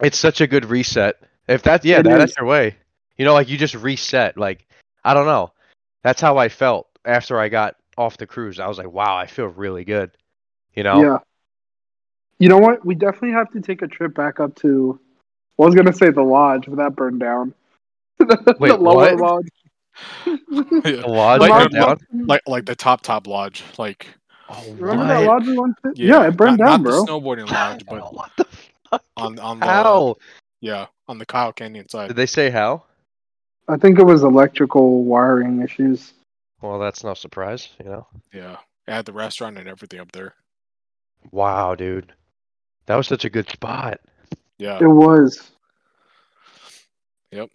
it's 0.02 0.18
such 0.18 0.42
a 0.42 0.48
good 0.48 0.66
reset 0.66 1.22
if 1.48 1.64
that 1.64 1.86
yeah 1.86 2.02
that, 2.02 2.18
that's 2.18 2.38
your 2.38 2.46
way 2.48 2.76
you 3.18 3.26
know 3.26 3.34
like 3.34 3.50
you 3.50 3.58
just 3.58 3.76
reset 3.76 4.38
like 4.38 4.68
i 5.04 5.14
don't 5.14 5.26
know 5.26 5.52
that's 6.04 6.22
how 6.22 6.38
i 6.38 6.50
felt 6.50 6.88
after 7.06 7.40
i 7.40 7.50
got 7.50 7.76
off 7.98 8.18
the 8.18 8.26
cruise 8.28 8.60
i 8.60 8.68
was 8.68 8.78
like 8.78 8.92
wow 8.92 9.16
i 9.16 9.26
feel 9.28 9.46
really 9.46 9.84
good 9.84 10.12
you 10.74 10.84
know 10.84 11.02
Yeah. 11.02 11.18
You 12.42 12.48
know 12.48 12.58
what? 12.58 12.86
We 12.86 12.96
definitely 12.96 13.32
have 13.32 13.52
to 13.52 13.60
take 13.60 13.82
a 13.82 13.88
trip 13.88 14.16
back 14.16 14.40
up 14.40 14.56
to. 14.62 14.98
I 15.60 15.64
was 15.66 15.76
gonna 15.76 15.92
say 15.92 16.10
the 16.10 16.22
lodge, 16.22 16.68
but 16.68 16.78
that 16.78 16.96
burned 16.96 17.20
down. 17.20 17.54
the 18.18 18.56
Wait, 18.58 18.80
lower 18.80 18.96
what? 18.96 19.18
lodge. 19.18 19.48
The 20.26 20.82
Yeah. 20.86 21.06
lodge 21.12 21.42
Like, 21.42 21.52
burned 21.52 21.74
like- 21.74 22.00
down 22.00 22.28
like 22.28 22.42
like 22.48 22.66
the 22.66 22.76
top 22.76 23.02
top 23.02 23.28
lodge, 23.28 23.64
like 23.78 24.08
oh 24.50 24.74
Remember 24.74 25.06
that 25.08 25.26
lodge 25.26 25.46
we 25.46 25.58
went 25.58 25.76
to? 25.84 25.94
Yeah, 25.96 26.28
it 26.28 26.38
burned 26.38 26.58
not, 26.60 26.66
down, 26.68 26.84
not 26.84 26.84
bro. 26.84 27.06
the 27.06 27.12
snowboarding 27.12 27.52
lodge, 27.52 27.86
but 27.86 28.14
what 28.14 28.32
the 28.38 28.46
fuck 28.90 29.04
on 29.18 29.38
on 29.40 29.60
the 29.60 29.66
how 29.66 30.16
yeah 30.62 30.88
on 31.08 31.18
the 31.18 31.26
Kyle 31.26 31.52
Canyon 31.54 31.88
side. 31.90 32.08
did 32.08 32.16
they 32.16 32.26
say 32.26 32.50
how 32.50 32.84
I 33.68 33.78
think 33.78 34.00
it 34.00 34.06
was 34.06 34.24
electrical 34.24 35.04
wiring 35.04 35.62
issues. 35.62 36.14
well 36.62 36.80
that's 36.80 37.04
no 37.04 37.14
surprise 37.14 37.70
you 37.84 37.90
know 37.90 38.08
Yeah, 38.34 38.58
it 38.88 38.92
had 38.94 39.06
the 39.06 39.14
restaurant 39.14 39.58
and 39.58 39.68
everything 39.68 40.00
up 40.00 40.12
there. 40.12 40.34
wow 41.32 41.76
dude 41.76 42.14
that 42.88 42.96
was 42.96 43.08
such 43.08 43.26
a 43.26 43.30
good 43.30 43.50
spot 43.50 44.00
Yeah, 44.58 44.80
It 44.82 44.88
was. 44.88 45.52
yep. 47.32 47.50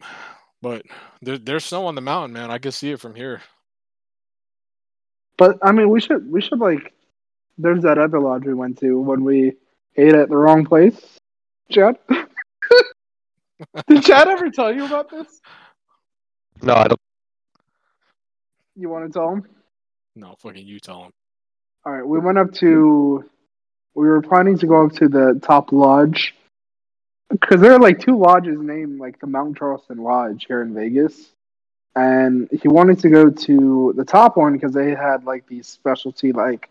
But 0.65 0.87
there, 1.21 1.37
there's 1.37 1.67
snow 1.67 1.85
on 1.89 1.95
the 1.95 2.01
mountain, 2.01 2.33
man. 2.33 2.51
I 2.51 2.57
can 2.57 2.73
see 2.73 2.91
it 2.91 2.99
from 2.99 3.15
here. 3.15 3.43
But 5.37 5.59
I 5.63 5.73
mean, 5.73 5.91
we 5.91 6.01
should 6.01 6.33
we 6.33 6.41
should 6.41 6.59
like. 6.59 6.95
There's 7.59 7.83
that 7.83 7.99
other 7.99 8.19
lodge 8.19 8.47
we 8.47 8.55
went 8.55 8.79
to 8.79 8.99
when 8.99 9.25
we 9.25 9.53
ate 9.99 10.15
at 10.15 10.31
the 10.31 10.37
wrong 10.39 10.65
place. 10.65 11.19
Chad, 11.71 11.99
did 13.89 14.05
Chad 14.05 14.29
ever 14.29 14.49
tell 14.49 14.75
you 14.75 14.87
about 14.87 15.11
this? 15.11 15.43
no 16.63 16.73
i 16.73 16.89
don't 16.89 17.01
You 18.75 18.89
want 18.89 19.07
to 19.07 19.13
tell 19.13 19.35
him? 19.35 19.45
No, 20.17 20.35
fucking 20.39 20.67
you 20.67 20.81
tell 20.81 21.05
him. 21.05 21.11
All 21.85 21.93
right, 21.93 22.07
we 22.07 22.19
went 22.21 22.39
up 22.39 22.55
to. 22.55 23.23
We 23.95 24.07
were 24.07 24.23
planning 24.23 24.57
to 24.59 24.67
go 24.67 24.87
up 24.87 24.93
to 24.93 25.09
the 25.09 25.39
top 25.43 25.73
lodge 25.73 26.35
because 27.41 27.61
there 27.61 27.73
are 27.73 27.81
like 27.81 27.99
two 27.99 28.17
lodges 28.17 28.59
named 28.61 29.01
like 29.01 29.19
the 29.19 29.27
Mount 29.27 29.59
Charleston 29.59 29.99
Lodge 29.99 30.47
here 30.47 30.63
in 30.63 30.73
Vegas, 30.73 31.33
and 31.97 32.49
he 32.63 32.69
wanted 32.69 32.99
to 33.01 33.11
go 33.11 33.31
to 33.31 33.93
the 33.97 34.05
top 34.05 34.37
one 34.37 34.53
because 34.53 34.73
they 34.73 34.95
had 34.95 35.25
like 35.25 35.47
these 35.47 35.67
specialty 35.67 36.33
like 36.33 36.71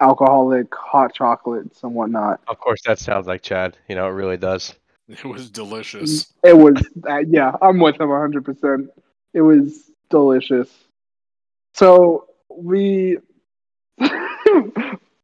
alcoholic 0.00 0.74
hot 0.74 1.14
chocolates 1.14 1.82
and 1.82 1.94
whatnot. 1.94 2.40
Of 2.48 2.58
course, 2.58 2.82
that 2.86 2.98
sounds 2.98 3.26
like 3.26 3.42
Chad. 3.42 3.76
You 3.88 3.94
know, 3.94 4.06
it 4.08 4.12
really 4.12 4.36
does. 4.36 4.74
It 5.08 5.24
was 5.24 5.50
delicious. 5.50 6.32
It 6.42 6.56
was, 6.56 6.82
uh, 7.08 7.18
yeah, 7.28 7.52
I'm 7.60 7.78
with 7.78 8.00
him 8.00 8.08
100%. 8.08 8.88
It 9.34 9.42
was 9.42 9.90
delicious. 10.08 10.70
So 11.74 12.28
we 12.48 13.18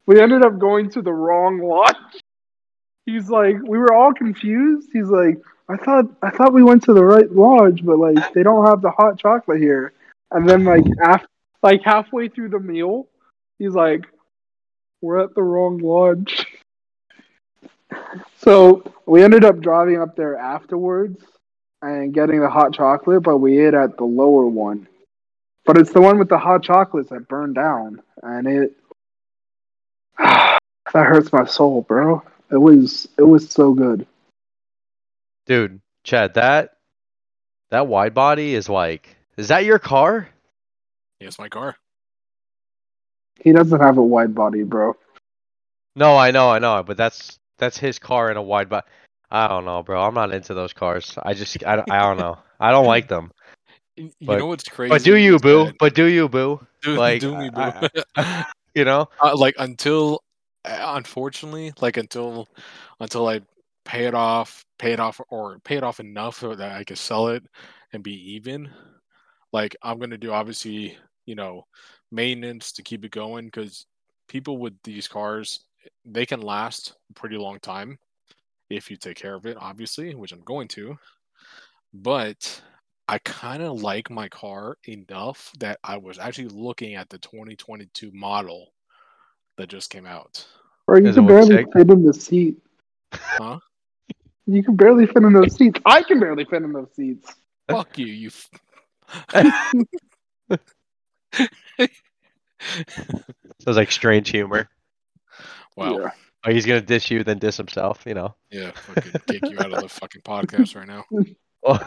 we 0.06 0.20
ended 0.20 0.44
up 0.44 0.58
going 0.58 0.90
to 0.90 1.02
the 1.02 1.12
wrong 1.12 1.60
lodge. 1.60 2.19
He's 3.10 3.28
like, 3.28 3.56
we 3.62 3.78
were 3.78 3.92
all 3.92 4.12
confused. 4.14 4.90
He's 4.92 5.08
like, 5.08 5.38
I 5.68 5.76
thought 5.76 6.06
I 6.22 6.30
thought 6.30 6.52
we 6.52 6.62
went 6.62 6.84
to 6.84 6.92
the 6.94 7.04
right 7.04 7.30
lodge, 7.30 7.84
but 7.84 7.98
like 7.98 8.32
they 8.34 8.42
don't 8.42 8.66
have 8.66 8.82
the 8.82 8.90
hot 8.90 9.18
chocolate 9.18 9.60
here. 9.60 9.92
And 10.30 10.48
then 10.48 10.64
like 10.64 10.84
after, 11.02 11.28
like 11.62 11.82
halfway 11.84 12.28
through 12.28 12.50
the 12.50 12.60
meal, 12.60 13.08
he's 13.58 13.74
like, 13.74 14.02
we're 15.00 15.18
at 15.18 15.34
the 15.34 15.42
wrong 15.42 15.78
lodge. 15.78 16.46
So 18.38 18.84
we 19.06 19.22
ended 19.24 19.44
up 19.44 19.60
driving 19.60 20.00
up 20.00 20.14
there 20.16 20.36
afterwards 20.36 21.20
and 21.82 22.14
getting 22.14 22.40
the 22.40 22.48
hot 22.48 22.72
chocolate, 22.72 23.22
but 23.24 23.38
we 23.38 23.58
ate 23.66 23.74
at 23.74 23.96
the 23.96 24.04
lower 24.04 24.46
one. 24.46 24.86
but 25.66 25.76
it's 25.78 25.92
the 25.92 26.00
one 26.00 26.18
with 26.18 26.28
the 26.28 26.38
hot 26.38 26.62
chocolates 26.62 27.10
that 27.10 27.28
burned 27.28 27.54
down, 27.56 28.00
and 28.22 28.46
it 28.46 28.76
that 30.18 30.60
hurts 30.94 31.32
my 31.32 31.44
soul, 31.46 31.82
bro. 31.82 32.22
It 32.50 32.56
was 32.58 33.08
it 33.18 33.22
was 33.22 33.50
so 33.50 33.72
good. 33.74 34.06
Dude, 35.46 35.80
Chad, 36.04 36.34
that 36.34 36.74
that 37.70 37.86
wide 37.86 38.14
body 38.14 38.54
is 38.54 38.68
like 38.68 39.16
is 39.36 39.48
that 39.48 39.64
your 39.64 39.78
car? 39.78 40.28
Yes, 41.20 41.38
my 41.38 41.48
car. 41.48 41.76
He 43.42 43.52
doesn't 43.52 43.80
have 43.80 43.98
a 43.98 44.02
wide 44.02 44.34
body, 44.34 44.62
bro. 44.64 44.96
No, 45.96 46.16
I 46.16 46.30
know, 46.30 46.50
I 46.50 46.58
know, 46.58 46.82
but 46.82 46.96
that's 46.96 47.38
that's 47.58 47.78
his 47.78 47.98
car 47.98 48.30
in 48.30 48.36
a 48.36 48.42
wide 48.42 48.68
body. 48.68 48.86
I 49.30 49.48
don't 49.48 49.64
know, 49.64 49.82
bro. 49.82 50.00
I'm 50.02 50.14
not 50.14 50.32
into 50.32 50.54
those 50.54 50.72
cars. 50.72 51.14
I 51.22 51.34
just 51.34 51.64
I, 51.64 51.76
don't- 51.76 51.90
I 51.90 52.00
don't 52.00 52.18
know. 52.18 52.38
I 52.58 52.70
don't 52.72 52.86
like 52.86 53.06
them. 53.08 53.30
You 53.96 54.10
But- 54.22 54.38
know 54.38 54.46
what's 54.46 54.64
crazy? 54.68 54.88
But 54.90 55.04
do 55.04 55.16
you, 55.16 55.38
boo? 55.38 55.66
that- 55.66 55.78
But 55.78 55.94
do 55.94 56.06
you, 56.06 56.28
boo? 56.28 56.66
do, 56.82 56.96
like, 56.96 57.20
do 57.20 57.36
me, 57.36 57.50
boo. 57.50 57.60
I- 58.16 58.46
You 58.74 58.84
know? 58.84 59.08
uh, 59.20 59.36
like 59.36 59.54
until, 59.58 60.22
Uh, 60.64 60.92
unfortunately, 60.96 61.72
like 61.80 61.96
until, 61.96 62.48
until 63.00 63.28
I 63.28 63.40
pay 63.84 64.06
it 64.06 64.14
off, 64.14 64.64
pay 64.78 64.92
it 64.92 65.00
off, 65.00 65.20
or 65.30 65.58
pay 65.60 65.76
it 65.76 65.84
off 65.84 66.00
enough 66.00 66.38
so 66.38 66.54
that 66.54 66.72
I 66.72 66.84
can 66.84 66.96
sell 66.96 67.28
it 67.28 67.42
and 67.92 68.02
be 68.02 68.34
even. 68.34 68.70
Like 69.52 69.76
I'm 69.82 69.98
gonna 69.98 70.18
do, 70.18 70.32
obviously, 70.32 70.96
you 71.26 71.34
know, 71.34 71.66
maintenance 72.12 72.72
to 72.72 72.82
keep 72.82 73.04
it 73.04 73.10
going 73.10 73.46
because 73.46 73.86
people 74.28 74.58
with 74.58 74.74
these 74.84 75.08
cars, 75.08 75.60
they 76.04 76.26
can 76.26 76.40
last 76.40 76.94
a 77.10 77.14
pretty 77.14 77.36
long 77.36 77.58
time 77.60 77.98
if 78.70 78.90
you 78.90 78.96
take 78.96 79.16
care 79.16 79.34
of 79.34 79.46
it, 79.46 79.56
obviously, 79.60 80.14
which 80.14 80.32
I'm 80.32 80.42
going 80.42 80.68
to. 80.68 80.98
But 81.94 82.62
I 83.08 83.18
kind 83.18 83.62
of 83.62 83.82
like 83.82 84.10
my 84.10 84.28
car 84.28 84.76
enough 84.88 85.52
that 85.58 85.78
I 85.84 85.96
was 85.98 86.18
actually 86.18 86.48
looking 86.48 86.94
at 86.94 87.08
the 87.08 87.18
2022 87.18 88.10
model 88.12 88.72
that 89.56 89.68
just 89.68 89.90
came 89.90 90.06
out. 90.06 90.46
Or 90.86 90.96
you 90.98 91.04
Does 91.04 91.16
it 91.16 91.20
can 91.20 91.26
barely 91.28 91.56
sick? 91.56 91.66
fit 91.72 91.90
in 91.90 92.04
the 92.04 92.14
seat. 92.14 92.56
Huh? 93.12 93.58
You 94.46 94.64
can 94.64 94.74
barely 94.74 95.06
fit 95.06 95.18
in 95.22 95.32
those 95.32 95.54
seats. 95.54 95.78
I 95.86 96.02
can 96.02 96.18
barely 96.18 96.44
fit 96.44 96.62
in 96.64 96.72
those 96.72 96.88
seats. 96.96 97.32
Fuck 97.70 97.98
you, 97.98 98.06
you. 98.06 98.30
F- 99.28 100.58
Sounds 103.60 103.76
like 103.76 103.92
strange 103.92 104.28
humor. 104.30 104.68
wow. 105.76 105.98
Yeah. 105.98 106.10
Oh, 106.44 106.50
he's 106.52 106.66
gonna 106.66 106.80
diss 106.80 107.10
you, 107.12 107.22
then 107.22 107.38
diss 107.38 107.56
himself. 107.56 108.02
You 108.06 108.14
know. 108.14 108.34
Yeah, 108.50 108.72
fucking 108.72 109.12
kick 109.28 109.50
you 109.50 109.60
out 109.60 109.72
of 109.72 109.82
the 109.82 109.88
fucking 109.88 110.22
podcast 110.22 110.74
right 110.74 110.88
now. 110.88 111.04
Oh. 111.62 111.78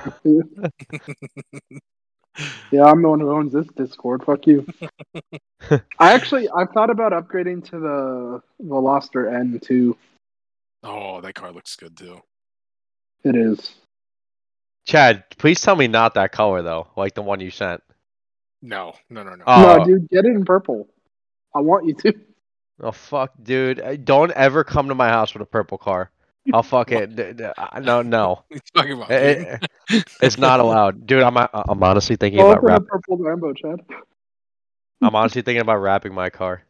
Yeah, 2.71 2.85
I'm 2.85 3.01
the 3.01 3.09
one 3.09 3.19
who 3.19 3.31
owns 3.31 3.53
this 3.53 3.67
Discord. 3.75 4.23
Fuck 4.23 4.47
you. 4.47 4.65
I 5.99 6.13
actually 6.13 6.49
I 6.49 6.65
thought 6.65 6.89
about 6.89 7.11
upgrading 7.11 7.65
to 7.69 7.79
the 7.79 8.41
Veloster 8.63 9.31
N2. 9.31 9.95
Oh, 10.83 11.21
that 11.21 11.35
car 11.35 11.51
looks 11.51 11.75
good 11.75 11.95
too. 11.95 12.21
It 13.23 13.35
is. 13.35 13.75
Chad, 14.85 15.23
please 15.37 15.61
tell 15.61 15.75
me 15.75 15.87
not 15.87 16.15
that 16.15 16.31
color 16.31 16.61
though, 16.61 16.87
like 16.95 17.13
the 17.13 17.21
one 17.21 17.39
you 17.39 17.51
sent. 17.51 17.81
No, 18.61 18.93
no, 19.09 19.23
no, 19.23 19.35
no. 19.35 19.43
Oh. 19.45 19.77
No, 19.77 19.85
dude, 19.85 20.09
get 20.09 20.25
it 20.25 20.31
in 20.31 20.45
purple. 20.45 20.87
I 21.55 21.59
want 21.59 21.85
you 21.85 21.93
to. 21.95 22.13
Oh 22.81 22.91
fuck, 22.91 23.31
dude! 23.41 24.03
Don't 24.03 24.31
ever 24.31 24.63
come 24.63 24.87
to 24.87 24.95
my 24.95 25.07
house 25.07 25.33
with 25.33 25.43
a 25.43 25.45
purple 25.45 25.77
car. 25.77 26.09
I'll 26.51 26.63
fuck 26.63 26.91
it. 26.91 27.15
D- 27.15 27.33
d- 27.33 27.49
No, 27.81 28.01
no, 28.01 28.43
What 28.49 28.61
talking 28.75 28.93
about? 28.93 29.11
Eh, 29.11 29.35
dude? 29.35 29.47
eh, 29.91 30.01
it's 30.21 30.37
not 30.37 30.59
allowed, 30.59 31.05
dude. 31.07 31.23
I'm 31.23 31.37
I'm 31.37 31.83
honestly 31.83 32.15
thinking 32.17 32.41
I'll 32.41 32.47
about 32.51 32.57
open 32.63 32.69
a 32.69 32.73
wrap. 32.73 32.87
purple 32.87 33.17
Lambo, 33.19 33.55
Chad. 33.55 33.79
I'm 35.01 35.15
honestly 35.15 35.41
thinking 35.41 35.61
about 35.61 35.77
wrapping 35.77 36.13
my 36.13 36.29
car. 36.29 36.63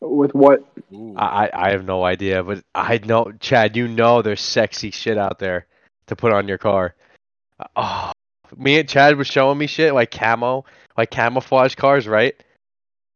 With 0.00 0.34
what? 0.34 0.64
Ooh. 0.92 1.14
I, 1.16 1.46
I 1.46 1.66
I 1.68 1.70
have 1.70 1.84
no 1.84 2.04
idea, 2.04 2.42
but 2.42 2.62
I 2.74 2.98
know, 3.04 3.32
Chad. 3.40 3.76
You 3.76 3.86
know, 3.88 4.20
there's 4.22 4.40
sexy 4.40 4.90
shit 4.90 5.16
out 5.16 5.38
there 5.38 5.66
to 6.08 6.16
put 6.16 6.32
on 6.32 6.48
your 6.48 6.58
car. 6.58 6.94
Oh, 7.76 8.10
me 8.56 8.78
and 8.80 8.88
Chad 8.88 9.16
was 9.16 9.26
showing 9.28 9.58
me 9.58 9.66
shit 9.66 9.94
like 9.94 10.10
camo, 10.10 10.64
like 10.98 11.10
camouflage 11.10 11.74
cars, 11.76 12.06
right? 12.08 12.34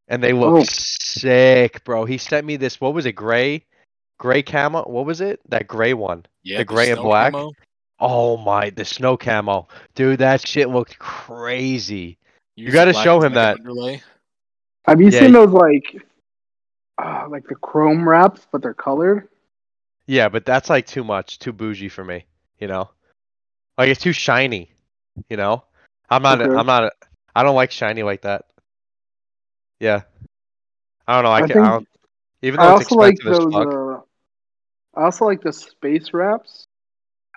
And 0.06 0.22
they 0.22 0.32
look 0.32 0.54
Oh. 0.54 0.64
sick, 0.64 1.84
bro. 1.84 2.04
He 2.06 2.18
sent 2.18 2.46
me 2.46 2.56
this. 2.56 2.80
What 2.80 2.94
was 2.94 3.04
it? 3.04 3.12
Gray, 3.12 3.64
gray 4.18 4.42
camo. 4.42 4.82
What 4.82 5.06
was 5.06 5.20
it? 5.20 5.40
That 5.48 5.66
gray 5.66 5.94
one. 5.94 6.26
yeah, 6.42 6.58
the 6.58 6.64
gray 6.64 6.90
and 6.90 7.00
black? 7.00 7.32
camo, 7.32 7.52
Oh 8.00 8.36
my, 8.36 8.70
the 8.70 8.84
snow 8.84 9.16
camo, 9.16 9.66
dude. 9.94 10.20
That 10.20 10.46
shit 10.46 10.68
looked 10.68 10.98
crazy. 10.98 12.18
You 12.54 12.70
gotta 12.70 12.92
show 12.92 13.20
him 13.20 13.34
that. 13.34 13.58
underlay. 13.58 14.02
Have 14.84 15.00
you 15.00 15.10
Yeah, 15.10 15.20
seen 15.20 15.32
those 15.32 15.50
like, 15.50 15.96
uh, 16.98 17.26
like 17.28 17.46
the 17.48 17.54
chrome 17.56 18.08
wraps, 18.08 18.46
but 18.50 18.62
they're 18.62 18.74
colored? 18.74 19.28
Yeah, 20.06 20.28
but 20.28 20.44
that's 20.46 20.70
like 20.70 20.86
too 20.86 21.04
much, 21.04 21.38
too 21.38 21.52
bougie 21.52 21.88
for 21.88 22.04
me. 22.04 22.24
You 22.58 22.68
know, 22.68 22.90
like 23.76 23.88
it's 23.90 24.00
too 24.00 24.12
shiny. 24.12 24.72
You 25.28 25.36
know, 25.36 25.64
I'm 26.08 26.22
not. 26.22 26.40
Okay. 26.40 26.54
I'm 26.54 26.66
not. 26.66 26.92
I 27.34 27.42
don't 27.42 27.56
like 27.56 27.70
shiny 27.70 28.02
like 28.02 28.22
that. 28.22 28.46
Yeah, 29.80 30.02
I 31.06 31.14
don't 31.14 31.24
know. 31.24 31.30
I, 31.30 31.36
I 31.36 31.40
can. 31.40 31.48
think- 31.48 31.58
I 31.60 31.70
don't, 31.72 31.88
even 32.42 32.60
I 32.60 32.66
though 32.66 32.76
it's 32.78 32.90
also 32.90 32.96
like 32.96 33.18
those. 33.24 33.46
as 33.46 33.52
fuck. 33.52 33.68
Uh, 33.68 34.00
I 34.98 35.04
also 35.04 35.24
like 35.26 35.40
the 35.42 35.52
space 35.52 36.12
wraps, 36.12 36.64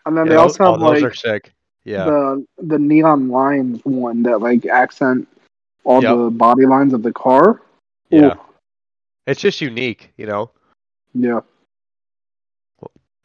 and 0.05 0.17
then 0.17 0.25
yeah, 0.25 0.31
they 0.31 0.37
those, 0.37 0.59
also 0.59 0.65
oh, 0.65 0.71
have 0.73 0.79
those 0.79 1.03
like 1.03 1.03
are 1.03 1.13
sick. 1.13 1.53
Yeah, 1.85 2.05
the 2.05 2.45
the 2.57 2.79
neon 2.79 3.29
lines 3.29 3.81
one 3.85 4.23
that 4.23 4.41
like 4.41 4.65
accent 4.65 5.27
all 5.85 6.01
Yep. 6.01 6.17
the 6.17 6.31
body 6.31 6.65
lines 6.65 6.93
of 6.93 7.03
the 7.03 7.13
car. 7.13 7.61
yeah. 8.09 8.33
Ooh, 8.35 8.39
It's 9.27 9.41
just 9.41 9.61
unique. 9.61 10.11
You 10.17 10.27
know, 10.27 10.51
yeah. 11.13 11.41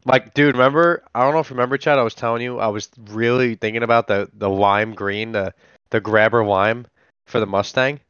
like 0.04 0.34
dude, 0.34 0.54
remember? 0.54 1.02
I 1.14 1.22
don't 1.22 1.34
know 1.34 1.40
if 1.40 1.50
you 1.50 1.54
remember, 1.56 1.78
Chad. 1.78 1.98
I 1.98 2.02
was 2.02 2.14
telling 2.14 2.42
you, 2.42 2.58
I 2.58 2.68
was 2.68 2.90
really 3.10 3.54
thinking 3.56 3.82
about 3.82 4.06
the 4.08 4.28
the 4.34 4.48
lime 4.50 4.94
green, 4.94 5.32
the 5.32 5.54
the 5.90 6.00
grabber 6.00 6.44
lime 6.44 6.86
for 7.26 7.40
the 7.40 7.46
Mustang. 7.46 8.00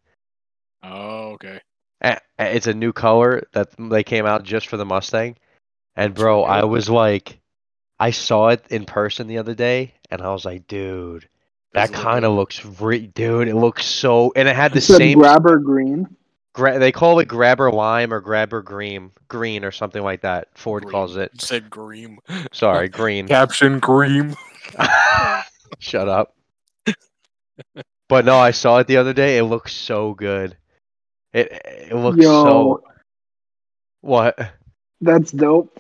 Oh, 0.83 1.33
okay. 1.33 1.61
A- 2.03 2.21
a- 2.39 2.55
It's 2.57 2.67
a 2.67 2.75
new 2.75 2.93
color 2.93 3.43
that 3.53 3.71
they 3.79 4.05
came 4.05 4.27
out 4.27 4.45
just 4.45 4.69
for 4.69 4.77
the 4.77 4.85
Mustang. 4.85 5.37
And 5.97 6.15
bro, 6.15 6.45
I 6.45 6.65
was 6.65 6.89
like, 6.91 7.39
I 7.99 8.11
saw 8.11 8.49
it 8.49 8.65
in 8.71 8.85
person 8.85 9.27
the 9.27 9.39
other 9.39 9.55
day, 9.55 9.95
and 10.11 10.21
I 10.21 10.31
was 10.31 10.45
like, 10.45 10.67
dude, 10.67 11.29
that 11.73 11.93
kind 11.93 12.25
of 12.25 12.35
looks 12.35 12.65
re- 12.65 13.07
dude. 13.07 13.49
It 13.49 13.57
looks 13.57 13.85
so, 13.87 14.33
and 14.37 14.47
it 14.49 14.55
had 14.57 14.73
the 14.73 14.79
It 14.79 14.83
said 14.83 14.99
same. 14.99 15.19
grabber 15.19 15.59
green. 15.59 16.07
gra- 16.53 16.79
they 16.79 16.93
call 16.93 17.19
it 17.21 17.29
grabber 17.29 17.71
lime 17.73 18.13
or 18.13 18.21
grabber 18.21 18.61
green, 18.63 19.11
green 19.29 19.65
or 19.65 19.71
something 19.71 20.03
like 20.03 20.21
that. 20.21 20.49
Ford 20.55 20.83
Green. 20.85 20.93
calls 20.93 21.17
it. 21.17 21.31
You 21.35 21.41
said 21.47 21.71
green. 21.71 22.19
Sorry, 22.53 22.89
green. 22.91 23.27
Caption 23.29 23.79
green. 23.79 24.35
Shut 25.79 26.09
up. 26.09 26.35
But 28.09 28.25
no, 28.25 28.37
I 28.39 28.53
saw 28.53 28.79
it 28.79 28.87
the 28.87 28.99
other 28.99 29.13
day. 29.13 29.39
It 29.39 29.45
looks 29.45 29.73
so 29.75 30.15
good. 30.15 30.57
It 31.33 31.51
it 31.91 31.95
looks 31.95 32.19
Yo. 32.19 32.45
so. 32.45 32.83
What? 34.03 34.39
That's 35.01 35.31
dope. 35.31 35.77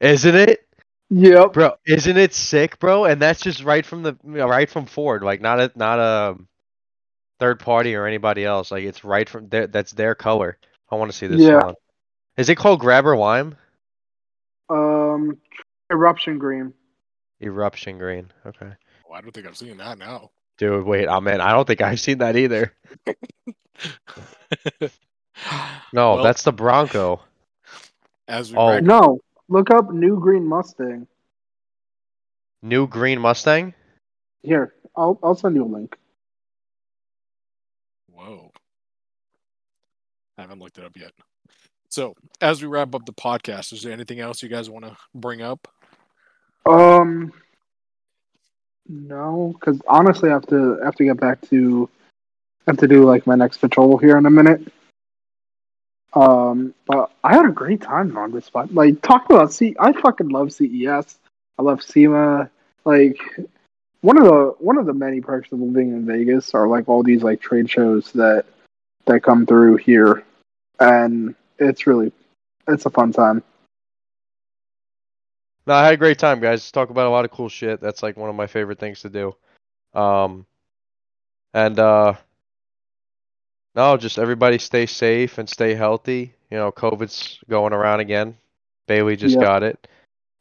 Isn't 0.00 0.34
it? 0.34 0.64
Yep. 1.10 1.52
Bro, 1.54 1.74
isn't 1.86 2.16
it 2.18 2.34
sick, 2.34 2.78
bro? 2.78 3.04
And 3.06 3.20
that's 3.22 3.40
just 3.40 3.62
right 3.64 3.84
from 3.86 4.02
the 4.02 4.16
right 4.24 4.68
from 4.68 4.86
Ford, 4.86 5.22
like 5.22 5.40
not 5.40 5.58
a 5.60 5.72
not 5.74 5.98
a 5.98 6.36
third 7.40 7.60
party 7.60 7.94
or 7.94 8.04
anybody 8.06 8.44
else. 8.44 8.70
Like 8.70 8.84
it's 8.84 9.04
right 9.04 9.28
from 9.28 9.48
their 9.48 9.66
that's 9.66 9.92
their 9.92 10.14
color. 10.14 10.58
I 10.90 10.96
want 10.96 11.10
to 11.10 11.16
see 11.16 11.26
this 11.26 11.40
Yeah. 11.40 11.64
one. 11.64 11.74
Is 12.36 12.48
it 12.48 12.56
called 12.56 12.80
Grabber 12.80 13.16
Lime? 13.16 13.56
Um, 14.68 15.38
eruption 15.90 16.38
green. 16.38 16.74
Eruption 17.40 17.98
Green. 17.98 18.30
Okay. 18.44 18.70
Oh, 19.08 19.14
I 19.14 19.20
don't 19.20 19.32
think 19.32 19.46
I've 19.46 19.56
seen 19.56 19.76
that 19.78 19.96
now. 19.98 20.30
Dude, 20.58 20.84
wait, 20.84 21.06
oh 21.06 21.20
man, 21.20 21.40
I 21.40 21.52
don't 21.52 21.66
think 21.66 21.80
I've 21.80 22.00
seen 22.00 22.18
that 22.18 22.36
either. 22.36 22.72
No, 25.92 26.14
Well, 26.16 26.24
that's 26.24 26.42
the 26.42 26.52
Bronco. 26.52 27.20
As 28.28 28.52
we 28.52 28.58
Oh. 28.58 28.68
wrap- 28.70 28.82
No, 28.84 29.20
look 29.48 29.70
up 29.70 29.90
new 29.90 30.20
green 30.20 30.46
Mustang. 30.46 31.06
New 32.62 32.86
green 32.86 33.18
Mustang? 33.20 33.74
Here, 34.42 34.74
I'll 34.96 35.18
I'll 35.22 35.34
send 35.34 35.56
you 35.56 35.64
a 35.64 35.66
link. 35.66 35.96
Whoa. 38.12 38.50
I 40.36 40.42
haven't 40.42 40.58
looked 40.60 40.78
it 40.78 40.84
up 40.84 40.96
yet. 40.96 41.12
So, 41.88 42.14
as 42.40 42.60
we 42.62 42.68
wrap 42.68 42.94
up 42.94 43.06
the 43.06 43.12
podcast, 43.12 43.72
is 43.72 43.82
there 43.82 43.92
anything 43.92 44.20
else 44.20 44.42
you 44.42 44.48
guys 44.48 44.68
want 44.68 44.84
to 44.84 44.96
bring 45.14 45.40
up? 45.40 45.66
Um, 46.66 47.32
no, 48.88 49.54
because 49.54 49.80
honestly, 49.88 50.28
I 50.30 50.34
have 50.34 50.46
to 50.48 50.78
I 50.82 50.84
have 50.84 50.96
to 50.96 51.04
get 51.04 51.18
back 51.18 51.40
to 51.48 51.88
I 52.66 52.70
have 52.72 52.78
to 52.78 52.88
do 52.88 53.04
like 53.04 53.26
my 53.26 53.34
next 53.36 53.58
patrol 53.58 53.96
here 53.98 54.18
in 54.18 54.26
a 54.26 54.30
minute. 54.30 54.70
Um, 56.14 56.74
but 56.86 57.10
I 57.22 57.34
had 57.34 57.44
a 57.44 57.52
great 57.52 57.82
time 57.82 58.16
on 58.16 58.32
this 58.32 58.46
spot. 58.46 58.72
Like 58.72 59.02
talk 59.02 59.28
about 59.30 59.52
C. 59.52 59.76
I 59.78 59.92
fucking 59.92 60.28
love 60.28 60.52
CES. 60.52 61.18
I 61.58 61.62
love 61.62 61.82
SEMA. 61.82 62.50
Like 62.84 63.18
one 64.00 64.16
of 64.16 64.24
the 64.24 64.54
one 64.58 64.78
of 64.78 64.86
the 64.86 64.94
many 64.94 65.20
perks 65.20 65.52
of 65.52 65.60
living 65.60 65.88
in 65.88 66.06
Vegas 66.06 66.54
are 66.54 66.68
like 66.68 66.88
all 66.88 67.02
these 67.02 67.22
like 67.22 67.40
trade 67.40 67.68
shows 67.68 68.12
that 68.12 68.46
that 69.06 69.22
come 69.22 69.44
through 69.46 69.76
here, 69.76 70.24
and 70.80 71.34
it's 71.58 71.86
really 71.86 72.12
it's 72.68 72.86
a 72.86 72.90
fun 72.90 73.12
time. 73.12 73.42
No, 75.66 75.74
I 75.74 75.84
had 75.84 75.94
a 75.94 75.98
great 75.98 76.18
time, 76.18 76.40
guys. 76.40 76.70
Talk 76.70 76.88
about 76.88 77.06
a 77.06 77.10
lot 77.10 77.26
of 77.26 77.30
cool 77.30 77.50
shit. 77.50 77.80
That's 77.80 78.02
like 78.02 78.16
one 78.16 78.30
of 78.30 78.36
my 78.36 78.46
favorite 78.46 78.78
things 78.78 79.02
to 79.02 79.10
do. 79.10 79.34
Um, 79.92 80.46
and 81.52 81.78
uh, 81.78 82.14
no, 83.78 83.96
just 83.96 84.18
everybody 84.18 84.58
stay 84.58 84.86
safe 84.86 85.38
and 85.38 85.48
stay 85.48 85.72
healthy. 85.72 86.34
You 86.50 86.58
know, 86.58 86.72
COVID's 86.72 87.38
going 87.48 87.72
around 87.72 88.00
again. 88.00 88.36
Bailey 88.88 89.14
just 89.14 89.36
Yeah. 89.36 89.44
got 89.44 89.62
it. 89.62 89.86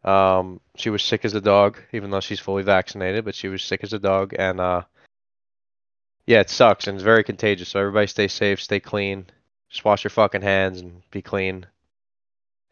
Um, 0.04 0.60
she 0.76 0.90
was 0.90 1.04
sick 1.04 1.24
as 1.24 1.36
a 1.36 1.42
dog, 1.42 1.78
even 1.94 2.10
though 2.10 2.20
she's 2.20 2.40
fully 2.40 2.64
vaccinated, 2.64 3.26
but 3.26 3.36
she 3.36 3.48
was 3.48 3.62
sick 3.62 3.84
as 3.84 3.94
a 3.94 4.00
dog, 4.00 4.34
and 4.40 4.60
uh, 4.60 4.82
yeah, 6.26 6.40
it 6.40 6.50
sucks 6.50 6.88
and 6.88 6.96
it's 6.96 7.04
very 7.04 7.24
contagious. 7.24 7.70
So 7.70 7.80
everybody 7.80 8.08
stay 8.08 8.28
safe, 8.28 8.60
stay 8.60 8.80
clean, 8.80 9.28
just 9.70 9.86
wash 9.86 10.04
your 10.04 10.10
fucking 10.12 10.42
hands 10.42 10.82
and 10.82 11.04
be 11.12 11.22
clean. 11.22 11.68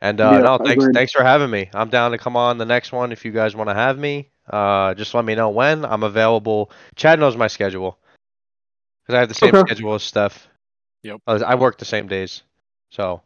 And 0.01 0.19
uh, 0.19 0.39
Yeah, 0.39 0.45
no, 0.45 0.57
thanks, 0.57 0.83
thanks 0.93 1.11
for 1.11 1.23
having 1.23 1.49
me. 1.51 1.69
I'm 1.75 1.89
down 1.89 2.11
to 2.11 2.17
come 2.17 2.35
on 2.35 2.57
the 2.57 2.65
next 2.65 2.91
one 2.91 3.11
if 3.11 3.23
you 3.23 3.31
guys 3.31 3.55
want 3.55 3.69
to 3.69 3.75
have 3.75 3.99
me. 3.99 4.29
Uh, 4.49 4.95
just 4.95 5.13
let 5.13 5.25
me 5.25 5.35
know 5.35 5.49
when 5.49 5.85
I'm 5.85 6.03
available. 6.03 6.71
Chad 6.95 7.19
knows 7.19 7.37
my 7.37 7.47
schedule 7.47 7.99
because 9.03 9.15
I 9.15 9.19
have 9.19 9.29
the 9.29 9.35
same 9.35 9.53
Okay. 9.53 9.61
schedule 9.67 9.93
as 9.93 10.03
Steph. 10.03 10.47
Yep. 11.05 11.21
Uh, 11.27 11.39
I 11.45 11.53
work 11.53 11.77
the 11.77 11.85
same 11.85 12.07
days, 12.07 12.41
so 12.89 13.21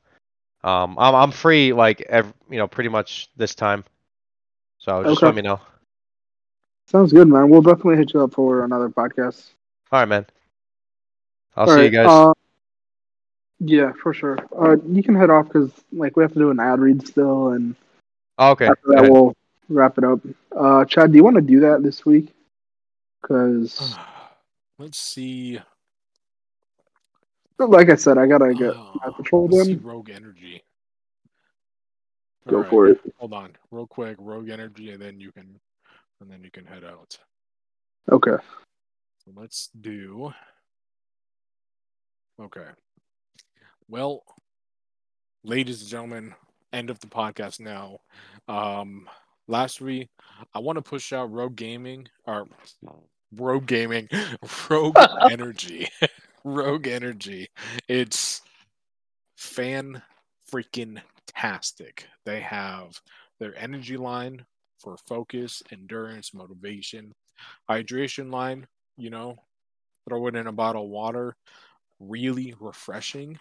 um, 0.66 0.98
I'm 1.00 1.16
I'm 1.16 1.32
free 1.32 1.72
like 1.72 2.02
ev 2.02 2.34
you 2.50 2.58
know 2.58 2.68
pretty 2.68 2.90
much 2.90 3.30
this 3.38 3.56
time. 3.56 3.86
So 4.80 5.02
just 5.04 5.18
Okay. 5.18 5.28
let 5.28 5.36
me 5.36 5.42
know. 5.42 5.62
Sounds 6.88 7.14
good, 7.14 7.30
man. 7.30 7.50
We'll 7.50 7.62
definitely 7.62 7.96
hit 7.96 8.14
you 8.14 8.22
up 8.22 8.34
for 8.34 8.66
another 8.66 8.90
podcast. 8.90 9.52
All 9.94 10.00
right, 10.02 10.10
man. 10.10 10.26
I'll 11.56 11.70
All 11.70 11.76
see 11.78 11.86
you 11.86 11.90
guys. 11.90 12.10
Uh, 12.10 12.34
yeah, 13.60 13.94
for 13.94 14.14
sure. 14.14 14.38
Uh, 14.58 14.76
you 14.86 15.02
can 15.02 15.16
head 15.16 15.30
off 15.30 15.46
because 15.46 15.72
like 15.94 16.18
we 16.18 16.24
have 16.24 16.34
to 16.34 16.40
do 16.40 16.50
an 16.52 16.60
ad 16.60 16.80
read 16.82 17.08
still, 17.08 17.50
and 17.50 17.76
Oh, 18.38 18.52
okay. 18.52 18.68
after 18.68 18.88
that 18.90 19.10
we'll 19.10 19.34
wrap 19.70 19.98
it 19.98 20.04
up. 20.04 20.20
Uh, 20.54 20.84
Chad, 20.84 21.12
do 21.12 21.18
you 21.18 21.24
want 21.24 21.38
to 21.38 21.42
do 21.42 21.62
that 21.62 21.82
this 21.82 22.06
week? 22.06 22.34
Because, 23.22 23.96
Let's 24.78 24.98
see. 24.98 25.62
Like 27.68 27.90
I 27.90 27.96
said, 27.96 28.18
I 28.18 28.28
gotta 28.28 28.54
get 28.54 28.74
Oh, 28.76 28.92
my 29.06 29.12
patrol 29.12 29.48
let's 29.48 29.68
see 29.68 29.76
done. 29.76 29.84
Rogue 29.84 30.10
Energy. 30.10 30.64
Go 32.48 32.58
Alright, 32.58 32.70
for 32.70 32.88
it. 32.88 33.00
Hold 33.18 33.34
on, 33.34 33.56
real 33.72 33.88
quick. 33.88 34.16
Rogue 34.20 34.50
Energy, 34.50 34.92
and 34.92 35.02
then 35.02 35.20
you 35.20 35.32
can, 35.32 35.60
and 36.22 36.32
then 36.32 36.44
you 36.44 36.50
can 36.52 36.66
head 36.66 36.84
out. 36.84 37.18
Okay. 38.12 38.38
So 39.26 39.32
let's 39.36 39.70
do. 39.80 40.34
Okay. 42.40 42.66
Well, 43.90 44.24
ladies 45.44 45.82
and 45.82 45.90
gentlemen, 45.90 46.34
end 46.72 46.90
of 46.90 47.00
the 47.00 47.08
podcast 47.08 47.60
now. 47.60 48.00
Um, 48.48 49.10
lastly, 49.48 50.10
I 50.54 50.60
want 50.60 50.78
to 50.78 50.82
push 50.82 51.12
out 51.12 51.32
Rogue 51.32 51.56
Gaming 51.56 52.08
or 52.26 52.48
Rogue 53.36 53.66
Gaming, 53.66 54.08
Rogue 54.70 54.98
Energy, 55.30 55.88
Rogue 56.44 56.88
Energy. 56.88 57.50
It's 57.88 58.42
fan 59.38 60.02
freaking 60.52 61.02
tastic. 61.28 62.08
They 62.26 62.42
have 62.42 63.00
their 63.40 63.58
energy 63.58 63.98
line 63.98 64.46
for 64.80 64.98
focus, 65.08 65.62
endurance, 65.72 66.34
motivation, 66.34 67.14
hydration 67.70 68.32
line. 68.32 68.68
You 68.98 69.10
know, 69.10 69.38
throw 70.08 70.28
it 70.28 70.36
in 70.36 70.48
a 70.48 70.52
bottle 70.52 70.86
of 70.86 70.90
water. 70.90 71.36
Really 72.00 72.56
refreshing, 72.60 73.40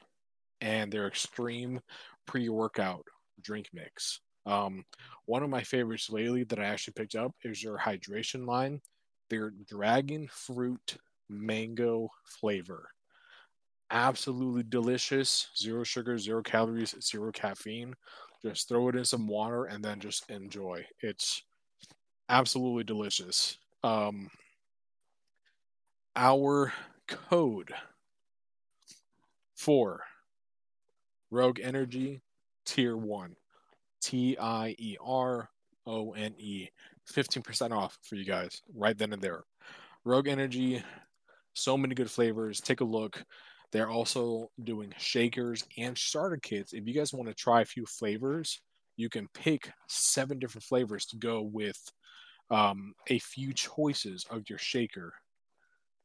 and 0.60 0.90
their 0.90 1.06
extreme 1.06 1.80
pre-workout 2.26 3.04
drink 3.40 3.68
mix. 3.72 4.20
Um, 4.46 4.84
one 5.26 5.42
of 5.42 5.50
my 5.50 5.62
favorites 5.62 6.10
lately 6.10 6.44
that 6.44 6.58
I 6.58 6.64
actually 6.64 6.94
picked 6.94 7.14
up 7.14 7.32
is 7.44 7.62
their 7.62 7.76
hydration 7.76 8.46
line. 8.46 8.80
Their 9.30 9.52
dragon 9.68 10.28
fruit 10.30 10.96
mango 11.28 12.08
flavor. 12.24 12.88
Absolutely 13.90 14.62
delicious. 14.62 15.48
Zero 15.56 15.84
sugar, 15.84 16.18
zero 16.18 16.42
calories, 16.42 16.94
zero 17.02 17.32
caffeine. 17.32 17.94
Just 18.42 18.68
throw 18.68 18.88
it 18.88 18.96
in 18.96 19.04
some 19.04 19.26
water 19.26 19.64
and 19.64 19.84
then 19.84 20.00
just 20.00 20.30
enjoy. 20.30 20.84
It's 21.02 21.42
absolutely 22.28 22.84
delicious. 22.84 23.58
Um, 23.82 24.30
our 26.14 26.72
code 27.06 27.72
for 29.56 30.02
Rogue 31.30 31.60
Energy 31.60 32.20
Tier 32.64 32.96
1. 32.96 33.34
T 34.00 34.36
I 34.38 34.76
E 34.78 34.96
R 35.04 35.50
O 35.86 36.12
N 36.12 36.34
E. 36.38 36.68
15% 37.12 37.72
off 37.72 37.98
for 38.02 38.16
you 38.16 38.24
guys 38.24 38.62
right 38.74 38.96
then 38.96 39.12
and 39.12 39.22
there. 39.22 39.44
Rogue 40.04 40.28
Energy, 40.28 40.82
so 41.58 41.76
many 41.76 41.94
good 41.94 42.10
flavors. 42.10 42.60
Take 42.60 42.80
a 42.80 42.84
look. 42.84 43.22
They're 43.72 43.90
also 43.90 44.50
doing 44.62 44.94
shakers 44.96 45.64
and 45.76 45.96
starter 45.96 46.38
kits. 46.38 46.72
If 46.72 46.86
you 46.86 46.94
guys 46.94 47.12
want 47.12 47.28
to 47.28 47.34
try 47.34 47.60
a 47.60 47.66
few 47.66 47.84
flavors, 47.84 48.60
you 48.96 49.08
can 49.08 49.28
pick 49.34 49.70
seven 49.88 50.38
different 50.38 50.64
flavors 50.64 51.06
to 51.06 51.16
go 51.16 51.42
with 51.42 51.78
um, 52.50 52.94
a 53.08 53.18
few 53.18 53.52
choices 53.52 54.24
of 54.30 54.48
your 54.48 54.58
shaker. 54.58 55.12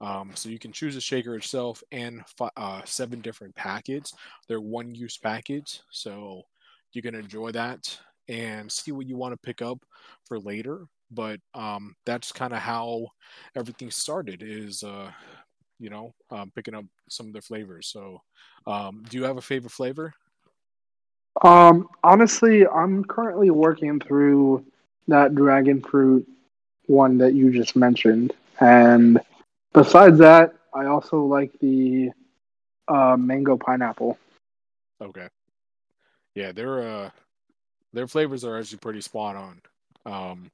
Um, 0.02 0.32
so 0.36 0.50
you 0.50 0.60
can 0.60 0.74
choose 0.74 0.98
a 0.98 1.02
shaker 1.02 1.36
itself 1.36 1.82
and 1.92 2.22
fi- 2.38 2.52
uh, 2.58 2.82
seven 2.84 3.22
different 3.22 3.56
packets. 3.56 4.14
They're 4.48 4.60
one-use 4.60 5.18
packets, 5.18 5.84
so 5.92 6.44
you 6.92 7.02
can 7.02 7.16
enjoy 7.16 7.52
that 7.52 7.98
and 8.28 8.70
see 8.70 8.92
what 8.92 9.08
you 9.08 9.16
want 9.16 9.34
to 9.34 9.38
pick 9.38 9.62
up 9.62 9.80
for 10.26 10.38
later. 10.40 10.86
But 11.10 11.40
um, 11.54 11.96
that's 12.06 12.32
kind 12.32 12.54
of 12.54 12.60
how 12.60 13.08
everything 13.56 13.92
started. 13.92 14.44
Is 14.46 14.84
uh, 14.84 15.12
you 15.84 15.90
know 15.90 16.14
um, 16.32 16.52
picking 16.56 16.74
up 16.74 16.86
some 17.10 17.28
of 17.28 17.34
their 17.34 17.42
flavors. 17.42 17.88
So, 17.88 18.22
um, 18.66 19.04
do 19.10 19.18
you 19.18 19.24
have 19.26 19.38
a 19.38 19.42
favorite 19.42 19.72
flavor? 19.72 20.14
Um, 21.44 21.90
honestly, 22.04 22.66
I'm 22.66 23.04
currently 23.04 23.50
working 23.50 24.00
through 24.00 24.66
that 25.10 25.36
dragon 25.36 25.82
fruit 25.82 26.26
one 26.86 27.18
that 27.18 27.34
you 27.34 27.52
just 27.52 27.76
mentioned, 27.76 28.34
and 28.62 29.20
besides 29.74 30.18
that, 30.20 30.56
I 30.74 30.86
also 30.86 31.24
like 31.24 31.52
the 31.60 32.12
uh, 32.88 33.18
mango 33.18 33.58
pineapple. 33.58 34.18
Okay. 35.02 35.28
Yeah, 36.36 36.52
their 36.52 36.82
uh 36.82 37.10
their 37.92 38.08
flavors 38.08 38.44
are 38.44 38.58
actually 38.58 38.80
pretty 38.80 39.02
spot 39.02 39.36
on. 39.36 39.62
Um 40.06 40.52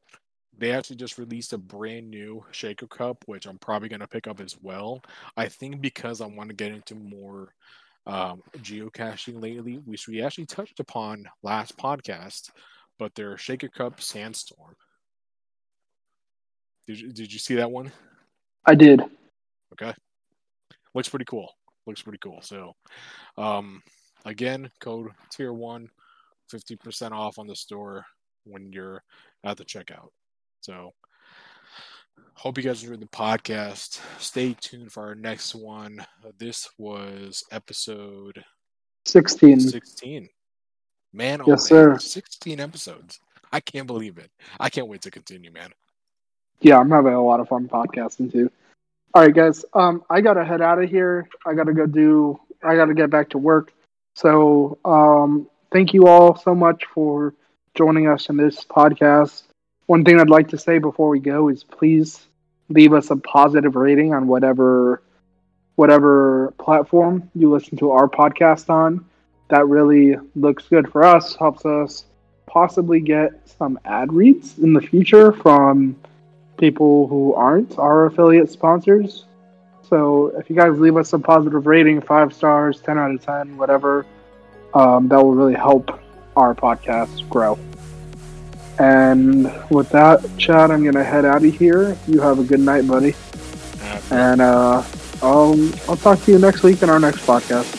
they 0.60 0.72
actually 0.72 0.98
just 0.98 1.18
released 1.18 1.54
a 1.54 1.58
brand 1.58 2.10
new 2.10 2.44
shaker 2.52 2.88
cup, 2.88 3.24
which 3.26 3.46
I'm 3.46 3.58
probably 3.58 3.90
gonna 3.90 4.08
pick 4.08 4.28
up 4.28 4.40
as 4.42 4.58
well. 4.62 5.02
I 5.38 5.48
think 5.48 5.82
because 5.82 6.22
I 6.22 6.28
want 6.28 6.50
to 6.50 6.56
get 6.56 6.72
into 6.72 6.96
more 6.96 7.54
um 8.06 8.42
geocaching 8.58 9.42
lately, 9.42 9.76
which 9.86 10.08
we 10.08 10.22
actually 10.22 10.46
touched 10.46 10.80
upon 10.80 11.26
last 11.44 11.78
podcast, 11.78 12.50
but 12.98 13.16
their 13.16 13.38
shaker 13.38 13.70
cup 13.70 14.02
sandstorm. 14.02 14.76
Did 16.88 17.00
you, 17.00 17.12
did 17.14 17.32
you 17.32 17.40
see 17.40 17.56
that 17.56 17.72
one? 17.72 17.92
I 18.66 18.76
did. 18.76 19.02
Okay. 19.74 19.94
Looks 20.94 21.10
pretty 21.10 21.26
cool. 21.26 21.54
Looks 21.86 22.02
pretty 22.02 22.18
cool. 22.18 22.40
So, 22.42 22.74
um, 23.38 23.82
again, 24.26 24.70
code 24.80 25.12
tier 25.32 25.54
one, 25.54 25.90
50% 26.52 27.12
off 27.12 27.38
on 27.38 27.48
the 27.48 27.56
store 27.56 28.06
when 28.44 28.74
you're 28.74 29.04
at 29.44 29.58
the 29.58 29.66
checkout. 29.66 30.10
So, 30.62 30.94
hope 32.34 32.58
you 32.58 32.64
guys 32.64 32.84
enjoyed 32.84 33.00
the 33.00 33.06
podcast. 33.08 34.02
Stay 34.20 34.56
tuned 34.60 34.92
for 34.92 35.04
our 35.04 35.16
next 35.16 35.56
one. 35.56 36.06
This 36.38 36.70
was 36.78 37.44
episode 37.52 38.44
16. 39.06 39.60
16. 39.62 40.30
Man, 41.14 41.42
oh 41.42 41.46
Yes, 41.48 41.72
man, 41.72 41.98
sir. 41.98 41.98
16 41.98 42.60
episodes. 42.60 43.20
I 43.52 43.62
can't 43.62 43.88
believe 43.88 44.18
it. 44.18 44.30
I 44.60 44.70
can't 44.70 44.88
wait 44.88 45.02
to 45.04 45.12
continue, 45.12 45.52
man. 45.52 45.72
Yeah, 46.60 46.78
I'm 46.78 46.92
having 46.92 47.14
a 47.14 47.24
lot 47.24 47.40
of 47.40 47.48
fun 47.48 47.70
podcasting 47.70 48.32
too. 48.32 48.52
All 49.14 49.24
right, 49.24 49.34
guys. 49.34 49.64
Um, 49.74 50.04
I 50.10 50.22
gotta 50.22 50.44
head 50.44 50.62
out 50.62 50.84
of 50.84 50.90
here. 50.90 51.28
I 51.46 51.54
gotta 51.54 51.74
go 51.74 51.86
do. 51.86 52.40
I 52.62 52.76
gotta 52.76 52.94
get 52.94 53.10
back 53.10 53.30
to 53.30 53.38
work. 53.38 53.72
So, 54.16 54.78
um, 54.84 55.48
thank 55.72 55.94
you 55.94 56.08
all 56.08 56.36
so 56.38 56.54
much 56.54 56.84
for 56.94 57.34
joining 57.76 58.08
us 58.08 58.30
in 58.30 58.36
this 58.36 58.66
podcast. 58.66 59.44
One 59.90 60.06
thing 60.06 60.20
I'd 60.20 60.30
like 60.30 60.50
to 60.50 60.58
say 60.60 60.78
before 60.78 61.10
we 61.10 61.20
go 61.20 61.50
is 61.50 61.64
please 61.64 62.28
leave 62.70 62.94
us 62.94 63.10
a 63.10 63.16
positive 63.16 63.76
rating 63.76 64.14
on 64.14 64.28
whatever 64.28 65.02
whatever 65.78 66.54
platform 66.60 67.32
you 67.34 67.50
listen 67.50 67.76
to 67.80 67.90
our 67.90 68.08
podcast 68.08 68.70
on. 68.70 69.04
That 69.48 69.68
really 69.68 70.16
looks 70.36 70.68
good 70.68 70.92
for 70.92 71.04
us. 71.04 71.36
Helps 71.36 71.66
us 71.66 72.06
possibly 72.46 73.00
get 73.00 73.32
some 73.50 73.80
ad 73.84 74.14
reads 74.14 74.60
in 74.60 74.74
the 74.74 74.82
future 74.82 75.32
from 75.32 75.96
people 76.60 77.08
who 77.08 77.34
aren't 77.34 77.80
our 77.80 78.06
affiliate 78.06 78.52
sponsors. 78.52 79.26
So 79.90 80.28
if 80.38 80.52
you 80.52 80.56
guys 80.56 80.78
leave 80.78 80.98
us 80.98 81.14
a 81.14 81.18
positive 81.18 81.66
rating, 81.66 82.00
five 82.02 82.32
stars, 82.32 82.80
ten 82.80 83.00
out 83.00 83.10
of 83.10 83.26
ten, 83.26 83.58
whatever, 83.58 84.06
um, 84.76 85.08
that 85.08 85.16
will 85.16 85.34
really 85.34 85.56
help 85.56 86.00
our 86.36 86.54
podcast 86.54 87.28
grow. 87.28 87.58
And 88.80 89.44
with 89.70 89.90
that, 89.90 90.26
Chad, 90.38 90.72
I'm 90.72 90.84
gonna 90.86 91.04
head 91.04 91.26
out 91.26 91.44
of 91.44 91.54
here. 91.58 91.98
You 92.08 92.22
have 92.22 92.40
a 92.40 92.44
good 92.44 92.62
night, 92.62 92.88
buddy. 92.88 93.14
And 94.10 94.42
uh, 94.42 94.84
I'll 95.22 95.60
I'll 95.90 95.98
talk 95.98 96.22
to 96.24 96.32
you 96.32 96.40
next 96.40 96.64
week 96.64 96.82
in 96.82 96.90
our 96.90 97.00
next 97.00 97.26
podcast. 97.26 97.79